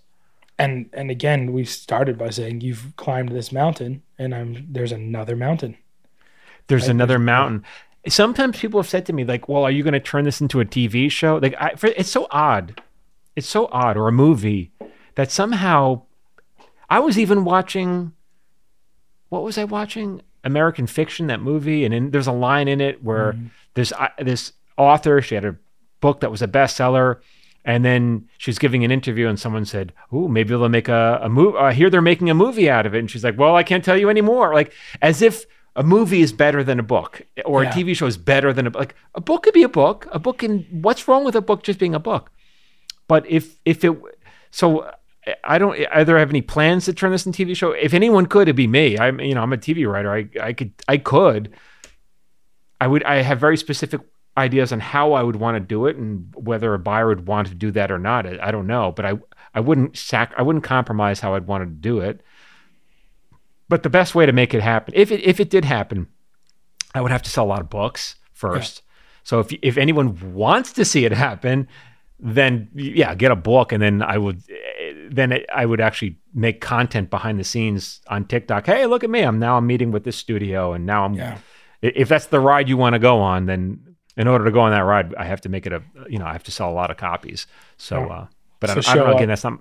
And 0.57 0.89
and 0.93 1.11
again, 1.11 1.51
we 1.53 1.65
started 1.65 2.17
by 2.17 2.29
saying 2.31 2.61
you've 2.61 2.93
climbed 2.95 3.29
this 3.29 3.51
mountain 3.51 4.01
and 4.17 4.33
I'm 4.33 4.65
there's 4.71 4.91
another 4.93 5.35
mountain. 5.35 5.77
There's 6.67 6.83
Right, 6.83 6.91
another 6.91 7.19
mountain. 7.19 7.63
Sometimes 8.07 8.59
people 8.59 8.79
have 8.79 8.89
said 8.89 9.05
to 9.07 9.13
me, 9.13 9.23
like, 9.25 9.49
"Well, 9.49 9.63
are 9.63 9.71
you 9.71 9.83
going 9.83 9.93
to 9.93 9.99
turn 9.99 10.23
this 10.23 10.39
into 10.41 10.59
a 10.59 10.65
TV 10.65 11.09
show?" 11.11 11.37
Like, 11.37 11.55
I, 11.59 11.75
for, 11.75 11.87
it's 11.87 12.09
so 12.09 12.27
odd. 12.31 12.81
It's 13.35 13.47
so 13.47 13.67
odd, 13.71 13.97
or 13.97 14.07
a 14.07 14.11
movie 14.11 14.71
that 15.15 15.31
somehow. 15.31 16.03
I 16.89 16.99
was 16.99 17.19
even 17.19 17.43
watching. 17.43 18.13
What 19.29 19.43
was 19.43 19.57
I 19.57 19.65
watching? 19.65 20.21
American 20.43 20.87
Fiction, 20.87 21.27
that 21.27 21.41
movie, 21.41 21.83
and 21.83 21.93
in, 21.93 22.11
there's 22.11 22.27
a 22.27 22.31
line 22.31 22.69
in 22.69 22.79
it 22.79 23.03
where 23.03 23.35
this 23.73 23.91
uh, 23.91 24.07
this 24.19 24.53
author, 24.77 25.21
she 25.21 25.35
had 25.35 25.43
a 25.43 25.57
book 25.99 26.21
that 26.21 26.31
was 26.31 26.41
a 26.41 26.47
bestseller, 26.47 27.17
and 27.65 27.83
then 27.83 28.29
she's 28.37 28.57
giving 28.57 28.85
an 28.85 28.91
interview, 28.91 29.27
and 29.27 29.37
someone 29.37 29.65
said, 29.65 29.91
"Oh, 30.13 30.29
maybe 30.29 30.49
they'll 30.49 30.69
make 30.69 30.87
a 30.87 31.19
a 31.21 31.27
movie." 31.29 31.57
I 31.57 31.73
hear 31.73 31.89
they're 31.89 32.01
making 32.01 32.29
a 32.29 32.33
movie 32.33 32.69
out 32.69 32.85
of 32.85 32.95
it, 32.95 32.99
and 32.99 33.11
she's 33.11 33.23
like, 33.25 33.37
"Well, 33.37 33.55
I 33.55 33.63
can't 33.63 33.83
tell 33.83 33.97
you 33.97 34.09
anymore." 34.09 34.53
Like 34.53 34.71
as 35.01 35.21
if 35.21 35.45
a 35.77 35.83
movie 35.83 36.21
is 36.21 36.33
better 36.33 36.61
than 36.63 36.79
a 36.79 36.83
book, 36.83 37.21
or 37.45 37.63
Yeah. 37.63 37.69
a 37.69 37.73
TV 37.73 37.95
show 37.95 38.07
is 38.07 38.17
better 38.17 38.51
than 38.51 38.67
a 38.67 38.71
like 38.71 38.95
a 39.15 39.21
book 39.21 39.43
could 39.43 39.53
be 39.53 39.63
a 39.63 39.69
book. 39.69 40.07
A 40.11 40.19
book 40.19 40.39
can. 40.39 40.65
What's 40.71 41.07
wrong 41.07 41.23
with 41.23 41.35
a 41.35 41.41
book 41.41 41.63
just 41.63 41.79
being 41.79 41.95
a 41.95 41.99
book? 41.99 42.31
But 43.07 43.25
if 43.29 43.59
if 43.63 43.85
it 43.85 43.95
so. 44.51 44.91
I 45.43 45.57
don't 45.57 45.77
either 45.91 46.17
have 46.17 46.29
any 46.29 46.41
plans 46.41 46.85
to 46.85 46.93
turn 46.93 47.11
this 47.11 47.25
into 47.25 47.43
a 47.43 47.45
TV 47.45 47.53
show. 47.53 47.71
If 47.73 47.93
anyone 47.93 48.27
could, 48.27 48.43
it'd 48.43 48.55
be 48.55 48.65
me. 48.65 48.97
I'm, 48.97 49.19
you 49.19 49.35
know, 49.35 49.41
I'm 49.41 49.51
a 49.51 49.57
TV 49.57 49.85
writer. 49.85 50.09
I, 50.09 50.29
I 50.41 50.53
could, 50.53 50.71
I 50.87 50.95
could. 50.97 51.53
I 52.79 52.87
would. 52.87 53.03
I 53.03 53.15
have 53.23 53.37
very 53.37 53.57
specific 53.57 53.99
ideas 54.37 54.71
on 54.71 54.79
how 54.79 55.11
I 55.11 55.23
would 55.23 55.35
want 55.35 55.55
to 55.55 55.59
do 55.59 55.85
it, 55.87 55.97
and 55.97 56.33
whether 56.33 56.73
a 56.73 56.79
buyer 56.79 57.07
would 57.07 57.27
want 57.27 57.49
to 57.49 57.55
do 57.55 57.71
that 57.71 57.91
or 57.91 57.99
not. 57.99 58.25
I, 58.25 58.39
I 58.41 58.51
don't 58.51 58.67
know, 58.67 58.93
but 58.93 59.05
I, 59.05 59.13
I 59.53 59.59
wouldn't 59.59 59.97
sac. 59.97 60.33
I 60.37 60.43
wouldn't 60.43 60.63
compromise 60.63 61.19
how 61.19 61.35
I'd 61.35 61.45
want 61.45 61.61
to 61.63 61.65
do 61.69 61.99
it. 61.99 62.21
But 63.69 63.83
the 63.83 63.89
best 63.89 64.15
way 64.15 64.25
to 64.25 64.31
make 64.31 64.53
it 64.53 64.61
happen, 64.61 64.93
if 64.95 65.11
it 65.11 65.21
if 65.23 65.39
it 65.39 65.49
did 65.49 65.65
happen, 65.65 66.07
I 66.95 67.01
would 67.01 67.11
have 67.11 67.23
to 67.23 67.29
sell 67.29 67.45
a 67.45 67.47
lot 67.47 67.61
of 67.61 67.69
books 67.69 68.15
first. 68.33 68.81
So 69.23 69.39
if 69.39 69.51
if 69.61 69.77
anyone 69.77 70.33
wants 70.33 70.71
to 70.73 70.85
see 70.85 71.03
it 71.05 71.11
happen, 71.11 71.67
then 72.19 72.69
yeah, 72.73 73.13
get 73.15 73.31
a 73.31 73.35
book, 73.35 73.71
and 73.71 73.81
then 73.81 74.01
I 74.01 74.17
would 74.17 74.41
then 75.11 75.31
it, 75.33 75.45
I 75.53 75.65
would 75.65 75.81
actually 75.81 76.17
make 76.33 76.61
content 76.61 77.09
behind 77.09 77.39
the 77.39 77.43
scenes 77.43 78.01
on 78.07 78.25
TikTok. 78.25 78.65
Hey, 78.65 78.85
look 78.85 79.03
at 79.03 79.09
me! 79.09 79.21
I'm 79.21 79.37
now 79.39 79.57
I'm 79.57 79.67
meeting 79.67 79.91
with 79.91 80.03
this 80.03 80.15
studio, 80.15 80.73
and 80.73 80.85
now 80.85 81.05
I'm. 81.05 81.13
Yeah. 81.13 81.37
If 81.81 82.09
that's 82.09 82.27
the 82.27 82.39
ride 82.39 82.67
you 82.69 82.75
want 82.77 82.93
to 82.93 82.99
go 82.99 83.19
on, 83.19 83.45
then 83.45 83.95
in 84.15 84.27
order 84.27 84.45
to 84.45 84.51
go 84.51 84.61
on 84.61 84.71
that 84.71 84.79
ride, 84.79 85.13
I 85.15 85.25
have 85.25 85.41
to 85.41 85.49
make 85.49 85.67
it 85.67 85.73
a 85.73 85.83
you 86.09 86.17
know 86.17 86.25
I 86.25 86.31
have 86.33 86.43
to 86.43 86.51
sell 86.51 86.69
a 86.71 86.73
lot 86.73 86.89
of 86.89 86.97
copies. 86.97 87.45
So, 87.77 87.99
Yeah. 87.99 88.13
uh, 88.13 88.27
but 88.59 88.69
So 88.69 88.89
I, 88.89 88.93
I 88.93 88.95
don't 88.95 89.07
know. 89.09 89.15
Again, 89.15 89.27
that's 89.27 89.43
not 89.43 89.59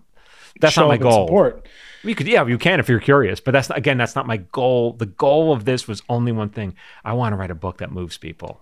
that's 0.61 0.77
not 0.77 0.89
my 0.89 0.97
goal. 0.97 1.27
Support. 1.27 1.69
You 2.07 2.15
could, 2.15 2.27
yeah, 2.29 2.47
you 2.47 2.59
can 2.59 2.81
if 2.81 2.89
you're 2.89 3.01
curious, 3.01 3.41
but 3.41 3.51
that's 3.53 3.69
not, 3.69 3.77
again, 3.79 3.99
that's 3.99 4.15
not 4.15 4.27
my 4.27 4.37
goal. 4.39 4.93
The 4.93 5.07
goal 5.07 5.53
of 5.53 5.65
this 5.65 5.87
was 5.89 6.03
only 6.09 6.33
one 6.33 6.49
thing: 6.51 6.75
I 7.05 7.13
want 7.15 7.33
to 7.33 7.37
write 7.37 7.51
a 7.51 7.55
book 7.55 7.79
that 7.79 7.91
moves 7.93 8.17
people. 8.19 8.61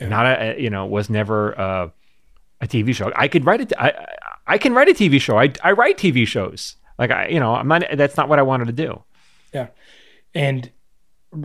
Yeah. 0.00 0.08
Not 0.08 0.26
a, 0.26 0.56
you 0.60 0.70
know, 0.70 0.86
was 0.86 1.08
never 1.08 1.58
uh, 1.58 1.88
a 2.60 2.66
TV 2.66 2.94
show. 2.94 3.12
I 3.16 3.28
could 3.28 3.44
write 3.46 3.60
it. 3.60 3.72
I, 3.78 3.88
I- 3.90 4.06
I 4.48 4.58
can 4.58 4.74
write 4.74 4.88
a 4.88 4.92
TV 4.94 5.20
show. 5.20 5.36
I, 5.40 5.52
I 5.64 5.72
write 5.72 5.98
TV 5.98 6.24
shows. 6.24 6.76
Like 7.00 7.10
I, 7.10 7.26
you 7.26 7.40
know, 7.40 7.56
I'm 7.56 7.66
not. 7.66 7.82
That's 7.94 8.16
not 8.16 8.28
what 8.28 8.38
I 8.38 8.42
wanted 8.42 8.66
to 8.66 8.72
do. 8.72 9.02
Yeah. 9.52 9.68
And 10.36 10.70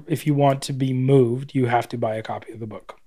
if 0.05 0.27
you 0.27 0.35
want 0.35 0.61
to 0.63 0.73
be 0.73 0.93
moved, 0.93 1.55
you 1.55 1.65
have 1.65 1.89
to 1.89 1.97
buy 1.97 2.15
a 2.17 2.21
copy 2.21 2.53
of 2.53 2.59
the 2.59 2.67
book. 2.67 2.99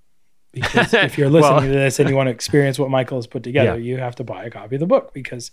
Because 0.51 0.93
if 0.93 1.17
you're 1.17 1.29
listening 1.37 1.53
Well- 1.53 1.61
to 1.61 1.67
this 1.69 1.99
and 1.99 2.09
you 2.09 2.15
want 2.17 2.27
to 2.27 2.31
experience 2.31 2.77
what 2.77 2.89
Michael 2.89 3.17
has 3.17 3.25
put 3.25 3.41
together, 3.49 3.79
Yeah. 3.79 3.93
you 3.93 3.97
have 3.99 4.15
to 4.15 4.25
buy 4.25 4.43
a 4.43 4.49
copy 4.49 4.75
of 4.75 4.81
the 4.81 4.85
book 4.85 5.13
because 5.13 5.49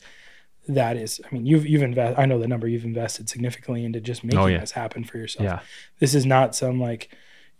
that 0.69 0.97
is, 0.97 1.21
I 1.29 1.35
mean, 1.35 1.45
you've 1.47 1.67
you've 1.67 1.83
invested. 1.83 2.21
I 2.21 2.27
know 2.27 2.39
the 2.39 2.47
number 2.49 2.69
you've 2.69 2.85
invested 2.85 3.29
significantly 3.29 3.85
into 3.85 4.01
just 4.01 4.23
making 4.25 4.39
Oh, 4.39 4.47
yeah. 4.47 4.59
this 4.61 4.71
happen 4.73 5.05
for 5.05 5.19
yourself. 5.19 5.45
Yeah. 5.45 5.61
This 5.99 6.15
is 6.15 6.25
not 6.25 6.55
some 6.55 6.81
like, 6.81 7.09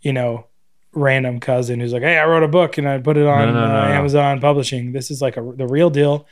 you 0.01 0.13
know, 0.13 0.47
random 0.93 1.39
cousin 1.39 1.79
who's 1.79 1.91
like, 1.93 2.03
hey, 2.03 2.17
I 2.17 2.25
wrote 2.25 2.43
a 2.43 2.47
book 2.47 2.77
and 2.77 2.87
I 2.87 2.97
put 2.99 3.17
it 3.17 3.25
on 3.25 3.47
no, 3.47 3.53
no, 3.53 3.63
uh, 3.65 3.87
no. 3.87 3.93
Amazon 3.93 4.39
Publishing. 4.39 4.91
This 4.93 5.09
is 5.11 5.21
like 5.21 5.37
a, 5.37 5.41
the 5.41 5.67
real 5.67 5.89
deal. 5.89 6.27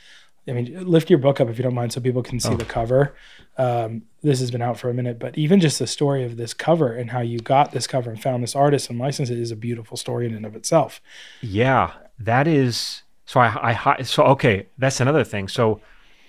I 0.48 0.52
mean, 0.52 0.88
lift 0.88 1.08
your 1.10 1.20
book 1.20 1.40
up 1.40 1.48
if 1.48 1.56
you 1.56 1.62
don't 1.62 1.74
mind, 1.74 1.92
so 1.92 2.00
people 2.00 2.22
can 2.22 2.40
see 2.40 2.48
Oh. 2.48 2.56
the 2.56 2.64
cover. 2.64 3.14
Um, 3.58 4.02
this 4.22 4.40
has 4.40 4.50
been 4.50 4.62
out 4.62 4.78
for 4.78 4.88
a 4.90 4.94
minute, 4.94 5.18
but 5.20 5.36
even 5.38 5.60
just 5.60 5.78
the 5.78 5.86
story 5.86 6.24
of 6.24 6.36
this 6.36 6.52
cover 6.54 6.92
and 6.94 7.10
how 7.10 7.20
you 7.20 7.38
got 7.38 7.70
this 7.72 7.86
cover 7.86 8.10
and 8.10 8.20
found 8.20 8.42
this 8.42 8.56
artist 8.56 8.88
and 8.90 8.98
licensed 8.98 9.30
it 9.30 9.38
is 9.38 9.50
a 9.52 9.56
beautiful 9.56 9.96
story 9.96 10.26
in 10.26 10.34
and 10.34 10.44
of 10.46 10.56
itself. 10.56 11.00
Yeah, 11.42 11.92
that 12.18 12.48
is. 12.48 13.02
So 13.26 13.38
I, 13.40 13.86
I, 13.98 14.02
so 14.02 14.24
okay, 14.24 14.66
that's 14.78 15.00
another 15.00 15.22
thing. 15.22 15.46
So 15.48 15.80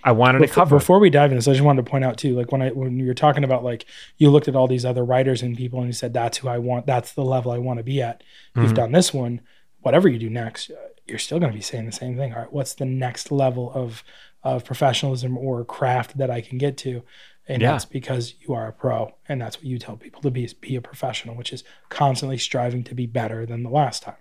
I 0.04 0.12
wanted 0.12 0.40
to 0.40 0.48
cover. 0.48 0.78
before 0.78 1.00
we 1.00 1.10
dive 1.10 1.32
into 1.32 1.36
this, 1.38 1.48
I 1.48 1.54
just 1.54 1.64
wanted 1.64 1.86
to 1.86 1.90
point 1.90 2.04
out 2.04 2.18
too, 2.18 2.36
like 2.36 2.52
when 2.52 2.62
I 2.62 2.70
when 2.70 3.00
you're 3.00 3.14
talking 3.14 3.44
about 3.44 3.64
like 3.64 3.86
you 4.18 4.30
looked 4.30 4.48
at 4.48 4.56
all 4.56 4.68
these 4.68 4.86
other 4.86 5.06
writers 5.06 5.42
and 5.42 5.56
people 5.58 5.80
and 5.80 5.88
you 5.88 5.94
said 5.94 6.14
that's 6.14 6.38
who 6.40 6.48
I 6.50 6.58
want, 6.58 6.86
that's 6.86 7.14
the 7.14 7.24
level 7.24 7.52
I 7.52 7.58
want 7.58 7.80
to 7.80 7.84
be 7.84 8.02
at. 8.02 8.24
You've 8.56 8.72
Mhm. 8.72 8.76
done 8.76 8.92
this 8.92 9.14
one, 9.14 9.42
whatever 9.82 10.08
you 10.10 10.20
do 10.20 10.30
next, 10.30 10.72
you're 11.08 11.18
still 11.20 11.40
going 11.40 11.52
to 11.52 11.58
be 11.58 11.62
saying 11.64 11.86
the 11.86 11.92
same 11.92 12.18
thing. 12.18 12.34
All 12.34 12.40
right, 12.40 12.54
what's 12.54 12.74
the 12.74 12.86
next 12.86 13.32
level 13.32 13.72
of 13.74 14.04
of 14.44 14.66
professionalism 14.66 15.38
or 15.38 15.64
craft 15.64 16.18
that 16.18 16.30
I 16.30 16.42
can 16.42 16.58
get 16.58 16.76
to? 16.80 17.04
And 17.48 17.62
Yeah. 17.62 17.72
that's 17.72 17.86
because 17.86 18.36
you 18.42 18.54
are 18.54 18.68
a 18.68 18.74
pro, 18.74 19.14
and 19.28 19.42
that's 19.42 19.58
what 19.58 19.66
you 19.66 19.78
tell 19.80 19.96
people 19.98 20.22
to 20.22 20.32
be: 20.32 20.44
is 20.44 20.54
be 20.54 20.76
a 20.76 20.82
professional, 20.82 21.36
which 21.36 21.54
is 21.54 21.64
constantly 21.90 22.38
striving 22.38 22.84
to 22.86 22.96
be 22.96 23.06
better 23.06 23.46
than 23.46 23.64
the 23.64 23.70
last 23.70 24.04
time. 24.04 24.16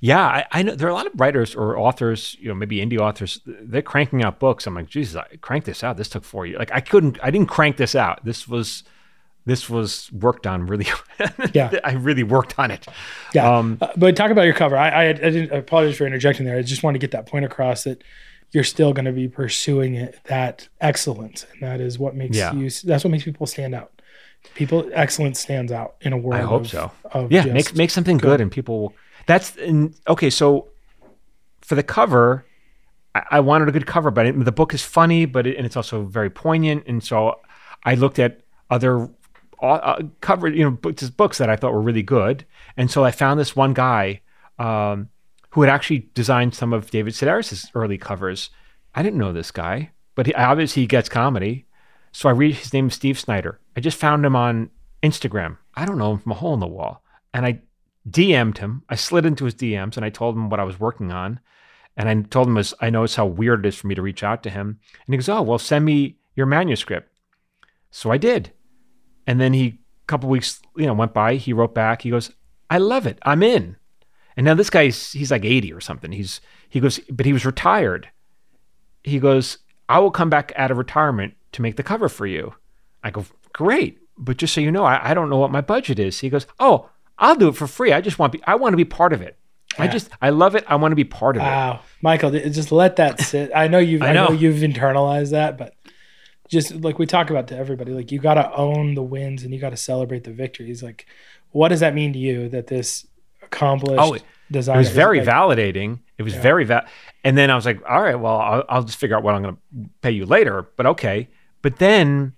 Yeah, 0.00 0.22
I, 0.24 0.44
I 0.52 0.62
know 0.62 0.74
there 0.74 0.86
are 0.88 0.90
a 0.90 0.94
lot 0.94 1.06
of 1.06 1.12
writers 1.18 1.54
or 1.54 1.78
authors, 1.78 2.36
you 2.40 2.48
know, 2.48 2.54
maybe 2.54 2.76
indie 2.78 2.98
authors. 2.98 3.40
They're 3.46 3.82
cranking 3.82 4.22
out 4.24 4.38
books. 4.38 4.66
I'm 4.66 4.74
like, 4.74 4.88
Jesus, 4.88 5.16
I 5.16 5.36
cranked 5.40 5.66
this 5.66 5.82
out. 5.84 5.96
This 5.96 6.08
took 6.08 6.24
four 6.24 6.46
years. 6.46 6.58
Like, 6.58 6.72
I 6.72 6.80
couldn't, 6.80 7.18
I 7.22 7.30
didn't 7.30 7.48
crank 7.48 7.76
this 7.76 7.94
out. 7.94 8.24
This 8.24 8.46
was, 8.48 8.84
this 9.46 9.68
was 9.68 10.10
worked 10.12 10.46
on 10.46 10.66
really. 10.66 10.86
Yeah. 11.52 11.70
I 11.84 11.92
really 11.92 12.22
worked 12.22 12.58
on 12.58 12.70
it. 12.70 12.86
Yeah. 13.34 13.50
Um, 13.58 13.78
Uh, 13.80 13.88
but 13.96 14.16
talk 14.16 14.30
about 14.30 14.42
your 14.42 14.54
cover. 14.54 14.76
I, 14.76 14.88
I, 14.90 15.04
I 15.08 15.12
didn't 15.12 15.52
I 15.52 15.56
apologize 15.56 15.96
for 15.96 16.06
interjecting 16.06 16.44
there. 16.46 16.56
I 16.58 16.62
just 16.62 16.82
want 16.82 16.94
to 16.94 16.98
get 16.98 17.10
that 17.12 17.26
point 17.26 17.44
across 17.44 17.84
that 17.84 18.02
you're 18.52 18.64
still 18.64 18.92
going 18.92 19.04
to 19.06 19.12
be 19.12 19.28
pursuing 19.28 19.94
it, 19.96 20.18
that 20.24 20.68
excellence, 20.80 21.44
and 21.52 21.62
that 21.62 21.80
is 21.80 21.98
what 21.98 22.14
makes 22.14 22.36
Yeah. 22.36 22.52
you. 22.54 22.70
That's 22.70 23.02
what 23.04 23.10
makes 23.10 23.24
people 23.24 23.46
stand 23.46 23.74
out. 23.74 23.90
People 24.54 24.88
excellence 24.92 25.40
stands 25.40 25.72
out 25.72 25.96
in 26.02 26.12
a 26.12 26.16
world. 26.18 26.40
I 26.40 26.44
hope 26.44 26.62
of- 26.62 26.68
so. 26.70 26.90
Of 27.12 27.32
yeah, 27.32 27.44
make 27.46 27.74
make 27.74 27.90
something 27.90 28.18
good, 28.18 28.40
and 28.40 28.50
people. 28.52 28.80
will 28.82 28.94
That's 29.26 29.56
and, 29.56 29.94
okay. 30.08 30.30
So 30.30 30.68
for 31.60 31.74
the 31.74 31.82
cover, 31.82 32.44
I, 33.14 33.22
I 33.32 33.40
wanted 33.40 33.68
a 33.68 33.72
good 33.72 33.86
cover, 33.86 34.10
but 34.10 34.26
it, 34.26 34.44
the 34.44 34.52
book 34.52 34.74
is 34.74 34.82
funny, 34.82 35.24
but 35.24 35.46
it, 35.46 35.56
and 35.56 35.66
it's 35.66 35.76
also 35.76 36.04
very 36.04 36.30
poignant. 36.30 36.84
And 36.86 37.02
so 37.02 37.40
I 37.84 37.94
looked 37.94 38.18
at 38.18 38.40
other 38.70 39.08
uh, 39.62 39.66
uh, 39.66 40.02
cover, 40.20 40.48
you 40.48 40.64
know, 40.64 40.70
books, 40.72 41.08
books 41.10 41.38
that 41.38 41.48
I 41.48 41.56
thought 41.56 41.72
were 41.72 41.80
really 41.80 42.02
good, 42.02 42.44
and 42.76 42.90
so 42.90 43.04
I 43.04 43.10
found 43.10 43.38
this 43.40 43.56
one 43.56 43.72
guy 43.72 44.20
um, 44.58 45.08
who 45.50 45.62
had 45.62 45.70
actually 45.70 46.10
designed 46.14 46.54
some 46.54 46.72
of 46.72 46.90
David 46.90 47.14
Sedaris' 47.14 47.70
early 47.74 47.98
covers. 47.98 48.50
I 48.94 49.02
didn't 49.02 49.18
know 49.18 49.32
this 49.32 49.50
guy, 49.50 49.90
but 50.14 50.26
he, 50.26 50.34
obviously 50.34 50.82
he 50.82 50.86
gets 50.86 51.08
comedy. 51.08 51.66
So 52.12 52.28
I 52.28 52.32
read 52.32 52.54
his 52.54 52.72
name 52.72 52.88
is 52.88 52.94
Steve 52.94 53.18
Snyder. 53.18 53.58
I 53.76 53.80
just 53.80 53.98
found 53.98 54.24
him 54.24 54.36
on 54.36 54.70
Instagram. 55.02 55.58
I 55.74 55.84
don't 55.84 55.98
know 55.98 56.12
him 56.12 56.18
from 56.18 56.32
a 56.32 56.36
hole 56.36 56.54
in 56.54 56.60
the 56.60 56.66
wall. 56.66 57.02
And 57.32 57.44
I 57.44 57.60
DM'd 58.08 58.58
him. 58.58 58.82
I 58.88 58.96
slid 58.96 59.24
into 59.24 59.44
his 59.44 59.54
DMs 59.54 59.96
and 59.96 60.04
I 60.04 60.10
told 60.10 60.36
him 60.36 60.50
what 60.50 60.60
I 60.60 60.64
was 60.64 60.80
working 60.80 61.12
on. 61.12 61.40
And 61.96 62.08
I 62.08 62.28
told 62.28 62.48
him, 62.48 62.60
I 62.80 62.90
noticed 62.90 63.16
how 63.16 63.26
weird 63.26 63.64
it 63.64 63.68
is 63.68 63.76
for 63.76 63.86
me 63.86 63.94
to 63.94 64.02
reach 64.02 64.22
out 64.22 64.42
to 64.42 64.50
him. 64.50 64.80
And 65.06 65.14
he 65.14 65.16
goes, 65.16 65.28
Oh, 65.28 65.42
well, 65.42 65.58
send 65.58 65.84
me 65.84 66.16
your 66.34 66.46
manuscript. 66.46 67.08
So 67.90 68.10
I 68.10 68.18
did. 68.18 68.52
And 69.26 69.40
then 69.40 69.52
he, 69.52 69.66
a 69.66 70.06
couple 70.06 70.28
weeks, 70.28 70.60
you 70.76 70.86
know, 70.86 70.94
went 70.94 71.14
by. 71.14 71.36
He 71.36 71.52
wrote 71.52 71.74
back. 71.74 72.02
He 72.02 72.10
goes, 72.10 72.32
I 72.68 72.78
love 72.78 73.06
it. 73.06 73.18
I'm 73.22 73.42
in. 73.42 73.76
And 74.36 74.44
now 74.44 74.54
this 74.54 74.70
guy's, 74.70 75.12
he's 75.12 75.30
like 75.30 75.44
80 75.44 75.72
or 75.72 75.80
something. 75.80 76.10
He's, 76.10 76.40
he 76.68 76.80
goes, 76.80 76.98
but 77.10 77.24
he 77.24 77.32
was 77.32 77.46
retired. 77.46 78.10
He 79.04 79.20
goes, 79.20 79.58
I 79.88 80.00
will 80.00 80.10
come 80.10 80.30
back 80.30 80.52
out 80.56 80.72
of 80.72 80.78
retirement 80.78 81.34
to 81.52 81.62
make 81.62 81.76
the 81.76 81.82
cover 81.82 82.08
for 82.08 82.26
you. 82.26 82.54
I 83.02 83.10
go, 83.10 83.24
great. 83.52 83.98
But 84.18 84.38
just 84.38 84.54
so 84.54 84.60
you 84.60 84.72
know, 84.72 84.84
I, 84.84 85.10
I 85.10 85.14
don't 85.14 85.30
know 85.30 85.38
what 85.38 85.52
my 85.52 85.60
budget 85.60 85.98
is. 85.98 86.18
He 86.18 86.30
goes, 86.30 86.46
oh, 86.58 86.90
I'll 87.18 87.36
do 87.36 87.48
it 87.48 87.56
for 87.56 87.66
free. 87.66 87.92
I 87.92 88.00
just 88.00 88.18
want, 88.18 88.32
be, 88.32 88.42
I 88.46 88.54
want 88.56 88.72
to 88.72 88.76
be 88.76 88.84
part 88.84 89.12
of 89.12 89.22
it. 89.22 89.36
I 89.76 89.88
just, 89.88 90.08
I 90.22 90.30
love 90.30 90.54
it. 90.54 90.64
I 90.68 90.76
want 90.76 90.92
to 90.92 90.96
be 90.96 91.02
part 91.04 91.36
of 91.36 91.42
it. 91.42 91.46
Wow, 91.46 91.80
Michael, 92.00 92.30
just 92.30 92.70
let 92.70 92.94
that 92.96 93.20
sit. 93.20 93.50
I 93.54 93.66
know 93.66 93.78
you've, 93.78 94.02
I 94.04 94.10
I 94.10 94.12
know. 94.12 94.28
know. 94.28 94.32
you've 94.34 94.56
internalized 94.62 95.30
that, 95.32 95.58
but 95.58 95.74
just 96.48 96.76
like 96.82 96.98
we 97.00 97.06
talk 97.06 97.30
about 97.30 97.48
to 97.48 97.56
everybody, 97.56 97.92
like 97.92 98.12
you 98.12 98.20
got 98.20 98.34
to 98.34 98.52
own 98.54 98.94
the 98.94 99.02
wins 99.02 99.42
and 99.42 99.52
you 99.52 99.58
got 99.60 99.70
to 99.70 99.76
celebrate 99.76 100.22
the 100.24 100.30
victories. 100.32 100.80
Like, 100.82 101.06
what 101.50 101.68
does 101.70 101.80
that 101.80 101.92
mean 101.94 102.12
to 102.12 102.18
you 102.20 102.48
that 102.50 102.68
this 102.68 103.04
accomplished 103.42 104.00
Oh, 104.00 104.12
it- 104.14 104.22
design 104.50 104.76
It 104.76 104.78
was 104.78 104.90
very 104.90 105.18
like, 105.20 105.28
validating. 105.28 105.98
It 106.18 106.22
was 106.22 106.34
Yeah. 106.34 106.40
very 106.42 106.64
val. 106.64 106.82
And 107.24 107.36
then 107.36 107.50
I 107.50 107.56
was 107.56 107.64
like, 107.66 107.80
all 107.88 108.00
right, 108.02 108.14
well, 108.14 108.36
I'll, 108.36 108.64
I'll 108.68 108.82
just 108.84 108.98
figure 108.98 109.16
out 109.16 109.24
what 109.24 109.34
I'm 109.34 109.42
going 109.42 109.56
to 109.56 109.60
pay 110.02 110.10
you 110.12 110.24
later. 110.26 110.68
But 110.76 110.86
okay. 110.86 111.28
But 111.62 111.78
then, 111.78 112.34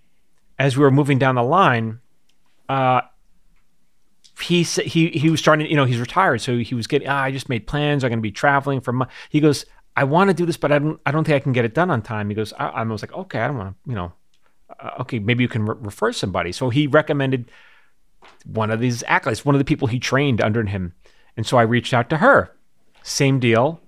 as 0.59 0.77
we 0.79 0.85
were 0.85 0.91
moving 0.91 1.19
down 1.19 1.35
the 1.35 1.43
line, 1.43 2.01
uh, 2.69 3.03
he 4.41 4.63
he 4.63 5.09
he 5.11 5.31
was 5.31 5.41
starting. 5.41 5.67
You 5.67 5.77
know, 5.77 5.85
he's 5.85 5.99
retired, 5.99 6.41
so 6.41 6.59
he 6.59 6.75
was 6.75 6.87
getting. 6.87 7.09
Ah, 7.09 7.23
I 7.23 7.33
just 7.33 7.49
made 7.49 7.67
plans. 7.67 8.05
I'm 8.05 8.11
going 8.11 8.19
to 8.19 8.23
be 8.23 8.33
traveling 8.33 8.81
for. 8.81 9.09
He 9.31 9.41
goes, 9.41 9.65
I 9.97 10.05
want 10.05 10.29
to 10.29 10.35
do 10.35 10.45
this, 10.45 10.57
but 10.57 10.73
I 10.73 10.79
don't. 10.79 11.01
I 11.07 11.11
don't 11.11 11.25
think 11.25 11.37
I 11.37 11.41
can 11.41 11.53
get 11.53 11.65
it 11.65 11.75
done 11.75 11.91
on 11.91 12.03
time. 12.03 12.29
He 12.29 12.35
goes, 12.35 12.53
I, 12.55 12.69
I 12.69 12.83
was 12.83 13.03
like, 13.03 13.13
okay, 13.13 13.41
I 13.41 13.47
don't 13.49 13.59
want 13.59 13.75
to. 13.75 13.91
You 13.91 13.97
know, 13.97 14.13
uh, 14.79 14.91
okay, 15.01 15.19
maybe 15.19 15.43
you 15.43 15.49
can 15.49 15.65
re- 15.65 15.77
refer 15.79 16.13
somebody. 16.13 16.53
So 16.53 16.69
he 16.69 16.87
recommended 16.87 17.51
one 18.45 18.71
of 18.71 18.81
these 18.81 19.03
acolytes, 19.05 19.45
one 19.45 19.55
of 19.55 19.59
the 19.59 19.65
people 19.65 19.89
he 19.89 19.99
trained 19.99 20.41
under 20.41 20.63
him. 20.65 20.93
And 21.37 21.47
so 21.47 21.57
I 21.57 21.63
reached 21.63 21.95
out 21.95 22.11
to 22.11 22.19
her. 22.19 22.55
Same 23.03 23.39
deal. 23.39 23.81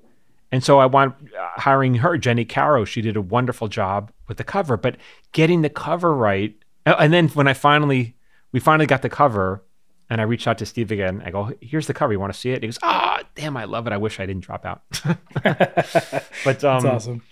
And 0.51 0.65
so 0.65 0.79
I 0.79 0.87
want 0.87 1.15
uh, 1.39 1.49
hiring 1.57 1.97
her, 1.97 2.17
Jenny 2.17 2.45
Carrow. 2.45 2.85
She 2.85 3.03
did 3.03 3.17
a 3.17 3.21
wonderful 3.21 3.69
job 3.69 4.13
with 4.29 4.39
the 4.39 4.45
cover, 4.45 4.77
but 4.77 4.97
getting 5.33 5.63
the 5.63 5.69
cover 5.69 6.15
right. 6.15 6.57
And 6.87 7.13
then 7.13 7.29
when 7.29 7.47
I 7.49 7.53
finally, 7.53 8.17
we 8.53 8.61
finally 8.61 8.87
got 8.87 9.03
the 9.03 9.11
cover, 9.11 9.63
and 10.11 10.21
I 10.21 10.25
reached 10.25 10.47
out 10.47 10.59
to 10.59 10.67
Steve 10.67 10.91
again. 10.91 11.23
I 11.25 11.31
go, 11.31 11.53
"Here's 11.61 11.87
the 11.87 11.95
cover. 11.95 12.13
You 12.13 12.21
want 12.21 12.33
to 12.33 12.39
see 12.39 12.51
it?" 12.51 12.63
he 12.63 12.69
goes, 12.69 12.79
"Ah, 12.83 13.21
damn, 13.35 13.57
I 13.57 13.65
love 13.65 13.87
it. 13.87 13.93
I 13.93 13.97
wish 13.97 14.21
I 14.21 14.27
didn't 14.27 14.45
drop 14.45 14.65
out." 14.65 14.83
but 15.43 16.65
um, 16.65 16.83
That's 16.83 16.85
awesome. 16.85 17.23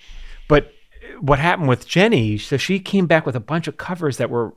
but 0.48 0.72
what 1.20 1.38
happened 1.38 1.68
with 1.68 1.86
Jenny? 1.86 2.38
So 2.38 2.56
she 2.56 2.78
came 2.78 3.06
back 3.06 3.26
with 3.26 3.36
a 3.36 3.40
bunch 3.40 3.68
of 3.68 3.76
covers 3.76 4.18
that 4.18 4.30
were 4.30 4.54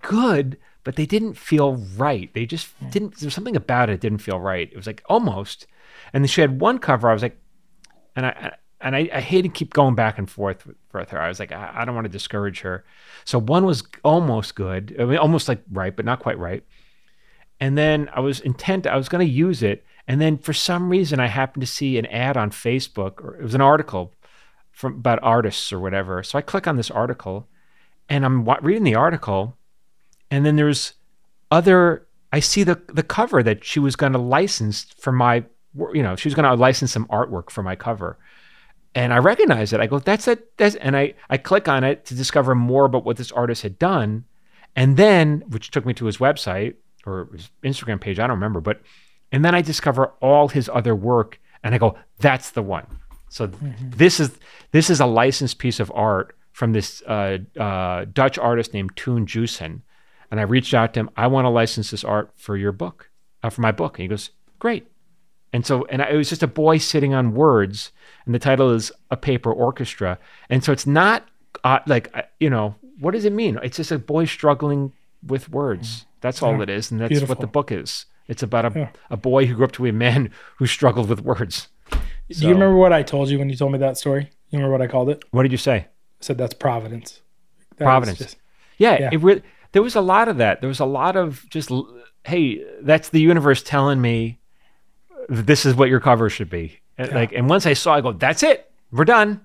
good, 0.00 0.58
but 0.84 0.96
they 0.96 1.06
didn't 1.06 1.34
feel 1.34 1.76
right. 1.96 2.32
They 2.34 2.46
just 2.46 2.68
didn't. 2.90 3.16
There's 3.16 3.34
something 3.34 3.56
about 3.56 3.90
it 3.90 4.00
didn't 4.00 4.18
feel 4.18 4.40
right. 4.40 4.68
It 4.70 4.76
was 4.76 4.86
like 4.86 5.02
almost. 5.06 5.66
And 6.12 6.24
then 6.24 6.28
she 6.28 6.40
had 6.40 6.60
one 6.60 6.78
cover. 6.78 7.10
I 7.10 7.12
was 7.12 7.22
like, 7.22 7.38
and 8.16 8.26
I 8.26 8.56
and 8.80 8.94
I, 8.94 9.08
I 9.12 9.20
hated 9.20 9.54
keep 9.54 9.74
going 9.74 9.94
back 9.94 10.18
and 10.18 10.30
forth 10.30 10.66
with, 10.66 10.76
with 10.92 11.10
her. 11.10 11.20
I 11.20 11.28
was 11.28 11.40
like, 11.40 11.52
I, 11.52 11.70
I 11.74 11.84
don't 11.84 11.94
want 11.94 12.04
to 12.04 12.10
discourage 12.10 12.60
her. 12.60 12.84
So 13.24 13.38
one 13.38 13.64
was 13.64 13.82
almost 14.04 14.54
good, 14.54 14.96
I 14.98 15.04
mean, 15.04 15.18
almost 15.18 15.48
like 15.48 15.62
right, 15.72 15.94
but 15.94 16.04
not 16.04 16.20
quite 16.20 16.38
right. 16.38 16.62
And 17.60 17.76
then 17.76 18.08
I 18.14 18.20
was 18.20 18.40
intent. 18.40 18.86
I 18.86 18.96
was 18.96 19.08
going 19.08 19.26
to 19.26 19.32
use 19.32 19.62
it, 19.62 19.84
and 20.06 20.20
then 20.20 20.38
for 20.38 20.52
some 20.52 20.88
reason, 20.88 21.20
I 21.20 21.26
happened 21.26 21.60
to 21.60 21.66
see 21.66 21.98
an 21.98 22.06
ad 22.06 22.36
on 22.36 22.50
Facebook, 22.50 23.22
or 23.22 23.36
it 23.36 23.42
was 23.42 23.54
an 23.54 23.60
article 23.60 24.14
from 24.70 24.94
about 24.94 25.18
artists 25.22 25.72
or 25.72 25.80
whatever. 25.80 26.22
So 26.22 26.38
I 26.38 26.42
click 26.42 26.66
on 26.66 26.76
this 26.76 26.90
article, 26.90 27.48
and 28.08 28.24
I'm 28.24 28.48
reading 28.62 28.84
the 28.84 28.94
article, 28.94 29.56
and 30.30 30.46
then 30.46 30.56
there's 30.56 30.94
other. 31.50 32.06
I 32.32 32.40
see 32.40 32.62
the 32.62 32.80
the 32.92 33.02
cover 33.02 33.42
that 33.42 33.64
she 33.64 33.80
was 33.80 33.96
going 33.96 34.12
to 34.12 34.18
license 34.18 34.84
for 34.98 35.12
my, 35.12 35.44
you 35.92 36.02
know, 36.02 36.14
she 36.14 36.28
was 36.28 36.34
going 36.34 36.48
to 36.48 36.54
license 36.54 36.92
some 36.92 37.06
artwork 37.06 37.50
for 37.50 37.62
my 37.62 37.74
cover, 37.74 38.18
and 38.94 39.12
I 39.12 39.18
recognize 39.18 39.72
it. 39.72 39.80
I 39.80 39.86
go, 39.86 39.98
that's 39.98 40.28
it. 40.28 40.56
That's 40.56 40.76
and 40.76 40.96
I 40.96 41.14
I 41.28 41.38
click 41.38 41.68
on 41.68 41.84
it 41.84 42.04
to 42.06 42.14
discover 42.14 42.54
more 42.54 42.84
about 42.84 43.04
what 43.04 43.16
this 43.16 43.32
artist 43.32 43.62
had 43.62 43.78
done, 43.78 44.24
and 44.76 44.96
then 44.96 45.42
which 45.48 45.70
took 45.70 45.84
me 45.84 45.92
to 45.94 46.06
his 46.06 46.18
website 46.18 46.76
or 47.08 47.28
his 47.32 47.50
Instagram 47.64 48.00
page. 48.00 48.18
I 48.18 48.26
don't 48.26 48.36
remember, 48.36 48.60
but 48.60 48.80
and 49.32 49.44
then 49.44 49.54
I 49.54 49.62
discover 49.62 50.12
all 50.20 50.48
his 50.48 50.68
other 50.68 50.94
work, 50.94 51.38
and 51.62 51.74
I 51.74 51.78
go, 51.78 51.96
that's 52.18 52.50
the 52.50 52.62
one. 52.62 52.86
So 53.28 53.46
this 53.46 54.20
is 54.20 54.38
this 54.72 54.90
is 54.90 55.00
a 55.00 55.06
licensed 55.06 55.58
piece 55.58 55.80
of 55.80 55.92
art 55.94 56.36
from 56.52 56.72
this 56.72 57.02
uh, 57.06 57.38
uh, 57.58 58.06
Dutch 58.12 58.38
artist 58.38 58.74
named 58.74 58.96
Toon 58.96 59.26
Joosen, 59.26 59.82
and 60.30 60.40
I 60.40 60.42
reached 60.42 60.74
out 60.74 60.94
to 60.94 61.00
him. 61.00 61.10
I 61.16 61.26
want 61.26 61.44
to 61.44 61.50
license 61.50 61.90
this 61.90 62.04
art 62.04 62.32
for 62.36 62.56
your 62.56 62.72
book, 62.72 63.10
uh, 63.42 63.50
for 63.50 63.60
my 63.60 63.72
book. 63.72 63.98
And 63.98 64.02
he 64.02 64.08
goes, 64.08 64.30
great. 64.58 64.86
And 65.52 65.64
so, 65.64 65.84
and 65.86 66.02
I, 66.02 66.10
it 66.10 66.16
was 66.16 66.28
just 66.28 66.42
a 66.42 66.48
boy 66.48 66.78
sitting 66.78 67.14
on 67.14 67.34
words, 67.34 67.92
and 68.26 68.34
the 68.34 68.38
title 68.38 68.72
is 68.72 68.92
A 69.10 69.16
Paper 69.16 69.52
Orchestra. 69.52 70.18
And 70.50 70.64
so 70.64 70.72
it's 70.72 70.86
not 70.86 71.28
uh, 71.64 71.78
like, 71.86 72.10
uh, 72.14 72.22
you 72.40 72.50
know, 72.50 72.74
what 72.98 73.12
does 73.12 73.24
it 73.24 73.32
mean? 73.32 73.58
It's 73.62 73.76
just 73.76 73.92
a 73.92 73.98
boy 73.98 74.24
struggling 74.24 74.92
with 75.26 75.48
words. 75.48 75.88
Mm. 76.00 76.04
That's 76.20 76.42
all 76.42 76.56
Yeah. 76.56 76.62
it 76.62 76.70
is. 76.70 76.90
And 76.90 77.00
that's 77.00 77.08
Beautiful. 77.10 77.34
what 77.34 77.40
the 77.40 77.46
book 77.46 77.70
is. 77.72 78.06
It's 78.28 78.42
about 78.42 78.64
a, 78.76 78.78
Yeah. 78.78 78.88
a 79.10 79.16
boy 79.16 79.46
who 79.46 79.54
grew 79.54 79.64
up 79.64 79.72
to 79.72 79.82
be 79.82 79.88
a 79.88 79.92
man 79.92 80.30
who 80.58 80.66
struggled 80.66 81.08
with 81.08 81.20
words. 81.22 81.68
Do 81.90 81.98
you 82.46 82.52
remember 82.52 82.76
what 82.76 82.92
I 82.92 83.02
told 83.02 83.30
you 83.30 83.38
when 83.38 83.48
you 83.48 83.56
told 83.56 83.72
me 83.72 83.78
that 83.78 83.96
story? 83.96 84.30
You 84.50 84.58
remember 84.58 84.72
what 84.72 84.82
I 84.82 84.86
called 84.86 85.08
it? 85.08 85.24
What 85.30 85.42
did 85.44 85.52
you 85.52 85.58
say? 85.58 85.74
I 85.76 85.86
said 86.20 86.36
that's 86.36 86.52
Providence. 86.54 87.20
That 87.78 87.84
Providence. 87.84 88.18
just- 88.18 88.36
Yeah, 88.76 88.98
Yeah. 89.00 89.08
it 89.12 89.20
really. 89.22 89.42
There 89.72 89.82
was 89.82 89.96
a 89.96 90.00
lot 90.00 90.28
of 90.28 90.36
that. 90.38 90.60
There 90.60 90.68
was 90.68 90.80
a 90.80 90.84
lot 90.84 91.16
of 91.16 91.44
just, 91.50 91.70
hey, 92.24 92.62
that's 92.82 93.08
the 93.10 93.20
universe 93.20 93.62
telling 93.62 94.00
me 94.00 94.38
this 95.28 95.64
is 95.66 95.74
what 95.74 95.88
your 95.88 96.00
cover 96.00 96.28
should 96.30 96.50
be. 96.50 96.80
And, 96.96 97.08
Yeah. 97.08 97.14
Like, 97.14 97.32
and 97.32 97.48
once 97.48 97.66
I 97.66 97.72
saw, 97.74 97.94
I 97.94 98.00
go, 98.00 98.12
that's 98.12 98.42
it. 98.42 98.70
We're 98.92 99.04
done. 99.04 99.40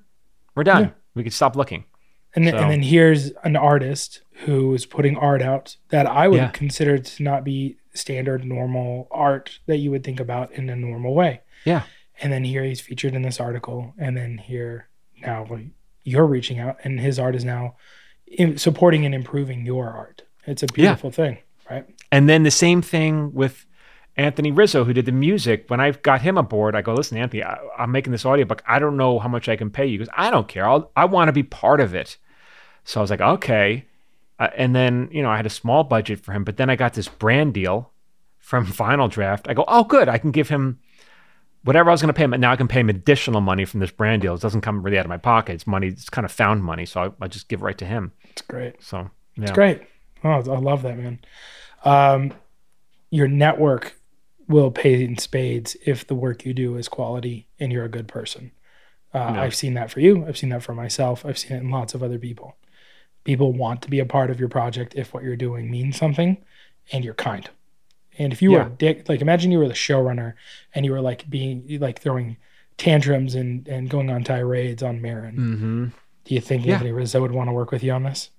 We're 0.55 0.63
done. 0.63 0.93
We 1.15 1.24
can 1.24 1.32
stop 1.32 1.55
looking. 1.55 1.86
And 2.36 2.45
then, 2.47 2.53
So- 2.55 2.59
and 2.59 2.71
then 2.71 2.81
here's 2.84 3.31
an 3.43 3.55
artist 3.55 4.21
who 4.45 4.73
is 4.73 4.86
putting 4.86 5.15
art 5.17 5.41
out 5.41 5.75
that 5.89 6.07
I 6.07 6.27
would 6.27 6.38
Yeah. 6.38 6.47
consider 6.49 6.97
to 6.97 7.23
not 7.23 7.43
be 7.43 7.77
standard 7.93 8.43
normal 8.43 9.07
art 9.11 9.59
that 9.67 9.77
you 9.77 9.91
would 9.91 10.03
think 10.03 10.19
about 10.19 10.51
in 10.53 10.69
a 10.69 10.75
normal 10.75 11.13
way. 11.13 11.41
Yeah. 11.65 11.84
And 12.21 12.34
then 12.34 12.43
here 12.43 12.63
he's 12.63 12.81
featured 12.81 13.13
in 13.13 13.21
this 13.21 13.39
article, 13.39 13.93
and 13.97 14.17
then 14.17 14.38
here 14.39 14.88
now 15.21 15.47
you're 16.03 16.25
reaching 16.25 16.59
out, 16.59 16.77
and 16.84 16.99
his 16.99 17.19
art 17.19 17.36
is 17.36 17.45
now 17.45 17.75
in, 18.27 18.57
supporting 18.57 19.05
and 19.05 19.13
improving 19.13 19.65
your 19.65 19.89
art. 19.89 20.23
It's 20.47 20.63
a 20.63 20.67
beautiful 20.67 21.11
thing, 21.11 21.38
right? 21.69 21.86
And 22.11 22.27
then 22.27 22.43
the 22.43 22.51
same 22.51 22.81
thing 22.81 23.34
with 23.34 23.65
Anthony 24.17 24.51
Rizzo, 24.51 24.84
who 24.84 24.93
did 24.93 25.05
the 25.05 25.11
music. 25.11 25.65
When 25.69 25.79
I 25.79 25.91
got 25.91 26.21
him 26.21 26.38
aboard, 26.38 26.75
I 26.75 26.81
go, 26.81 26.93
listen, 26.93 27.17
Anthony, 27.17 27.43
I, 27.43 27.57
I'm 27.77 27.91
making 27.91 28.11
this 28.11 28.25
audiobook. 28.25 28.61
I 28.67 28.79
don't 28.79 28.97
know 28.97 29.17
how 29.19 29.29
much 29.29 29.47
I 29.49 29.55
can 29.55 29.69
pay 29.69 29.86
you. 29.86 29.91
He 29.93 29.97
goes, 29.99 30.09
I 30.15 30.29
don't 30.29 30.47
care. 30.47 30.67
I'll, 30.67 30.91
I 30.95 31.05
want 31.05 31.29
to 31.29 31.34
be 31.34 31.43
part 31.43 31.79
of 31.79 31.95
it. 31.95 32.17
So 32.86 32.99
I 32.99 33.01
was 33.01 33.09
like, 33.09 33.21
okay. 33.21 33.86
Uh, 34.39 34.49
and 34.57 34.75
then, 34.75 35.09
you 35.11 35.21
know, 35.21 35.29
I 35.29 35.38
had 35.38 35.45
a 35.45 35.49
small 35.51 35.84
budget 35.84 36.19
for 36.19 36.31
him, 36.34 36.43
but 36.43 36.57
then 36.57 36.69
I 36.69 36.75
got 36.75 36.93
this 36.93 37.07
brand 37.07 37.53
deal 37.53 37.91
from 38.39 38.65
Final 38.84 39.07
Draft. 39.07 39.47
I 39.47 39.53
go, 39.53 39.63
oh, 39.67 39.84
good. 39.84 40.09
I 40.09 40.17
can 40.17 40.31
give 40.31 40.49
him 40.49 40.79
whatever 41.63 41.89
I 41.89 41.93
was 41.93 42.01
going 42.01 42.13
to 42.13 42.17
pay 42.17 42.23
him. 42.23 42.34
And 42.34 42.41
now 42.41 42.51
I 42.51 42.55
can 42.55 42.67
pay 42.67 42.81
him 42.81 42.89
additional 42.89 43.41
money 43.41 43.63
from 43.65 43.79
this 43.79 43.91
brand 43.91 44.21
deal. 44.21 44.34
It 44.36 44.41
doesn't 44.41 44.61
come 44.61 44.84
really 44.84 44.97
out 44.97 45.05
of 45.05 45.09
my 45.09 45.17
pocket. 45.17 45.53
It's 45.53 45.67
money. 45.67 45.88
It's 45.88 46.09
kind 46.09 46.25
of 46.25 46.31
found 46.31 46.63
money. 46.63 46.86
So 46.86 47.01
I, 47.21 47.25
I 47.25 47.27
just 47.27 47.47
give 47.47 47.61
it 47.61 47.65
right 47.65 47.77
to 47.77 47.86
him. 47.86 48.11
It's 48.31 48.41
great. 48.41 48.81
So, 48.84 49.09
yeah. 49.36 49.43
It's 49.43 49.51
great. 49.51 49.81
Oh, 50.23 50.29
I 50.29 50.39
love 50.39 50.81
that, 50.84 50.97
man. 50.97 51.19
Um, 51.86 52.34
your 53.09 53.27
network 53.27 53.95
will 54.47 54.71
pay 54.71 55.03
in 55.03 55.17
spades 55.17 55.77
if 55.86 56.05
the 56.07 56.15
work 56.15 56.45
you 56.45 56.53
do 56.53 56.75
is 56.75 56.88
quality 56.89 57.47
and 57.59 57.71
you're 57.71 57.86
a 57.86 57.89
good 57.89 58.07
person. 58.07 58.51
Uh, 59.13 59.19
Yeah. 59.19 59.41
I've 59.41 59.55
seen 59.55 59.75
that 59.75 59.91
for 59.91 59.99
you. 59.99 60.25
I've 60.25 60.38
seen 60.38 60.49
that 60.49 60.63
for 60.63 60.73
myself. 60.73 61.25
I've 61.25 61.38
seen 61.38 61.55
it 61.55 61.61
in 61.61 61.69
lots 61.69 61.93
of 61.93 62.01
other 62.03 62.17
people. 62.19 62.57
People 63.24 63.53
want 63.53 63.82
to 63.84 63.89
be 63.89 63.99
a 63.99 64.05
part 64.05 64.30
of 64.30 64.39
your 64.39 64.49
project 64.49 64.95
if 64.95 65.13
what 65.13 65.24
you're 65.24 65.36
doing 65.36 65.71
means 65.71 65.97
something 65.97 66.38
and 66.91 67.05
you're 67.05 67.13
kind. 67.13 67.49
And 68.19 68.32
if 68.34 68.41
you 68.41 68.51
were 68.51 68.61
a 68.61 68.69
dick, 68.69 69.09
like 69.09 69.21
imagine 69.21 69.51
you 69.51 69.59
were 69.59 69.67
the 69.67 69.74
showrunner 69.74 70.34
and 70.76 70.86
you 70.86 70.91
were 70.91 71.01
like 71.01 71.30
being 71.30 71.65
like 71.80 71.99
throwing 71.99 72.38
tantrums 72.78 73.34
and, 73.36 73.67
and 73.67 73.89
going 73.89 74.09
on 74.09 74.24
tirades 74.24 74.84
on 74.84 75.01
Maron. 75.01 75.36
Mm-hmm. 75.36 75.86
Do 76.26 76.36
you 76.36 76.41
think 76.41 76.65
Yeah. 76.65 76.74
Anthony 76.74 76.91
Rizzo 76.91 77.21
would 77.21 77.32
want 77.32 77.47
to 77.49 77.53
work 77.53 77.71
with 77.71 77.84
you 77.84 77.91
on 77.91 78.03
this? 78.03 78.30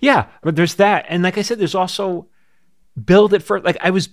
Yeah, 0.00 0.26
but 0.42 0.56
there's 0.56 0.76
that, 0.76 1.04
and 1.08 1.22
like 1.22 1.36
I 1.36 1.42
said, 1.42 1.58
there's 1.58 1.74
also 1.74 2.26
build 3.04 3.34
it 3.34 3.42
for 3.42 3.60
like 3.60 3.76
I 3.82 3.90
was. 3.90 4.08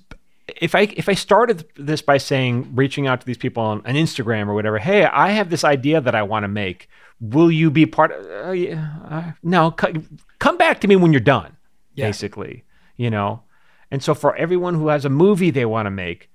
If 0.60 0.76
I 0.76 0.82
if 0.82 1.08
I 1.08 1.14
started 1.14 1.66
this 1.78 2.02
by 2.02 2.18
saying 2.18 2.76
reaching 2.76 3.08
out 3.08 3.22
to 3.22 3.26
these 3.28 3.38
people 3.38 3.64
on, 3.64 3.78
on 3.86 3.96
Instagram 3.96 4.48
or 4.48 4.54
whatever, 4.54 4.80
hey, 4.80 5.06
I 5.06 5.30
have 5.30 5.50
this 5.50 5.64
idea 5.64 6.02
that 6.02 6.14
I 6.14 6.24
want 6.24 6.44
to 6.44 6.50
make. 6.50 6.90
Will 7.22 7.52
you 7.52 7.70
be 7.72 7.86
part 7.86 8.12
of? 8.12 8.26
Uh, 8.48 8.52
yeah, 8.52 8.96
uh, 9.08 9.32
no, 9.44 9.74
c- 9.80 9.94
come 10.40 10.58
back 10.58 10.82
to 10.82 10.88
me 10.88 10.96
when 10.96 11.14
you're 11.14 11.20
done. 11.22 11.56
Yeah. 11.94 12.08
Basically, 12.08 12.64
you 12.98 13.10
know. 13.10 13.44
And 13.92 14.02
so 14.02 14.14
for 14.16 14.36
everyone 14.36 14.74
who 14.76 14.88
has 14.88 15.06
a 15.06 15.10
movie 15.10 15.52
they 15.52 15.66
want 15.66 15.86
to 15.86 15.92
make 15.92 16.30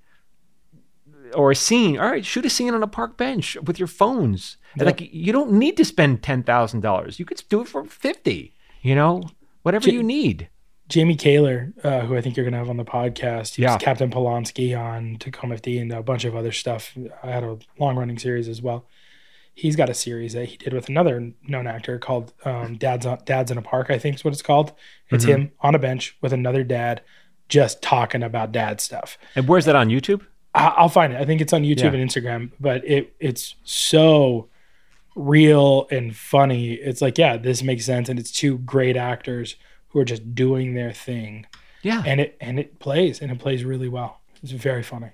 or 1.33 1.51
a 1.51 1.55
scene, 1.55 1.97
all 1.99 2.09
right, 2.09 2.25
shoot 2.25 2.45
a 2.45 2.49
scene 2.49 2.73
on 2.73 2.83
a 2.83 2.87
park 2.87 3.17
bench 3.17 3.57
with 3.63 3.77
your 3.79 3.87
phones. 3.87 4.57
Like 4.79 5.01
you 5.11 5.33
don't 5.33 5.51
need 5.53 5.75
to 5.77 5.85
spend 5.85 6.21
ten 6.23 6.43
thousand 6.43 6.81
dollars. 6.81 7.19
You 7.19 7.25
could 7.25 7.41
do 7.49 7.61
it 7.61 7.67
for 7.67 7.83
fifty. 7.83 8.53
You 8.81 8.95
know, 8.95 9.23
whatever 9.63 9.85
J- 9.85 9.93
you 9.93 10.03
need. 10.03 10.49
Jamie 10.87 11.17
Kaler, 11.17 11.73
uh, 11.83 12.01
who 12.01 12.15
I 12.15 12.21
think 12.21 12.37
you're 12.37 12.45
going 12.45 12.53
to 12.53 12.59
have 12.59 12.69
on 12.69 12.77
the 12.77 12.85
podcast, 12.85 13.55
he 13.55 13.63
Yeah. 13.63 13.73
was 13.73 13.83
Captain 13.83 14.09
Polanski 14.09 14.77
on 14.79 15.17
Tacoma 15.19 15.55
FD 15.55 15.81
and 15.81 15.91
a 15.91 16.01
bunch 16.01 16.23
of 16.23 16.33
other 16.33 16.53
stuff. 16.53 16.95
I 17.21 17.31
had 17.31 17.43
a 17.43 17.57
long 17.77 17.97
running 17.97 18.17
series 18.17 18.47
as 18.47 18.61
well. 18.61 18.85
He's 19.59 19.75
got 19.75 19.89
a 19.89 19.93
series 19.95 20.33
that 20.33 20.45
he 20.45 20.57
did 20.57 20.71
with 20.71 20.87
another 20.87 21.31
known 21.47 21.65
actor 21.65 21.97
called 21.97 22.31
um, 22.45 22.75
Dad's 22.77 23.05
on, 23.07 23.19
Dad's 23.25 23.49
in 23.49 23.57
a 23.57 23.61
Park, 23.63 23.87
I 23.89 23.97
think 23.97 24.15
is 24.17 24.23
what 24.23 24.31
it's 24.33 24.43
called. 24.43 24.71
It's 25.09 25.25
Mhm. 25.25 25.29
him 25.29 25.51
on 25.61 25.73
a 25.73 25.79
bench 25.79 26.15
with 26.21 26.31
another 26.31 26.63
dad, 26.63 27.01
just 27.49 27.81
talking 27.81 28.21
about 28.21 28.51
dad 28.51 28.79
stuff. 28.81 29.17
And 29.35 29.47
where's 29.47 29.65
that 29.65 29.75
on 29.75 29.89
YouTube? 29.89 30.21
I- 30.53 30.73
I'll 30.77 30.89
find 30.89 31.11
it. 31.13 31.19
I 31.19 31.25
think 31.25 31.41
it's 31.41 31.53
on 31.53 31.63
YouTube 31.63 31.93
Yeah. 31.93 31.99
and 31.99 32.09
Instagram, 32.09 32.51
but 32.59 32.85
it 32.85 33.13
it's 33.19 33.55
so 33.63 34.49
real 35.15 35.87
and 35.89 36.15
funny. 36.15 36.73
It's 36.73 37.01
like, 37.01 37.17
yeah, 37.17 37.37
this 37.37 37.63
makes 37.63 37.85
sense, 37.85 38.09
and 38.09 38.19
it's 38.19 38.31
two 38.31 38.59
great 38.59 38.95
actors 38.95 39.55
who 39.89 39.99
are 39.99 40.05
just 40.05 40.35
doing 40.35 40.73
their 40.75 40.91
thing 40.91 41.45
Yeah. 41.81 42.03
and 42.05 42.21
it 42.21 42.37
and 42.39 42.59
it 42.59 42.77
plays 42.79 43.21
and 43.21 43.31
it 43.31 43.39
plays 43.39 43.63
really 43.63 43.87
well. 43.89 44.21
It's 44.43 44.51
very 44.51 44.83
funny. 44.83 45.09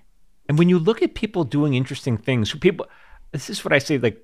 And 0.49 0.57
when 0.59 0.67
you 0.67 0.77
look 0.79 1.01
at 1.01 1.15
people 1.15 1.45
doing 1.45 1.73
interesting 1.73 2.17
things, 2.17 2.53
people, 2.55 2.87
this 3.31 3.49
is 3.49 3.63
what 3.63 3.71
I 3.71 3.77
say, 3.77 3.97
like 3.97 4.21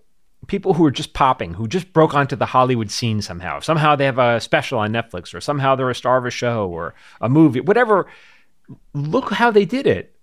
people 0.47 0.73
who 0.75 0.85
are 0.85 0.91
just 0.91 1.13
popping, 1.13 1.53
who 1.55 1.67
just 1.67 1.93
broke 1.93 2.13
onto 2.13 2.35
the 2.35 2.47
Hollywood 2.47 2.89
scene 2.91 3.21
somehow. 3.21 3.59
Somehow 3.59 3.95
they 3.95 4.05
have 4.05 4.19
a 4.19 4.39
special 4.39 4.79
on 4.79 4.91
Netflix, 4.91 5.33
or 5.33 5.41
somehow 5.41 5.75
they're 5.75 5.89
a 5.89 5.95
star 5.95 6.17
of 6.17 6.25
a 6.25 6.31
show 6.31 6.67
or 6.67 6.93
a 7.21 7.29
movie, 7.29 7.59
whatever. 7.61 8.07
Look 8.93 9.31
how 9.33 9.51
they 9.51 9.65
did 9.65 9.85
it. 9.87 10.15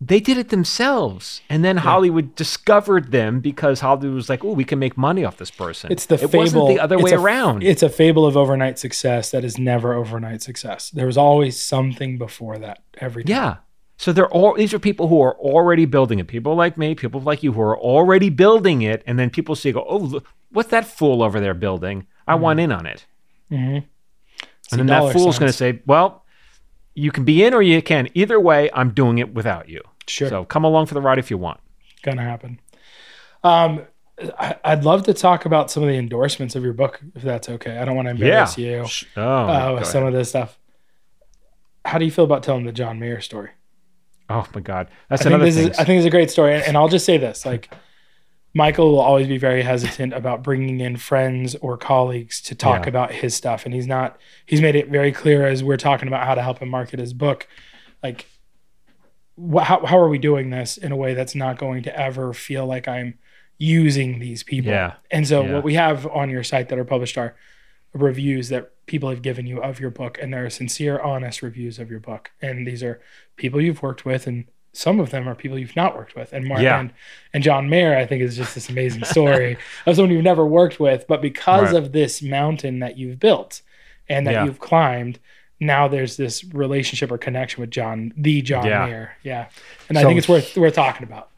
They 0.00 0.20
did 0.20 0.38
it 0.38 0.50
themselves, 0.50 1.40
and 1.50 1.64
then 1.64 1.78
Hollywood 1.78 2.36
discovered 2.36 3.10
them 3.10 3.40
because 3.40 3.80
Hollywood 3.80 4.14
was 4.14 4.28
like, 4.28 4.44
"Oh, 4.44 4.52
we 4.52 4.62
can 4.62 4.78
make 4.78 4.96
money 4.96 5.24
off 5.24 5.38
this 5.38 5.50
person." 5.50 5.90
It's 5.90 6.06
the 6.06 6.14
it 6.14 6.28
fable. 6.28 6.38
wasn't 6.38 6.68
the 6.68 6.78
other 6.78 6.98
way 7.00 7.10
a- 7.10 7.18
around. 7.18 7.64
It's 7.64 7.82
a 7.82 7.88
fable 7.88 8.24
of 8.24 8.36
overnight 8.36 8.78
success 8.78 9.32
that 9.32 9.44
is 9.44 9.58
never 9.58 9.94
overnight 9.94 10.40
success. 10.40 10.90
There 10.90 11.06
was 11.06 11.16
always 11.18 11.60
something 11.60 12.16
before 12.16 12.58
that 12.58 12.78
every 13.00 13.24
time. 13.24 13.30
Yeah. 13.30 13.56
So 13.98 14.12
they're 14.12 14.28
all 14.30 14.54
these 14.54 14.72
are 14.72 14.78
people 14.78 15.08
who 15.08 15.20
are 15.20 15.36
already 15.38 15.84
building 15.84 16.18
it. 16.20 16.26
People 16.28 16.54
like 16.54 16.78
me, 16.78 16.94
people 16.94 17.20
like 17.20 17.42
you 17.42 17.52
who 17.52 17.60
are 17.60 17.76
already 17.78 18.30
building 18.30 18.80
it, 18.82 19.02
and 19.06 19.18
then 19.18 19.28
people 19.28 19.54
see 19.56 19.72
go, 19.72 19.84
oh, 19.86 19.96
look, 19.98 20.26
what's 20.50 20.70
that 20.70 20.86
fool 20.86 21.22
over 21.22 21.40
there 21.40 21.52
building? 21.54 22.06
I 22.26 22.36
want 22.36 22.60
in 22.60 22.72
on 22.72 22.86
it. 22.86 23.04
Mhm. 23.50 23.84
And 24.70 24.78
then 24.80 24.86
that 24.86 25.12
fool's 25.12 25.38
going 25.38 25.50
to 25.50 25.56
say, 25.56 25.80
well, 25.86 26.24
you 26.94 27.10
can 27.10 27.24
be 27.24 27.42
in 27.42 27.54
or 27.54 27.62
you 27.62 27.80
can. 27.82 28.08
Either 28.14 28.38
way, 28.38 28.70
I'm 28.74 28.90
doing 28.90 29.18
it 29.18 29.34
without 29.34 29.68
you. 29.68 29.80
Sure. 30.06 30.28
So 30.28 30.44
come 30.44 30.62
along 30.64 30.86
for 30.86 30.94
the 30.94 31.00
ride 31.00 31.18
if 31.18 31.30
you 31.30 31.38
want. 31.38 31.58
gonna 32.02 32.22
happen. 32.22 32.60
Um, 33.42 33.82
I, 34.38 34.56
I'd 34.64 34.84
love 34.84 35.04
to 35.04 35.14
talk 35.14 35.44
about 35.44 35.70
some 35.70 35.82
of 35.82 35.88
the 35.88 35.96
endorsements 35.96 36.54
of 36.56 36.62
your 36.64 36.72
book, 36.72 37.00
if 37.14 37.22
that's 37.22 37.48
okay. 37.48 37.78
I 37.78 37.84
don't 37.84 37.96
want 37.96 38.06
to 38.06 38.10
embarrass 38.10 38.56
you 38.58 38.86
Sh- 38.86 39.04
Oh, 39.16 39.22
uh, 39.22 39.74
with 39.78 39.86
some 39.86 40.04
of 40.04 40.12
this 40.12 40.28
stuff. 40.28 40.58
How 41.84 41.98
do 41.98 42.04
you 42.04 42.10
feel 42.10 42.24
about 42.24 42.42
telling 42.42 42.64
the 42.64 42.72
John 42.72 42.98
Mayer 42.98 43.20
story? 43.20 43.50
Oh 44.28 44.46
my 44.54 44.60
God, 44.60 44.88
that's 45.08 45.22
I 45.22 45.24
think 45.24 45.34
another 45.34 45.44
this 45.46 45.56
thing. 45.56 45.70
is 45.70 45.78
I 45.78 45.84
think 45.84 45.98
it's 45.98 46.06
a 46.06 46.10
great 46.10 46.30
story, 46.30 46.54
and, 46.54 46.62
and 46.64 46.76
I'll 46.76 46.88
just 46.88 47.04
say 47.06 47.16
this: 47.18 47.44
like, 47.46 47.72
Michael 48.54 48.90
will 48.92 49.00
always 49.00 49.26
be 49.28 49.38
very 49.38 49.62
hesitant 49.62 50.12
about 50.14 50.42
bringing 50.42 50.80
in 50.80 50.96
friends 50.96 51.54
or 51.56 51.76
colleagues 51.76 52.40
to 52.42 52.54
talk 52.54 52.84
Yeah. 52.84 52.88
about 52.90 53.12
his 53.12 53.34
stuff, 53.34 53.64
and 53.64 53.74
he's 53.74 53.86
not. 53.86 54.18
He's 54.46 54.60
made 54.60 54.74
it 54.76 54.88
very 54.88 55.12
clear 55.12 55.46
as 55.46 55.62
we're 55.64 55.76
talking 55.76 56.08
about 56.08 56.26
how 56.26 56.34
to 56.34 56.42
help 56.42 56.58
him 56.60 56.68
market 56.68 56.98
his 57.00 57.12
book, 57.12 57.46
like. 58.02 58.26
wh- 59.36 59.62
How, 59.62 59.84
how 59.86 59.98
are 59.98 60.08
we 60.08 60.18
doing 60.18 60.50
this 60.50 60.76
in 60.76 60.92
a 60.92 60.96
way 60.96 61.14
that's 61.14 61.34
not 61.34 61.58
going 61.58 61.82
to 61.84 61.96
ever 61.98 62.32
feel 62.34 62.66
like 62.66 62.88
I'm 62.88 63.18
using 63.58 64.18
these 64.18 64.42
people? 64.42 64.70
Yeah. 64.72 64.94
And 65.10 65.26
so 65.28 65.42
Yeah. 65.44 65.54
what 65.54 65.64
we 65.64 65.74
have 65.74 66.06
on 66.06 66.28
your 66.30 66.42
site 66.42 66.68
that 66.70 66.78
are 66.78 66.84
published 66.84 67.16
are 67.18 67.36
reviews 67.92 68.48
that 68.50 68.70
people 68.86 69.08
have 69.10 69.22
given 69.22 69.46
you 69.46 69.62
of 69.62 69.80
your 69.80 69.90
book 69.90 70.18
and 70.20 70.32
they're 70.32 70.48
sincere 70.50 71.00
honest 71.00 71.42
reviews 71.42 71.78
of 71.78 71.90
your 71.90 72.00
book 72.00 72.30
and 72.42 72.66
these 72.66 72.82
are 72.82 73.00
people 73.36 73.60
you've 73.60 73.82
worked 73.82 74.04
with 74.04 74.26
and 74.26 74.44
some 74.72 75.00
of 75.00 75.10
them 75.10 75.26
are 75.28 75.34
people 75.34 75.58
you've 75.58 75.74
not 75.76 75.96
worked 75.96 76.14
with 76.14 76.32
and 76.32 76.46
Mark 76.46 76.60
Yeah. 76.60 76.78
and, 76.80 76.92
and 77.32 77.42
John 77.42 77.68
Mayer 77.68 77.96
I 77.96 78.06
think 78.06 78.22
is 78.22 78.36
just 78.36 78.54
this 78.54 78.68
amazing 78.68 79.04
story 79.16 79.56
of 79.86 79.96
someone 79.96 80.10
you've 80.12 80.22
never 80.22 80.46
worked 80.46 80.78
with 80.78 81.06
but 81.08 81.20
because 81.22 81.72
Right. 81.72 81.82
of 81.82 81.92
this 81.92 82.22
mountain 82.22 82.78
that 82.80 82.96
you've 82.98 83.18
built 83.18 83.62
and 84.08 84.26
that 84.26 84.32
Yeah. 84.32 84.44
you've 84.44 84.60
climbed 84.60 85.18
now 85.60 85.88
there's 85.88 86.16
this 86.16 86.44
relationship 86.44 87.10
or 87.10 87.18
connection 87.18 87.60
with 87.60 87.70
John 87.70 88.12
the 88.16 88.42
John 88.42 88.66
Yeah. 88.66 88.86
Mayer 88.86 89.16
yeah 89.22 89.46
and 89.88 89.98
I 89.98 90.04
think 90.04 90.18
it's 90.18 90.28
worth 90.28 90.56
worth 90.56 90.74
talking 90.74 91.04
about 91.04 91.30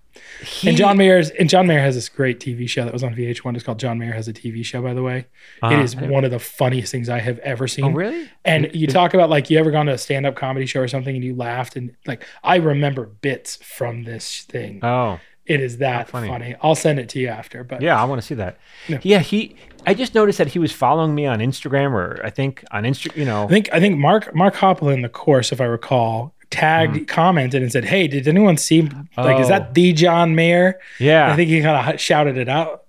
and 0.67 0.77
John 0.77 0.97
Mayer's 0.97 1.31
and 1.31 1.49
John 1.49 1.67
Mayer 1.67 1.81
has 1.81 1.95
this 1.95 2.09
great 2.09 2.41
TV 2.41 2.69
show 2.69 2.85
that 2.85 2.93
was 2.93 3.03
on 3.03 3.15
VH1. 3.15 3.55
It's 3.55 3.65
called 3.65 3.79
John 3.79 3.99
Mayer 3.99 4.13
has 4.13 4.29
a 4.29 4.33
TV 4.33 4.65
show, 4.65 4.83
by 4.83 4.95
the 4.95 5.03
way. 5.03 5.27
Uh-huh. 5.63 5.75
it 5.75 5.81
is 5.81 5.97
one 5.97 6.25
of 6.25 6.31
the 6.31 6.39
funniest 6.39 6.93
things 6.93 7.09
I 7.09 7.21
have 7.21 7.39
ever 7.41 7.69
seen. 7.69 7.87
Oh, 7.87 7.91
really? 7.91 8.31
And 8.45 8.71
you 8.75 8.87
talk 8.87 9.15
about 9.15 9.31
like 9.31 9.51
you 9.51 9.59
ever 9.59 9.71
gone 9.71 9.87
to 9.87 9.93
a 9.93 9.99
stand-up 9.99 10.37
comedy 10.37 10.67
show 10.67 10.81
or 10.81 10.89
something 10.89 11.15
and 11.15 11.25
you 11.25 11.35
laughed 11.35 11.77
and 11.77 11.95
like 12.07 12.25
I 12.43 12.57
remember 12.57 13.07
bits 13.07 13.57
from 13.57 14.05
this 14.05 14.43
thing. 14.43 14.85
Oh, 14.85 15.21
it 15.51 15.61
is 15.61 15.79
that 15.79 16.09
funny. 16.09 16.29
funny. 16.29 16.55
I'll 16.63 16.77
send 16.77 17.01
it 17.01 17.09
to 17.11 17.19
you 17.19 17.27
after. 17.27 17.65
But 17.65 17.83
yeah, 17.83 18.01
I 18.01 18.05
want 18.05 18.21
to 18.21 18.27
see 18.27 18.37
that. 18.37 18.59
Yeah. 18.87 19.01
Yeah, 19.03 19.19
he. 19.19 19.57
I 19.85 19.95
just 19.95 20.15
noticed 20.15 20.39
that 20.39 20.49
he 20.49 20.61
was 20.61 20.71
following 20.71 21.13
me 21.15 21.27
on 21.27 21.41
Instagram, 21.41 21.93
or 21.93 22.21
I 22.25 22.31
think 22.31 22.65
on 22.71 22.85
Insta. 22.85 23.15
You 23.17 23.25
know, 23.25 23.45
I 23.45 23.49
think 23.49 23.69
I 23.73 23.81
think 23.81 23.99
Mark 23.99 24.33
Mark 24.33 24.55
Hoppel 24.55 24.93
in 24.93 25.03
the 25.03 25.09
course, 25.09 25.51
if 25.51 25.61
I 25.61 25.65
recall, 25.65 26.35
tagged, 26.51 27.07
commented, 27.09 27.63
and 27.63 27.71
said, 27.73 27.85
"Hey, 27.85 28.09
did 28.09 28.27
anyone 28.29 28.57
see? 28.57 28.83
Like, 28.83 28.91
is 28.91 28.97
Mm-hmm. 29.17 29.43
Oh. 29.45 29.49
that 29.49 29.75
the 29.75 29.93
John 29.93 30.35
Mayer?" 30.35 30.79
yeah. 30.99 31.33
I 31.33 31.37
think 31.37 31.49
he 31.51 31.61
kind 31.63 31.95
of 31.95 32.01
shouted 32.01 32.37
it 32.37 32.49
out 32.49 32.85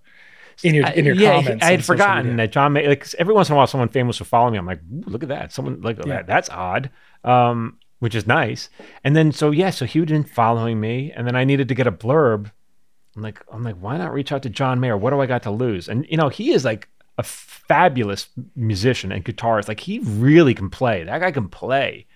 in 0.64 0.76
your 0.76 0.88
in 0.90 1.06
your 1.06 1.16
yeah, 1.16 1.42
comments. 1.42 1.66
I 1.66 1.72
had 1.72 1.86
forgotten 1.86 2.36
that 2.38 2.52
John. 2.52 2.74
Mayer. 2.74 2.90
Like 2.90 3.08
every 3.18 3.34
once 3.34 3.50
in 3.50 3.54
a 3.54 3.56
while, 3.58 3.68
someone 3.68 3.90
famous 3.90 4.20
will 4.20 4.26
follow 4.26 4.50
me. 4.52 4.58
I'm 4.58 4.66
like, 4.66 4.82
look 5.06 5.24
at 5.24 5.30
that. 5.30 5.52
Someone 5.54 5.82
like 5.82 5.98
Yeah. 5.98 6.06
that. 6.18 6.28
That's 6.28 6.50
odd. 6.50 6.90
Um, 7.24 7.78
which 8.00 8.16
is 8.16 8.26
nice. 8.26 8.70
And 9.04 9.16
then 9.16 9.32
so 9.32 9.52
yeah, 9.52 9.70
so 9.70 9.86
he 9.86 10.00
been 10.04 10.24
following 10.24 10.80
me, 10.80 11.12
and 11.16 11.28
then 11.28 11.36
I 11.36 11.44
needed 11.44 11.68
to 11.68 11.76
get 11.76 11.86
a 11.88 11.92
blurb. 11.92 12.52
I'm 13.16 13.22
like, 13.22 13.40
I'm 13.52 13.62
like, 13.64 13.76
why 13.76 13.98
not 13.98 14.14
reach 14.14 14.32
out 14.32 14.42
to 14.44 14.50
John 14.50 14.80
Mayer? 14.80 14.98
What 14.98 15.12
do 15.12 15.20
I 15.22 15.26
got 15.26 15.44
to 15.44 15.52
lose? 15.52 15.88
And 15.90 16.08
you 16.10 16.18
know, 16.18 16.30
he 16.30 16.52
is 16.52 16.64
like 16.66 16.88
a 17.18 17.24
fabulous 17.24 18.28
musician 18.56 19.12
and 19.12 19.24
guitarist. 19.24 19.68
Like 19.68 19.82
he 19.82 20.00
really 20.00 20.54
can 20.56 20.70
play. 20.70 21.04
That 21.04 21.20
guy 21.20 21.30
can 21.32 21.48
play. 21.50 22.08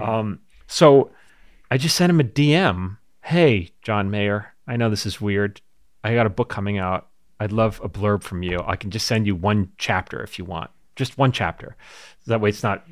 Um, 0.00 0.40
so 0.70 1.10
I 1.70 1.76
just 1.78 1.96
sent 1.96 2.10
him 2.10 2.20
a 2.20 2.24
DM. 2.24 2.96
Hey, 3.22 3.70
John 3.82 4.10
Mayer, 4.10 4.54
I 4.66 4.76
know 4.76 4.88
this 4.88 5.04
is 5.04 5.20
weird. 5.20 5.60
I 6.02 6.14
got 6.14 6.26
a 6.26 6.30
book 6.30 6.48
coming 6.48 6.78
out. 6.78 7.08
I'd 7.38 7.52
love 7.52 7.80
a 7.82 7.88
blurb 7.88 8.22
from 8.22 8.42
you. 8.42 8.62
I 8.66 8.76
can 8.76 8.90
just 8.90 9.06
send 9.06 9.26
you 9.26 9.34
one 9.34 9.72
chapter 9.78 10.22
if 10.22 10.38
you 10.38 10.44
want, 10.44 10.70
just 10.96 11.18
one 11.18 11.32
chapter. 11.32 11.76
That 12.26 12.40
way 12.40 12.50
it's 12.50 12.62
not, 12.62 12.84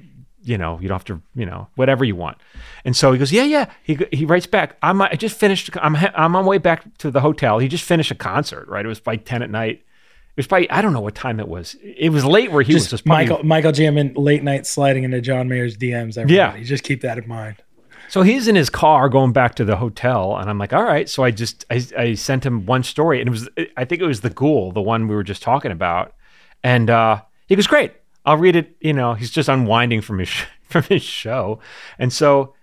you 0.42 0.56
know, 0.58 0.78
you 0.80 0.88
don't 0.88 0.94
have 0.96 1.04
to, 1.06 1.22
you 1.34 1.44
know, 1.46 1.68
whatever 1.76 2.04
you 2.04 2.16
want. 2.16 2.38
And 2.84 2.96
so 2.96 3.12
he 3.12 3.18
goes, 3.18 3.30
yeah, 3.32 3.44
yeah. 3.44 3.70
He 3.84 3.98
he 4.12 4.24
writes 4.24 4.46
back. 4.46 4.76
I'm 4.82 5.00
I 5.02 5.14
just 5.14 5.38
finished. 5.38 5.70
I'm 5.80 5.94
I'm 5.96 6.12
on 6.16 6.32
my 6.32 6.40
way 6.42 6.58
back 6.58 6.96
to 6.98 7.10
the 7.10 7.20
hotel. 7.20 7.58
He 7.58 7.68
just 7.68 7.84
finished 7.84 8.10
a 8.10 8.14
concert. 8.14 8.66
Right. 8.68 8.84
It 8.84 8.88
was 8.88 9.02
like 9.06 9.24
ten 9.24 9.42
at 9.42 9.50
night. 9.50 9.76
It 10.30 10.36
was 10.38 10.46
probably 10.46 10.70
I 10.70 10.80
don't 10.82 10.92
know 10.92 11.00
what 11.00 11.14
time 11.14 11.40
it 11.40 11.48
was. 11.48 11.76
It 11.82 12.10
was 12.10 12.24
late 12.24 12.50
where 12.50 12.62
he 12.62 12.72
was 12.74 12.84
just 12.84 12.90
just 12.90 13.04
probably- 13.04 13.26
Michael 13.26 13.44
Michael 13.44 13.72
Jamin 13.72 14.12
late 14.16 14.42
night 14.42 14.66
sliding 14.66 15.04
into 15.04 15.20
John 15.20 15.48
Mayer's 15.48 15.76
DMs. 15.76 16.16
Everybody. 16.16 16.34
Yeah. 16.34 16.62
just 16.62 16.84
keep 16.84 17.02
that 17.02 17.18
in 17.18 17.28
mind. 17.28 17.56
So 18.08 18.22
he's 18.22 18.48
in 18.48 18.56
his 18.56 18.70
car 18.70 19.08
going 19.08 19.32
back 19.32 19.54
to 19.56 19.64
the 19.64 19.76
hotel, 19.76 20.36
and 20.36 20.48
I'm 20.48 20.58
like, 20.58 20.72
all 20.72 20.84
right. 20.84 21.08
So 21.08 21.24
I 21.24 21.30
just 21.30 21.64
I, 21.70 21.84
I 21.96 22.14
sent 22.14 22.44
him 22.44 22.66
one 22.66 22.82
story, 22.82 23.20
and 23.20 23.28
it 23.28 23.30
was 23.30 23.48
I 23.76 23.84
think 23.84 24.00
it 24.00 24.06
was 24.06 24.22
the 24.22 24.30
ghoul, 24.30 24.72
the 24.72 24.82
one 24.82 25.08
we 25.08 25.14
were 25.14 25.22
just 25.22 25.42
talking 25.42 25.72
about, 25.72 26.14
and 26.62 26.90
uh, 26.90 27.22
he 27.46 27.56
goes, 27.56 27.66
great. 27.66 27.92
I'll 28.24 28.36
read 28.36 28.56
it. 28.56 28.76
You 28.80 28.92
know, 28.92 29.14
he's 29.14 29.30
just 29.30 29.48
unwinding 29.48 30.00
from 30.02 30.18
his 30.18 30.30
from 30.62 30.82
his 30.84 31.02
show, 31.02 31.60
and 31.98 32.12
so 32.12 32.54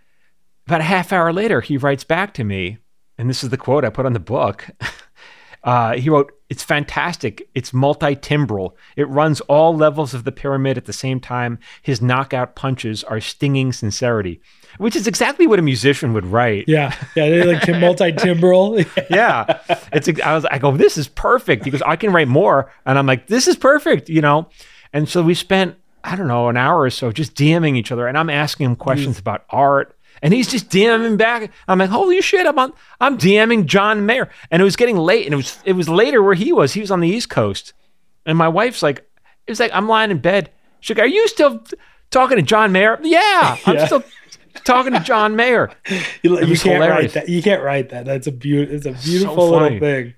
about 0.67 0.81
a 0.81 0.85
half 0.85 1.13
hour 1.13 1.31
later, 1.31 1.61
he 1.61 1.77
writes 1.77 2.03
back 2.03 2.33
to 2.35 2.43
me, 2.43 2.79
and 3.17 3.29
this 3.29 3.43
is 3.43 3.49
the 3.49 3.57
quote 3.57 3.85
I 3.85 3.89
put 3.89 4.05
on 4.05 4.13
the 4.13 4.19
book. 4.19 4.67
Uh, 5.65 5.97
he 5.97 6.11
wrote, 6.11 6.31
It's 6.47 6.63
fantastic. 6.63 7.49
It's 7.55 7.73
multi 7.73 8.15
timbral. 8.15 8.75
It 8.95 9.09
runs 9.09 9.41
all 9.41 9.75
levels 9.75 10.13
of 10.13 10.23
the 10.23 10.31
pyramid 10.31 10.77
at 10.77 10.85
the 10.85 10.93
same 10.93 11.19
time. 11.19 11.57
His 11.81 12.03
knockout 12.03 12.55
punches 12.55 13.03
are 13.03 13.19
stinging 13.19 13.73
sincerity, 13.73 14.41
which 14.77 14.95
is 14.95 15.07
exactly 15.07 15.47
what 15.47 15.59
a 15.59 15.61
musician 15.61 16.13
would 16.13 16.25
write. 16.25 16.65
Yeah, 16.67 16.95
yeah, 17.15 17.29
they're 17.29 17.45
like 17.45 17.67
multi 17.79 18.11
timbral. 18.11 18.85
Yeah. 19.09 19.59
It's, 19.93 20.07
I 20.21 20.33
was, 20.33 20.45
I 20.45 20.57
go, 20.57 20.75
This 20.75 20.97
is 20.97 21.07
perfect. 21.07 21.63
because 21.63 21.81
I 21.83 21.95
can 21.95 22.11
write 22.11 22.27
more. 22.27 22.71
And 22.85 22.97
I'm 22.97 23.05
like, 23.05 23.27
This 23.27 23.47
is 23.47 23.55
perfect, 23.55 24.09
you 24.09 24.21
know? 24.21 24.49
And 24.93 25.07
so 25.07 25.21
we 25.23 25.33
spent, 25.33 25.75
I 26.03 26.15
don't 26.15 26.27
know, 26.27 26.49
an 26.49 26.57
hour 26.57 26.81
or 26.81 26.89
so 26.89 27.11
just 27.11 27.35
DMing 27.35 27.75
each 27.77 27.91
other. 27.91 28.07
And 28.07 28.17
I'm 28.17 28.29
asking 28.29 28.65
him 28.65 28.75
mm. 28.75 28.79
questions 28.79 29.19
about 29.19 29.43
art. 29.49 29.95
And 30.21 30.33
he's 30.33 30.47
just 30.47 30.69
DMing 30.69 31.17
back. 31.17 31.51
I'm 31.67 31.77
like, 31.77 31.89
holy 31.89 32.21
shit! 32.21 32.47
I'm 32.47 32.57
on. 32.57 32.71
I'm 33.01 33.17
DMing 33.17 33.65
John 33.65 34.05
Mayer, 34.05 34.29
and 34.49 34.61
it 34.61 34.63
was 34.63 34.77
getting 34.77 34.97
late, 34.97 35.25
and 35.25 35.33
it 35.33 35.37
was 35.37 35.59
it 35.65 35.73
was 35.73 35.89
later 35.89 36.23
where 36.23 36.33
he 36.33 36.53
was. 36.53 36.73
He 36.73 36.79
was 36.79 36.89
on 36.89 37.01
the 37.01 37.09
East 37.09 37.29
Coast, 37.29 37.73
and 38.25 38.37
my 38.37 38.47
wife's 38.47 38.81
like, 38.81 38.99
it 39.45 39.51
was 39.51 39.59
like 39.59 39.71
I'm 39.73 39.89
lying 39.89 40.11
in 40.11 40.19
bed. 40.19 40.51
She's 40.79 40.95
like, 40.95 41.03
"Are 41.03 41.07
you 41.07 41.27
still 41.27 41.61
talking 42.11 42.37
to 42.37 42.41
John 42.43 42.71
Mayer?" 42.71 42.97
Yeah, 43.03 43.57
I'm 43.65 43.75
Yeah. 43.75 43.85
still 43.85 44.03
talking 44.63 44.93
to 44.93 44.99
John 44.99 45.35
Mayer. 45.35 45.71
you 46.23 46.39
you 46.39 46.55
can't 46.57 46.59
hilarious. 46.83 47.13
write 47.15 47.25
that. 47.25 47.29
You 47.29 47.41
can't 47.41 47.61
write 47.63 47.89
that. 47.89 48.05
That's 48.05 48.27
a 48.27 48.31
beautiful. 48.31 48.75
It's 48.75 48.85
a 48.85 49.07
beautiful 49.07 49.51
funny. 49.51 49.75
little 49.75 49.79
thing. 49.79 50.13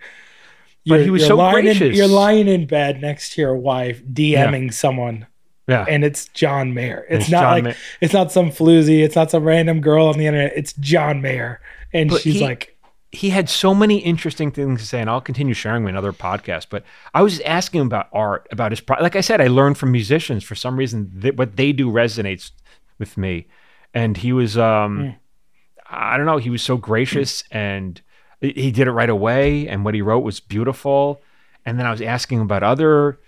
But 0.85 1.01
he 1.01 1.09
was 1.09 1.25
so 1.25 1.35
lying 1.35 1.57
In, 1.67 1.77
gracious. 1.77 1.97
you're 1.97 2.07
lying 2.07 2.47
in 2.47 2.65
bed 2.65 3.01
next 3.01 3.33
to 3.33 3.41
your 3.41 3.55
wife, 3.57 4.01
DMing 4.05 4.73
someone, 4.73 5.27
Yeah, 5.67 5.83
and 5.87 6.05
it's 6.05 6.27
John 6.29 6.73
Mayer. 6.73 7.05
It's, 7.09 7.23
It's 7.25 7.29
not 7.31 7.41
John 7.41 7.51
like 7.51 7.63
Mayer. 7.65 7.75
it's 7.99 8.13
not 8.13 8.31
some 8.31 8.51
floozy. 8.51 9.03
It's 9.03 9.15
not 9.15 9.29
some 9.29 9.43
random 9.43 9.81
girl 9.81 10.07
on 10.07 10.17
the 10.17 10.25
internet. 10.27 10.53
It's 10.55 10.71
John 10.73 11.21
Mayer, 11.21 11.59
and 11.93 12.09
But 12.09 12.21
she's 12.21 12.35
he- 12.35 12.39
like, 12.41 12.73
he 13.11 13.31
had 13.31 13.49
so 13.49 13.73
many 13.75 13.97
interesting 13.97 14.49
things 14.51 14.79
to 14.79 14.85
say, 14.85 15.01
and 15.01 15.09
I'll 15.09 15.19
continue 15.19 15.53
sharing 15.53 15.83
with 15.83 15.89
another 15.91 16.13
podcast. 16.13 16.67
But 16.69 16.83
I 17.13 17.21
was 17.21 17.33
just 17.37 17.45
asking 17.45 17.81
him 17.81 17.87
about 17.87 18.07
art, 18.13 18.47
about 18.51 18.71
his 18.71 18.79
pro- 18.79 19.01
like 19.01 19.15
I 19.17 19.21
said, 19.21 19.41
I 19.41 19.47
learned 19.47 19.77
from 19.77 19.91
musicians 19.91 20.43
for 20.43 20.55
some 20.55 20.77
reason 20.77 21.11
that 21.15 21.35
what 21.35 21.57
they 21.57 21.73
do 21.73 21.89
resonates 21.91 22.51
with 22.99 23.17
me, 23.17 23.47
and 23.93 24.17
he 24.17 24.33
was, 24.33 24.57
um, 24.57 25.15
I 25.89 26.17
don't 26.17 26.25
know, 26.25 26.37
he 26.37 26.49
was 26.49 26.63
so 26.63 26.77
gracious, 26.77 27.43
and 27.51 28.01
he 28.41 28.51
he 28.51 28.71
did 28.71 28.87
it 28.87 28.91
right 28.91 29.09
away, 29.09 29.67
and 29.67 29.83
what 29.85 29.93
he 29.93 30.01
wrote 30.01 30.23
was 30.23 30.39
beautiful. 30.39 31.21
And 31.65 31.77
then 31.77 31.85
I 31.85 31.91
was 31.91 32.01
asking 32.01 32.41
about 32.41 32.63
other 32.63 33.19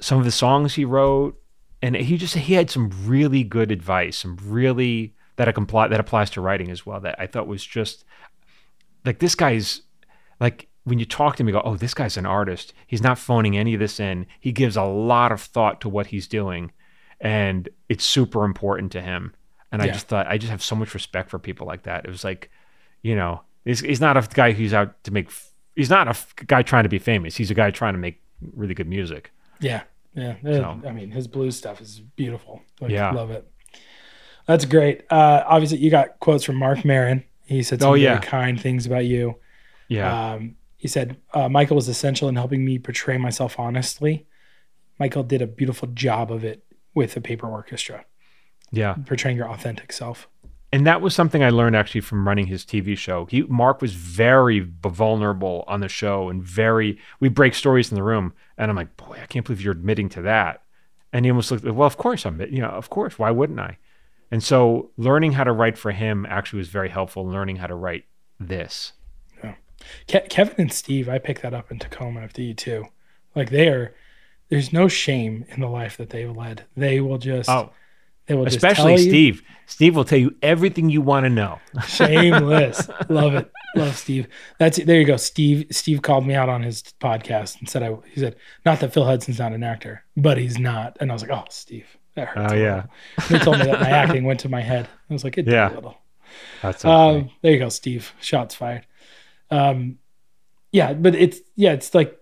some 0.00 0.18
of 0.18 0.24
the 0.24 0.30
songs 0.30 0.74
he 0.74 0.84
wrote, 0.84 1.40
and 1.82 1.96
he 1.96 2.16
just 2.16 2.34
he 2.34 2.54
had 2.54 2.70
some 2.70 2.90
really 3.04 3.44
good 3.44 3.70
advice, 3.70 4.18
some 4.18 4.36
really 4.42 5.14
that 5.36 5.48
apply 5.48 5.88
that 5.88 6.00
applies 6.00 6.30
to 6.30 6.40
writing 6.40 6.70
as 6.70 6.84
well. 6.84 7.00
That 7.00 7.16
I 7.18 7.26
thought 7.26 7.46
was 7.46 7.64
just 7.64 8.04
like 9.04 9.18
this 9.18 9.34
guy's 9.34 9.82
like 10.40 10.68
when 10.84 10.98
you 10.98 11.04
talk 11.04 11.36
to 11.36 11.42
him, 11.42 11.48
you 11.48 11.52
go, 11.52 11.62
"Oh, 11.64 11.76
this 11.76 11.94
guy's 11.94 12.16
an 12.16 12.26
artist. 12.26 12.72
He's 12.86 13.02
not 13.02 13.18
phoning 13.18 13.56
any 13.56 13.74
of 13.74 13.80
this 13.80 14.00
in. 14.00 14.26
He 14.40 14.52
gives 14.52 14.76
a 14.76 14.84
lot 14.84 15.32
of 15.32 15.40
thought 15.40 15.80
to 15.82 15.88
what 15.88 16.08
he's 16.08 16.26
doing, 16.26 16.72
and 17.20 17.68
it's 17.88 18.04
super 18.04 18.44
important 18.44 18.92
to 18.92 19.00
him." 19.00 19.34
And 19.70 19.82
I 19.82 19.88
just 19.88 20.08
thought 20.08 20.26
I 20.26 20.38
just 20.38 20.50
have 20.50 20.62
so 20.62 20.74
much 20.74 20.94
respect 20.94 21.28
for 21.30 21.38
people 21.38 21.66
like 21.66 21.82
that. 21.82 22.04
It 22.04 22.10
was 22.10 22.24
like, 22.24 22.50
you 23.02 23.14
know, 23.14 23.42
he's, 23.64 23.80
he's 23.80 24.00
not 24.00 24.16
a 24.16 24.26
guy 24.34 24.52
who's 24.52 24.72
out 24.72 25.02
to 25.04 25.10
make. 25.10 25.30
He's 25.76 25.90
not 25.90 26.06
a 26.06 26.10
f- 26.10 26.34
guy 26.46 26.62
trying 26.62 26.84
to 26.84 26.88
be 26.88 26.98
famous. 26.98 27.36
He's 27.36 27.50
a 27.50 27.54
guy 27.54 27.70
trying 27.70 27.92
to 27.94 27.98
make 28.00 28.22
really 28.54 28.74
good 28.74 28.88
music. 28.88 29.30
yeah, 29.60 29.82
yeah. 30.14 30.36
So- 30.42 30.80
I 30.86 30.92
mean, 30.92 31.10
his 31.10 31.26
blues 31.28 31.56
stuff 31.56 31.80
is 31.80 32.00
beautiful. 32.00 32.62
Like, 32.80 32.90
Yeah. 32.92 33.10
love 33.10 33.30
it. 33.30 33.46
That's 34.46 34.64
great. 34.64 35.02
Uh, 35.10 35.44
obviously, 35.46 35.78
you 35.78 35.90
got 35.90 36.18
quotes 36.20 36.44
from 36.44 36.56
Mark 36.56 36.84
Maron. 36.84 37.22
He 37.44 37.62
said 37.62 37.80
some 37.80 37.90
Oh, 37.90 37.98
very 37.98 38.18
kind 38.20 38.60
things 38.60 38.86
about 38.86 39.04
you. 39.04 39.36
Yeah, 39.88 40.32
Um, 40.32 40.56
he 40.76 40.88
said 40.88 41.16
uh, 41.34 41.48
Michael 41.48 41.76
was 41.76 41.88
essential 41.88 42.28
in 42.28 42.36
helping 42.36 42.64
me 42.64 42.78
portray 42.78 43.18
myself 43.18 43.58
honestly. 43.58 44.26
Michael 44.98 45.22
did 45.22 45.42
a 45.42 45.46
beautiful 45.46 45.88
job 45.88 46.30
of 46.32 46.44
it 46.44 46.64
with 46.94 47.14
the 47.14 47.20
Paper 47.20 47.46
Orchestra, 47.48 48.04
yeah. 48.70 48.94
portraying 49.06 49.36
your 49.36 49.50
authentic 49.50 49.92
self. 49.92 50.28
and 50.72 50.86
that 50.86 51.00
was 51.00 51.14
something 51.14 51.42
I 51.42 51.50
learned 51.50 51.76
actually 51.76 52.02
from 52.02 52.26
running 52.28 52.46
his 52.46 52.64
TV 52.64 52.96
show. 52.96 53.26
He 53.26 53.42
Mark 53.42 53.80
was 53.80 53.94
very 53.94 54.60
vulnerable 54.82 55.64
on 55.66 55.80
the 55.80 55.88
show 55.88 56.28
and 56.28 56.42
very 56.42 56.98
we 57.20 57.28
break 57.28 57.54
stories 57.54 57.90
in 57.90 57.94
the 57.96 58.02
room 58.02 58.34
and 58.56 58.70
I'm 58.70 58.76
like, 58.76 58.96
"Boy, 58.96 59.18
I 59.22 59.26
can't 59.26 59.44
believe 59.46 59.62
you're 59.62 59.72
admitting 59.72 60.08
to 60.10 60.22
that." 60.22 60.62
And 61.12 61.24
he 61.24 61.30
almost 61.30 61.50
looked, 61.50 61.64
"Well, 61.64 61.86
of 61.86 61.96
course 61.96 62.26
I'm, 62.26 62.40
you 62.40 62.60
know, 62.60 62.68
of 62.68 62.90
course, 62.90 63.18
why 63.18 63.30
wouldn't 63.30 63.60
I?" 63.60 63.78
And 64.30 64.42
so 64.44 64.90
learning 64.98 65.32
how 65.32 65.44
to 65.44 65.52
write 65.52 65.78
for 65.78 65.90
him 65.90 66.26
actually 66.28 66.58
was 66.58 66.68
very 66.68 66.90
helpful 66.90 67.26
learning 67.26 67.56
how 67.56 67.66
to 67.66 67.74
write 67.74 68.04
this. 68.38 68.92
Ke- 70.06 70.28
Kevin 70.28 70.56
and 70.58 70.72
Steve, 70.72 71.08
I 71.08 71.18
picked 71.18 71.42
that 71.42 71.54
up 71.54 71.70
in 71.70 71.78
Tacoma 71.78 72.20
after 72.20 72.42
you 72.42 72.52
too. 72.52 72.86
Like 73.34 73.50
they 73.50 73.68
are, 73.68 73.94
there's 74.48 74.72
no 74.72 74.88
shame 74.88 75.44
in 75.48 75.60
the 75.60 75.68
life 75.68 75.96
that 75.96 76.10
they've 76.10 76.36
led. 76.36 76.64
They 76.76 77.00
will 77.00 77.18
just, 77.18 77.48
Oh, 77.48 77.70
they 78.28 78.34
will 78.34 78.46
especially 78.46 78.94
tell 78.96 79.04
you- 79.04 79.10
Steve. 79.10 79.42
Steve 79.66 79.96
will 79.96 80.04
tell 80.04 80.18
you 80.18 80.34
everything 80.40 80.88
you 80.88 81.02
want 81.02 81.24
to 81.24 81.30
know. 81.30 81.58
Shameless. 81.86 82.88
Love 83.10 83.34
it. 83.34 83.50
Love 83.76 83.94
Steve. 83.96 84.26
That's 84.58 84.82
there 84.82 84.98
you 84.98 85.04
go. 85.06 85.18
Steve 85.18 85.66
Steve 85.70 86.00
called 86.00 86.26
me 86.26 86.34
out 86.34 86.48
on 86.48 86.62
his 86.62 86.82
podcast 87.00 87.58
and 87.60 87.68
said 87.68 87.82
I 87.82 87.94
he 88.10 88.18
said, 88.20 88.36
not 88.64 88.80
that 88.80 88.94
Phil 88.94 89.04
Hudson's 89.04 89.38
not 89.38 89.52
an 89.52 89.62
actor, 89.62 90.04
but 90.16 90.38
he's 90.38 90.58
not. 90.58 90.96
And 91.00 91.10
I 91.10 91.12
was 91.14 91.20
like, 91.22 91.30
Oh, 91.30 91.44
Steve, 91.50 91.86
that 92.14 92.28
hurts. 92.28 92.52
Oh 92.52 92.56
yeah. 92.56 92.84
They 93.28 93.38
told 93.38 93.58
me 93.58 93.66
that 93.66 93.80
my 93.80 93.90
acting 93.90 94.24
went 94.24 94.40
to 94.40 94.48
my 94.48 94.62
head. 94.62 94.88
I 95.10 95.12
was 95.12 95.22
like, 95.22 95.36
it 95.36 95.42
did 95.42 95.52
Yeah. 95.52 95.70
a 95.70 95.74
little. 95.74 95.98
That's 96.62 96.82
funny. 96.82 97.20
Um, 97.20 97.30
there 97.42 97.52
you 97.52 97.58
go, 97.58 97.68
Steve. 97.68 98.12
Shots 98.20 98.54
fired. 98.54 98.86
Um, 99.50 99.98
yeah, 100.72 100.94
but 100.94 101.14
it's 101.14 101.40
yeah, 101.56 101.72
it's 101.72 101.94
like 101.94 102.17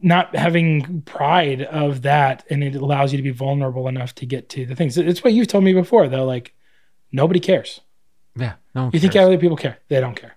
not 0.00 0.34
having 0.36 1.02
pride 1.02 1.62
of 1.62 2.02
that, 2.02 2.44
and 2.50 2.62
it 2.62 2.74
allows 2.74 3.12
you 3.12 3.16
to 3.16 3.22
be 3.22 3.30
vulnerable 3.30 3.88
enough 3.88 4.14
to 4.16 4.26
get 4.26 4.48
to 4.50 4.66
the 4.66 4.74
things. 4.74 4.98
It's 4.98 5.24
what 5.24 5.32
you've 5.32 5.48
told 5.48 5.64
me 5.64 5.72
before, 5.72 6.08
though. 6.08 6.24
Like 6.24 6.54
nobody 7.12 7.40
cares. 7.40 7.80
yeah. 8.36 8.54
No 8.74 8.82
one 8.84 8.90
You 8.92 9.00
think 9.00 9.16
other 9.16 9.38
people 9.38 9.56
care? 9.56 9.78
They 9.88 10.00
don't 10.00 10.16
care. 10.16 10.36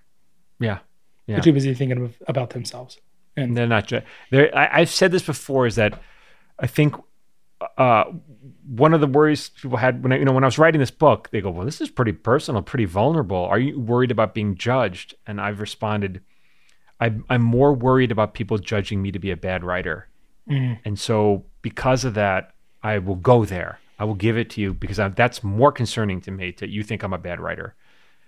Yeah. 0.60 0.78
Yeah. 1.26 1.36
They're 1.36 1.44
too 1.44 1.52
busy 1.52 1.74
thinking 1.74 2.04
of, 2.04 2.16
about 2.26 2.50
themselves. 2.50 2.98
And 3.36 3.56
They're 3.56 3.66
not. 3.66 3.92
They're, 4.30 4.56
I, 4.56 4.80
I've 4.80 4.90
said 4.90 5.12
this 5.12 5.22
before. 5.22 5.66
Is 5.66 5.76
that 5.76 6.00
I 6.58 6.66
think 6.66 6.94
uh, 7.76 8.04
one 8.66 8.94
of 8.94 9.00
the 9.00 9.06
worries 9.06 9.50
people 9.50 9.76
had 9.76 10.02
when 10.02 10.12
I, 10.12 10.18
you 10.18 10.24
know 10.24 10.32
when 10.32 10.44
I 10.44 10.46
was 10.46 10.58
writing 10.58 10.80
this 10.80 10.90
book, 10.90 11.28
they 11.30 11.40
go, 11.40 11.50
"Well, 11.50 11.66
this 11.66 11.80
is 11.80 11.90
pretty 11.90 12.12
personal, 12.12 12.62
pretty 12.62 12.84
vulnerable. 12.86 13.44
Are 13.44 13.58
you 13.58 13.78
worried 13.78 14.10
about 14.10 14.34
being 14.34 14.56
judged?" 14.56 15.14
And 15.26 15.40
I've 15.40 15.60
responded, 15.60 16.22
"I'm 17.00 17.24
I'm 17.28 17.42
more 17.42 17.72
worried 17.72 18.10
about 18.12 18.34
people 18.34 18.58
judging 18.58 19.02
me 19.02 19.10
to 19.12 19.18
be 19.18 19.30
a 19.30 19.36
bad 19.36 19.62
writer." 19.64 20.08
Mm. 20.48 20.78
And 20.84 20.98
so, 20.98 21.44
because 21.62 22.04
of 22.04 22.14
that, 22.14 22.54
I 22.82 22.98
will 22.98 23.16
go 23.16 23.44
there. 23.44 23.78
I 23.98 24.04
will 24.04 24.14
give 24.14 24.38
it 24.38 24.48
to 24.50 24.60
you 24.60 24.72
because 24.74 24.98
I, 24.98 25.08
that's 25.08 25.42
more 25.42 25.72
concerning 25.72 26.20
to 26.22 26.30
me 26.30 26.54
that 26.58 26.70
you 26.70 26.82
think 26.82 27.02
I'm 27.02 27.12
a 27.12 27.18
bad 27.18 27.40
writer. 27.40 27.74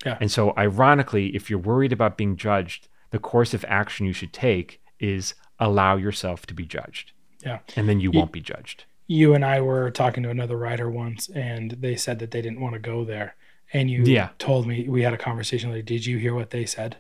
Yeah. 0.05 0.19
And 0.21 0.31
so, 0.31 0.53
ironically, 0.59 1.29
if 1.37 1.49
you're 1.49 1.59
worried 1.59 1.93
about 1.93 2.17
being 2.17 2.37
judged, 2.37 2.89
the 3.11 3.19
course 3.19 3.55
of 3.55 3.65
action 3.69 4.07
you 4.07 4.13
should 4.13 4.33
take 4.33 4.81
is 4.99 5.35
allow 5.59 5.97
yourself 5.97 6.47
to 6.47 6.55
be 6.55 6.65
judged. 6.65 7.13
Yeah. 7.45 7.61
And 7.77 7.89
then 7.89 8.01
you 8.01 8.11
won't 8.11 8.33
be 8.33 8.41
judged. 8.41 8.85
you 9.07 9.35
and 9.35 9.45
I 9.45 9.61
were 9.61 9.91
talking 9.91 10.23
to 10.23 10.31
another 10.31 10.57
writer 10.57 10.89
once, 10.89 11.29
and 11.31 11.73
they 11.73 11.97
said 11.97 12.19
that 12.21 12.31
they 12.31 12.41
didn't 12.41 12.61
want 12.61 12.75
to 12.75 12.79
go 12.79 13.05
there. 13.05 13.35
And 13.73 13.91
you 13.91 14.05
Yeah. 14.05 14.29
told 14.39 14.67
me 14.69 14.89
we 14.89 15.03
had 15.03 15.13
a 15.15 15.19
conversation 15.19 15.71
like, 15.73 15.85
"Did 15.85 16.07
you 16.07 16.17
hear 16.19 16.33
what 16.35 16.51
they 16.51 16.65
said?" 16.65 16.97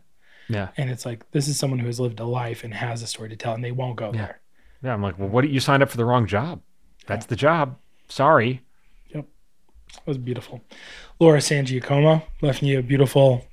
Yeah. 0.51 0.69
And 0.77 0.91
it's 0.91 1.05
like 1.07 1.31
this 1.31 1.49
is 1.49 1.59
someone 1.59 1.79
who 1.79 1.87
has 1.87 2.01
lived 2.01 2.21
a 2.21 2.25
life 2.25 2.65
and 2.65 2.75
has 2.75 3.03
a 3.03 3.07
story 3.07 3.29
to 3.31 3.37
tell, 3.37 3.55
and 3.55 3.63
they 3.65 3.73
won't 3.73 3.97
go 3.97 4.07
Yeah. 4.13 4.19
there. 4.27 4.41
Yeah. 4.83 4.93
I'm 4.95 5.03
like, 5.03 5.19
well, 5.19 5.29
what? 5.29 5.49
You 5.49 5.61
signed 5.61 5.83
up 5.83 5.91
for 5.91 5.97
the 5.97 6.05
wrong 6.05 6.27
job. 6.27 6.61
That's 7.07 7.27
the 7.27 7.37
job. 7.37 7.77
Sorry. 8.09 8.63
Yep. 9.15 9.27
That 9.95 10.07
was 10.07 10.19
beautiful. 10.19 10.63
Laura 11.19 11.39
Sangiacomo 11.39 12.23
left 12.43 12.63
me 12.63 12.75
a 12.75 12.83
beautiful 12.83 13.45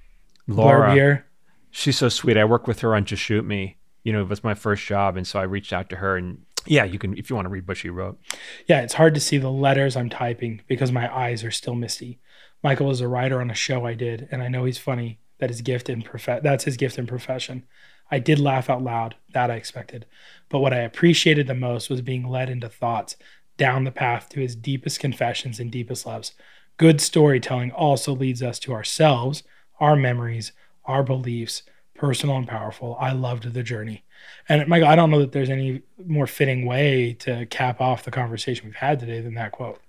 Laura. 0.48 0.94
here. 0.94 1.26
She's 1.72 1.98
so 1.98 2.10
sweet. 2.10 2.38
I 2.38 2.46
worked 2.46 2.68
with 2.68 2.80
her 2.82 2.96
on 2.96 3.06
Just 3.06 3.22
Shoot 3.24 3.46
Me. 3.46 3.78
You 4.04 4.14
know, 4.14 4.22
it 4.22 4.30
was 4.30 4.44
my 4.44 4.54
first 4.54 4.86
job. 4.86 5.18
And 5.18 5.28
so 5.28 5.40
I 5.40 5.44
reached 5.44 5.74
out 5.74 5.90
to 5.90 5.98
her 5.98 6.18
and 6.18 6.44
yeah, 6.66 6.84
you 6.84 6.98
can, 7.00 7.18
if 7.18 7.30
you 7.30 7.36
want 7.36 7.46
to 7.46 7.50
read 7.50 7.68
what 7.68 7.78
she 7.78 7.90
wrote. 7.90 8.20
Yeah, 8.68 8.82
it's 8.82 8.94
hard 8.96 9.14
to 9.16 9.20
see 9.20 9.38
the 9.38 9.52
letters 9.52 9.96
I'm 9.96 10.10
typing 10.10 10.62
because 10.68 10.92
my 10.92 11.14
eyes 11.14 11.44
are 11.44 11.52
still 11.52 11.76
misty. 11.76 12.20
Michael 12.64 12.90
is 12.92 13.00
a 13.02 13.08
writer 13.08 13.40
on 13.42 13.50
a 13.52 13.54
show 13.56 13.86
I 13.86 13.94
did, 13.94 14.28
and 14.32 14.42
I 14.44 14.48
know 14.50 14.66
he's 14.66 14.78
funny. 14.78 15.20
That 15.40 15.50
his 15.50 15.62
gift 15.62 15.90
and 15.90 16.04
prof- 16.04 16.42
that's 16.42 16.64
his 16.64 16.78
gift 16.78 16.98
and 16.98 17.08
profession. 17.08 17.64
I 18.10 18.20
did 18.20 18.40
laugh 18.40 18.70
out 18.70 18.84
loud. 18.84 19.16
That 19.34 19.52
I 19.52 19.56
expected. 19.56 20.06
But 20.50 20.60
what 20.60 20.74
I 20.74 20.80
appreciated 20.80 21.48
the 21.48 21.54
most 21.54 21.90
was 21.90 22.02
being 22.02 22.28
led 22.28 22.50
into 22.50 22.70
thoughts 22.70 23.16
down 23.58 23.84
the 23.84 23.92
path 23.92 24.30
to 24.30 24.40
his 24.40 24.56
deepest 24.56 25.00
confessions 25.00 25.60
and 25.60 25.72
deepest 25.72 26.06
loves. 26.06 26.34
Good 26.78 27.02
storytelling 27.02 27.72
also 27.72 28.14
leads 28.14 28.44
us 28.44 28.60
to 28.60 28.74
ourselves, 28.74 29.44
our 29.80 29.96
memories, 29.96 30.52
our 30.86 31.04
beliefs, 31.04 31.64
personal 31.96 32.38
and 32.38 32.48
powerful. 32.48 32.96
I 33.00 33.12
loved 33.12 33.52
the 33.54 33.64
journey. 33.64 34.04
And 34.48 34.68
Michael, 34.68 34.88
I 34.88 34.96
don't 34.96 35.10
know 35.10 35.20
that 35.20 35.32
there's 35.32 35.50
any 35.50 35.82
more 36.06 36.28
fitting 36.28 36.66
way 36.66 37.14
to 37.20 37.46
cap 37.48 37.82
off 37.82 38.04
the 38.04 38.12
conversation 38.12 38.66
we've 38.66 38.76
had 38.76 39.00
today 39.00 39.22
than 39.22 39.34
that 39.34 39.52
quote. 39.52 39.82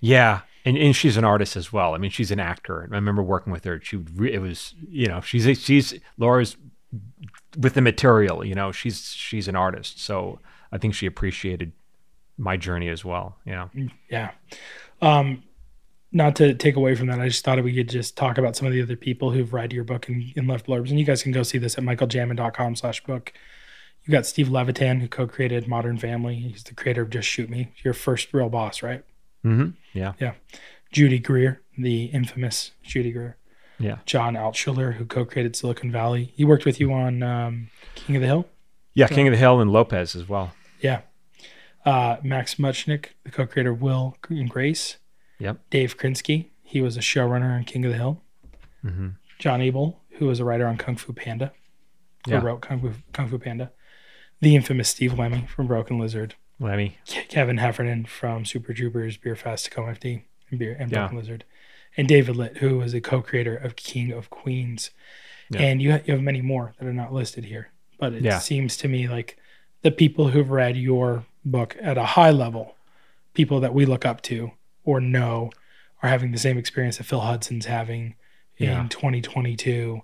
Yeah. 0.00 0.40
And, 0.64 0.78
and 0.78 0.96
she's 0.96 1.16
an 1.16 1.24
artist 1.24 1.56
as 1.56 1.72
well. 1.72 1.94
I 1.94 1.98
mean, 1.98 2.10
she's 2.10 2.30
an 2.30 2.40
actor. 2.40 2.88
I 2.90 2.94
remember 2.94 3.22
working 3.22 3.52
with 3.52 3.64
her. 3.64 3.80
She, 3.82 3.96
re- 3.96 4.32
it 4.32 4.38
was, 4.38 4.74
you 4.88 5.06
know, 5.06 5.20
she's, 5.20 5.60
she's, 5.60 5.94
Laura's 6.16 6.56
with 7.58 7.74
the 7.74 7.82
material, 7.82 8.44
you 8.44 8.54
know, 8.54 8.72
she's, 8.72 9.12
she's 9.12 9.46
an 9.46 9.56
artist. 9.56 10.00
So 10.00 10.40
I 10.72 10.78
think 10.78 10.94
she 10.94 11.06
appreciated 11.06 11.72
my 12.38 12.56
journey 12.56 12.88
as 12.88 13.04
well. 13.04 13.36
You 13.44 13.52
know, 13.52 13.70
Yeah. 14.08 14.30
Um, 15.02 15.42
not 16.12 16.36
to 16.36 16.54
take 16.54 16.76
away 16.76 16.94
from 16.94 17.08
that, 17.08 17.20
I 17.20 17.28
just 17.28 17.44
thought 17.44 17.62
we 17.62 17.74
could 17.74 17.88
just 17.88 18.16
talk 18.16 18.38
about 18.38 18.56
some 18.56 18.66
of 18.66 18.72
the 18.72 18.80
other 18.80 18.96
people 18.96 19.32
who've 19.32 19.52
read 19.52 19.72
your 19.72 19.84
book 19.84 20.08
and, 20.08 20.32
and 20.36 20.46
left 20.46 20.66
blurbs. 20.66 20.88
And 20.88 20.98
you 20.98 21.04
guys 21.04 21.22
can 21.22 21.32
go 21.32 21.42
see 21.42 21.58
this 21.58 21.76
at 21.76 21.84
michaeljamin.com 21.84 22.76
slash 22.76 23.02
book. 23.04 23.32
You 24.04 24.12
got 24.12 24.24
Steve 24.24 24.48
Levitan, 24.48 25.00
who 25.00 25.08
co-created 25.08 25.66
Modern 25.66 25.98
Family. 25.98 26.36
He's 26.36 26.62
the 26.62 26.74
creator 26.74 27.02
of 27.02 27.10
Just 27.10 27.28
Shoot 27.28 27.50
Me, 27.50 27.72
your 27.82 27.94
first 27.94 28.32
real 28.32 28.48
boss, 28.48 28.82
right? 28.82 29.04
mm-hmm. 29.44 29.70
Yeah. 29.94 30.12
Yeah. 30.20 30.34
Judy 30.92 31.18
Greer, 31.18 31.62
the 31.78 32.04
infamous 32.06 32.72
Judy 32.82 33.10
Greer. 33.12 33.36
Yeah. 33.78 33.98
John 34.06 34.34
Altschuler, 34.34 34.94
who 34.94 35.04
co-created 35.06 35.56
Silicon 35.56 35.90
Valley. 35.90 36.32
He 36.36 36.44
worked 36.44 36.64
with 36.64 36.78
you 36.78 36.92
on 36.92 37.22
um, 37.22 37.70
King 37.94 38.16
of 38.16 38.22
the 38.22 38.28
Hill. 38.28 38.46
Yeah. 38.94 39.08
King 39.08 39.26
of 39.26 39.32
the 39.32 39.38
Hill 39.38 39.60
and 39.60 39.70
Lopez 39.72 40.14
as 40.14 40.28
well. 40.28 40.52
Yeah. 40.80 41.00
Uh, 41.84 42.16
Max 42.22 42.54
Mutchnick, 42.56 43.06
the 43.24 43.30
co-creator 43.30 43.72
of 43.72 43.82
Will 43.82 44.16
and 44.28 44.48
Grace. 44.48 44.96
Yep. 45.38 45.58
Dave 45.70 45.96
Krinsky, 45.98 46.50
he 46.62 46.80
was 46.80 46.96
a 46.96 47.00
showrunner 47.00 47.54
on 47.56 47.64
King 47.64 47.84
of 47.84 47.90
the 47.90 47.98
Hill. 47.98 48.22
Mm-hmm. 48.84 49.08
John 49.38 49.60
Aibel, 49.60 49.96
who 50.18 50.26
was 50.26 50.38
a 50.40 50.44
writer 50.44 50.66
on 50.66 50.78
Kung 50.78 50.96
Fu 50.96 51.12
Panda, 51.12 51.52
who 52.24 52.32
Yeah. 52.32 52.40
wrote 52.42 52.60
Kung 52.62 52.80
Fu, 52.80 52.92
Kung 53.12 53.28
Fu 53.28 53.38
Panda. 53.38 53.72
The 54.40 54.54
infamous 54.54 54.88
Steve 54.88 55.18
Lemme 55.18 55.46
from 55.46 55.66
Broken 55.66 55.98
Lizard. 55.98 56.36
Lemme. 56.60 56.90
Ke- 57.06 57.28
Kevin 57.28 57.58
Heffernan 57.58 58.06
from 58.06 58.44
Super 58.44 58.72
Troopers, 58.72 59.16
Beerfest, 59.18 59.64
Tacoma 59.64 59.92
FD, 59.92 60.22
and, 60.50 60.58
Beer, 60.58 60.76
and 60.78 60.90
Yeah. 60.90 61.10
Lizard. 61.12 61.44
And 61.96 62.08
David 62.08 62.36
Litt, 62.36 62.58
who 62.58 62.78
was 62.78 62.94
a 62.94 63.00
co-creator 63.00 63.56
of 63.56 63.76
King 63.76 64.12
of 64.12 64.30
Queens. 64.30 64.90
Yeah. 65.50 65.60
And 65.62 65.82
you, 65.82 66.00
you 66.04 66.14
have 66.14 66.22
many 66.22 66.40
more 66.42 66.74
that 66.78 66.86
are 66.86 66.92
not 66.92 67.12
listed 67.12 67.44
here. 67.44 67.70
But 67.98 68.14
it 68.14 68.22
Yeah. 68.22 68.38
seems 68.38 68.76
to 68.78 68.88
me 68.88 69.08
like 69.08 69.36
the 69.82 69.90
people 69.90 70.28
who've 70.28 70.50
read 70.50 70.76
your 70.76 71.24
book 71.44 71.76
at 71.80 71.96
a 71.98 72.04
high 72.04 72.30
level, 72.30 72.76
people 73.34 73.60
that 73.60 73.74
we 73.74 73.84
look 73.86 74.04
up 74.04 74.22
to 74.22 74.52
or 74.84 75.00
know, 75.00 75.50
are 76.02 76.08
having 76.08 76.32
the 76.32 76.38
same 76.38 76.58
experience 76.58 76.98
that 76.98 77.04
Phil 77.04 77.20
Hudson's 77.20 77.66
having 77.66 78.14
in 78.56 78.88
2022, 78.88 80.02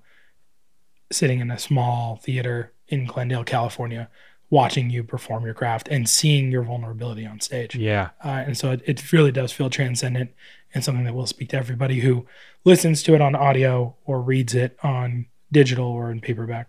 sitting 1.13 1.41
in 1.41 1.51
a 1.51 1.59
small 1.59 2.17
theater 2.17 2.73
in 2.89 3.05
Glendale, 3.07 3.45
California, 3.45 4.09
watching 4.51 4.91
you 4.91 5.05
perform 5.05 5.45
your 5.45 5.55
craft 5.55 5.89
and 5.89 6.09
seeing 6.09 6.51
your 6.51 6.63
vulnerability 6.63 7.25
on 7.25 7.41
stage. 7.41 7.77
Yeah. 7.77 8.11
Uh, 8.23 8.43
and 8.47 8.59
so 8.59 8.73
it, 8.73 8.83
it 8.85 9.13
really 9.13 9.33
does 9.33 9.53
feel 9.53 9.71
transcendent 9.71 10.33
and 10.75 10.85
something 10.85 11.05
that 11.05 11.15
will 11.15 11.27
speak 11.27 11.49
to 11.51 11.57
everybody 11.57 12.01
who 12.01 12.27
listens 12.65 13.03
to 13.05 13.15
it 13.15 13.21
on 13.21 13.35
audio 13.35 13.95
or 14.05 14.21
reads 14.21 14.55
it 14.55 14.77
on 14.83 15.27
digital 15.53 15.87
or 15.87 16.11
in 16.11 16.21
paperback. 16.21 16.69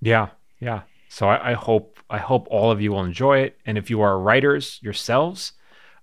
Yeah, 0.00 0.30
yeah. 0.58 0.82
So 1.08 1.28
I, 1.28 1.50
I 1.50 1.52
hope 1.54 1.98
I 2.08 2.18
hope 2.18 2.46
all 2.50 2.70
of 2.70 2.80
you 2.80 2.92
will 2.92 3.04
enjoy 3.04 3.38
it, 3.38 3.58
and 3.64 3.78
if 3.78 3.88
you 3.88 4.00
are 4.02 4.18
writers 4.18 4.78
yourselves, 4.82 5.52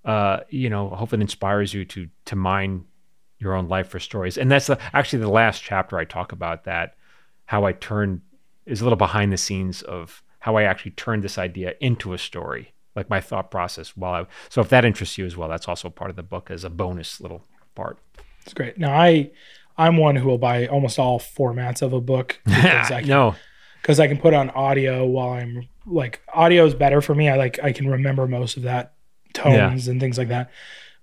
uh, 0.06 0.40
you 0.49 0.69
know, 0.69 0.91
I 0.91 0.98
hope 0.98 1.14
it 1.14 1.22
inspires 1.22 1.73
you 1.73 1.86
to 1.86 2.07
to 2.26 2.36
mine 2.36 2.86
your 3.40 3.56
own 3.56 3.68
life 3.68 3.88
for 3.88 3.99
stories. 3.99 4.38
And 4.38 4.52
that's 4.52 4.68
the, 4.68 4.77
actually 4.94 5.19
the 5.19 5.30
last 5.30 5.64
chapter 5.64 5.98
I 5.98 6.06
talk 6.06 6.31
about 6.31 6.65
that 6.65 6.95
how 7.45 7.65
I 7.65 7.72
turned 7.72 8.22
is 8.65 8.81
a 8.81 8.84
little 8.84 8.98
behind 8.98 9.31
the 9.31 9.38
scenes 9.38 9.81
of 9.81 10.22
how 10.40 10.56
I 10.56 10.64
actually 10.64 10.91
turned 10.91 11.24
this 11.24 11.38
idea 11.38 11.74
into 11.82 12.14
a 12.14 12.18
story, 12.18 12.74
like 12.95 13.10
my 13.10 13.20
thought 13.22 13.52
process 13.52 13.95
while 13.95 14.14
I. 14.24 14.26
So 14.49 14.61
if 14.61 14.70
that 14.70 14.86
interests 14.86 15.18
you 15.18 15.26
as 15.26 15.36
well, 15.38 15.49
that's 15.49 15.68
also 15.68 15.90
part 15.90 16.10
of 16.10 16.16
the 16.16 16.24
book 16.24 16.49
as 16.52 16.64
a 16.64 16.70
bonus 16.70 17.20
little 17.22 17.44
part. 17.76 17.98
It's 18.44 18.53
great. 18.53 18.78
Now 18.78 18.94
I 18.99 19.32
I'm 19.78 19.98
one 19.98 20.16
who 20.18 20.28
will 20.28 20.38
buy 20.38 20.68
almost 20.68 20.99
all 20.99 21.20
formats 21.20 21.82
of 21.82 21.94
a 21.94 22.02
book 22.02 22.40
because 22.45 22.91
I 22.91 22.99
can, 23.02 23.10
no, 23.10 23.36
because 23.82 23.99
I 23.99 24.07
can 24.07 24.18
put 24.18 24.34
on 24.34 24.49
audio 24.52 25.06
while 25.06 25.30
I'm 25.34 25.68
like 25.86 26.22
audio 26.34 26.66
is 26.66 26.74
better 26.74 27.02
for 27.02 27.16
me. 27.16 27.30
I 27.30 27.36
like 27.38 27.60
I 27.64 27.72
can 27.72 27.88
remember 27.90 28.28
most 28.28 28.57
of 28.57 28.64
that 28.64 28.94
tones 29.34 29.88
and 29.88 29.99
things 29.99 30.18
like 30.18 30.30
that. 30.30 30.49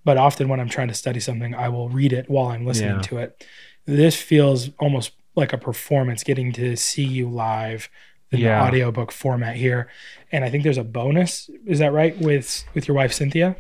but 0.05 0.17
often 0.17 0.49
when 0.49 0.61
I'm 0.61 0.69
trying 0.69 0.89
to 0.89 0.95
study 0.95 1.21
something, 1.21 1.55
I 1.55 1.69
will 1.69 1.89
read 1.89 2.13
it 2.13 2.29
while 2.29 2.47
I'm 2.49 2.65
listening 2.67 2.97
Yeah. 2.97 3.03
to 3.03 3.19
it. 3.19 3.47
This 3.87 4.17
feels 4.17 4.71
almost 4.79 5.13
like 5.37 5.53
a 5.53 5.59
performance 5.59 6.23
getting 6.25 6.53
to 6.55 6.77
see 6.77 7.05
you 7.05 7.29
live 7.29 7.89
in 8.37 8.45
Yeah. 8.45 8.61
the 8.61 8.67
audiobook 8.69 9.13
format 9.13 9.57
here. 9.57 9.89
And 10.33 10.45
I 10.45 10.51
think 10.51 10.65
there's 10.65 10.79
a 10.79 10.85
bonus, 10.85 11.49
is 11.67 11.79
that 11.79 11.93
right, 11.93 12.17
with 12.19 12.65
with 12.75 12.89
your 12.89 12.97
wife 12.97 13.13
Cynthia, 13.13 13.57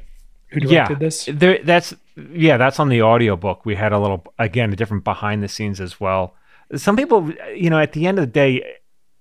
who 0.48 0.60
Yeah. 0.60 0.86
directed 0.88 0.98
this? 1.00 1.28
There, 1.32 1.58
that's 1.62 1.94
yeah, 2.32 2.56
that's 2.56 2.80
on 2.80 2.88
the 2.88 3.02
audiobook. 3.02 3.66
We 3.66 3.74
had 3.76 3.92
a 3.92 3.98
little 3.98 4.24
again 4.38 4.72
a 4.72 4.76
different 4.76 5.04
behind 5.04 5.42
the 5.42 5.48
scenes 5.48 5.80
as 5.80 6.00
well. 6.00 6.34
Some 6.74 6.96
people, 6.96 7.30
you 7.54 7.70
know, 7.70 7.78
at 7.78 7.92
the 7.92 8.06
end 8.06 8.18
of 8.18 8.22
the 8.22 8.30
day, 8.32 8.64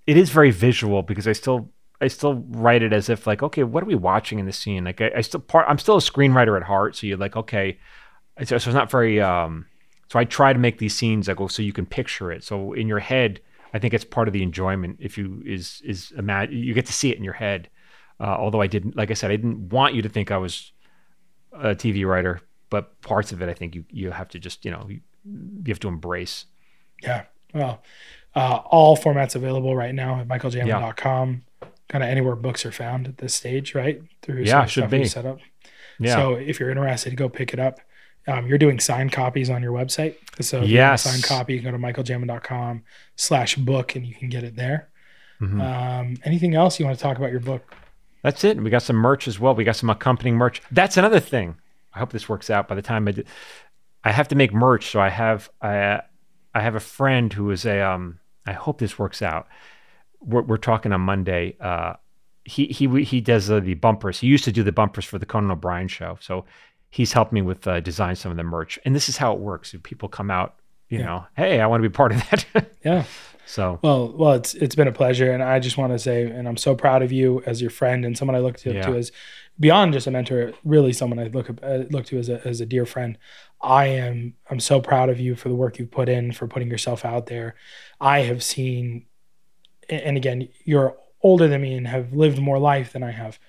it 0.07 0.18
is 0.18 0.30
very 0.30 0.52
visual 0.52 1.03
because 1.03 1.27
I 1.27 1.34
still 1.34 1.69
I 2.02 2.07
still 2.07 2.44
write 2.49 2.84
it 2.84 2.91
as 2.94 3.10
if 3.10 3.26
like, 3.27 3.41
okay, 3.44 3.64
what 3.64 3.84
are 3.84 3.86
we 3.88 3.95
watching 3.95 4.40
in 4.40 4.45
the 4.45 4.52
scene? 4.53 4.84
Like 4.86 5.02
I, 5.02 5.11
I 5.18 5.22
still 5.22 5.40
part 5.40 5.65
I'm 5.69 5.77
still 5.77 5.98
a 5.98 6.02
screenwriter 6.02 6.56
at 6.57 6.64
heart, 6.64 6.95
so 6.95 7.07
you're 7.07 7.18
like, 7.18 7.36
okay, 7.36 7.77
so, 8.44 8.57
so 8.57 8.69
it's 8.69 8.76
not 8.76 8.90
very 8.91 9.22
um 9.22 9.65
so 10.11 10.19
I 10.19 10.23
try 10.26 10.53
to 10.53 10.60
make 10.60 10.77
these 10.77 10.95
scenes 10.95 11.27
like 11.27 11.40
oh, 11.41 11.48
so 11.48 11.61
you 11.64 11.73
can 11.73 11.86
picture 11.86 12.32
it. 12.32 12.44
So 12.44 12.73
in 12.73 12.88
your 12.88 12.99
head, 12.99 13.40
I 13.74 13.80
think 13.80 13.94
it's 13.94 14.06
part 14.06 14.28
of 14.28 14.34
the 14.34 14.44
enjoyment 14.44 14.98
if 15.00 15.18
you 15.18 15.42
is 15.46 15.82
is 15.86 16.12
imagine 16.18 16.58
you 16.58 16.74
get 16.74 16.86
to 16.86 16.94
see 16.94 17.12
it 17.12 17.18
in 17.18 17.24
your 17.24 17.34
head. 17.34 17.70
Uh, 18.20 18.24
although 18.40 18.62
I 18.62 18.68
didn't, 18.68 18.96
like 18.96 19.12
I 19.12 19.14
said, 19.14 19.30
I 19.32 19.36
didn't 19.36 19.70
want 19.70 19.94
you 19.94 20.02
to 20.02 20.08
think 20.10 20.32
I 20.32 20.38
was 20.38 20.72
a 21.52 21.76
TV 21.76 22.06
writer, 22.08 22.40
but 22.70 23.02
parts 23.02 23.34
of 23.34 23.42
it, 23.42 23.50
I 23.50 23.54
think 23.54 23.76
you 23.76 23.84
you 23.90 24.12
have 24.12 24.30
to 24.30 24.40
just 24.40 24.64
you 24.64 24.72
know 24.72 24.86
you, 24.90 25.02
you 25.26 25.70
have 25.74 25.80
to 25.82 25.88
embrace. 25.90 26.46
Yeah. 27.04 27.24
Well, 27.54 27.84
uh, 28.36 28.60
all 28.66 28.96
formats 28.98 29.36
available 29.36 29.76
right 29.76 29.94
now 29.94 30.20
at 30.20 30.28
michaeljamin.com. 30.28 31.44
Kind 31.88 32.04
of 32.04 32.10
anywhere 32.10 32.36
books 32.36 32.66
are 32.66 32.72
found 32.72 33.08
at 33.08 33.18
this 33.18 33.34
stage, 33.34 33.76
right? 33.76 34.02
Through 34.22 34.44
Yeah, 34.44 34.66
some 34.66 34.84
of 34.86 34.90
the 34.92 34.98
should 34.98 35.04
be. 35.04 35.06
set 35.08 35.26
up. 35.26 35.40
Yeah, 36.00 36.16
So 36.16 36.34
if 36.34 36.60
you're 36.60 36.70
interested, 36.70 37.16
go 37.16 37.30
pick 37.30 37.54
it 37.54 37.60
up. 37.60 37.80
Um, 38.27 38.47
you're 38.47 38.57
doing 38.57 38.80
signed 38.80 39.11
copies 39.11 39.49
on 39.49 39.61
your 39.61 39.72
website. 39.72 40.15
So 40.41 40.61
if 40.61 40.69
you 40.69 40.80
want 40.80 40.95
a 40.95 40.97
signed 40.97 41.23
copy, 41.23 41.53
you 41.53 41.61
can 41.61 41.72
go 41.72 41.77
to 41.77 41.84
michaeljamin.com 41.84 42.84
slash 43.15 43.56
book 43.56 43.95
and 43.95 44.06
you 44.06 44.15
can 44.15 44.30
get 44.30 44.43
it 44.43 44.56
there. 44.56 44.89
Mhm. 45.41 45.61
Um, 45.61 46.18
anything 46.23 46.56
else 46.56 46.80
you 46.80 46.85
want 46.85 46.97
to 46.97 47.03
talk 47.03 47.18
about 47.18 47.31
your 47.31 47.39
book? 47.41 47.73
that's 48.23 48.43
it. 48.43 48.57
We 48.60 48.72
got 48.72 48.81
some 48.81 48.95
merch 48.95 49.27
as 49.27 49.39
well. 49.39 49.53
We 49.53 49.64
got 49.64 49.76
some 49.76 49.91
accompanying 49.91 50.35
merch. 50.35 50.60
That's 50.72 50.97
another 50.97 51.19
thing. 51.19 51.57
I 51.93 51.99
hope 51.99 52.11
this 52.11 52.27
works 52.27 52.49
out. 52.49 52.68
By 52.68 52.73
the 52.73 52.81
time 52.81 53.07
I 53.07 53.11
do, 53.11 53.23
I 54.03 54.11
have 54.11 54.27
to 54.30 54.35
make 54.35 54.52
merch. 54.52 54.89
So 54.89 54.99
I 54.99 55.10
have 55.10 55.47
I 55.61 56.02
I 56.56 56.61
have 56.61 56.73
a 56.73 56.80
friend 56.80 57.31
who 57.31 57.52
is 57.52 57.65
a 57.65 57.81
um. 57.81 58.19
I 58.47 58.53
hope 58.53 58.80
this 58.80 58.97
works 58.97 59.22
out. 59.22 59.47
We're, 60.22 60.41
we're 60.41 60.57
talking 60.57 60.91
on 60.91 61.02
Monday. 61.02 61.56
Uh, 61.60 61.93
he 62.43 62.65
he 62.65 63.03
he 63.03 63.22
does 63.22 63.52
uh, 63.52 63.60
the 63.60 63.76
bumpers. 63.76 64.19
He 64.19 64.27
used 64.27 64.45
to 64.45 64.52
do 64.52 64.64
the 64.64 64.72
bumpers 64.72 65.06
for 65.06 65.19
the 65.19 65.26
Conan 65.27 65.52
O'Brien 65.52 65.88
show. 65.88 66.18
So 66.19 66.45
he's 66.96 67.12
helped 67.14 67.34
me 67.34 67.42
with 67.42 67.68
uh, 67.68 67.80
design 67.82 68.16
some 68.16 68.32
of 68.32 68.38
the 68.38 68.44
merch. 68.44 68.80
And 68.86 68.96
this 68.96 69.10
is 69.10 69.18
how 69.18 69.34
it 69.34 69.40
works. 69.40 69.74
If 69.74 69.84
people 69.84 70.08
come 70.08 70.32
out, 70.32 70.56
you 70.90 71.00
Yeah. 71.00 71.06
know, 71.06 71.26
hey, 71.36 71.60
I 71.60 71.68
want 71.68 71.84
to 71.84 71.90
be 71.90 71.94
part 71.94 72.12
of 72.14 72.18
that. 72.30 72.46
Yeah. 72.86 73.04
so 73.46 73.80
Well, 73.82 74.14
well, 74.20 74.34
it's 74.34 74.54
it's 74.54 74.76
been 74.76 74.88
a 74.88 74.92
pleasure, 74.94 75.32
and 75.34 75.44
I 75.44 75.60
just 75.60 75.78
want 75.78 75.92
to 75.94 76.00
say, 76.00 76.24
and 76.38 76.48
I'm 76.48 76.58
so 76.58 76.74
proud 76.76 77.02
of 77.04 77.12
you 77.12 77.42
as 77.46 77.62
your 77.62 77.72
friend 77.72 78.06
and 78.06 78.18
someone 78.18 78.36
I 78.36 78.40
look 78.40 78.58
to, 78.60 78.74
Yeah. 78.74 78.86
to 78.88 78.96
as 78.96 79.12
beyond 79.60 79.94
just 79.94 80.08
a 80.08 80.12
mentor, 80.12 80.54
really 80.64 80.94
someone 80.94 81.20
I 81.20 81.28
look 81.28 81.50
uh, 81.64 81.84
look 81.90 82.06
to 82.08 82.18
as 82.18 82.30
a 82.30 82.38
as 82.48 82.62
a 82.62 82.66
dear 82.66 82.86
friend. 82.86 83.18
I 83.62 83.86
am 83.88 84.36
I'm 84.50 84.60
so 84.60 84.80
proud 84.80 85.10
of 85.10 85.20
you 85.20 85.36
for 85.36 85.50
the 85.50 85.56
work 85.56 85.80
you've 85.80 85.92
put 86.00 86.08
in 86.10 86.32
for 86.32 86.48
putting 86.48 86.70
yourself 86.70 87.04
out 87.04 87.26
there. 87.26 87.56
I 88.00 88.20
have 88.30 88.42
seen, 88.44 89.06
and 89.90 90.16
again, 90.18 90.48
you're 90.64 90.96
older 91.22 91.48
than 91.48 91.62
me 91.62 91.76
and 91.76 91.88
have 91.88 92.14
lived 92.14 92.40
more 92.40 92.60
life 92.60 92.94
than 92.94 93.04
I 93.04 93.12
have. 93.12 93.40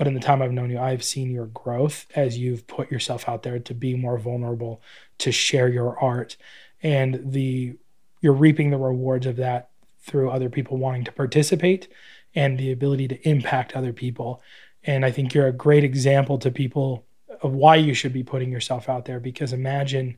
But 0.00 0.06
in 0.06 0.14
the 0.14 0.20
time 0.20 0.40
I've 0.40 0.50
known 0.50 0.70
you, 0.70 0.78
I've 0.78 1.04
seen 1.04 1.30
your 1.30 1.44
growth 1.44 2.06
as 2.14 2.38
you've 2.38 2.66
put 2.66 2.90
yourself 2.90 3.28
out 3.28 3.42
there 3.42 3.58
to 3.58 3.74
be 3.74 3.94
more 3.94 4.16
vulnerable, 4.16 4.80
to 5.18 5.30
share 5.30 5.68
your 5.68 5.98
art, 6.02 6.38
and 6.82 7.20
the 7.22 7.76
you're 8.22 8.32
reaping 8.32 8.70
the 8.70 8.78
rewards 8.78 9.26
of 9.26 9.36
that 9.36 9.68
through 10.00 10.30
other 10.30 10.48
people 10.48 10.78
wanting 10.78 11.04
to 11.04 11.12
participate 11.12 11.86
and 12.34 12.56
the 12.56 12.72
ability 12.72 13.08
to 13.08 13.28
impact 13.28 13.74
other 13.74 13.92
people. 13.92 14.40
And 14.84 15.04
I 15.04 15.10
think 15.10 15.34
you're 15.34 15.48
a 15.48 15.52
great 15.52 15.84
example 15.84 16.38
to 16.38 16.50
people 16.50 17.04
of 17.42 17.52
why 17.52 17.76
you 17.76 17.92
should 17.92 18.14
be 18.14 18.22
putting 18.22 18.50
yourself 18.50 18.88
out 18.88 19.04
there 19.04 19.20
because 19.20 19.52
imagine 19.52 20.16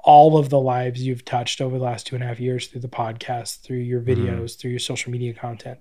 all 0.00 0.36
of 0.36 0.50
the 0.50 0.60
lives 0.60 1.06
you've 1.06 1.24
touched 1.24 1.62
over 1.62 1.78
the 1.78 1.84
last 1.84 2.06
two 2.06 2.16
and 2.16 2.22
a 2.22 2.26
half 2.26 2.38
years 2.38 2.66
through 2.66 2.82
the 2.82 2.86
podcast, 2.86 3.62
through 3.62 3.78
your 3.78 4.02
mm-hmm. 4.02 4.26
videos, 4.26 4.58
through 4.58 4.72
your 4.72 4.78
social 4.78 5.10
media 5.10 5.32
content, 5.32 5.78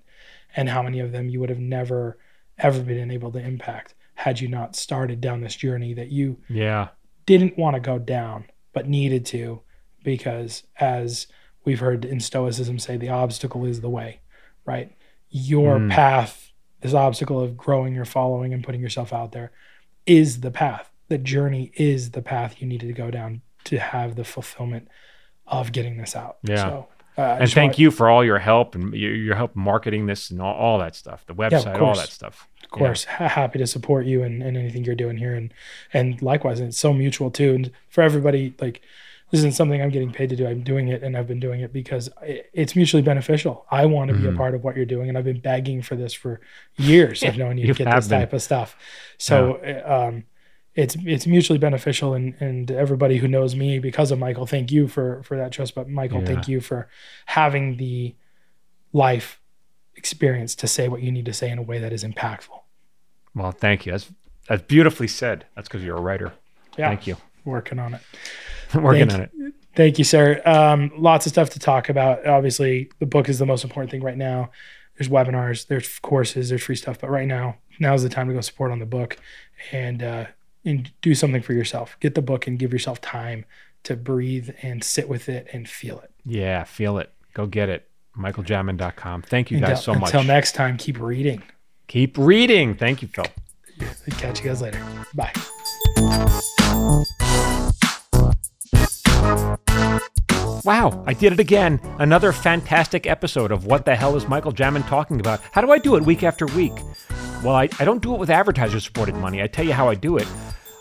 and 0.55 0.69
how 0.69 0.81
many 0.81 1.01
of 1.01 1.11
them 1.11 1.27
you 1.27 1.41
would 1.41 1.49
have 1.49 1.59
never, 1.59 2.17
ever 2.61 2.81
been 2.81 3.11
able 3.11 3.31
to 3.31 3.39
impact 3.39 3.93
had 4.15 4.39
you 4.39 4.47
not 4.47 4.75
started 4.75 5.19
down 5.19 5.41
this 5.41 5.55
journey 5.55 5.93
that 5.95 6.09
you 6.11 6.37
yeah, 6.49 6.89
didn't 7.25 7.57
want 7.57 7.75
to 7.75 7.79
go 7.79 7.97
down, 7.97 8.45
but 8.73 8.87
needed 8.87 9.25
to, 9.25 9.61
because 10.03 10.63
as 10.79 11.27
we've 11.65 11.79
heard 11.79 12.05
in 12.05 12.19
Stoicism 12.19 12.77
say, 12.79 12.97
the 12.97 13.09
obstacle 13.09 13.65
is 13.65 13.81
the 13.81 13.89
way, 13.89 14.19
right? 14.65 14.91
Your 15.29 15.77
Mm. 15.79 15.89
path, 15.91 16.51
this 16.81 16.93
obstacle 16.93 17.39
of 17.41 17.57
growing 17.57 17.93
your 17.95 18.05
following 18.05 18.53
and 18.53 18.63
putting 18.63 18.81
yourself 18.81 19.11
out 19.13 19.31
there, 19.31 19.51
is 20.05 20.41
the 20.41 20.51
path. 20.51 20.91
The 21.07 21.17
journey 21.17 21.71
is 21.75 22.11
the 22.11 22.21
path 22.21 22.61
you 22.61 22.67
needed 22.67 22.87
to 22.87 22.93
go 22.93 23.11
down 23.11 23.41
to 23.65 23.79
have 23.79 24.15
the 24.15 24.23
fulfillment 24.23 24.87
of 25.47 25.71
getting 25.71 25.97
this 25.97 26.15
out. 26.15 26.37
Yeah. 26.43 26.55
So, 26.55 26.87
uh, 27.17 27.37
and 27.41 27.51
thank 27.51 27.71
want- 27.71 27.79
you 27.79 27.91
for 27.91 28.09
all 28.09 28.23
your 28.23 28.39
help 28.39 28.75
and 28.75 28.93
your, 28.93 29.35
help 29.35 29.55
marketing 29.55 30.05
this 30.05 30.31
and 30.31 30.41
all, 30.41 30.55
all 30.55 30.79
that 30.79 30.95
stuff, 30.95 31.25
the 31.27 31.35
website, 31.35 31.79
all 31.81 31.95
that 31.95 32.09
stuff. 32.09 32.47
Of 32.71 32.79
course 32.79 33.03
ha- 33.05 33.27
happy 33.27 33.59
to 33.59 33.67
support 33.67 34.05
you 34.05 34.23
and, 34.23 34.41
and 34.41 34.55
anything 34.57 34.83
you're 34.85 34.95
doing 34.95 35.17
here. 35.17 35.33
And 35.35 35.53
and 35.93 36.21
likewise 36.21 36.59
and 36.59 36.69
it's 36.69 36.77
so 36.79 36.93
mutual 36.93 37.29
too. 37.31 37.53
And 37.53 37.71
for 37.89 38.01
everybody 38.01 38.53
like 38.61 38.81
this 39.29 39.39
isn't 39.39 39.53
something 39.53 39.81
i'm 39.81 39.89
getting 39.89 40.11
paid 40.11 40.29
to 40.29 40.35
do. 40.35 40.45
I'm 40.47 40.61
doing 40.63 40.87
it 40.89 41.03
and 41.03 41.15
i've 41.17 41.27
been 41.27 41.39
doing 41.39 41.61
it 41.61 41.71
because 41.73 42.09
it's 42.53 42.75
mutually 42.75 43.01
beneficial. 43.01 43.65
I 43.71 43.85
want 43.85 44.09
to 44.11 44.17
be 44.17 44.27
a 44.27 44.31
Mhm. 44.31 44.37
part 44.37 44.55
of 44.55 44.63
what 44.63 44.75
you're 44.77 44.85
doing. 44.85 45.09
And 45.09 45.17
i've 45.17 45.25
been 45.25 45.39
begging 45.41 45.81
for 45.81 45.95
this 45.95 46.13
for 46.13 46.39
years 46.77 47.23
of 47.23 47.37
knowing 47.39 47.57
you 47.57 47.67
You 47.67 47.73
to 47.73 47.83
get 47.83 47.93
this 47.95 48.07
been. 48.07 48.19
type 48.19 48.33
of 48.33 48.41
stuff. 48.41 48.77
So 49.17 49.55
uh, 49.55 50.07
um 50.07 50.23
it's 50.73 50.95
it's 51.05 51.27
mutually 51.27 51.59
beneficial. 51.59 52.13
And 52.13 52.35
and 52.39 52.71
everybody 52.71 53.17
who 53.17 53.27
knows 53.27 53.53
me 53.55 53.79
because 53.79 54.11
of 54.11 54.19
michael 54.19 54.45
thank 54.45 54.71
you 54.71 54.87
for 54.87 55.21
for 55.23 55.35
that 55.35 55.51
trust. 55.51 55.75
But 55.75 55.89
michael 55.89 56.19
Yeah. 56.21 56.27
thank 56.27 56.47
you 56.47 56.61
for 56.61 56.87
having 57.25 57.75
the 57.77 58.15
life 58.93 59.40
experience 59.95 60.55
to 60.55 60.67
say 60.67 60.87
what 60.87 61.01
you 61.01 61.11
need 61.11 61.25
to 61.25 61.33
say 61.33 61.49
in 61.49 61.57
a 61.57 61.61
way 61.61 61.79
that 61.79 61.93
is 61.93 62.03
impactful 62.03 62.59
Well, 63.35 63.51
thank 63.51 63.85
you. 63.85 63.91
That's 63.91 64.11
that's 64.47 64.63
beautifully 64.63 65.07
said. 65.07 65.45
That's 65.55 65.67
because 65.67 65.83
you're 65.83 65.97
a 65.97 66.01
writer. 66.01 66.33
Yeah. 66.77 66.89
Thank 66.89 67.07
you. 67.07 67.17
working 67.45 67.79
on 67.79 67.93
it. 67.93 68.01
Working 68.73 69.09
Thank 69.09 69.13
on 69.13 69.21
it. 69.43 69.53
Thank 69.75 69.97
you, 69.97 70.03
sir. 70.03 70.41
Um, 70.45 70.91
lots 70.97 71.25
of 71.25 71.31
stuff 71.31 71.49
to 71.51 71.59
talk 71.59 71.89
about. 71.89 72.25
Obviously, 72.25 72.89
the 72.99 73.05
book 73.05 73.29
is 73.29 73.39
the 73.39 73.45
most 73.45 73.63
important 73.63 73.91
thing 73.91 74.01
right 74.01 74.17
now. 74.17 74.51
There's 74.97 75.09
webinars, 75.09 75.67
there's 75.67 75.99
courses, 75.99 76.49
there's 76.49 76.63
free 76.63 76.75
stuff. 76.75 76.99
But 76.99 77.09
right 77.09 77.27
now, 77.27 77.57
now's 77.79 78.03
the 78.03 78.09
time 78.09 78.27
to 78.27 78.33
go 78.33 78.41
support 78.41 78.71
on 78.71 78.79
the 78.79 78.85
book 78.85 79.17
and 79.71 80.03
uh, 80.03 80.25
and 80.63 80.91
do 81.01 81.15
something 81.15 81.41
for 81.41 81.53
yourself. 81.53 81.97
Get 81.99 82.15
the 82.15 82.21
book 82.21 82.47
and 82.47 82.59
give 82.59 82.71
yourself 82.71 83.01
time 83.01 83.45
to 83.83 83.95
breathe 83.95 84.51
and 84.61 84.83
sit 84.83 85.09
with 85.09 85.27
it 85.27 85.47
and 85.51 85.67
feel 85.67 85.99
it. 85.99 86.11
Yeah, 86.25 86.63
feel 86.63 86.97
it. 86.97 87.11
Go 87.33 87.45
get 87.45 87.69
it. 87.69 87.89
MichaelJamin.com. 88.17 89.23
Thank 89.23 89.51
you 89.51 89.57
until, 89.57 89.69
guys 89.69 89.83
so 89.83 89.93
much. 89.93 90.13
Until 90.13 90.23
next 90.23 90.53
time, 90.53 90.77
keep 90.77 90.99
reading. 90.99 91.43
Keep 91.87 92.17
reading. 92.17 92.75
Thank 92.75 93.01
you, 93.01 93.07
Phil. 93.07 93.25
Catch 94.17 94.43
you 94.43 94.49
guys 94.49 94.61
later. 94.61 94.83
Bye. 95.13 95.31
Wow, 100.63 101.03
I 101.07 101.13
did 101.13 101.33
it 101.33 101.39
again. 101.39 101.79
Another 101.97 102.31
fantastic 102.31 103.07
episode 103.07 103.51
of 103.51 103.65
What 103.65 103.85
the 103.85 103.95
Hell 103.95 104.15
is 104.15 104.27
Michael 104.27 104.53
Jamin 104.53 104.87
talking 104.87 105.19
about? 105.19 105.41
How 105.51 105.61
do 105.61 105.71
I 105.71 105.79
do 105.79 105.95
it 105.95 106.03
week 106.03 106.21
after 106.21 106.45
week? 106.47 106.73
Well, 107.43 107.55
I, 107.55 107.67
I 107.79 107.85
don't 107.85 108.01
do 108.01 108.13
it 108.13 108.19
with 108.19 108.29
advertiser 108.29 108.79
supported 108.79 109.15
money. 109.15 109.41
I 109.41 109.47
tell 109.47 109.65
you 109.65 109.73
how 109.73 109.89
I 109.89 109.95
do 109.95 110.17
it. 110.17 110.27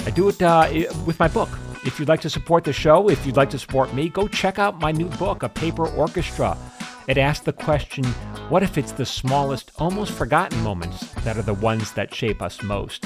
I 0.04 0.10
do 0.10 0.28
it 0.28 0.42
uh, 0.42 0.68
with 1.06 1.18
my 1.18 1.28
book. 1.28 1.48
If 1.86 1.98
you'd 1.98 2.08
like 2.08 2.20
to 2.22 2.30
support 2.30 2.64
the 2.64 2.74
show, 2.74 3.08
if 3.08 3.24
you'd 3.24 3.36
like 3.36 3.48
to 3.50 3.58
support 3.58 3.94
me, 3.94 4.10
go 4.10 4.28
check 4.28 4.58
out 4.58 4.78
my 4.80 4.92
new 4.92 5.08
book, 5.08 5.42
A 5.42 5.48
Paper 5.48 5.86
Orchestra. 5.88 6.58
It 7.10 7.18
asks 7.18 7.44
the 7.44 7.52
question 7.52 8.04
what 8.50 8.62
if 8.62 8.78
it's 8.78 8.92
the 8.92 9.04
smallest, 9.04 9.72
almost 9.78 10.12
forgotten 10.12 10.62
moments 10.62 11.10
that 11.24 11.36
are 11.36 11.42
the 11.42 11.54
ones 11.54 11.90
that 11.94 12.14
shape 12.14 12.40
us 12.40 12.62
most? 12.62 13.04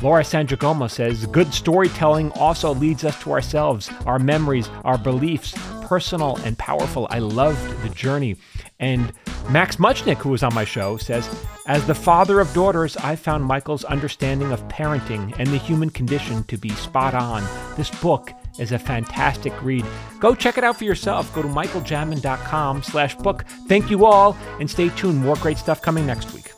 Laura 0.00 0.22
Sangiacomo 0.22 0.90
says 0.90 1.26
good 1.26 1.52
storytelling 1.52 2.32
also 2.32 2.72
leads 2.72 3.04
us 3.04 3.22
to 3.22 3.32
ourselves, 3.32 3.90
our 4.06 4.18
memories, 4.18 4.70
our 4.82 4.96
beliefs, 4.96 5.52
personal 5.82 6.36
and 6.36 6.56
powerful. 6.56 7.06
I 7.10 7.18
loved 7.18 7.82
the 7.82 7.90
journey. 7.90 8.36
And 8.80 9.12
Max 9.50 9.76
Mutchnick, 9.76 10.16
who 10.16 10.30
was 10.30 10.42
on 10.42 10.54
my 10.54 10.64
show, 10.64 10.96
says, 10.96 11.28
As 11.66 11.86
the 11.86 11.94
father 11.94 12.40
of 12.40 12.50
daughters, 12.54 12.96
I 12.96 13.14
found 13.14 13.44
Michael's 13.44 13.84
understanding 13.84 14.52
of 14.52 14.66
parenting 14.68 15.38
and 15.38 15.48
the 15.48 15.58
human 15.58 15.90
condition 15.90 16.44
to 16.44 16.56
be 16.56 16.70
spot 16.70 17.14
on. 17.14 17.44
This 17.76 17.90
book 17.90 18.30
is 18.58 18.72
a 18.72 18.78
fantastic 18.78 19.52
read. 19.62 19.84
Go 20.20 20.34
check 20.34 20.58
it 20.58 20.64
out 20.64 20.76
for 20.76 20.84
yourself. 20.84 21.34
Go 21.34 21.42
to 21.42 21.48
michaeljamin.com 21.48 22.82
slash 22.82 23.14
book. 23.16 23.44
Thank 23.68 23.90
you 23.90 24.04
all, 24.04 24.36
and 24.60 24.70
stay 24.70 24.88
tuned. 24.90 25.20
More 25.20 25.36
great 25.36 25.58
stuff 25.58 25.82
coming 25.82 26.06
next 26.06 26.32
week. 26.32 26.52